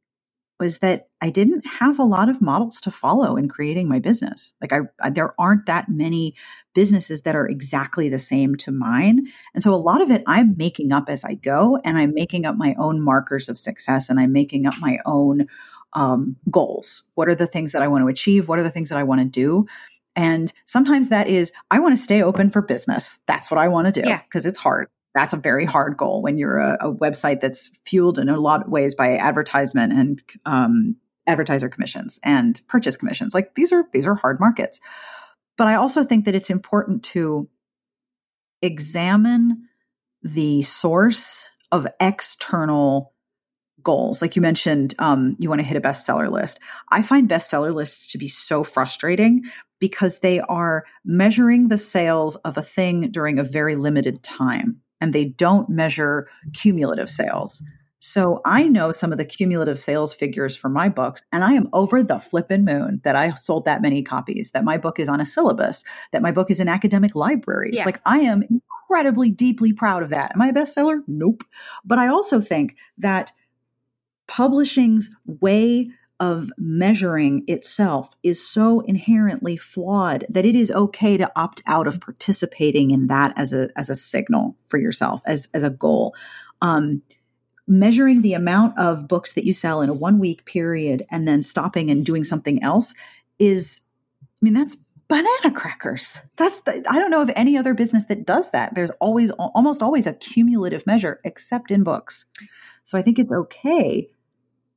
was 0.63 0.79
that 0.79 1.09
I 1.21 1.31
didn't 1.31 1.67
have 1.67 1.99
a 1.99 2.05
lot 2.05 2.29
of 2.29 2.41
models 2.41 2.81
to 2.83 2.93
follow 2.93 3.37
in 3.37 3.49
creating 3.49 3.89
my 3.89 3.99
business. 3.99 4.53
Like 4.61 4.73
I, 4.73 4.83
I, 5.01 5.11
there 5.11 5.35
aren't 5.41 5.67
that 5.67 5.89
many 5.89 6.37
businesses 6.73 7.23
that 7.23 7.35
are 7.35 7.49
exactly 7.49 8.09
the 8.09 8.21
same 8.21 8.55
to 8.59 8.71
mine. 8.71 9.27
And 9.55 9.63
so 9.65 9.75
a 9.75 9.77
lot 9.77 10.01
of 10.01 10.13
it 10.13 10.23
I'm 10.29 10.57
making 10.57 10.93
up 10.93 11.09
as 11.09 11.25
I 11.25 11.35
go 11.35 11.81
and 11.85 11.99
I'm 11.99 12.15
making 12.15 12.47
up 12.47 12.57
my 12.57 12.77
own 12.79 13.01
markers 13.01 13.49
of 13.49 13.59
success 13.59 14.09
and 14.09 14.21
I'm 14.21 14.33
making 14.33 14.67
up 14.67 14.75
my 14.81 14.99
own 15.05 15.49
um, 15.95 16.37
goals. 16.49 17.03
What 17.17 17.29
are 17.29 17.35
the 17.35 17.49
things 17.49 17.73
that 17.73 17.83
I 17.83 17.89
want 17.89 18.05
to 18.05 18.09
achieve? 18.09 18.47
What 18.47 18.61
are 18.61 18.63
the 18.63 18.71
things 18.71 18.91
that 18.91 18.99
I 18.99 19.03
want 19.03 19.21
to 19.21 19.27
do? 19.27 19.67
And 20.15 20.53
sometimes 20.65 21.09
that 21.09 21.27
is, 21.27 21.53
I 21.73 21.81
want 21.81 21.97
to 21.97 22.01
stay 22.01 22.23
open 22.23 22.51
for 22.51 22.63
business. 22.63 23.19
That's 23.27 23.51
what 23.51 23.59
I 23.59 23.67
want 23.67 23.93
to 23.93 24.01
do 24.01 24.03
because 24.29 24.45
yeah. 24.45 24.51
it's 24.51 24.59
hard. 24.59 24.87
That's 25.15 25.33
a 25.33 25.39
very 25.39 25.65
hard 25.65 25.97
goal 25.97 26.23
when 26.23 26.39
you're 26.39 26.59
a, 26.59 26.79
a, 26.81 26.93
website 26.93 27.41
that's 27.41 27.71
fueled 27.85 28.19
in 28.19 28.29
a 28.29 28.41
lot 28.41 28.65
of 28.65 28.71
ways 28.71 28.95
by 28.95 29.17
advertisement 29.17 29.93
and 29.93 30.23
um, 30.47 30.97
advertiser 31.27 31.69
commissions 31.69 32.19
and 32.25 32.61
purchase 32.67 32.97
commissions. 32.97 33.35
Like 33.35 33.55
these 33.55 33.73
are 33.73 33.85
these 33.93 34.07
are 34.07 34.15
hard 34.15 34.41
markets. 34.41 34.81
But 35.59 35.69
I 35.69 35.75
also 35.75 36.05
think 36.05 36.25
that 36.25 36.35
it's 36.35 36.51
important 36.51 37.05
to 37.05 37.49
examine 38.63 39.69
the 40.23 40.63
source 40.63 41.49
of 41.71 41.87
external 42.01 43.13
goals. 43.83 44.23
Like 44.23 44.37
you 44.37 44.43
mentioned, 44.43 44.95
um, 44.99 45.37
you 45.39 45.49
want 45.49 45.61
to 45.61 45.67
hit 45.67 45.77
a 45.77 45.81
bestseller 45.81 46.31
list. 46.31 46.61
I 46.91 47.03
find 47.03 47.29
bestseller 47.29 47.75
lists 47.75 48.07
to 48.09 48.19
be 48.19 48.29
so 48.29 48.63
frustrating 48.65 49.45
because 49.81 50.21
they 50.21 50.39
are 50.41 50.85
measuring 51.05 51.69
the 51.69 51.79
sales 51.79 52.37
of 52.37 52.57
a 52.57 52.63
thing 52.63 53.11
during 53.11 53.39
a 53.39 53.45
very 53.45 53.75
limited 53.75 54.23
time 54.23 54.82
and 55.03 55.13
they 55.13 55.25
don't 55.25 55.69
measure 55.69 56.29
cumulative 56.55 57.11
sales. 57.11 57.61
So 57.99 58.41
I 58.45 58.69
know 58.69 58.93
some 58.93 59.11
of 59.11 59.19
the 59.19 59.25
cumulative 59.25 59.79
sales 59.79 60.15
figures 60.15 60.57
for 60.57 60.69
my 60.69 60.89
books, 60.89 61.23
and 61.33 61.43
I 61.43 61.53
am 61.55 61.69
over 61.73 62.05
the 62.05 62.21
flippin' 62.21 62.65
moon 62.65 63.01
that 63.03 63.17
I 63.17 63.35
sold 63.35 63.65
that 63.65 63.83
many 63.83 64.03
copies, 64.03 64.53
that 64.53 64.65
my 64.65 64.77
book 64.77 65.01
is 65.01 65.09
on 65.09 65.21
a 65.21 65.27
syllabus, 65.27 65.85
that 66.13 66.23
my 66.23 66.31
book 66.31 66.51
is 66.53 66.61
in 66.61 66.69
academic 66.69 67.17
libraries. 67.17 67.79
Yeah. 67.79 67.85
Like 67.85 68.01
I 68.07 68.21
am 68.21 68.45
incredibly 68.49 69.33
deeply 69.33 69.73
proud 69.73 70.05
of 70.05 70.11
that. 70.11 70.33
Am 70.35 70.41
I 70.41 70.49
a 70.49 70.53
bestseller? 70.53 71.01
Nope. 71.09 71.43
But 71.85 71.99
I 71.99 72.07
also 72.09 72.41
think 72.41 72.77
that 72.99 73.33
publishing's 74.29 75.11
way 75.27 75.91
of 76.23 76.53
measuring 76.57 77.43
itself 77.49 78.15
is 78.23 78.49
so 78.49 78.79
inherently 78.83 79.57
flawed 79.57 80.25
that 80.29 80.47
it 80.47 80.55
is 80.55 80.71
okay 80.71 81.17
to 81.17 81.29
opt 81.35 81.61
out 81.67 81.89
of 81.89 82.01
participating 82.01 82.93
in 82.93 83.09
that 83.09 83.33
as 83.37 83.53
a 83.53 83.69
as 83.75 83.91
a 83.91 83.97
signal 83.97 84.57
for 84.69 84.79
yourself 84.79 85.21
as 85.27 85.49
as 85.53 85.65
a 85.65 85.71
goal. 85.71 86.15
Um, 86.63 87.03
measuring 87.67 88.23
the 88.23 88.35
amount 88.35 88.79
of 88.79 89.09
books 89.09 89.33
that 89.33 89.45
you 89.45 89.53
sell 89.53 89.83
in 89.83 89.89
a 89.89 89.95
one 89.95 90.21
week 90.21 90.47
period 90.47 91.05
and 91.11 91.27
then 91.27 91.43
stopping 91.43 91.91
and 91.91 92.07
doing 92.07 92.23
something 92.23 92.63
else 92.63 92.95
is 93.41 93.81
i 94.23 94.27
mean 94.41 94.53
that's 94.53 94.77
banana 95.09 95.51
crackers. 95.53 96.21
That's 96.37 96.61
the, 96.61 96.85
i 96.89 97.01
don't 97.01 97.11
know 97.11 97.23
of 97.23 97.33
any 97.35 97.59
other 97.59 97.75
business 97.75 98.05
that 98.05 98.25
does 98.25 98.51
that. 98.53 98.77
There's 98.77 98.93
always 99.01 99.33
almost 99.33 99.83
always 99.83 100.07
a 100.07 100.15
cumulative 100.15 100.87
measure 100.87 101.21
except 101.25 101.73
in 101.73 101.83
books. 101.83 102.27
So 102.85 102.97
i 102.97 103.03
think 103.03 103.19
it's 103.19 103.33
okay 103.33 104.09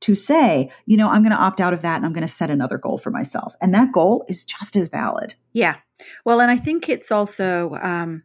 to 0.05 0.13
say, 0.13 0.69
you 0.85 0.97
know, 0.97 1.09
I'm 1.09 1.23
going 1.23 1.31
to 1.31 1.41
opt 1.41 1.59
out 1.59 1.73
of 1.73 1.81
that 1.81 1.95
and 1.95 2.05
I'm 2.05 2.13
going 2.13 2.21
to 2.21 2.27
set 2.27 2.51
another 2.51 2.77
goal 2.77 2.99
for 2.99 3.09
myself. 3.09 3.55
And 3.59 3.73
that 3.73 3.91
goal 3.91 4.23
is 4.29 4.45
just 4.45 4.75
as 4.75 4.87
valid. 4.87 5.33
Yeah. 5.51 5.77
Well, 6.23 6.41
and 6.41 6.51
I 6.51 6.57
think 6.57 6.87
it's 6.89 7.11
also, 7.11 7.75
um, 7.81 8.21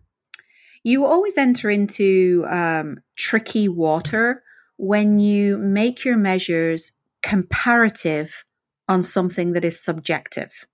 you 0.82 1.06
always 1.06 1.38
enter 1.38 1.70
into 1.70 2.44
um, 2.50 2.98
tricky 3.16 3.66
water 3.66 4.42
when 4.76 5.18
you 5.18 5.56
make 5.56 6.04
your 6.04 6.18
measures 6.18 6.92
comparative 7.22 8.44
on 8.86 9.02
something 9.02 9.54
that 9.54 9.64
is 9.64 9.82
subjective. 9.82 10.66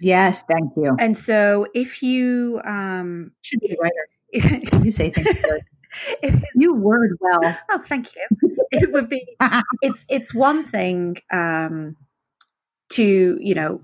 Yes, 0.00 0.42
thank 0.50 0.72
you. 0.76 0.96
And 0.98 1.16
so 1.16 1.68
if 1.74 2.02
you 2.02 2.60
um, 2.64 3.30
should 3.42 3.60
be 3.60 3.72
a 3.72 3.76
writer, 3.80 4.74
you 4.84 4.90
say 4.90 5.10
things. 5.10 5.28
you 6.56 6.74
word 6.74 7.16
well. 7.20 7.56
Oh, 7.70 7.78
thank 7.78 8.08
you. 8.16 8.56
It 8.72 8.92
would 8.92 9.08
be. 9.08 9.24
it's 9.82 10.04
it's 10.08 10.34
one 10.34 10.62
thing 10.62 11.16
um, 11.32 11.96
to 12.90 13.38
you 13.40 13.54
know. 13.54 13.82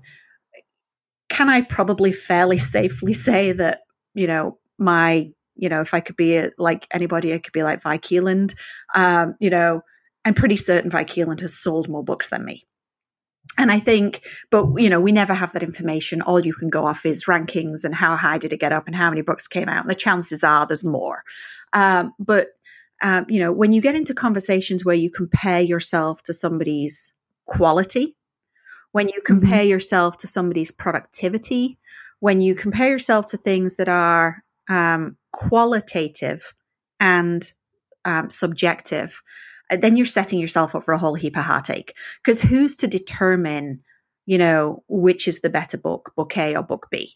Can 1.27 1.49
I 1.49 1.61
probably 1.61 2.11
fairly 2.11 2.59
safely 2.59 3.13
say 3.27 3.51
that 3.51 3.81
you 4.13 4.27
know 4.27 4.59
my 4.77 5.31
you 5.55 5.69
know 5.69 5.81
if 5.81 5.93
I 5.93 6.01
could 6.01 6.15
be 6.15 6.37
a, 6.37 6.51
like 6.57 6.87
anybody, 6.91 7.33
I 7.33 7.39
could 7.39 7.53
be 7.53 7.63
like 7.63 7.81
Vi 7.81 7.97
Keeland. 7.97 8.55
Um, 8.93 9.35
you 9.39 9.49
know, 9.49 9.81
I'm 10.23 10.33
pretty 10.33 10.57
certain 10.57 10.91
Vi 10.91 11.03
Keeland 11.05 11.39
has 11.41 11.57
sold 11.57 11.89
more 11.89 12.03
books 12.03 12.29
than 12.29 12.45
me. 12.45 12.65
And 13.57 13.71
I 13.71 13.79
think, 13.79 14.25
but 14.51 14.67
you 14.77 14.89
know, 14.89 14.99
we 14.99 15.11
never 15.11 15.33
have 15.33 15.53
that 15.53 15.63
information. 15.63 16.21
All 16.21 16.45
you 16.45 16.53
can 16.53 16.69
go 16.69 16.85
off 16.85 17.05
is 17.05 17.25
rankings 17.25 17.85
and 17.85 17.95
how 17.95 18.15
high 18.15 18.37
did 18.37 18.51
it 18.51 18.59
get 18.59 18.73
up 18.73 18.87
and 18.87 18.95
how 18.95 19.09
many 19.09 19.21
books 19.21 19.47
came 19.47 19.69
out. 19.69 19.81
And 19.81 19.89
the 19.89 19.95
chances 19.95 20.43
are 20.43 20.65
there's 20.65 20.83
more. 20.83 21.23
Um, 21.73 22.13
but 22.19 22.49
um, 23.01 23.25
you 23.27 23.39
know, 23.39 23.51
when 23.51 23.73
you 23.73 23.81
get 23.81 23.95
into 23.95 24.13
conversations 24.13 24.85
where 24.85 24.95
you 24.95 25.09
compare 25.09 25.61
yourself 25.61 26.23
to 26.23 26.33
somebody's 26.33 27.13
quality, 27.45 28.15
when 28.91 29.09
you 29.09 29.21
compare 29.25 29.61
mm-hmm. 29.61 29.69
yourself 29.69 30.17
to 30.17 30.27
somebody's 30.27 30.71
productivity, 30.71 31.77
when 32.19 32.41
you 32.41 32.55
compare 32.55 32.89
yourself 32.89 33.27
to 33.27 33.37
things 33.37 33.75
that 33.75 33.89
are 33.89 34.43
um, 34.69 35.17
qualitative 35.31 36.53
and 36.99 37.51
um, 38.05 38.29
subjective, 38.29 39.21
uh, 39.69 39.75
then 39.75 39.97
you're 39.97 40.05
setting 40.05 40.39
yourself 40.39 40.75
up 40.75 40.85
for 40.85 40.93
a 40.93 40.97
whole 40.97 41.15
heap 41.15 41.37
of 41.37 41.43
heartache. 41.43 41.95
Because 42.23 42.41
who's 42.41 42.77
to 42.77 42.87
determine, 42.87 43.83
you 44.25 44.37
know, 44.37 44.83
which 44.87 45.27
is 45.27 45.41
the 45.41 45.49
better 45.49 45.77
book, 45.77 46.13
book 46.15 46.37
A 46.37 46.55
or 46.55 46.63
book 46.63 46.87
B? 46.89 47.15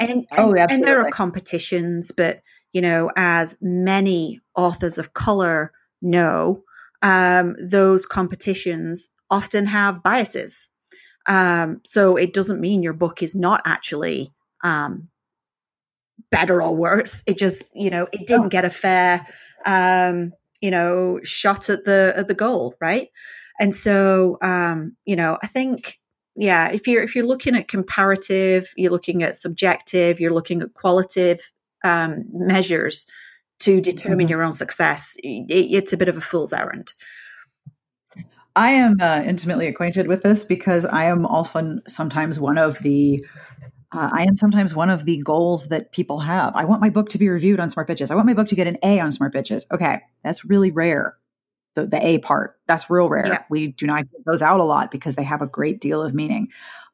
And, 0.00 0.10
and, 0.10 0.26
oh, 0.32 0.54
absolutely. 0.56 0.74
and 0.74 0.84
there 0.84 1.00
are 1.04 1.10
competitions, 1.10 2.10
but 2.10 2.40
you 2.72 2.80
know, 2.80 3.10
as 3.16 3.56
many 3.60 4.40
authors 4.54 4.98
of 4.98 5.14
color 5.14 5.72
know, 6.02 6.62
um, 7.02 7.56
those 7.60 8.06
competitions 8.06 9.10
often 9.30 9.66
have 9.66 10.02
biases. 10.02 10.68
Um, 11.26 11.80
so 11.84 12.16
it 12.16 12.34
doesn't 12.34 12.60
mean 12.60 12.82
your 12.82 12.92
book 12.92 13.22
is 13.22 13.34
not 13.34 13.62
actually 13.64 14.32
um, 14.64 15.08
better 16.30 16.62
or 16.62 16.74
worse. 16.74 17.22
It 17.26 17.38
just, 17.38 17.70
you 17.74 17.90
know, 17.90 18.08
it 18.12 18.26
didn't 18.26 18.48
get 18.48 18.64
a 18.64 18.70
fair, 18.70 19.26
um, 19.64 20.32
you 20.60 20.70
know, 20.70 21.20
shot 21.22 21.70
at 21.70 21.84
the 21.84 22.12
at 22.16 22.28
the 22.28 22.34
goal, 22.34 22.74
right? 22.80 23.08
And 23.60 23.74
so, 23.74 24.38
um, 24.42 24.96
you 25.04 25.16
know, 25.16 25.38
I 25.42 25.46
think 25.46 25.98
yeah 26.34 26.70
if 26.70 26.86
you're 26.86 27.02
if 27.02 27.14
you're 27.14 27.26
looking 27.26 27.54
at 27.54 27.68
comparative 27.68 28.72
you're 28.74 28.90
looking 28.90 29.22
at 29.22 29.36
subjective 29.36 30.18
you're 30.18 30.32
looking 30.32 30.62
at 30.62 30.72
qualitative 30.72 31.51
um, 31.84 32.24
measures 32.32 33.06
to 33.60 33.80
determine 33.80 34.20
mm-hmm. 34.20 34.28
your 34.28 34.42
own 34.42 34.52
success, 34.52 35.16
it, 35.22 35.46
it's 35.48 35.92
a 35.92 35.96
bit 35.96 36.08
of 36.08 36.16
a 36.16 36.20
fool's 36.20 36.52
errand. 36.52 36.92
I 38.54 38.70
am 38.72 39.00
uh, 39.00 39.22
intimately 39.24 39.66
acquainted 39.66 40.08
with 40.08 40.22
this 40.22 40.44
because 40.44 40.84
I 40.84 41.04
am 41.04 41.24
often 41.24 41.80
sometimes 41.88 42.38
one 42.38 42.58
of 42.58 42.78
the 42.80 43.24
uh, 43.94 44.08
I 44.10 44.22
am 44.22 44.36
sometimes 44.36 44.74
one 44.74 44.88
of 44.88 45.04
the 45.04 45.18
goals 45.22 45.68
that 45.68 45.92
people 45.92 46.20
have. 46.20 46.56
I 46.56 46.64
want 46.64 46.80
my 46.80 46.88
book 46.88 47.10
to 47.10 47.18
be 47.18 47.28
reviewed 47.28 47.60
on 47.60 47.68
Smart 47.68 47.88
Bitches. 47.88 48.10
I 48.10 48.14
want 48.14 48.26
my 48.26 48.32
book 48.32 48.48
to 48.48 48.54
get 48.54 48.66
an 48.66 48.78
A 48.82 48.98
on 49.00 49.12
Smart 49.12 49.34
Bitches. 49.34 49.66
Okay, 49.70 50.00
that's 50.24 50.46
really 50.46 50.70
rare. 50.70 51.16
The, 51.74 51.86
the 51.86 52.06
A 52.06 52.18
part, 52.18 52.58
that's 52.66 52.90
real 52.90 53.08
rare. 53.08 53.26
Yeah. 53.26 53.42
We 53.48 53.68
do 53.68 53.86
not 53.86 54.10
get 54.10 54.24
those 54.26 54.42
out 54.42 54.60
a 54.60 54.64
lot 54.64 54.90
because 54.90 55.14
they 55.14 55.22
have 55.22 55.42
a 55.42 55.46
great 55.46 55.80
deal 55.80 56.02
of 56.02 56.14
meaning. 56.14 56.48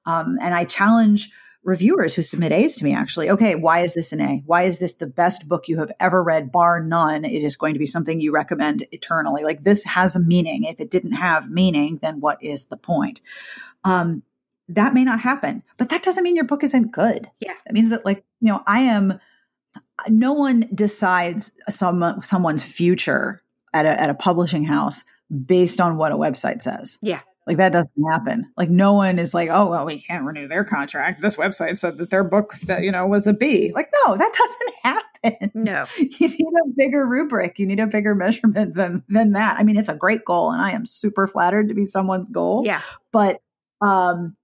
Um, 0.06 0.38
and 0.40 0.54
I 0.54 0.64
challenge 0.64 1.30
reviewers 1.68 2.14
who 2.14 2.22
submit 2.22 2.50
A's 2.50 2.76
to 2.76 2.84
me 2.84 2.94
actually. 2.94 3.30
Okay, 3.30 3.54
why 3.54 3.80
is 3.80 3.94
this 3.94 4.12
an 4.12 4.20
A? 4.20 4.42
Why 4.46 4.62
is 4.62 4.78
this 4.78 4.94
the 4.94 5.06
best 5.06 5.46
book 5.46 5.68
you 5.68 5.78
have 5.78 5.92
ever 6.00 6.22
read, 6.22 6.50
bar 6.50 6.80
none? 6.80 7.24
It 7.24 7.44
is 7.44 7.56
going 7.56 7.74
to 7.74 7.78
be 7.78 7.86
something 7.86 8.20
you 8.20 8.32
recommend 8.32 8.86
eternally. 8.90 9.44
Like 9.44 9.62
this 9.62 9.84
has 9.84 10.16
a 10.16 10.20
meaning. 10.20 10.64
If 10.64 10.80
it 10.80 10.90
didn't 10.90 11.12
have 11.12 11.50
meaning, 11.50 11.98
then 12.02 12.20
what 12.20 12.42
is 12.42 12.64
the 12.64 12.76
point? 12.78 13.20
Um, 13.84 14.22
that 14.70 14.94
may 14.94 15.04
not 15.04 15.20
happen, 15.20 15.62
but 15.76 15.90
that 15.90 16.02
doesn't 16.02 16.24
mean 16.24 16.36
your 16.36 16.44
book 16.44 16.64
isn't 16.64 16.90
good. 16.90 17.30
Yeah. 17.40 17.54
It 17.66 17.72
means 17.72 17.90
that, 17.90 18.04
like, 18.04 18.24
you 18.40 18.48
know, 18.48 18.62
I 18.66 18.80
am, 18.80 19.18
no 20.08 20.32
one 20.32 20.68
decides 20.74 21.52
some, 21.70 22.20
someone's 22.22 22.62
future 22.62 23.42
at 23.72 23.86
a, 23.86 24.00
at 24.00 24.10
a 24.10 24.14
publishing 24.14 24.64
house 24.64 25.04
based 25.46 25.80
on 25.80 25.96
what 25.96 26.12
a 26.12 26.16
website 26.16 26.60
says. 26.60 26.98
Yeah 27.00 27.20
Like 27.48 27.56
that 27.56 27.72
doesn't 27.72 28.04
happen. 28.10 28.52
Like 28.58 28.68
no 28.68 28.92
one 28.92 29.18
is 29.18 29.32
like, 29.32 29.48
oh 29.48 29.70
well, 29.70 29.86
we 29.86 29.98
can't 29.98 30.26
renew 30.26 30.48
their 30.48 30.64
contract. 30.64 31.22
This 31.22 31.36
website 31.36 31.78
said 31.78 31.96
that 31.96 32.10
their 32.10 32.22
book 32.22 32.52
said, 32.52 32.84
you 32.84 32.92
know, 32.92 33.06
was 33.06 33.26
a 33.26 33.32
B. 33.32 33.72
Like 33.74 33.88
no, 34.04 34.18
that 34.18 34.32
doesn't 34.38 34.74
happen. 34.84 35.50
No, 35.54 35.86
you 35.96 36.28
need 36.28 36.40
a 36.40 36.68
bigger 36.76 37.06
rubric. 37.06 37.58
You 37.58 37.64
need 37.64 37.80
a 37.80 37.86
bigger 37.86 38.14
measurement 38.14 38.74
than 38.74 39.02
than 39.08 39.32
that. 39.32 39.56
I 39.58 39.62
mean, 39.62 39.78
it's 39.78 39.88
a 39.88 39.94
great 39.94 40.26
goal, 40.26 40.50
and 40.50 40.60
I 40.60 40.72
am 40.72 40.84
super 40.84 41.26
flattered 41.26 41.68
to 41.68 41.74
be 41.74 41.86
someone's 41.86 42.28
goal. 42.28 42.64
Yeah, 42.66 42.82
but 43.12 43.40
um, 43.80 44.36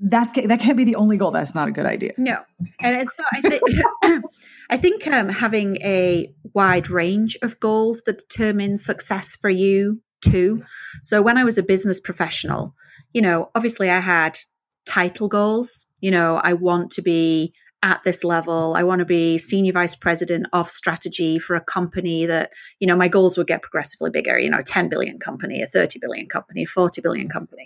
that 0.00 0.32
that 0.46 0.60
can't 0.60 0.78
be 0.78 0.84
the 0.84 0.96
only 0.96 1.18
goal. 1.18 1.32
That's 1.32 1.54
not 1.54 1.68
a 1.68 1.70
good 1.70 1.84
idea. 1.84 2.12
No, 2.16 2.40
and 2.80 2.96
it's 2.96 3.18
not. 3.18 3.28
I 3.34 3.40
think 3.42 4.24
I 4.70 4.76
think 4.78 5.06
um, 5.06 5.28
having 5.28 5.76
a 5.82 6.32
wide 6.54 6.88
range 6.88 7.36
of 7.42 7.60
goals 7.60 8.00
that 8.06 8.26
determine 8.26 8.78
success 8.78 9.36
for 9.36 9.50
you 9.50 10.00
too. 10.22 10.64
So 11.02 11.22
when 11.22 11.36
I 11.36 11.44
was 11.44 11.58
a 11.58 11.62
business 11.62 12.00
professional, 12.00 12.74
you 13.12 13.22
know, 13.22 13.50
obviously 13.54 13.90
I 13.90 14.00
had 14.00 14.38
title 14.84 15.28
goals. 15.28 15.86
You 16.00 16.10
know, 16.10 16.40
I 16.42 16.52
want 16.52 16.90
to 16.92 17.02
be 17.02 17.52
at 17.82 18.02
this 18.02 18.24
level. 18.24 18.74
I 18.76 18.82
want 18.82 19.00
to 19.00 19.04
be 19.04 19.38
senior 19.38 19.72
vice 19.72 19.94
president 19.94 20.46
of 20.52 20.70
strategy 20.70 21.38
for 21.38 21.54
a 21.54 21.60
company 21.60 22.26
that, 22.26 22.50
you 22.80 22.86
know, 22.86 22.96
my 22.96 23.08
goals 23.08 23.36
would 23.36 23.46
get 23.46 23.62
progressively 23.62 24.10
bigger, 24.10 24.38
you 24.38 24.50
know, 24.50 24.58
a 24.58 24.62
10 24.62 24.88
billion 24.88 25.18
company, 25.18 25.62
a 25.62 25.66
30 25.66 25.98
billion 25.98 26.26
company, 26.26 26.62
a 26.62 26.66
40 26.66 27.00
billion 27.00 27.28
company. 27.28 27.62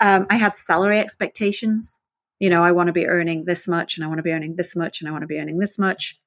Um, 0.00 0.26
I 0.28 0.36
had 0.36 0.56
salary 0.56 0.98
expectations. 0.98 2.00
You 2.38 2.50
know, 2.50 2.62
I 2.62 2.72
want 2.72 2.88
to 2.88 2.92
be 2.92 3.06
earning 3.06 3.44
this 3.46 3.66
much 3.66 3.96
and 3.96 4.04
I 4.04 4.08
want 4.08 4.18
to 4.18 4.22
be 4.22 4.32
earning 4.32 4.56
this 4.56 4.76
much 4.76 5.00
and 5.00 5.08
I 5.08 5.12
want 5.12 5.22
to 5.22 5.28
be 5.28 5.38
earning 5.38 5.58
this 5.58 5.78
much. 5.78 6.20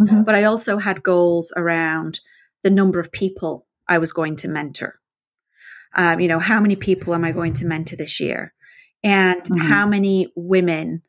Mm-hmm. 0.00 0.22
But 0.22 0.34
I 0.34 0.44
also 0.44 0.78
had 0.78 1.02
goals 1.02 1.52
around 1.56 2.20
the 2.62 2.70
number 2.70 3.00
of 3.00 3.10
people 3.10 3.66
I 3.88 3.98
was 3.98 4.12
going 4.12 4.36
to 4.36 4.48
mentor. 4.48 4.98
Um, 5.94 6.20
you 6.20 6.28
know, 6.28 6.38
how 6.38 6.60
many 6.60 6.76
people 6.76 7.14
am 7.14 7.24
I 7.24 7.32
going 7.32 7.52
to 7.54 7.66
mentor 7.66 7.96
this 7.96 8.20
year? 8.20 8.54
And 9.04 9.42
mm-hmm. 9.42 9.58
how 9.58 9.86
many 9.86 10.32
women 10.36 11.02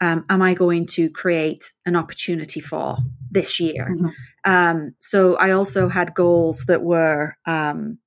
um, 0.00 0.24
am 0.28 0.42
I 0.42 0.54
going 0.54 0.86
to 0.88 1.08
create 1.08 1.72
an 1.86 1.96
opportunity 1.96 2.60
for 2.60 2.98
this 3.30 3.60
year? 3.60 3.88
Mm-hmm. 3.90 4.08
Um, 4.44 4.94
so 5.00 5.36
I 5.36 5.52
also 5.52 5.88
had 5.88 6.14
goals 6.14 6.64
that 6.66 6.82
were 6.82 7.36
um, 7.46 7.98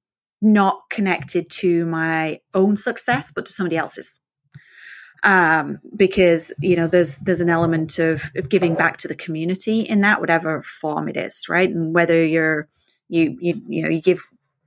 not 0.42 0.84
connected 0.90 1.50
to 1.50 1.86
my 1.86 2.40
own 2.54 2.76
success, 2.76 3.32
but 3.32 3.46
to 3.46 3.52
somebody 3.52 3.78
else's. 3.78 4.20
Um, 5.22 5.80
because 5.98 6.54
you 6.62 6.78
know 6.78 6.88
there's 6.88 7.18
there's 7.20 7.42
an 7.42 7.50
element 7.50 8.00
of, 8.00 8.32
of 8.38 8.48
giving 8.48 8.76
back 8.76 8.96
to 8.98 9.10
the 9.10 9.16
community 9.16 9.82
in 9.82 10.00
that 10.00 10.22
whatever 10.22 10.62
form 10.62 11.10
it 11.10 11.18
is, 11.18 11.48
right? 11.50 11.70
And 11.70 11.94
whether 11.94 12.26
you're 12.26 12.70
you 13.10 13.38
you 13.42 13.62
you 13.68 13.84
know 13.84 13.90
you 13.90 14.02
give 14.02 14.22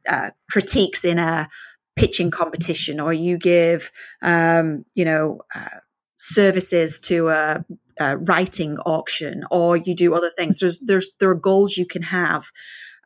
uh, 0.09 0.30
critiques 0.51 1.05
in 1.05 1.18
a 1.18 1.49
pitching 1.97 2.30
competition 2.30 3.01
or 3.01 3.12
you 3.12 3.38
give 3.38 3.90
um, 4.22 4.84
you 4.95 5.05
know 5.05 5.40
uh, 5.55 5.78
services 6.16 7.01
to 7.01 7.28
a, 7.28 7.64
a, 7.99 8.16
writing 8.18 8.78
auction 8.78 9.45
or 9.51 9.76
you 9.76 9.95
do 9.95 10.14
other 10.14 10.30
things. 10.36 10.59
There's 10.59 10.80
there's 10.80 11.11
there 11.20 11.30
are 11.30 11.34
goals 11.34 11.76
you 11.76 11.86
can 11.86 12.03
have 12.03 12.47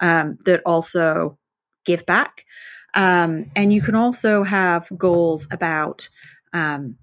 um, 0.01 0.39
that 0.45 0.63
also 0.67 1.39
give 1.85 2.05
back. 2.07 2.45
Um, 2.95 3.51
and 3.55 3.73
you 3.73 3.83
can 3.83 3.95
also 3.95 4.43
have 4.43 4.89
goals 4.97 5.47
about 5.51 6.09
um, 6.55 6.97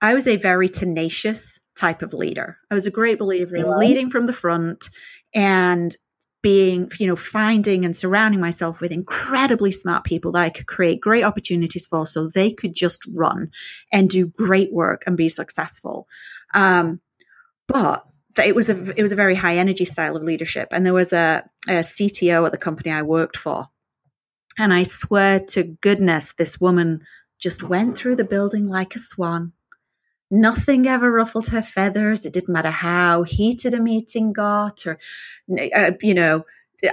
i 0.00 0.14
was 0.14 0.28
a 0.28 0.36
very 0.36 0.68
tenacious 0.68 1.58
type 1.76 2.02
of 2.02 2.12
leader. 2.12 2.58
I 2.70 2.74
was 2.74 2.86
a 2.86 2.90
great 2.90 3.18
believer 3.18 3.56
in 3.56 3.78
leading 3.78 4.10
from 4.10 4.26
the 4.26 4.32
front 4.32 4.90
and 5.34 5.96
being, 6.42 6.90
you 6.98 7.06
know, 7.06 7.16
finding 7.16 7.84
and 7.84 7.94
surrounding 7.94 8.40
myself 8.40 8.80
with 8.80 8.92
incredibly 8.92 9.70
smart 9.70 10.04
people 10.04 10.32
that 10.32 10.42
I 10.42 10.50
could 10.50 10.66
create 10.66 11.00
great 11.00 11.24
opportunities 11.24 11.86
for 11.86 12.06
so 12.06 12.28
they 12.28 12.50
could 12.52 12.74
just 12.74 13.02
run 13.12 13.50
and 13.92 14.08
do 14.08 14.26
great 14.26 14.72
work 14.72 15.02
and 15.06 15.16
be 15.16 15.28
successful. 15.28 16.08
Um, 16.54 17.00
but 17.66 18.04
it 18.42 18.54
was 18.54 18.70
a 18.70 18.98
it 18.98 19.02
was 19.02 19.12
a 19.12 19.16
very 19.16 19.34
high 19.34 19.56
energy 19.56 19.84
style 19.84 20.16
of 20.16 20.22
leadership. 20.22 20.68
And 20.72 20.86
there 20.86 20.94
was 20.94 21.12
a, 21.12 21.44
a 21.68 21.80
CTO 21.80 22.46
at 22.46 22.52
the 22.52 22.58
company 22.58 22.90
I 22.90 23.02
worked 23.02 23.36
for. 23.36 23.68
And 24.58 24.72
I 24.72 24.82
swear 24.84 25.40
to 25.40 25.62
goodness, 25.62 26.32
this 26.32 26.60
woman 26.60 27.02
just 27.38 27.62
went 27.62 27.96
through 27.96 28.16
the 28.16 28.24
building 28.24 28.66
like 28.66 28.94
a 28.94 28.98
swan 28.98 29.52
Nothing 30.30 30.86
ever 30.86 31.10
ruffled 31.10 31.48
her 31.48 31.62
feathers. 31.62 32.24
It 32.24 32.32
didn't 32.32 32.52
matter 32.52 32.70
how 32.70 33.24
heated 33.24 33.74
a 33.74 33.80
meeting 33.80 34.32
got, 34.32 34.86
or, 34.86 34.98
uh, 35.74 35.92
you 36.00 36.14
know, 36.14 36.44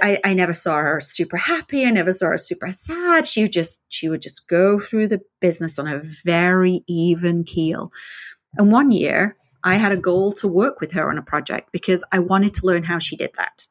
I, 0.02 0.18
I 0.24 0.34
never 0.34 0.52
saw 0.52 0.76
her 0.76 1.00
super 1.00 1.36
happy. 1.36 1.86
I 1.86 1.90
never 1.90 2.12
saw 2.12 2.26
her 2.26 2.38
super 2.38 2.72
sad. 2.72 3.26
She 3.26 3.42
would 3.42 3.52
just, 3.52 3.84
she 3.88 4.08
would 4.08 4.20
just 4.20 4.48
go 4.48 4.78
through 4.78 5.08
the 5.08 5.20
business 5.40 5.78
on 5.78 5.86
a 5.86 6.02
very 6.24 6.82
even 6.86 7.44
keel. 7.44 7.92
And 8.56 8.72
one 8.72 8.90
year 8.90 9.36
I 9.64 9.76
had 9.76 9.92
a 9.92 9.96
goal 9.96 10.32
to 10.32 10.48
work 10.48 10.80
with 10.80 10.92
her 10.92 11.08
on 11.08 11.16
a 11.16 11.22
project 11.22 11.70
because 11.72 12.04
I 12.12 12.18
wanted 12.18 12.54
to 12.54 12.66
learn 12.66 12.82
how 12.82 12.98
she 12.98 13.16
did 13.16 13.30
that. 13.36 13.66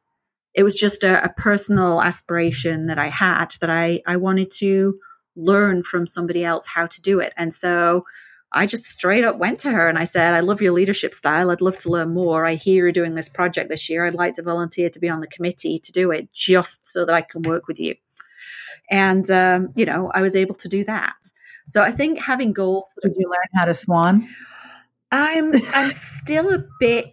It 0.54 0.64
was 0.64 0.76
just 0.76 1.04
a, 1.04 1.24
a 1.24 1.30
personal 1.30 2.02
aspiration 2.02 2.88
that 2.88 2.98
I 2.98 3.10
had 3.10 3.54
that 3.62 3.70
I, 3.70 4.02
I 4.08 4.16
wanted 4.16 4.50
to 4.58 4.98
learn 5.36 5.84
from 5.84 6.08
somebody 6.08 6.44
else 6.44 6.66
how 6.66 6.88
to 6.88 7.02
do 7.02 7.20
it. 7.20 7.32
And 7.38 7.54
so 7.54 8.06
I 8.52 8.66
just 8.66 8.86
straight 8.86 9.24
up 9.24 9.38
went 9.38 9.60
to 9.60 9.72
her 9.72 9.88
and 9.88 9.98
I 9.98 10.06
said, 10.06 10.34
I 10.34 10.40
love 10.40 10.62
your 10.62 10.72
leadership 10.72 11.14
style. 11.14 11.52
I'd 11.52 11.62
love 11.62 11.78
to 11.80 11.90
learn 11.90 12.14
more. 12.14 12.46
I 12.46 12.56
hear 12.56 12.86
you're 12.86 12.92
doing 12.92 13.16
this 13.16 13.30
project 13.30 13.70
this 13.70 13.90
year. 13.90 14.06
I'd 14.06 14.14
like 14.14 14.36
to 14.36 14.44
volunteer 14.44 14.90
to 14.90 15.00
be 15.00 15.10
on 15.10 15.20
the 15.20 15.28
committee 15.28 15.80
to 15.80 15.92
do 15.92 16.12
it 16.12 16.32
just 16.32 16.88
so 16.88 17.06
that 17.06 17.14
I 17.14 17.22
can 17.22 17.42
work 17.42 17.68
with 17.68 17.80
you. 17.80 17.96
And, 18.90 19.30
um, 19.30 19.70
you 19.76 19.86
know, 19.86 20.12
I 20.14 20.22
was 20.22 20.36
able 20.36 20.56
to 20.56 20.70
do 20.70 20.86
that. 20.86 21.16
So 21.66 21.82
I 21.82 21.92
think 21.92 22.20
having 22.20 22.54
goals. 22.54 22.94
Did 23.04 23.14
you 23.18 23.28
learn 23.28 23.50
how 23.54 23.66
to 23.66 23.74
swan? 23.74 24.30
I'm, 25.12 25.54
I'm 25.74 25.90
still 25.90 26.54
a 26.54 26.64
bit 26.80 27.12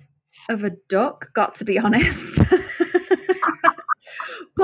of 0.48 0.62
a 0.62 0.70
duck, 0.88 1.32
got 1.34 1.56
to 1.56 1.64
be 1.64 1.78
honest. 1.78 2.40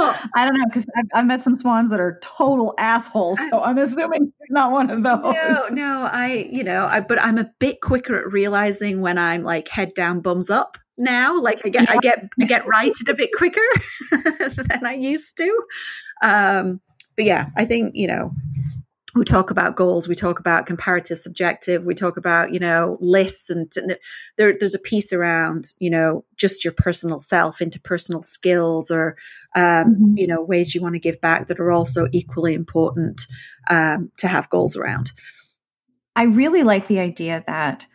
Well, 0.01 0.19
I 0.35 0.47
don't 0.47 0.57
know 0.57 0.65
because 0.65 0.87
I've, 0.97 1.05
I've, 1.15 1.27
met 1.27 1.43
some 1.43 1.55
swans 1.55 1.91
that 1.91 2.01
are 2.01 2.19
total 2.23 2.73
assholes, 2.79 3.39
so 3.51 3.63
I'm 3.63 3.77
assuming 3.77 4.33
he's 4.39 4.51
not 4.51 4.73
one 4.73 4.89
of 4.89 5.03
those. 5.03 5.23
No, 5.23 5.57
no, 5.73 6.09
I, 6.11 6.49
you 6.51 6.65
know, 6.65 6.87
I, 6.87 7.01
but 7.01 7.23
I'm 7.23 7.37
a 7.37 7.51
bit 7.59 7.83
quicker 7.83 8.19
at 8.19 8.33
realizing 8.33 9.03
when 9.03 9.19
I'm 9.19 9.43
like 9.43 9.69
head 9.69 9.93
down, 9.93 10.21
bums 10.21 10.49
up. 10.49 10.79
Now, 10.97 11.39
like 11.39 11.61
I 11.67 11.69
get, 11.69 11.83
yeah. 11.83 11.93
I 11.93 11.97
get, 11.99 12.29
I 12.41 12.45
get 12.47 12.67
righted 12.67 13.11
a 13.11 13.15
bit 13.15 13.31
quicker 13.37 13.61
than 14.11 14.87
I 14.87 14.95
used 14.95 15.37
to. 15.37 15.63
Um, 16.23 16.81
but 17.15 17.27
yeah, 17.27 17.51
I 17.55 17.67
think 17.67 17.95
you 17.95 18.07
know 18.07 18.33
we 19.15 19.25
talk 19.25 19.51
about 19.51 19.77
goals 19.77 20.07
we 20.09 20.15
talk 20.15 20.39
about 20.39 20.67
comparative 20.67 21.19
subjective 21.19 21.85
we 21.85 21.95
talk 21.95 22.17
about 22.17 22.53
you 22.53 22.61
know 22.61 22.97
lists 23.01 23.51
and, 23.51 23.71
there, 24.37 24.55
there's 24.59 24.75
a 24.75 24.79
piece 24.79 25.13
around 25.13 25.75
you 25.79 25.91
know 25.91 26.25
just 26.37 26.65
your 26.65 26.73
personal 26.73 27.21
self 27.21 27.59
interpersonal 27.59 28.25
skills 28.25 28.91
or 28.91 29.17
um, 29.55 29.63
mm-hmm. 29.63 30.17
you 30.17 30.27
know 30.27 30.43
ways 30.43 30.75
you 30.75 30.81
want 30.81 30.95
to 30.95 31.01
give 31.01 31.21
back 31.21 31.47
that 31.47 31.61
are 31.61 31.71
also 31.71 32.09
equally 32.13 32.55
important 32.55 33.27
um, 33.69 34.11
to 34.17 34.29
have 34.29 34.51
goals 34.51 34.77
around 34.77 35.13
i 36.17 36.25
really 36.25 36.63
like 36.63 36.87
the 36.87 37.01
idea 37.01 37.43
that 37.47 37.87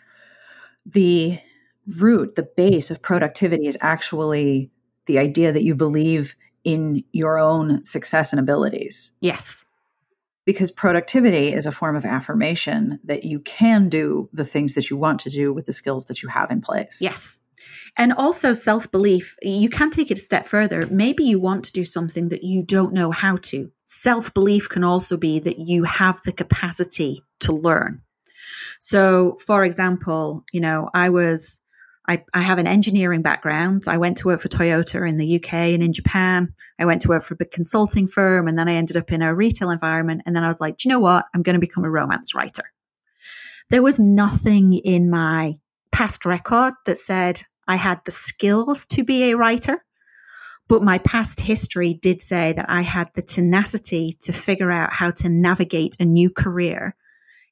the 0.86 1.40
root 1.88 2.36
the 2.36 2.48
base 2.58 2.92
of 2.92 3.02
productivity 3.02 3.68
is 3.68 3.78
actually 3.82 4.72
the 5.06 5.20
idea 5.20 5.52
that 5.52 5.64
you 5.64 5.76
believe 5.76 6.36
in 6.64 7.04
your 7.12 7.38
own 7.38 7.84
success 7.84 8.34
and 8.34 8.40
abilities 8.40 9.12
yes 9.22 9.66
because 10.46 10.70
productivity 10.72 11.52
is 11.52 11.66
a 11.66 11.72
form 11.72 11.96
of 11.96 12.06
affirmation 12.06 13.00
that 13.04 13.24
you 13.26 13.40
can 13.40 13.90
do 13.90 14.30
the 14.32 14.46
things 14.46 14.76
that 14.76 14.90
you 14.90 14.96
want 14.96 15.20
to 15.22 15.30
do 15.30 15.52
with 15.52 15.66
the 15.66 15.74
skills 15.74 16.06
that 16.06 16.22
you 16.22 16.30
have 16.30 16.52
in 16.52 16.62
place. 16.62 17.00
Yes. 17.02 17.40
And 17.98 18.14
also 18.14 18.54
self 18.54 18.92
belief, 18.92 19.36
you 19.42 19.70
can 19.70 19.90
take 19.90 20.12
it 20.12 20.18
a 20.18 20.22
step 20.22 20.48
further. 20.48 20.88
Maybe 20.90 21.24
you 21.24 21.40
want 21.40 21.66
to 21.66 21.72
do 21.72 21.86
something 21.86 22.30
that 22.30 22.44
you 22.44 22.64
don't 22.64 22.94
know 22.94 23.12
how 23.12 23.38
to. 23.38 23.72
Self 23.86 24.34
belief 24.34 24.70
can 24.70 24.84
also 24.84 25.18
be 25.18 25.40
that 25.40 25.60
you 25.60 25.84
have 25.84 26.22
the 26.24 26.34
capacity 26.34 27.24
to 27.42 27.54
learn. 27.54 28.02
So, 28.80 29.38
for 29.46 29.64
example, 29.64 30.44
you 30.52 30.62
know, 30.62 30.90
I 30.94 31.10
was 31.10 31.62
I, 32.08 32.24
I 32.34 32.42
have 32.42 32.60
an 32.60 32.68
engineering 32.68 33.22
background. 33.22 33.84
I 33.88 33.98
went 33.98 34.18
to 34.18 34.28
work 34.28 34.42
for 34.42 34.48
Toyota 34.48 35.08
in 35.08 35.18
the 35.18 35.38
UK 35.38 35.54
and 35.54 35.82
in 35.82 35.94
Japan. 35.94 36.54
I 36.80 36.86
went 36.86 37.02
to 37.02 37.08
work 37.08 37.24
for 37.24 37.34
a 37.34 37.38
big 37.38 37.52
consulting 37.52 38.08
firm 38.08 38.48
and 38.48 38.58
then 38.58 38.70
I 38.70 38.74
ended 38.74 38.98
up 38.98 39.12
in 39.12 39.22
a 39.22 39.34
retail 39.34 39.72
environment. 39.72 40.22
And 40.26 40.36
then 40.36 40.44
I 40.44 40.48
was 40.48 40.62
like, 40.62 40.78
do 40.78 40.88
you 40.88 40.94
know 40.94 41.00
what? 41.00 41.26
I'm 41.34 41.42
going 41.42 41.56
to 41.56 41.60
become 41.60 41.84
a 41.84 41.90
romance 41.90 42.36
writer. 42.36 42.72
There 43.72 43.82
was 43.82 44.00
nothing 44.00 44.74
in 44.74 45.10
my 45.10 45.58
past 45.96 46.26
record 46.26 46.74
that 46.86 46.98
said 46.98 47.42
I 47.70 47.78
had 47.78 48.02
the 48.04 48.12
skills 48.12 48.86
to 48.88 49.02
be 49.06 49.32
a 49.32 49.38
writer. 49.38 49.86
But 50.68 50.84
my 50.84 50.98
past 50.98 51.40
history 51.40 51.94
did 51.94 52.22
say 52.22 52.52
that 52.52 52.70
I 52.70 52.82
had 52.82 53.12
the 53.16 53.22
tenacity 53.22 54.12
to 54.20 54.34
figure 54.34 54.72
out 54.72 54.92
how 54.92 55.12
to 55.12 55.30
navigate 55.30 55.96
a 55.98 56.04
new 56.04 56.30
career 56.30 56.98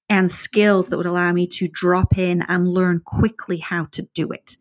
and 0.09 0.29
skills 0.29 0.89
that 0.89 0.97
would 0.97 1.05
allow 1.05 1.31
me 1.31 1.47
to 1.47 1.69
drop 1.69 2.17
in 2.17 2.41
and 2.49 2.67
learn 2.67 2.99
quickly 3.05 3.59
how 3.59 3.85
to 3.91 4.01
do 4.13 4.31
it. 4.31 4.57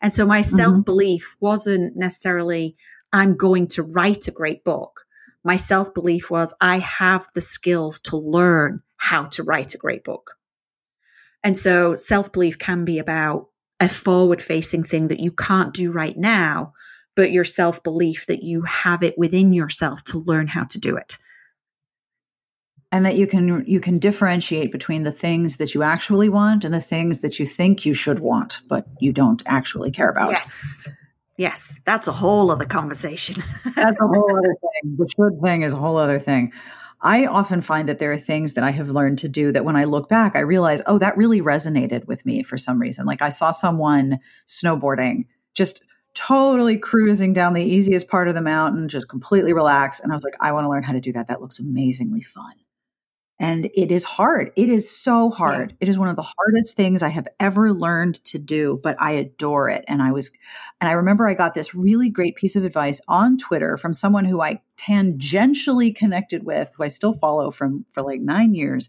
And 0.00 0.14
so 0.14 0.24
my 0.24 0.40
mm-hmm. 0.40 0.56
self 0.56 0.84
belief 0.86 1.36
wasn't 1.38 1.94
necessarily, 1.94 2.74
I'm 3.12 3.36
going 3.36 3.66
to 3.68 3.82
write 3.82 4.28
a 4.28 4.30
great 4.30 4.64
book. 4.64 5.04
My 5.44 5.56
self 5.56 5.92
belief 5.92 6.30
was, 6.30 6.54
I 6.58 6.78
have 6.78 7.26
the 7.34 7.42
skills 7.42 8.00
to 8.02 8.16
learn 8.16 8.80
how 8.96 9.24
to 9.24 9.42
write 9.42 9.74
a 9.74 9.78
great 9.78 10.04
book. 10.04 10.35
And 11.46 11.56
so 11.56 11.94
self 11.94 12.32
belief 12.32 12.58
can 12.58 12.84
be 12.84 12.98
about 12.98 13.46
a 13.78 13.88
forward 13.88 14.42
facing 14.42 14.82
thing 14.82 15.06
that 15.06 15.20
you 15.20 15.30
can't 15.30 15.72
do 15.72 15.92
right 15.92 16.16
now, 16.16 16.72
but 17.14 17.30
your 17.30 17.44
self 17.44 17.84
belief 17.84 18.26
that 18.26 18.42
you 18.42 18.62
have 18.62 19.04
it 19.04 19.16
within 19.16 19.52
yourself 19.52 20.02
to 20.04 20.24
learn 20.24 20.48
how 20.48 20.64
to 20.64 20.80
do 20.80 20.96
it. 20.96 21.18
And 22.90 23.06
that 23.06 23.16
you 23.16 23.28
can 23.28 23.64
you 23.64 23.78
can 23.78 23.98
differentiate 23.98 24.72
between 24.72 25.04
the 25.04 25.12
things 25.12 25.58
that 25.58 25.72
you 25.72 25.84
actually 25.84 26.28
want 26.28 26.64
and 26.64 26.74
the 26.74 26.80
things 26.80 27.20
that 27.20 27.38
you 27.38 27.46
think 27.46 27.86
you 27.86 27.94
should 27.94 28.18
want 28.18 28.60
but 28.68 28.88
you 28.98 29.12
don't 29.12 29.40
actually 29.46 29.92
care 29.92 30.10
about. 30.10 30.32
Yes. 30.32 30.88
Yes. 31.36 31.78
That's 31.84 32.08
a 32.08 32.12
whole 32.12 32.50
other 32.50 32.64
conversation. 32.64 33.44
That's 33.76 34.00
a 34.00 34.06
whole 34.06 34.36
other 34.36 34.56
thing. 34.60 34.96
The 34.96 35.08
should 35.16 35.40
thing 35.40 35.62
is 35.62 35.74
a 35.74 35.76
whole 35.76 35.96
other 35.96 36.18
thing 36.18 36.52
i 37.06 37.24
often 37.24 37.60
find 37.62 37.88
that 37.88 37.98
there 37.98 38.12
are 38.12 38.18
things 38.18 38.52
that 38.52 38.64
i 38.64 38.70
have 38.70 38.90
learned 38.90 39.18
to 39.18 39.28
do 39.28 39.52
that 39.52 39.64
when 39.64 39.76
i 39.76 39.84
look 39.84 40.08
back 40.08 40.36
i 40.36 40.40
realize 40.40 40.82
oh 40.86 40.98
that 40.98 41.16
really 41.16 41.40
resonated 41.40 42.06
with 42.06 42.26
me 42.26 42.42
for 42.42 42.58
some 42.58 42.78
reason. 42.80 43.06
Like 43.06 43.22
i 43.22 43.30
saw 43.30 43.50
someone 43.50 44.18
snowboarding 44.46 45.24
just 45.54 45.82
totally 46.14 46.76
cruising 46.76 47.32
down 47.32 47.54
the 47.54 47.62
easiest 47.62 48.08
part 48.08 48.28
of 48.28 48.34
the 48.34 48.40
mountain 48.40 48.88
just 48.88 49.08
completely 49.08 49.52
relaxed 49.52 50.02
and 50.02 50.12
i 50.12 50.14
was 50.14 50.24
like 50.24 50.36
i 50.40 50.52
want 50.52 50.64
to 50.64 50.68
learn 50.68 50.82
how 50.82 50.92
to 50.92 51.00
do 51.00 51.12
that. 51.12 51.28
That 51.28 51.40
looks 51.40 51.58
amazingly 51.58 52.22
fun 52.22 52.52
and 53.38 53.66
it 53.74 53.92
is 53.92 54.04
hard. 54.04 54.50
It 54.56 54.70
is 54.70 54.90
so 54.90 55.30
hard. 55.30 55.70
Yeah. 55.70 55.76
It 55.80 55.88
is 55.90 55.98
one 55.98 56.08
of 56.08 56.16
the 56.16 56.22
hardest 56.22 56.74
things 56.74 57.02
I 57.02 57.10
have 57.10 57.28
ever 57.38 57.72
learned 57.72 58.24
to 58.26 58.38
do, 58.38 58.80
but 58.82 58.96
I 58.98 59.12
adore 59.12 59.68
it. 59.68 59.84
And 59.88 60.02
I 60.02 60.12
was, 60.12 60.30
and 60.80 60.88
I 60.88 60.92
remember 60.92 61.28
I 61.28 61.34
got 61.34 61.54
this 61.54 61.74
really 61.74 62.08
great 62.08 62.36
piece 62.36 62.56
of 62.56 62.64
advice 62.64 63.00
on 63.08 63.36
Twitter 63.36 63.76
from 63.76 63.92
someone 63.92 64.24
who 64.24 64.40
I 64.40 64.62
tangentially 64.78 65.94
connected 65.94 66.44
with, 66.44 66.70
who 66.74 66.84
I 66.84 66.88
still 66.88 67.12
follow 67.12 67.50
from 67.50 67.84
for 67.92 68.02
like 68.02 68.20
nine 68.20 68.54
years, 68.54 68.88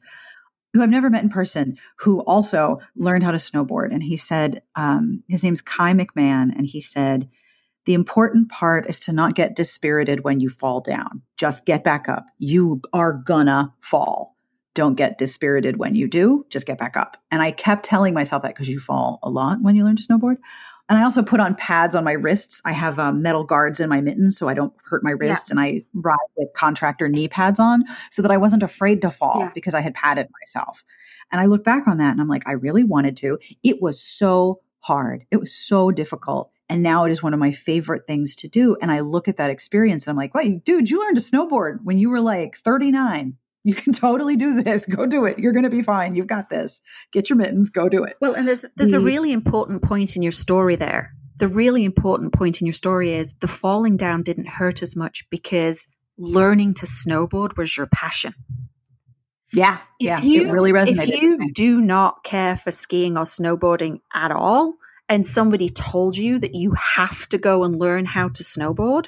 who 0.74 0.82
I've 0.82 0.90
never 0.90 1.10
met 1.10 1.24
in 1.24 1.30
person, 1.30 1.78
who 1.98 2.22
also 2.22 2.80
learned 2.96 3.24
how 3.24 3.32
to 3.32 3.38
snowboard. 3.38 3.94
And 3.94 4.04
he 4.04 4.16
said, 4.16 4.62
um, 4.76 5.24
his 5.28 5.44
name's 5.44 5.62
Kai 5.62 5.92
McMahon. 5.92 6.56
And 6.56 6.66
he 6.66 6.80
said, 6.80 7.30
the 7.86 7.94
important 7.94 8.50
part 8.50 8.86
is 8.88 9.00
to 9.02 9.14
not 9.14 9.34
get 9.34 9.56
dispirited 9.56 10.24
when 10.24 10.40
you 10.40 10.50
fall 10.50 10.82
down. 10.82 11.22
Just 11.38 11.66
get 11.66 11.84
back 11.84 12.08
up. 12.08 12.26
You 12.38 12.82
are 12.94 13.14
gonna 13.14 13.74
fall 13.80 14.37
don't 14.78 14.94
get 14.94 15.18
dispirited 15.18 15.78
when 15.78 15.96
you 15.96 16.08
do, 16.08 16.46
just 16.50 16.68
get 16.68 16.78
back 16.78 16.96
up. 16.96 17.18
And 17.32 17.42
I 17.42 17.50
kept 17.50 17.84
telling 17.84 18.14
myself 18.14 18.44
that 18.44 18.54
because 18.54 18.70
you 18.70 18.80
fall 18.80 19.18
a 19.24 19.30
lot 19.30 19.58
when 19.60 19.76
you 19.76 19.84
learn 19.84 19.96
to 19.96 20.04
snowboard. 20.04 20.36
And 20.88 21.00
I 21.00 21.04
also 21.04 21.24
put 21.24 21.40
on 21.40 21.56
pads 21.56 21.96
on 21.96 22.04
my 22.04 22.12
wrists. 22.12 22.62
I 22.64 22.74
have 22.74 23.00
um, 23.00 23.24
metal 23.24 23.44
guards 23.44 23.80
in 23.80 23.90
my 23.90 24.02
mittens 24.02 24.38
so 24.38 24.48
I 24.48 24.54
don't 24.54 24.72
hurt 24.84 25.04
my 25.04 25.12
wrists. 25.12 25.50
Yeah. 25.50 25.54
And 25.54 25.60
I 25.60 25.82
ride 25.96 26.16
with 26.36 26.54
contractor 26.54 27.10
knee 27.10 27.28
pads 27.28 27.60
on 27.60 27.86
so 28.12 28.22
that 28.22 28.30
I 28.30 28.38
wasn't 28.38 28.62
afraid 28.62 29.02
to 29.02 29.10
fall 29.10 29.40
yeah. 29.40 29.52
because 29.56 29.74
I 29.74 29.82
had 29.82 29.96
padded 29.96 30.28
myself. 30.40 30.84
And 31.32 31.42
I 31.42 31.48
look 31.48 31.64
back 31.64 31.88
on 31.88 31.98
that 31.98 32.12
and 32.12 32.22
I'm 32.22 32.30
like, 32.30 32.48
I 32.48 32.52
really 32.52 32.84
wanted 32.84 33.18
to. 33.18 33.40
It 33.64 33.82
was 33.82 34.00
so 34.00 34.62
hard. 34.82 35.26
It 35.32 35.38
was 35.38 35.52
so 35.52 35.92
difficult. 35.92 36.52
And 36.70 36.84
now 36.84 37.06
it 37.06 37.12
is 37.12 37.24
one 37.24 37.34
of 37.34 37.40
my 37.40 37.52
favorite 37.52 38.06
things 38.06 38.36
to 38.36 38.48
do. 38.48 38.78
And 38.80 38.92
I 38.92 39.00
look 39.00 39.28
at 39.28 39.38
that 39.38 39.50
experience 39.50 40.06
and 40.06 40.12
I'm 40.12 40.18
like, 40.18 40.36
wait, 40.36 40.64
dude, 40.64 40.90
you 40.90 41.02
learned 41.02 41.18
to 41.18 41.24
snowboard 41.24 41.80
when 41.84 41.98
you 41.98 42.12
were 42.12 42.22
like 42.22 42.56
39. 42.56 43.38
You 43.64 43.74
can 43.74 43.94
totally 43.94 44.36
do 44.36 44.62
this. 44.62 44.86
Go 44.86 45.06
do 45.06 45.26
it. 45.26 45.40
You're 45.40 45.54
going 45.54 45.64
to 45.64 45.70
be 45.70 45.82
fine. 45.82 46.16
You've 46.16 46.28
got 46.28 46.50
this. 46.50 46.82
Get 47.12 47.30
your 47.30 47.38
mittens. 47.38 47.70
Go 47.70 47.90
do 47.90 48.04
it. 48.04 48.16
Well, 48.22 48.34
and 48.34 48.48
there's 48.48 48.66
there's 48.76 48.94
a 48.94 48.98
mm. 48.98 49.06
really 49.06 49.32
important 49.32 49.82
point 49.82 50.16
in 50.16 50.24
your 50.24 50.32
story 50.32 50.76
there. 50.76 51.12
The 51.38 51.48
really 51.48 51.86
important 51.86 52.34
point 52.34 52.62
in 52.62 52.66
your 52.66 52.74
story 52.74 53.14
is 53.14 53.36
the 53.36 53.48
falling 53.48 53.96
down 53.96 54.24
didn't 54.24 54.48
hurt 54.48 54.82
as 54.82 54.96
much 54.96 55.26
because 55.30 55.88
learning 56.18 56.74
to 56.76 56.86
snowboard 56.86 57.58
was 57.58 57.78
your 57.78 57.88
passion. 57.88 58.34
Yeah, 59.54 59.78
if 59.78 59.82
yeah, 60.00 60.22
you, 60.22 60.48
it 60.48 60.52
really 60.52 60.74
resonated. 60.74 61.10
If 61.10 61.22
you 61.22 61.54
do 61.54 61.80
not 61.80 62.24
care 62.24 62.58
for 62.58 62.72
skiing 62.72 63.18
or 63.18 63.24
snowboarding 63.24 64.02
at 64.14 64.32
all, 64.32 64.74
and 65.10 65.26
somebody 65.26 65.70
told 65.70 66.18
you 66.18 66.40
that 66.40 66.54
you 66.54 66.74
have 66.74 67.30
to 67.30 67.38
go 67.38 67.64
and 67.64 67.80
learn 67.80 68.06
how 68.06 68.28
to 68.30 68.44
snowboard, 68.44 69.08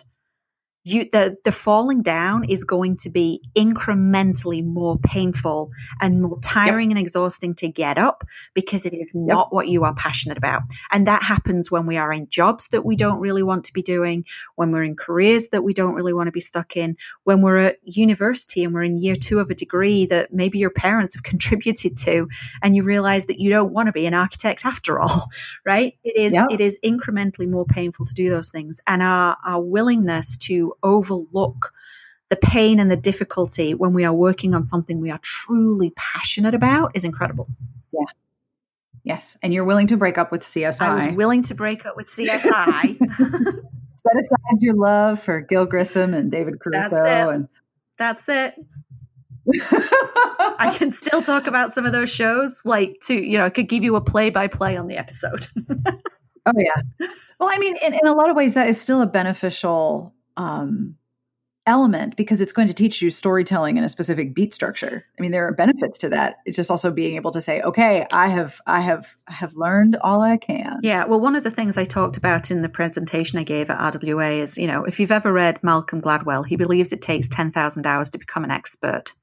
you 0.83 1.09
the 1.11 1.35
the 1.43 1.51
falling 1.51 2.01
down 2.01 2.43
is 2.45 2.61
mm-hmm. 2.61 2.75
going 2.75 2.95
to 2.95 3.09
be 3.09 3.41
incrementally 3.55 4.63
more 4.63 4.97
painful 4.99 5.71
and 6.01 6.21
more 6.21 6.39
tiring 6.41 6.89
yep. 6.89 6.97
and 6.97 7.05
exhausting 7.05 7.53
to 7.53 7.67
get 7.67 7.97
up 7.97 8.23
because 8.53 8.85
it 8.85 8.93
is 8.93 9.13
not 9.13 9.47
yep. 9.47 9.51
what 9.51 9.67
you 9.67 9.83
are 9.83 9.93
passionate 9.93 10.37
about 10.37 10.63
and 10.91 11.05
that 11.05 11.21
happens 11.21 11.69
when 11.69 11.85
we 11.85 11.97
are 11.97 12.13
in 12.13 12.27
jobs 12.29 12.69
that 12.69 12.85
we 12.85 12.95
don't 12.95 13.19
really 13.19 13.43
want 13.43 13.65
to 13.65 13.73
be 13.73 13.81
doing 13.81 14.23
when 14.55 14.71
we're 14.71 14.83
in 14.83 14.95
careers 14.95 15.49
that 15.49 15.63
we 15.63 15.73
don't 15.73 15.93
really 15.93 16.13
want 16.13 16.27
to 16.27 16.31
be 16.31 16.39
stuck 16.39 16.77
in 16.77 16.95
when 17.23 17.41
we're 17.41 17.57
at 17.57 17.77
university 17.83 18.63
and 18.63 18.73
we're 18.73 18.83
in 18.83 18.97
year 18.97 19.15
2 19.15 19.39
of 19.39 19.49
a 19.49 19.55
degree 19.55 20.05
that 20.05 20.33
maybe 20.33 20.57
your 20.59 20.69
parents 20.69 21.13
have 21.13 21.23
contributed 21.29 21.97
to 21.97 22.27
and 22.63 22.75
you 22.75 22.83
realize 22.83 23.25
that 23.25 23.39
you 23.39 23.49
don't 23.49 23.73
want 23.73 23.87
to 23.87 23.93
be 23.93 24.05
an 24.05 24.13
architect 24.13 24.65
after 24.65 24.99
all 24.99 25.27
right 25.65 25.97
it 26.03 26.15
is 26.15 26.33
yep. 26.33 26.47
it 26.51 26.61
is 26.61 26.79
incrementally 26.83 27.49
more 27.49 27.65
painful 27.65 28.05
to 28.05 28.13
do 28.13 28.29
those 28.29 28.49
things 28.49 28.79
and 28.87 29.01
our 29.01 29.35
our 29.45 29.61
willingness 29.61 30.37
to 30.37 30.73
overlook 30.83 31.73
the 32.29 32.35
pain 32.35 32.79
and 32.79 32.91
the 32.91 32.97
difficulty 32.97 33.73
when 33.73 33.93
we 33.93 34.03
are 34.05 34.13
working 34.13 34.53
on 34.53 34.63
something 34.63 34.99
we 34.99 35.09
are 35.09 35.19
truly 35.23 35.91
passionate 35.95 36.53
about 36.53 36.91
is 36.95 37.03
incredible. 37.03 37.47
Yeah. 37.91 38.05
Yes. 39.03 39.37
And 39.41 39.53
you're 39.53 39.65
willing 39.65 39.87
to 39.87 39.97
break 39.97 40.17
up 40.17 40.31
with 40.31 40.41
CSI. 40.41 40.81
I 40.81 41.07
was 41.07 41.15
willing 41.15 41.43
to 41.43 41.55
break 41.55 41.85
up 41.85 41.95
with 41.95 42.07
CSI. 42.07 42.97
Set 42.99 44.15
aside 44.15 44.61
your 44.61 44.75
love 44.75 45.19
for 45.19 45.41
Gil 45.41 45.65
Grissom 45.65 46.13
and 46.13 46.31
David 46.31 46.59
Caruso. 46.59 46.89
That's 46.89 46.93
it. 46.93 47.33
And 47.33 47.47
That's 47.97 48.29
it. 48.29 48.55
I 50.59 50.75
can 50.77 50.91
still 50.91 51.21
talk 51.21 51.47
about 51.47 51.71
some 51.71 51.85
of 51.85 51.91
those 51.91 52.09
shows, 52.09 52.61
like 52.65 52.97
to 53.03 53.13
you 53.15 53.37
know, 53.37 53.45
I 53.45 53.49
could 53.49 53.67
give 53.67 53.83
you 53.83 53.95
a 53.95 54.01
play 54.01 54.29
by 54.29 54.47
play 54.47 54.77
on 54.77 54.87
the 54.87 54.97
episode. 54.97 55.47
oh 56.45 56.53
yeah. 56.57 57.07
Well, 57.39 57.49
I 57.49 57.57
mean, 57.57 57.77
in, 57.83 57.93
in 57.93 58.05
a 58.05 58.13
lot 58.13 58.29
of 58.29 58.35
ways, 58.35 58.53
that 58.53 58.67
is 58.67 58.79
still 58.79 59.01
a 59.01 59.07
beneficial 59.07 60.13
um, 60.39 60.95
element 61.67 62.15
because 62.15 62.41
it's 62.41 62.51
going 62.51 62.67
to 62.67 62.73
teach 62.73 63.01
you 63.01 63.11
storytelling 63.11 63.77
in 63.77 63.83
a 63.83 63.89
specific 63.89 64.33
beat 64.33 64.53
structure. 64.53 65.05
I 65.17 65.21
mean, 65.21 65.31
there 65.31 65.47
are 65.47 65.53
benefits 65.53 65.99
to 65.99 66.09
that. 66.09 66.37
It's 66.45 66.55
just 66.55 66.71
also 66.71 66.89
being 66.91 67.15
able 67.15 67.29
to 67.31 67.41
say, 67.41 67.61
okay, 67.61 68.07
I 68.11 68.27
have, 68.27 68.59
I 68.65 68.79
have, 68.79 69.15
have 69.27 69.55
learned 69.55 69.97
all 69.97 70.21
I 70.21 70.37
can. 70.37 70.79
Yeah. 70.81 71.05
Well, 71.05 71.19
one 71.19 71.35
of 71.35 71.43
the 71.43 71.51
things 71.51 71.77
I 71.77 71.83
talked 71.83 72.17
about 72.17 72.49
in 72.49 72.63
the 72.63 72.69
presentation 72.69 73.37
I 73.37 73.43
gave 73.43 73.69
at 73.69 73.93
RWA 73.93 74.39
is, 74.39 74.57
you 74.57 74.65
know, 74.65 74.83
if 74.85 74.99
you've 74.99 75.11
ever 75.11 75.31
read 75.31 75.63
Malcolm 75.63 76.01
Gladwell, 76.01 76.47
he 76.47 76.55
believes 76.55 76.91
it 76.91 77.03
takes 77.03 77.27
10,000 77.27 77.85
hours 77.85 78.09
to 78.11 78.17
become 78.17 78.43
an 78.43 78.51
expert. 78.51 79.13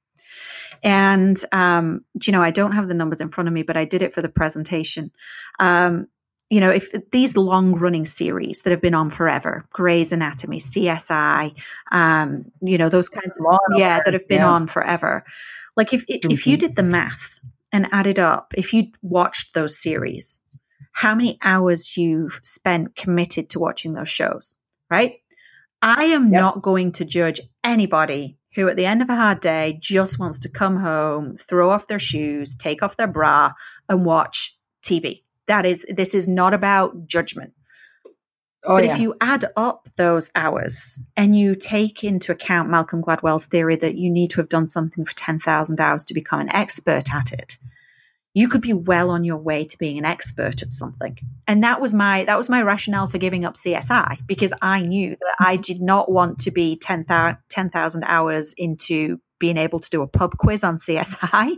And, 0.84 1.42
um, 1.52 2.04
you 2.22 2.32
know, 2.32 2.42
I 2.42 2.50
don't 2.50 2.72
have 2.72 2.86
the 2.86 2.94
numbers 2.94 3.20
in 3.20 3.30
front 3.30 3.48
of 3.48 3.54
me, 3.54 3.62
but 3.62 3.76
I 3.76 3.86
did 3.86 4.02
it 4.02 4.14
for 4.14 4.22
the 4.22 4.28
presentation. 4.28 5.10
Um, 5.58 6.06
you 6.48 6.60
know, 6.60 6.70
if 6.70 6.92
these 7.10 7.36
long 7.36 7.74
running 7.74 8.06
series 8.06 8.62
that 8.62 8.70
have 8.70 8.80
been 8.80 8.94
on 8.94 9.10
forever, 9.10 9.66
Grey's 9.72 10.12
Anatomy, 10.12 10.60
CSI, 10.60 11.54
um, 11.90 12.44
you 12.60 12.78
know, 12.78 12.88
those 12.88 13.08
kinds 13.08 13.36
of, 13.38 13.44
yeah, 13.74 14.00
that 14.04 14.14
have 14.14 14.28
been 14.28 14.38
yeah. 14.38 14.48
on 14.48 14.68
forever. 14.68 15.24
Like 15.76 15.92
if, 15.92 16.06
mm-hmm. 16.06 16.30
if 16.30 16.46
you 16.46 16.56
mm-hmm. 16.56 16.66
did 16.68 16.76
the 16.76 16.84
math 16.84 17.40
and 17.72 17.88
added 17.90 18.18
up, 18.18 18.54
if 18.56 18.72
you 18.72 18.92
watched 19.02 19.54
those 19.54 19.80
series, 19.80 20.40
how 20.92 21.14
many 21.14 21.36
hours 21.42 21.96
you've 21.96 22.40
spent 22.42 22.94
committed 22.94 23.50
to 23.50 23.58
watching 23.58 23.94
those 23.94 24.08
shows, 24.08 24.54
right? 24.88 25.16
I 25.82 26.04
am 26.04 26.32
yep. 26.32 26.40
not 26.40 26.62
going 26.62 26.92
to 26.92 27.04
judge 27.04 27.40
anybody 27.64 28.38
who 28.54 28.68
at 28.68 28.76
the 28.76 28.86
end 28.86 29.02
of 29.02 29.10
a 29.10 29.16
hard 29.16 29.40
day 29.40 29.78
just 29.82 30.18
wants 30.18 30.38
to 30.40 30.48
come 30.48 30.76
home, 30.76 31.36
throw 31.36 31.70
off 31.70 31.88
their 31.88 31.98
shoes, 31.98 32.56
take 32.56 32.82
off 32.82 32.96
their 32.96 33.06
bra 33.06 33.50
and 33.88 34.06
watch 34.06 34.56
TV 34.82 35.24
that 35.46 35.66
is, 35.66 35.84
this 35.88 36.14
is 36.14 36.28
not 36.28 36.54
about 36.54 37.06
judgment. 37.06 37.52
Oh, 38.64 38.76
but 38.76 38.84
yeah. 38.84 38.94
if 38.94 39.00
you 39.00 39.14
add 39.20 39.44
up 39.56 39.88
those 39.96 40.30
hours 40.34 41.00
and 41.16 41.38
you 41.38 41.54
take 41.54 42.02
into 42.02 42.32
account 42.32 42.68
Malcolm 42.68 43.00
Gladwell's 43.00 43.46
theory 43.46 43.76
that 43.76 43.94
you 43.94 44.10
need 44.10 44.30
to 44.30 44.40
have 44.40 44.48
done 44.48 44.66
something 44.66 45.04
for 45.04 45.14
10,000 45.14 45.80
hours 45.80 46.04
to 46.04 46.14
become 46.14 46.40
an 46.40 46.52
expert 46.52 47.14
at 47.14 47.32
it, 47.32 47.58
you 48.36 48.50
could 48.50 48.60
be 48.60 48.74
well 48.74 49.08
on 49.08 49.24
your 49.24 49.38
way 49.38 49.64
to 49.64 49.78
being 49.78 49.96
an 49.96 50.04
expert 50.04 50.60
at 50.60 50.70
something. 50.70 51.16
And 51.46 51.64
that 51.64 51.80
was 51.80 51.94
my 51.94 52.24
that 52.24 52.36
was 52.36 52.50
my 52.50 52.60
rationale 52.60 53.06
for 53.06 53.16
giving 53.16 53.46
up 53.46 53.54
CSI 53.54 54.18
because 54.26 54.52
I 54.60 54.82
knew 54.82 55.16
that 55.18 55.36
I 55.40 55.56
did 55.56 55.80
not 55.80 56.10
want 56.10 56.40
to 56.40 56.50
be 56.50 56.76
10,000 56.76 57.38
10, 57.48 57.70
hours 58.04 58.52
into 58.58 59.18
being 59.38 59.56
able 59.56 59.78
to 59.78 59.88
do 59.88 60.02
a 60.02 60.06
pub 60.06 60.36
quiz 60.36 60.64
on 60.64 60.76
CSI. 60.76 61.56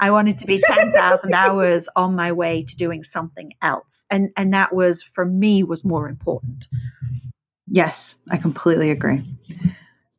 I 0.00 0.10
wanted 0.10 0.38
to 0.38 0.46
be 0.48 0.60
10,000 0.60 1.32
hours 1.34 1.88
on 1.94 2.16
my 2.16 2.32
way 2.32 2.64
to 2.64 2.76
doing 2.76 3.04
something 3.04 3.52
else. 3.62 4.04
And, 4.10 4.30
and 4.36 4.52
that 4.52 4.74
was, 4.74 5.04
for 5.04 5.24
me, 5.24 5.62
was 5.62 5.84
more 5.84 6.08
important. 6.08 6.66
Yes, 7.68 8.16
I 8.28 8.36
completely 8.36 8.90
agree. 8.90 9.22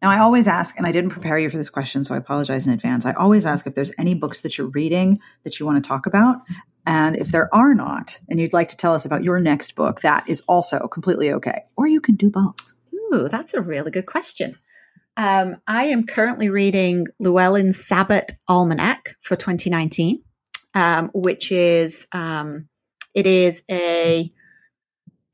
Now, 0.02 0.12
I 0.12 0.20
always 0.20 0.48
ask, 0.48 0.78
and 0.78 0.86
I 0.86 0.92
didn't 0.92 1.10
prepare 1.10 1.40
you 1.40 1.50
for 1.50 1.58
this 1.58 1.70
question, 1.70 2.04
so 2.04 2.14
I 2.14 2.18
apologize 2.18 2.68
in 2.68 2.74
advance. 2.74 3.06
I 3.06 3.14
always 3.14 3.46
ask 3.48 3.66
if 3.66 3.74
there's 3.74 3.92
any 3.98 4.14
books 4.14 4.42
that 4.42 4.58
you're 4.58 4.68
reading 4.68 5.20
that 5.44 5.60
you 5.60 5.66
want 5.66 5.84
to 5.84 5.88
talk 5.88 6.06
about. 6.06 6.38
And 6.86 7.18
if 7.18 7.30
there 7.30 7.54
are 7.54 7.74
not, 7.74 8.20
and 8.30 8.40
you'd 8.40 8.54
like 8.54 8.70
to 8.70 8.78
tell 8.78 8.94
us 8.94 9.06
about 9.06 9.24
your 9.24 9.40
next 9.40 9.76
book, 9.76 10.02
that 10.02 10.24
is 10.30 10.42
also 10.42 10.88
completely 10.88 11.34
okay. 11.34 11.64
Or 11.76 11.88
you 11.88 12.00
can 12.00 12.16
do 12.16 12.30
both. 12.30 12.74
Ooh, 12.94 13.28
that's 13.28 13.54
a 13.54 13.62
really 13.62 13.92
good 13.92 14.06
question. 14.06 14.56
Um, 15.18 15.58
I 15.66 15.86
am 15.86 16.06
currently 16.06 16.48
reading 16.48 17.08
Llewellyn 17.20 17.74
Sabbat 17.74 18.34
Almanac 18.48 19.16
for 19.22 19.36
2019, 19.36 20.22
um, 20.76 21.10
which 21.14 21.52
is 21.52 22.08
um, 22.12 22.70
it 23.16 23.26
is 23.26 23.64
a 23.70 24.32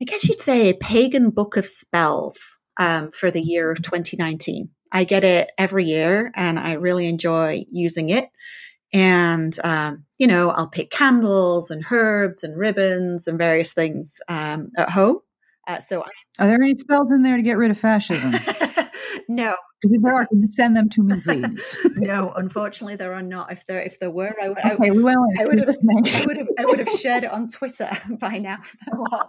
I 0.00 0.04
guess 0.06 0.26
you'd 0.28 0.40
say 0.40 0.68
a 0.68 0.74
pagan 0.74 1.30
book 1.30 1.56
of 1.56 1.66
spells 1.66 2.58
um, 2.76 3.10
for 3.10 3.30
the 3.30 3.42
year 3.42 3.70
of 3.70 3.82
2019. 3.82 4.70
I 4.92 5.04
get 5.04 5.24
it 5.24 5.50
every 5.58 5.86
year, 5.86 6.32
and 6.36 6.58
I 6.58 6.72
really 6.74 7.06
enjoy 7.08 7.66
using 7.70 8.10
it. 8.10 8.30
And 8.92 9.56
um, 9.64 10.04
you 10.18 10.26
know, 10.26 10.50
I'll 10.50 10.68
pick 10.68 10.90
candles 10.90 11.70
and 11.70 11.84
herbs 11.90 12.44
and 12.44 12.56
ribbons 12.56 13.26
and 13.26 13.36
various 13.36 13.72
things 13.72 14.20
um, 14.28 14.70
at 14.76 14.90
home. 14.90 15.18
Uh, 15.66 15.80
so, 15.80 16.02
I- 16.02 16.42
are 16.42 16.46
there 16.46 16.62
any 16.62 16.76
spells 16.76 17.10
in 17.10 17.22
there 17.22 17.36
to 17.36 17.42
get 17.42 17.56
rid 17.56 17.70
of 17.70 17.78
fascism? 17.78 18.32
no, 19.28 19.54
if 19.82 20.02
there 20.02 20.14
are, 20.14 20.28
send 20.48 20.76
them 20.76 20.88
to 20.90 21.02
me, 21.02 21.20
please? 21.20 21.78
no, 21.96 22.32
unfortunately, 22.36 22.96
there 22.96 23.14
are 23.14 23.22
not. 23.22 23.50
If 23.52 23.66
there, 23.66 23.80
if 23.80 23.98
there 23.98 24.10
were, 24.10 24.34
I 24.42 24.48
would. 24.48 24.58
Okay, 24.58 24.88
I, 24.88 24.92
Llewellyn, 24.92 25.38
I 25.38 25.44
would 25.44 25.58
have. 25.58 25.68
I 25.68 26.24
would 26.26 26.36
have. 26.36 26.48
I 26.58 26.64
would 26.64 26.78
have 26.78 26.88
shared 26.88 27.24
it 27.24 27.30
on 27.30 27.48
Twitter 27.48 27.90
by 28.20 28.38
now. 28.38 28.58
If 28.62 28.76
there 28.86 28.98
was. 28.98 29.28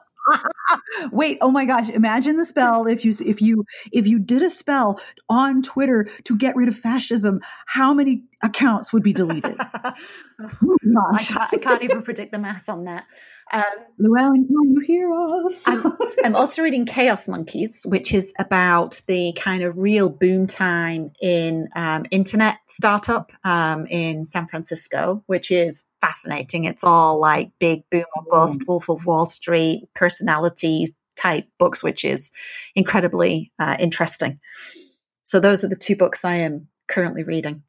Wait, 1.11 1.38
oh 1.41 1.52
my 1.52 1.65
gosh, 1.65 1.89
imagine 1.89 2.38
the 2.38 2.45
spell 2.45 2.88
if 2.88 3.06
you 3.06 3.14
if 3.26 3.41
you 3.41 3.65
if 3.91 4.07
you 4.07 4.19
did 4.19 4.41
a 4.41 4.49
spell 4.49 4.99
on 5.30 5.61
Twitter 5.61 6.06
to 6.23 6.38
get 6.38 6.56
rid 6.56 6.68
of 6.68 6.76
fascism, 6.76 7.41
how 7.65 7.93
many 7.93 8.23
accounts 8.41 8.91
would 8.91 9.03
be 9.03 9.14
deleted? 9.14 9.56
oh 9.60 10.77
I, 11.14 11.23
can't, 11.23 11.53
I, 11.53 11.57
can't, 11.57 11.84
even 11.84 12.02
predict 12.02 12.31
the 12.31 12.39
math 12.39 12.69
on 12.69 12.85
that. 12.85 13.06
Um, 13.53 13.63
Llewellyn, 13.99 14.47
can 14.47 14.73
you 14.73 14.80
hear 14.80 15.13
us? 15.13 15.63
I'm, 15.67 15.84
I'm, 16.23 16.35
also 16.35 16.63
reading 16.63 16.85
Chaos 16.85 17.27
Monkeys, 17.27 17.85
which 17.88 18.13
is 18.13 18.34
about 18.39 19.01
the 19.07 19.34
kind 19.34 19.63
of 19.63 19.77
real 19.77 20.09
boom 20.09 20.47
time 20.47 21.11
in 21.22 21.69
um, 21.76 22.05
internet 22.09 22.57
startup 22.67 23.31
um, 23.43 23.85
in 23.88 24.26
San 24.26 24.47
Francisco, 24.47 25.23
which 25.27 25.51
is 25.51 25.85
fascinating. 26.01 26.65
It's 26.65 26.84
all 26.84 27.19
like 27.19 27.51
big 27.59 27.84
boom 27.91 28.05
or 28.15 28.23
bust, 28.30 28.61
mm. 28.61 28.67
Wolf 28.67 28.89
of 28.89 29.05
Wall 29.05 29.27
Street, 29.27 29.88
personality 29.93 30.88
type 31.15 31.47
books, 31.59 31.84
which 31.84 32.03
is 32.03 32.31
incredibly 32.76 33.51
uh, 33.59 33.77
interesting. 33.80 34.39
So 35.23 35.39
those 35.39 35.63
are 35.63 35.69
the 35.69 35.76
two 35.76 35.95
books 35.95 36.26
I 36.26 36.38
am 36.38 36.67
currently 36.88 37.23
reading. 37.23 37.63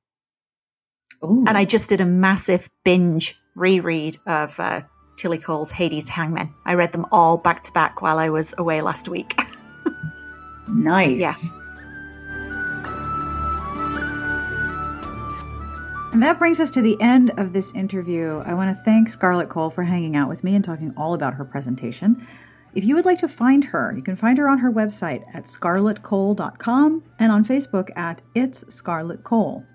Ooh. 1.24 1.44
And 1.47 1.57
I 1.57 1.65
just 1.65 1.89
did 1.89 2.01
a 2.01 2.07
massive 2.07 2.70
binge 2.85 3.39
reread 3.55 4.19
of 4.27 4.59
uh, 4.59 4.82
Tillie 5.17 5.39
Cole's 5.39 5.71
Hades 5.71 6.09
Hangmen. 6.09 6.53
I 6.65 6.75
read 6.75 6.93
them 6.93 7.07
all 7.11 7.39
back 7.39 7.63
to 7.65 7.73
back 7.73 8.03
while 8.03 8.19
I 8.19 8.29
was 8.29 8.55
away 8.59 8.81
last 8.83 9.09
week. 9.09 9.41
nice. 10.69 11.51
Yeah. 11.53 11.63
And 16.13 16.23
that 16.23 16.39
brings 16.39 16.61
us 16.61 16.71
to 16.71 16.81
the 16.81 16.97
end 17.01 17.31
of 17.37 17.53
this 17.53 17.75
interview. 17.75 18.43
I 18.47 18.55
want 18.55 18.75
to 18.75 18.83
thank 18.85 19.11
Scarlett 19.11 19.51
Cole 19.51 19.69
for 19.69 19.83
hanging 19.83 20.17
out 20.17 20.31
with 20.31 20.43
me 20.43 20.55
and 20.55 20.65
talking 20.65 20.95
all 20.97 21.13
about 21.13 21.35
her 21.35 21.45
presentation. 21.45 22.27
If 22.75 22.85
you 22.85 22.95
would 22.95 23.05
like 23.05 23.19
to 23.19 23.29
find 23.29 23.65
her, 23.65 23.93
you 23.95 24.03
can 24.03 24.17
find 24.17 24.39
her 24.39 24.49
on 24.49 24.59
her 24.59 24.73
website 24.73 25.25
at 25.35 25.45
scarlettcole.com 25.45 27.03
and 27.19 27.33
on 27.33 27.45
Facebook 27.45 27.91
at 27.97 28.23
It's 28.35 28.65
Scarlett 28.75 29.25
Cole. 29.25 29.67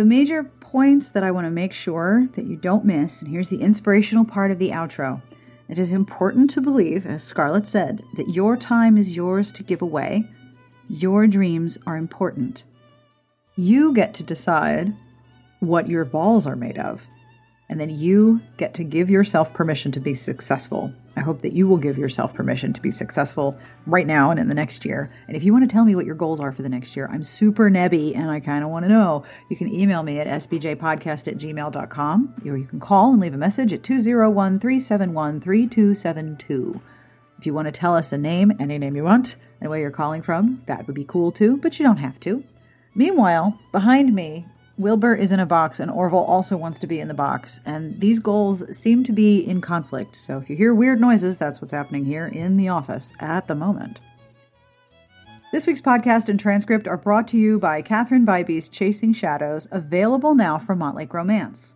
The 0.00 0.06
major 0.06 0.44
points 0.44 1.10
that 1.10 1.22
I 1.22 1.30
want 1.30 1.44
to 1.44 1.50
make 1.50 1.74
sure 1.74 2.26
that 2.32 2.46
you 2.46 2.56
don't 2.56 2.86
miss, 2.86 3.20
and 3.20 3.30
here's 3.30 3.50
the 3.50 3.60
inspirational 3.60 4.24
part 4.24 4.50
of 4.50 4.58
the 4.58 4.70
outro. 4.70 5.20
It 5.68 5.78
is 5.78 5.92
important 5.92 6.48
to 6.52 6.62
believe, 6.62 7.04
as 7.04 7.22
Scarlett 7.22 7.68
said, 7.68 8.02
that 8.16 8.34
your 8.34 8.56
time 8.56 8.96
is 8.96 9.14
yours 9.14 9.52
to 9.52 9.62
give 9.62 9.82
away. 9.82 10.26
Your 10.88 11.26
dreams 11.26 11.76
are 11.86 11.98
important. 11.98 12.64
You 13.56 13.92
get 13.92 14.14
to 14.14 14.22
decide 14.22 14.94
what 15.58 15.86
your 15.90 16.06
balls 16.06 16.46
are 16.46 16.56
made 16.56 16.78
of 16.78 17.06
and 17.70 17.80
then 17.80 17.88
you 17.88 18.42
get 18.56 18.74
to 18.74 18.84
give 18.84 19.08
yourself 19.08 19.54
permission 19.54 19.92
to 19.92 20.00
be 20.00 20.12
successful. 20.12 20.92
I 21.16 21.20
hope 21.20 21.42
that 21.42 21.52
you 21.52 21.68
will 21.68 21.76
give 21.78 21.96
yourself 21.96 22.34
permission 22.34 22.72
to 22.72 22.82
be 22.82 22.90
successful 22.90 23.56
right 23.86 24.08
now 24.08 24.32
and 24.32 24.40
in 24.40 24.48
the 24.48 24.54
next 24.54 24.84
year. 24.84 25.08
And 25.28 25.36
if 25.36 25.44
you 25.44 25.52
want 25.52 25.70
to 25.70 25.72
tell 25.72 25.84
me 25.84 25.94
what 25.94 26.04
your 26.04 26.16
goals 26.16 26.40
are 26.40 26.50
for 26.50 26.62
the 26.62 26.68
next 26.68 26.96
year, 26.96 27.08
I'm 27.12 27.22
super 27.22 27.70
nebby 27.70 28.16
and 28.16 28.28
I 28.28 28.40
kind 28.40 28.64
of 28.64 28.70
want 28.70 28.86
to 28.86 28.88
know. 28.88 29.24
You 29.48 29.56
can 29.56 29.72
email 29.72 30.02
me 30.02 30.18
at 30.18 30.26
sbtbpodcast 30.26 31.28
at 31.28 31.38
gmail.com 31.38 32.34
or 32.44 32.56
you 32.56 32.66
can 32.66 32.80
call 32.80 33.12
and 33.12 33.20
leave 33.20 33.34
a 33.34 33.38
message 33.38 33.72
at 33.72 33.84
201 33.84 34.58
371 34.58 35.40
3272. 35.40 36.80
If 37.38 37.46
you 37.46 37.54
want 37.54 37.66
to 37.66 37.72
tell 37.72 37.94
us 37.94 38.12
a 38.12 38.18
name, 38.18 38.52
any 38.58 38.78
name 38.78 38.96
you 38.96 39.04
want, 39.04 39.36
and 39.60 39.70
where 39.70 39.78
you're 39.78 39.92
calling 39.92 40.22
from, 40.22 40.62
that 40.66 40.88
would 40.88 40.96
be 40.96 41.04
cool 41.04 41.30
too, 41.30 41.56
but 41.58 41.78
you 41.78 41.84
don't 41.84 41.98
have 41.98 42.18
to. 42.20 42.42
Meanwhile, 42.96 43.60
behind 43.70 44.12
me 44.12 44.46
Wilbur 44.80 45.14
is 45.14 45.30
in 45.30 45.40
a 45.40 45.46
box 45.46 45.78
and 45.78 45.90
Orville 45.90 46.18
also 46.18 46.56
wants 46.56 46.78
to 46.78 46.86
be 46.86 47.00
in 47.00 47.08
the 47.08 47.14
box, 47.14 47.60
and 47.66 48.00
these 48.00 48.18
goals 48.18 48.64
seem 48.74 49.04
to 49.04 49.12
be 49.12 49.38
in 49.38 49.60
conflict. 49.60 50.16
So 50.16 50.38
if 50.38 50.48
you 50.48 50.56
hear 50.56 50.72
weird 50.72 50.98
noises, 50.98 51.36
that's 51.36 51.60
what's 51.60 51.72
happening 51.72 52.06
here 52.06 52.26
in 52.26 52.56
the 52.56 52.70
office 52.70 53.12
at 53.20 53.46
the 53.46 53.54
moment. 53.54 54.00
This 55.52 55.66
week's 55.66 55.82
podcast 55.82 56.30
and 56.30 56.40
transcript 56.40 56.88
are 56.88 56.96
brought 56.96 57.28
to 57.28 57.36
you 57.36 57.58
by 57.58 57.82
Catherine 57.82 58.24
Bybee's 58.24 58.70
Chasing 58.70 59.12
Shadows, 59.12 59.68
available 59.70 60.34
now 60.34 60.56
from 60.56 60.78
Montlake 60.78 61.12
Romance. 61.12 61.74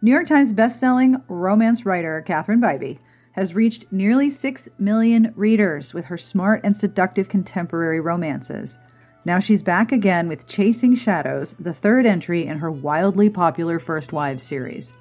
New 0.00 0.12
York 0.12 0.28
Times 0.28 0.52
bestselling 0.52 1.20
romance 1.26 1.84
writer 1.84 2.22
Catherine 2.24 2.60
Bybee 2.60 3.00
has 3.32 3.54
reached 3.54 3.90
nearly 3.90 4.30
6 4.30 4.68
million 4.78 5.32
readers 5.34 5.92
with 5.92 6.04
her 6.04 6.18
smart 6.18 6.60
and 6.62 6.76
seductive 6.76 7.28
contemporary 7.28 7.98
romances. 7.98 8.78
Now 9.28 9.40
she's 9.40 9.62
back 9.62 9.92
again 9.92 10.26
with 10.26 10.46
Chasing 10.46 10.94
Shadows, 10.94 11.52
the 11.60 11.74
third 11.74 12.06
entry 12.06 12.46
in 12.46 12.60
her 12.60 12.70
wildly 12.70 13.28
popular 13.28 13.78
First 13.78 14.10
Wives 14.10 14.42
series. 14.42 14.94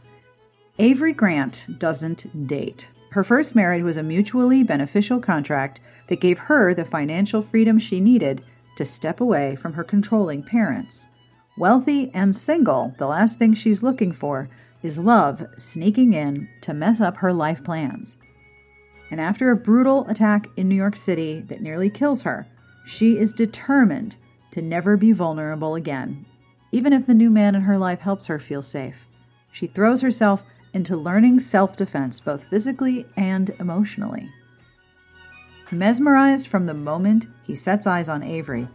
Avery 0.79 1.13
Grant 1.13 1.65
doesn't 1.79 2.45
date. 2.45 2.91
Her 3.11 3.23
first 3.23 3.55
marriage 3.55 3.83
was 3.83 3.95
a 3.95 4.03
mutually 4.03 4.63
beneficial 4.63 5.21
contract 5.21 5.79
that 6.09 6.19
gave 6.19 6.39
her 6.39 6.73
the 6.73 6.83
financial 6.83 7.41
freedom 7.41 7.79
she 7.79 8.01
needed 8.01 8.43
to 8.75 8.83
step 8.83 9.21
away 9.21 9.55
from 9.55 9.71
her 9.71 9.83
controlling 9.85 10.43
parents. 10.43 11.07
Wealthy 11.57 12.11
and 12.13 12.35
single, 12.35 12.93
the 12.97 13.07
last 13.07 13.39
thing 13.39 13.53
she's 13.53 13.81
looking 13.81 14.11
for 14.11 14.49
is 14.83 14.99
love 14.99 15.41
sneaking 15.55 16.11
in 16.11 16.49
to 16.63 16.73
mess 16.73 16.99
up 16.99 17.15
her 17.15 17.31
life 17.31 17.63
plans. 17.63 18.17
And 19.09 19.21
after 19.21 19.51
a 19.51 19.55
brutal 19.55 20.05
attack 20.09 20.47
in 20.57 20.67
New 20.67 20.75
York 20.75 20.97
City 20.97 21.39
that 21.47 21.61
nearly 21.61 21.89
kills 21.89 22.23
her, 22.23 22.45
she 22.87 23.17
is 23.17 23.33
determined 23.33 24.15
to 24.51 24.61
never 24.61 24.95
be 24.95 25.11
vulnerable 25.11 25.75
again, 25.75 26.25
even 26.71 26.93
if 26.93 27.05
the 27.05 27.13
new 27.13 27.29
man 27.29 27.53
in 27.53 27.61
her 27.61 27.77
life 27.77 27.99
helps 27.99 28.27
her 28.27 28.39
feel 28.39 28.61
safe. 28.61 29.07
She 29.51 29.67
throws 29.67 30.01
herself 30.01 30.43
into 30.73 30.95
learning 30.95 31.41
self 31.41 31.75
defense, 31.75 32.21
both 32.21 32.45
physically 32.45 33.05
and 33.17 33.49
emotionally. 33.59 34.31
Mesmerized 35.69 36.47
from 36.47 36.65
the 36.65 36.73
moment 36.73 37.27
he 37.43 37.55
sets 37.55 37.85
eyes 37.85 38.07
on 38.07 38.23
Avery, 38.23 38.69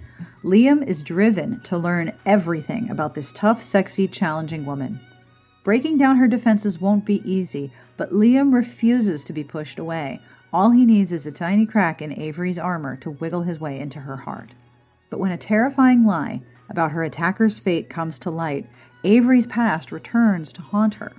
Liam 0.44 0.86
is 0.86 1.02
driven 1.02 1.60
to 1.60 1.78
learn 1.78 2.12
everything 2.26 2.90
about 2.90 3.14
this 3.14 3.32
tough, 3.32 3.62
sexy, 3.62 4.06
challenging 4.06 4.66
woman. 4.66 5.00
Breaking 5.64 5.96
down 5.96 6.16
her 6.16 6.28
defenses 6.28 6.80
won't 6.80 7.06
be 7.06 7.22
easy, 7.24 7.72
but 7.96 8.10
Liam 8.10 8.52
refuses 8.52 9.24
to 9.24 9.32
be 9.32 9.42
pushed 9.42 9.78
away, 9.78 10.20
all 10.52 10.70
he 10.70 10.84
needs 10.84 11.12
is 11.12 11.26
a 11.26 11.32
tiny 11.32 11.64
crack 11.64 12.02
in 12.02 12.18
Avery's 12.18 12.58
armor 12.58 12.96
to 12.96 13.10
wiggle 13.10 13.42
his 13.42 13.58
way 13.58 13.78
into 13.78 14.00
her 14.00 14.18
heart. 14.18 14.50
But 15.08 15.18
when 15.18 15.32
a 15.32 15.38
terrifying 15.38 16.04
lie 16.04 16.42
about 16.68 16.92
her 16.92 17.02
attacker's 17.02 17.58
fate 17.58 17.88
comes 17.88 18.18
to 18.20 18.30
light, 18.30 18.68
Avery's 19.04 19.46
past 19.46 19.92
returns 19.92 20.52
to 20.54 20.62
haunt 20.62 20.96
her. 20.96 21.12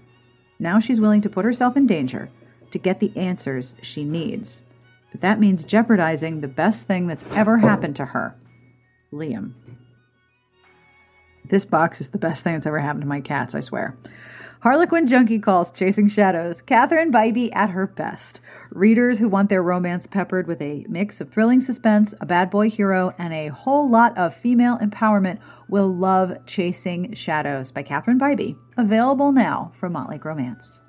Now 0.60 0.80
she's 0.80 1.02
willing 1.02 1.22
to 1.22 1.30
put 1.30 1.46
herself 1.46 1.76
in 1.76 1.88
danger 1.88 2.30
to 2.72 2.80
get 2.80 3.00
the 3.00 3.16
answers 3.18 3.76
she 3.82 4.04
needs. 4.04 4.62
But 5.12 5.22
that 5.22 5.40
means 5.40 5.64
jeopardizing 5.64 6.42
the 6.42 6.48
best 6.48 6.88
thing 6.88 7.08
that's 7.08 7.26
ever 7.32 7.58
happened 7.58 7.96
to 7.98 8.06
her 8.06 8.36
Liam. 9.12 9.54
This 11.46 11.66
box 11.66 12.02
is 12.02 12.10
the 12.10 12.18
best 12.18 12.44
thing 12.44 12.54
that's 12.54 12.66
ever 12.66 12.80
happened 12.80 13.02
to 13.02 13.08
my 13.08 13.22
cats, 13.22 13.54
I 13.54 13.60
swear. 13.60 13.98
Harlequin 14.64 15.08
Junkie 15.08 15.40
calls 15.40 15.74
Chasing 15.74 16.08
Shadows 16.08 16.62
Catherine 16.62 17.12
Bybee 17.12 17.50
at 17.54 17.72
her 17.72 17.86
best. 17.86 18.40
Readers 18.72 19.20
who 19.20 19.28
want 19.28 19.50
their 19.50 19.62
romance 19.62 20.08
peppered 20.08 20.48
with 20.48 20.62
a 20.62 20.86
mix 20.88 21.20
of 21.20 21.30
thrilling 21.30 21.60
suspense, 21.60 22.16
a 22.22 22.26
bad 22.26 22.50
boy 22.50 22.70
hero, 22.70 23.14
and 23.18 23.34
a 23.34 23.50
whole 23.50 23.90
lot 23.90 24.18
of 24.18 24.34
female 24.34 24.78
empowerment 24.78 25.40
will 25.68 25.94
love 25.94 26.46
Chasing 26.46 27.14
Shadows 27.14 27.74
by 27.74 27.84
Catherine 27.84 28.18
Bybee, 28.18 28.56
available 28.78 29.34
now 29.34 29.70
from 29.74 29.96
Montlake 29.96 30.24
Romance. 30.24 30.80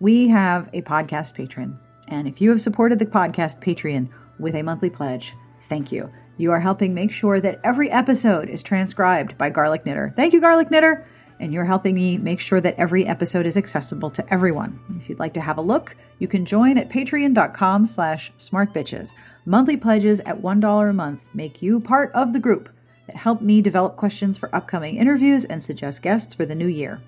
We 0.00 0.26
have 0.26 0.68
a 0.72 0.82
podcast 0.82 1.34
patron, 1.34 1.78
and 2.08 2.26
if 2.26 2.40
you 2.40 2.50
have 2.50 2.60
supported 2.60 2.98
the 2.98 3.06
podcast 3.06 3.60
Patreon 3.60 4.08
with 4.40 4.56
a 4.56 4.62
monthly 4.62 4.90
pledge, 4.90 5.32
thank 5.68 5.92
you. 5.92 6.10
You 6.38 6.50
are 6.50 6.58
helping 6.58 6.92
make 6.92 7.12
sure 7.12 7.38
that 7.38 7.60
every 7.62 7.88
episode 7.88 8.48
is 8.48 8.64
transcribed 8.64 9.38
by 9.38 9.50
Garlic 9.50 9.86
Knitter. 9.86 10.12
Thank 10.16 10.32
you, 10.32 10.40
Garlic 10.40 10.72
Knitter 10.72 11.06
and 11.40 11.52
you're 11.52 11.64
helping 11.64 11.94
me 11.94 12.18
make 12.18 12.38
sure 12.38 12.60
that 12.60 12.76
every 12.76 13.06
episode 13.06 13.46
is 13.46 13.56
accessible 13.56 14.10
to 14.10 14.32
everyone. 14.32 14.78
If 15.00 15.08
you'd 15.08 15.18
like 15.18 15.34
to 15.34 15.40
have 15.40 15.58
a 15.58 15.62
look, 15.62 15.96
you 16.18 16.28
can 16.28 16.44
join 16.44 16.78
at 16.78 16.90
patreon.com 16.90 17.86
slash 17.86 18.32
smartbitches. 18.36 19.14
Monthly 19.46 19.76
pledges 19.76 20.20
at 20.20 20.40
$1 20.40 20.90
a 20.90 20.92
month 20.92 21.28
make 21.34 21.62
you 21.62 21.80
part 21.80 22.12
of 22.12 22.32
the 22.32 22.38
group 22.38 22.68
that 23.06 23.16
help 23.16 23.40
me 23.40 23.60
develop 23.60 23.96
questions 23.96 24.36
for 24.36 24.54
upcoming 24.54 24.96
interviews 24.96 25.44
and 25.44 25.62
suggest 25.62 26.02
guests 26.02 26.34
for 26.34 26.46
the 26.46 26.54
new 26.54 26.68
year. 26.68 27.00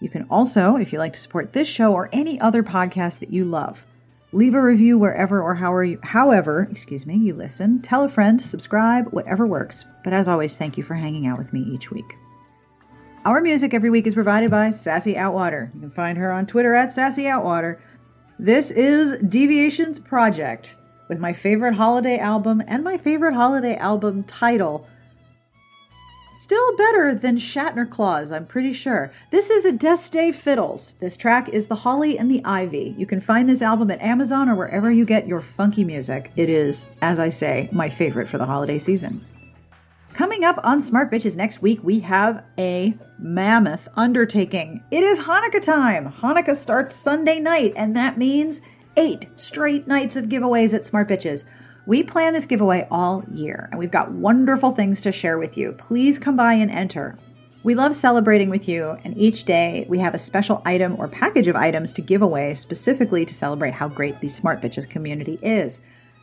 You 0.00 0.08
can 0.08 0.26
also, 0.30 0.76
if 0.76 0.92
you'd 0.92 1.00
like 1.00 1.12
to 1.12 1.18
support 1.18 1.52
this 1.52 1.68
show 1.68 1.92
or 1.92 2.08
any 2.12 2.40
other 2.40 2.62
podcast 2.62 3.18
that 3.18 3.30
you 3.30 3.44
love, 3.44 3.84
leave 4.32 4.54
a 4.54 4.62
review 4.62 4.96
wherever 4.96 5.42
or 5.42 5.56
however 5.56 5.84
you, 5.84 5.98
however, 6.02 6.68
excuse 6.70 7.04
me, 7.04 7.16
you 7.16 7.34
listen. 7.34 7.82
Tell 7.82 8.04
a 8.04 8.08
friend, 8.08 8.40
subscribe, 8.44 9.08
whatever 9.08 9.46
works. 9.46 9.84
But 10.02 10.14
as 10.14 10.28
always, 10.28 10.56
thank 10.56 10.78
you 10.78 10.82
for 10.82 10.94
hanging 10.94 11.26
out 11.26 11.36
with 11.36 11.52
me 11.52 11.60
each 11.60 11.90
week. 11.90 12.16
Our 13.22 13.42
music 13.42 13.74
every 13.74 13.90
week 13.90 14.06
is 14.06 14.14
provided 14.14 14.50
by 14.50 14.70
Sassy 14.70 15.12
Outwater. 15.12 15.74
You 15.74 15.80
can 15.80 15.90
find 15.90 16.16
her 16.16 16.32
on 16.32 16.46
Twitter 16.46 16.74
at 16.74 16.90
Sassy 16.90 17.24
Outwater. 17.24 17.78
This 18.38 18.70
is 18.70 19.18
Deviations 19.18 19.98
Project 19.98 20.76
with 21.06 21.18
my 21.18 21.34
favorite 21.34 21.74
holiday 21.74 22.18
album 22.18 22.62
and 22.66 22.82
my 22.82 22.96
favorite 22.96 23.34
holiday 23.34 23.76
album 23.76 24.22
title. 24.22 24.88
Still 26.32 26.74
better 26.78 27.14
than 27.14 27.36
Shatner 27.36 27.90
Claus, 27.90 28.32
I'm 28.32 28.46
pretty 28.46 28.72
sure. 28.72 29.10
This 29.30 29.50
is 29.50 29.66
Adeste 29.66 30.32
Fiddles. 30.32 30.94
This 30.94 31.18
track 31.18 31.50
is 31.50 31.66
The 31.66 31.74
Holly 31.74 32.18
and 32.18 32.30
the 32.30 32.42
Ivy. 32.42 32.94
You 32.96 33.04
can 33.04 33.20
find 33.20 33.50
this 33.50 33.60
album 33.60 33.90
at 33.90 34.00
Amazon 34.00 34.48
or 34.48 34.54
wherever 34.54 34.90
you 34.90 35.04
get 35.04 35.28
your 35.28 35.42
funky 35.42 35.84
music. 35.84 36.32
It 36.36 36.48
is, 36.48 36.86
as 37.02 37.20
I 37.20 37.28
say, 37.28 37.68
my 37.70 37.90
favorite 37.90 38.28
for 38.28 38.38
the 38.38 38.46
holiday 38.46 38.78
season. 38.78 39.26
Coming 40.20 40.44
up 40.44 40.60
on 40.64 40.82
Smart 40.82 41.10
Bitches 41.10 41.34
next 41.34 41.62
week, 41.62 41.80
we 41.82 42.00
have 42.00 42.44
a 42.58 42.92
mammoth 43.18 43.88
undertaking. 43.96 44.84
It 44.90 45.02
is 45.02 45.20
Hanukkah 45.20 45.62
time. 45.62 46.12
Hanukkah 46.12 46.56
starts 46.56 46.94
Sunday 46.94 47.40
night, 47.40 47.72
and 47.74 47.96
that 47.96 48.18
means 48.18 48.60
eight 48.98 49.28
straight 49.36 49.88
nights 49.88 50.16
of 50.16 50.26
giveaways 50.26 50.74
at 50.74 50.84
Smart 50.84 51.08
Bitches. 51.08 51.46
We 51.86 52.02
plan 52.02 52.34
this 52.34 52.44
giveaway 52.44 52.86
all 52.90 53.24
year, 53.32 53.70
and 53.70 53.78
we've 53.78 53.90
got 53.90 54.12
wonderful 54.12 54.72
things 54.72 55.00
to 55.00 55.10
share 55.10 55.38
with 55.38 55.56
you. 55.56 55.72
Please 55.72 56.18
come 56.18 56.36
by 56.36 56.52
and 56.52 56.70
enter. 56.70 57.18
We 57.62 57.74
love 57.74 57.94
celebrating 57.94 58.50
with 58.50 58.68
you, 58.68 58.98
and 59.02 59.16
each 59.16 59.44
day 59.44 59.86
we 59.88 60.00
have 60.00 60.14
a 60.14 60.18
special 60.18 60.60
item 60.66 60.96
or 60.98 61.08
package 61.08 61.48
of 61.48 61.56
items 61.56 61.94
to 61.94 62.02
give 62.02 62.20
away 62.20 62.52
specifically 62.52 63.24
to 63.24 63.32
celebrate 63.32 63.72
how 63.72 63.88
great 63.88 64.20
the 64.20 64.28
Smart 64.28 64.60
Bitches 64.60 64.86
community 64.86 65.38
is. 65.40 65.80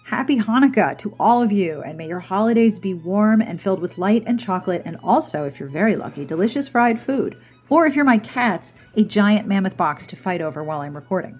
Happy 0.07 0.39
Hanukkah 0.39 0.97
to 0.99 1.13
all 1.19 1.43
of 1.43 1.51
you, 1.51 1.81
and 1.81 1.97
may 1.97 2.07
your 2.07 2.21
holidays 2.21 2.79
be 2.79 2.93
warm 2.93 3.41
and 3.41 3.59
filled 3.59 3.81
with 3.81 3.97
light 3.97 4.23
and 4.25 4.39
chocolate, 4.39 4.81
and 4.85 4.95
also, 5.03 5.43
if 5.43 5.59
you're 5.59 5.67
very 5.67 5.97
lucky, 5.97 6.23
delicious 6.23 6.69
fried 6.69 6.97
food. 6.97 7.35
Or 7.67 7.85
if 7.85 7.93
you're 7.93 8.05
my 8.05 8.17
cats, 8.17 8.73
a 8.95 9.03
giant 9.03 9.49
mammoth 9.49 9.75
box 9.75 10.07
to 10.07 10.15
fight 10.15 10.41
over 10.41 10.63
while 10.63 10.79
I'm 10.79 10.95
recording. 10.95 11.37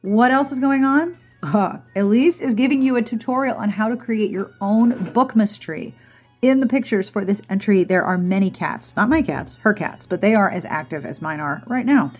What 0.00 0.30
else 0.30 0.52
is 0.52 0.58
going 0.58 0.84
on? 0.84 1.18
Uh, 1.42 1.80
Elise 1.94 2.40
is 2.40 2.54
giving 2.54 2.80
you 2.80 2.96
a 2.96 3.02
tutorial 3.02 3.58
on 3.58 3.68
how 3.68 3.90
to 3.90 3.96
create 3.98 4.30
your 4.30 4.52
own 4.58 5.12
book 5.12 5.36
mystery. 5.36 5.94
In 6.40 6.60
the 6.60 6.66
pictures 6.66 7.10
for 7.10 7.26
this 7.26 7.42
entry, 7.50 7.84
there 7.84 8.04
are 8.04 8.16
many 8.16 8.50
cats, 8.50 8.96
not 8.96 9.10
my 9.10 9.20
cats, 9.20 9.56
her 9.56 9.74
cats, 9.74 10.06
but 10.06 10.22
they 10.22 10.34
are 10.34 10.48
as 10.48 10.64
active 10.64 11.04
as 11.04 11.20
mine 11.20 11.40
are 11.40 11.62
right 11.66 11.84
now. 11.84 12.12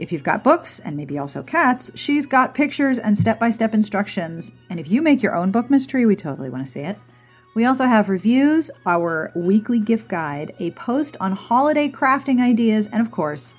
If 0.00 0.12
you've 0.12 0.24
got 0.24 0.42
books 0.42 0.80
and 0.80 0.96
maybe 0.96 1.18
also 1.18 1.42
cats, 1.42 1.92
she's 1.94 2.24
got 2.24 2.54
pictures 2.54 2.98
and 2.98 3.18
step 3.18 3.38
by 3.38 3.50
step 3.50 3.74
instructions. 3.74 4.50
And 4.70 4.80
if 4.80 4.90
you 4.90 5.02
make 5.02 5.22
your 5.22 5.36
own 5.36 5.50
book 5.50 5.68
mystery, 5.68 6.06
we 6.06 6.16
totally 6.16 6.48
want 6.48 6.64
to 6.64 6.72
see 6.72 6.80
it. 6.80 6.98
We 7.54 7.66
also 7.66 7.84
have 7.84 8.08
reviews, 8.08 8.70
our 8.86 9.30
weekly 9.34 9.78
gift 9.78 10.08
guide, 10.08 10.54
a 10.58 10.70
post 10.70 11.18
on 11.20 11.32
holiday 11.32 11.90
crafting 11.90 12.40
ideas, 12.40 12.86
and 12.86 13.02
of 13.02 13.10
course, 13.10 13.54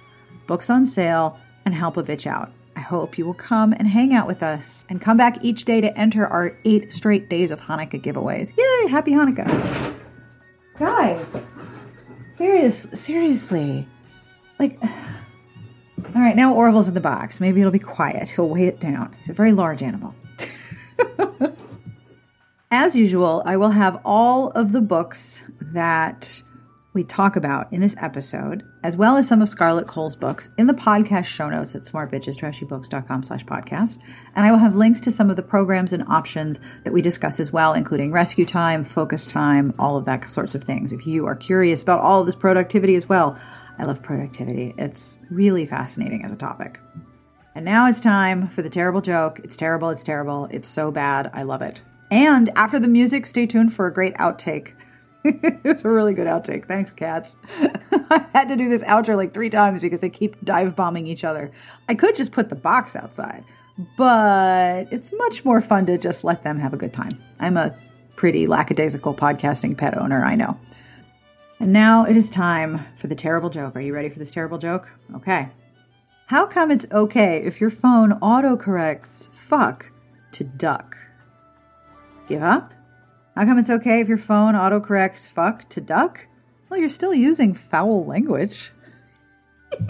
books 0.47 0.67
on 0.71 0.83
sale 0.83 1.39
and 1.63 1.75
help 1.75 1.95
a 1.95 2.01
bitch 2.01 2.25
out. 2.25 2.51
I 2.75 2.79
hope 2.79 3.19
you 3.19 3.25
will 3.27 3.35
come 3.35 3.73
and 3.73 3.87
hang 3.87 4.11
out 4.11 4.25
with 4.25 4.41
us 4.41 4.83
and 4.89 4.99
come 4.99 5.17
back 5.17 5.43
each 5.43 5.65
day 5.65 5.79
to 5.79 5.95
enter 5.95 6.25
our 6.25 6.57
eight 6.65 6.91
straight 6.91 7.29
days 7.29 7.51
of 7.51 7.61
Hanukkah 7.61 8.01
giveaways. 8.01 8.51
Yay! 8.57 8.89
Happy 8.89 9.11
Hanukkah. 9.11 9.95
Guys, 10.79 11.47
serious, 12.33 12.87
seriously. 12.93 13.87
Like, 14.57 14.81
all 16.15 16.21
right, 16.21 16.35
now 16.35 16.53
Orville's 16.53 16.87
in 16.87 16.93
the 16.93 17.01
box. 17.01 17.39
Maybe 17.39 17.61
it'll 17.61 17.71
be 17.71 17.79
quiet. 17.79 18.29
He'll 18.29 18.49
weigh 18.49 18.67
it 18.67 18.79
down. 18.79 19.15
He's 19.19 19.29
a 19.29 19.33
very 19.33 19.51
large 19.51 19.81
animal. 19.81 20.15
As 22.71 22.95
usual, 22.95 23.43
I 23.45 23.57
will 23.57 23.71
have 23.71 23.99
all 24.05 24.49
of 24.51 24.71
the 24.71 24.81
books 24.81 25.43
that 25.59 26.41
we 26.93 27.03
talk 27.03 27.35
about 27.35 27.71
in 27.71 27.79
this 27.79 27.95
episode, 27.99 28.63
as 28.83 28.97
well 28.97 29.15
as 29.15 29.27
some 29.27 29.41
of 29.41 29.47
Scarlett 29.47 29.87
Cole's 29.87 30.15
books, 30.15 30.49
in 30.57 30.67
the 30.67 30.73
podcast 30.73 31.25
show 31.25 31.49
notes 31.49 31.73
at 31.73 31.83
smartbitchestrashybooks.com 31.83 33.23
slash 33.23 33.45
podcast. 33.45 33.97
And 34.35 34.45
I 34.45 34.51
will 34.51 34.57
have 34.57 34.75
links 34.75 34.99
to 35.01 35.11
some 35.11 35.29
of 35.29 35.37
the 35.37 35.43
programs 35.43 35.93
and 35.93 36.03
options 36.09 36.59
that 36.83 36.91
we 36.91 37.01
discuss 37.01 37.39
as 37.39 37.53
well, 37.53 37.73
including 37.73 38.11
rescue 38.11 38.45
time, 38.45 38.83
focus 38.83 39.25
time, 39.25 39.73
all 39.79 39.95
of 39.95 40.05
that 40.05 40.29
sorts 40.29 40.53
of 40.53 40.63
things. 40.65 40.91
If 40.91 41.07
you 41.07 41.25
are 41.27 41.35
curious 41.35 41.81
about 41.81 42.01
all 42.01 42.19
of 42.19 42.25
this 42.25 42.35
productivity 42.35 42.95
as 42.95 43.07
well, 43.07 43.37
I 43.81 43.85
love 43.85 44.03
productivity. 44.03 44.75
It's 44.77 45.17
really 45.31 45.65
fascinating 45.65 46.23
as 46.23 46.31
a 46.31 46.37
topic. 46.37 46.79
And 47.55 47.65
now 47.65 47.87
it's 47.87 47.99
time 47.99 48.47
for 48.47 48.61
the 48.61 48.69
terrible 48.69 49.01
joke. 49.01 49.39
It's 49.43 49.57
terrible, 49.57 49.89
it's 49.89 50.03
terrible, 50.03 50.47
it's 50.51 50.69
so 50.69 50.91
bad, 50.91 51.31
I 51.33 51.41
love 51.41 51.63
it. 51.63 51.83
And 52.11 52.51
after 52.55 52.79
the 52.79 52.87
music, 52.87 53.25
stay 53.25 53.47
tuned 53.47 53.73
for 53.73 53.87
a 53.87 53.93
great 53.93 54.13
outtake. 54.15 54.73
it's 55.23 55.83
a 55.83 55.89
really 55.89 56.13
good 56.13 56.27
outtake. 56.27 56.65
Thanks, 56.65 56.91
cats. 56.91 57.37
I 58.11 58.27
had 58.33 58.49
to 58.49 58.55
do 58.55 58.69
this 58.69 58.83
outro 58.83 59.15
like 59.15 59.33
three 59.33 59.49
times 59.49 59.81
because 59.81 60.01
they 60.01 60.09
keep 60.09 60.39
dive 60.45 60.75
bombing 60.75 61.07
each 61.07 61.23
other. 61.23 61.49
I 61.89 61.95
could 61.95 62.15
just 62.15 62.31
put 62.31 62.49
the 62.49 62.55
box 62.55 62.95
outside, 62.95 63.43
but 63.97 64.93
it's 64.93 65.11
much 65.17 65.43
more 65.43 65.59
fun 65.59 65.87
to 65.87 65.97
just 65.97 66.23
let 66.23 66.43
them 66.43 66.59
have 66.59 66.73
a 66.73 66.77
good 66.77 66.93
time. 66.93 67.19
I'm 67.39 67.57
a 67.57 67.75
pretty 68.15 68.45
lackadaisical 68.45 69.15
podcasting 69.15 69.75
pet 69.75 69.97
owner, 69.97 70.23
I 70.23 70.35
know. 70.35 70.59
And 71.61 71.71
now 71.73 72.05
it 72.05 72.17
is 72.17 72.31
time 72.31 72.87
for 72.95 73.05
the 73.05 73.13
terrible 73.13 73.51
joke. 73.51 73.75
Are 73.75 73.81
you 73.81 73.93
ready 73.93 74.09
for 74.09 74.17
this 74.17 74.31
terrible 74.31 74.57
joke? 74.57 74.89
Okay. 75.17 75.51
How 76.25 76.47
come 76.47 76.71
it's 76.71 76.87
okay 76.91 77.37
if 77.37 77.61
your 77.61 77.69
phone 77.69 78.19
autocorrects 78.19 79.31
fuck 79.31 79.91
to 80.31 80.43
duck? 80.43 80.97
Give 82.27 82.41
up? 82.41 82.73
How 83.35 83.45
come 83.45 83.59
it's 83.59 83.69
okay 83.69 83.99
if 83.99 84.07
your 84.07 84.17
phone 84.17 84.55
autocorrects 84.55 85.29
fuck 85.29 85.69
to 85.69 85.79
duck? 85.79 86.25
Well, 86.67 86.79
you're 86.79 86.89
still 86.89 87.13
using 87.13 87.53
foul 87.53 88.07
language. 88.07 88.71
foul 89.71 89.85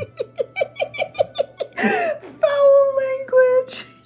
language. 2.97 3.85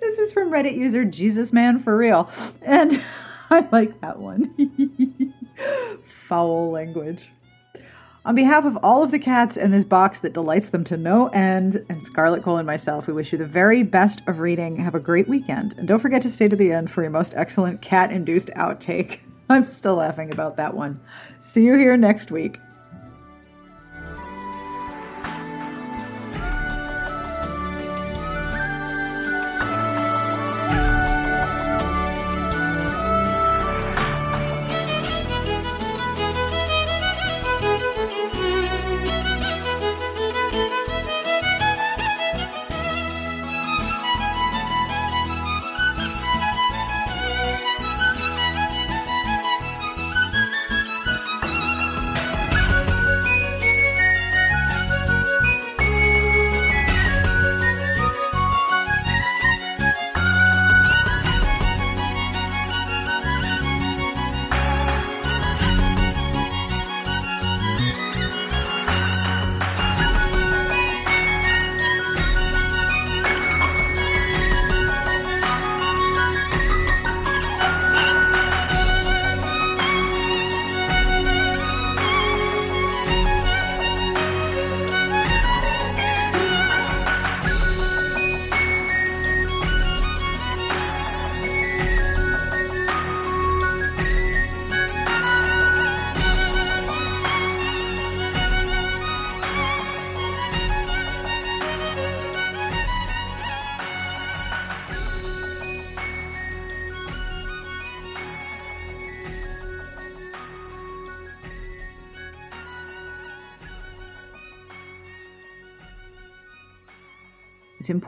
this 0.00 0.20
is 0.20 0.32
from 0.32 0.52
Reddit 0.52 0.76
user 0.76 1.04
Jesus 1.04 1.52
Man 1.52 1.80
for 1.80 1.96
real. 1.96 2.30
And 2.62 2.92
I 3.50 3.66
like 3.72 4.00
that 4.02 4.20
one. 4.20 4.54
Foul 6.28 6.70
language. 6.70 7.30
On 8.26 8.34
behalf 8.34 8.66
of 8.66 8.76
all 8.82 9.02
of 9.02 9.10
the 9.10 9.18
cats 9.18 9.56
in 9.56 9.70
this 9.70 9.84
box 9.84 10.20
that 10.20 10.34
delights 10.34 10.68
them 10.68 10.84
to 10.84 10.98
no 10.98 11.28
end, 11.28 11.82
and 11.88 12.04
Scarlett 12.04 12.42
Cole 12.42 12.58
and 12.58 12.66
myself, 12.66 13.06
we 13.06 13.14
wish 13.14 13.32
you 13.32 13.38
the 13.38 13.46
very 13.46 13.82
best 13.82 14.20
of 14.26 14.40
reading. 14.40 14.76
Have 14.76 14.94
a 14.94 15.00
great 15.00 15.26
weekend. 15.26 15.74
And 15.78 15.88
don't 15.88 16.00
forget 16.00 16.20
to 16.22 16.28
stay 16.28 16.46
to 16.46 16.54
the 16.54 16.70
end 16.70 16.90
for 16.90 17.00
your 17.00 17.10
most 17.10 17.32
excellent 17.34 17.80
cat 17.80 18.12
induced 18.12 18.48
outtake. 18.48 19.20
I'm 19.48 19.66
still 19.66 19.96
laughing 19.96 20.30
about 20.30 20.58
that 20.58 20.74
one. 20.74 21.00
See 21.38 21.64
you 21.64 21.78
here 21.78 21.96
next 21.96 22.30
week. 22.30 22.60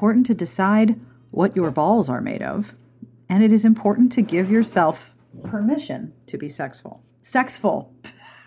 Important 0.01 0.24
to 0.24 0.32
decide 0.32 0.98
what 1.31 1.55
your 1.55 1.70
balls 1.70 2.09
are 2.09 2.22
made 2.22 2.40
of, 2.40 2.74
and 3.28 3.43
it 3.43 3.52
is 3.52 3.66
important 3.66 4.10
to 4.10 4.22
give 4.22 4.51
yourself 4.51 5.12
permission 5.44 6.10
to 6.24 6.39
be 6.39 6.48
sexful. 6.48 7.02
Sexful. 7.20 7.93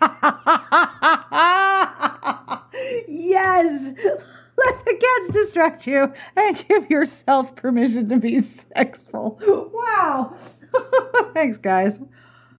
yes! 3.06 3.92
Let 4.56 4.84
the 4.84 5.00
cats 5.00 5.30
distract 5.30 5.86
you 5.86 6.12
and 6.36 6.66
give 6.66 6.90
yourself 6.90 7.54
permission 7.54 8.08
to 8.08 8.16
be 8.16 8.40
sexful. 8.40 9.38
Wow. 9.72 10.36
Thanks, 11.34 11.56
guys. 11.58 12.00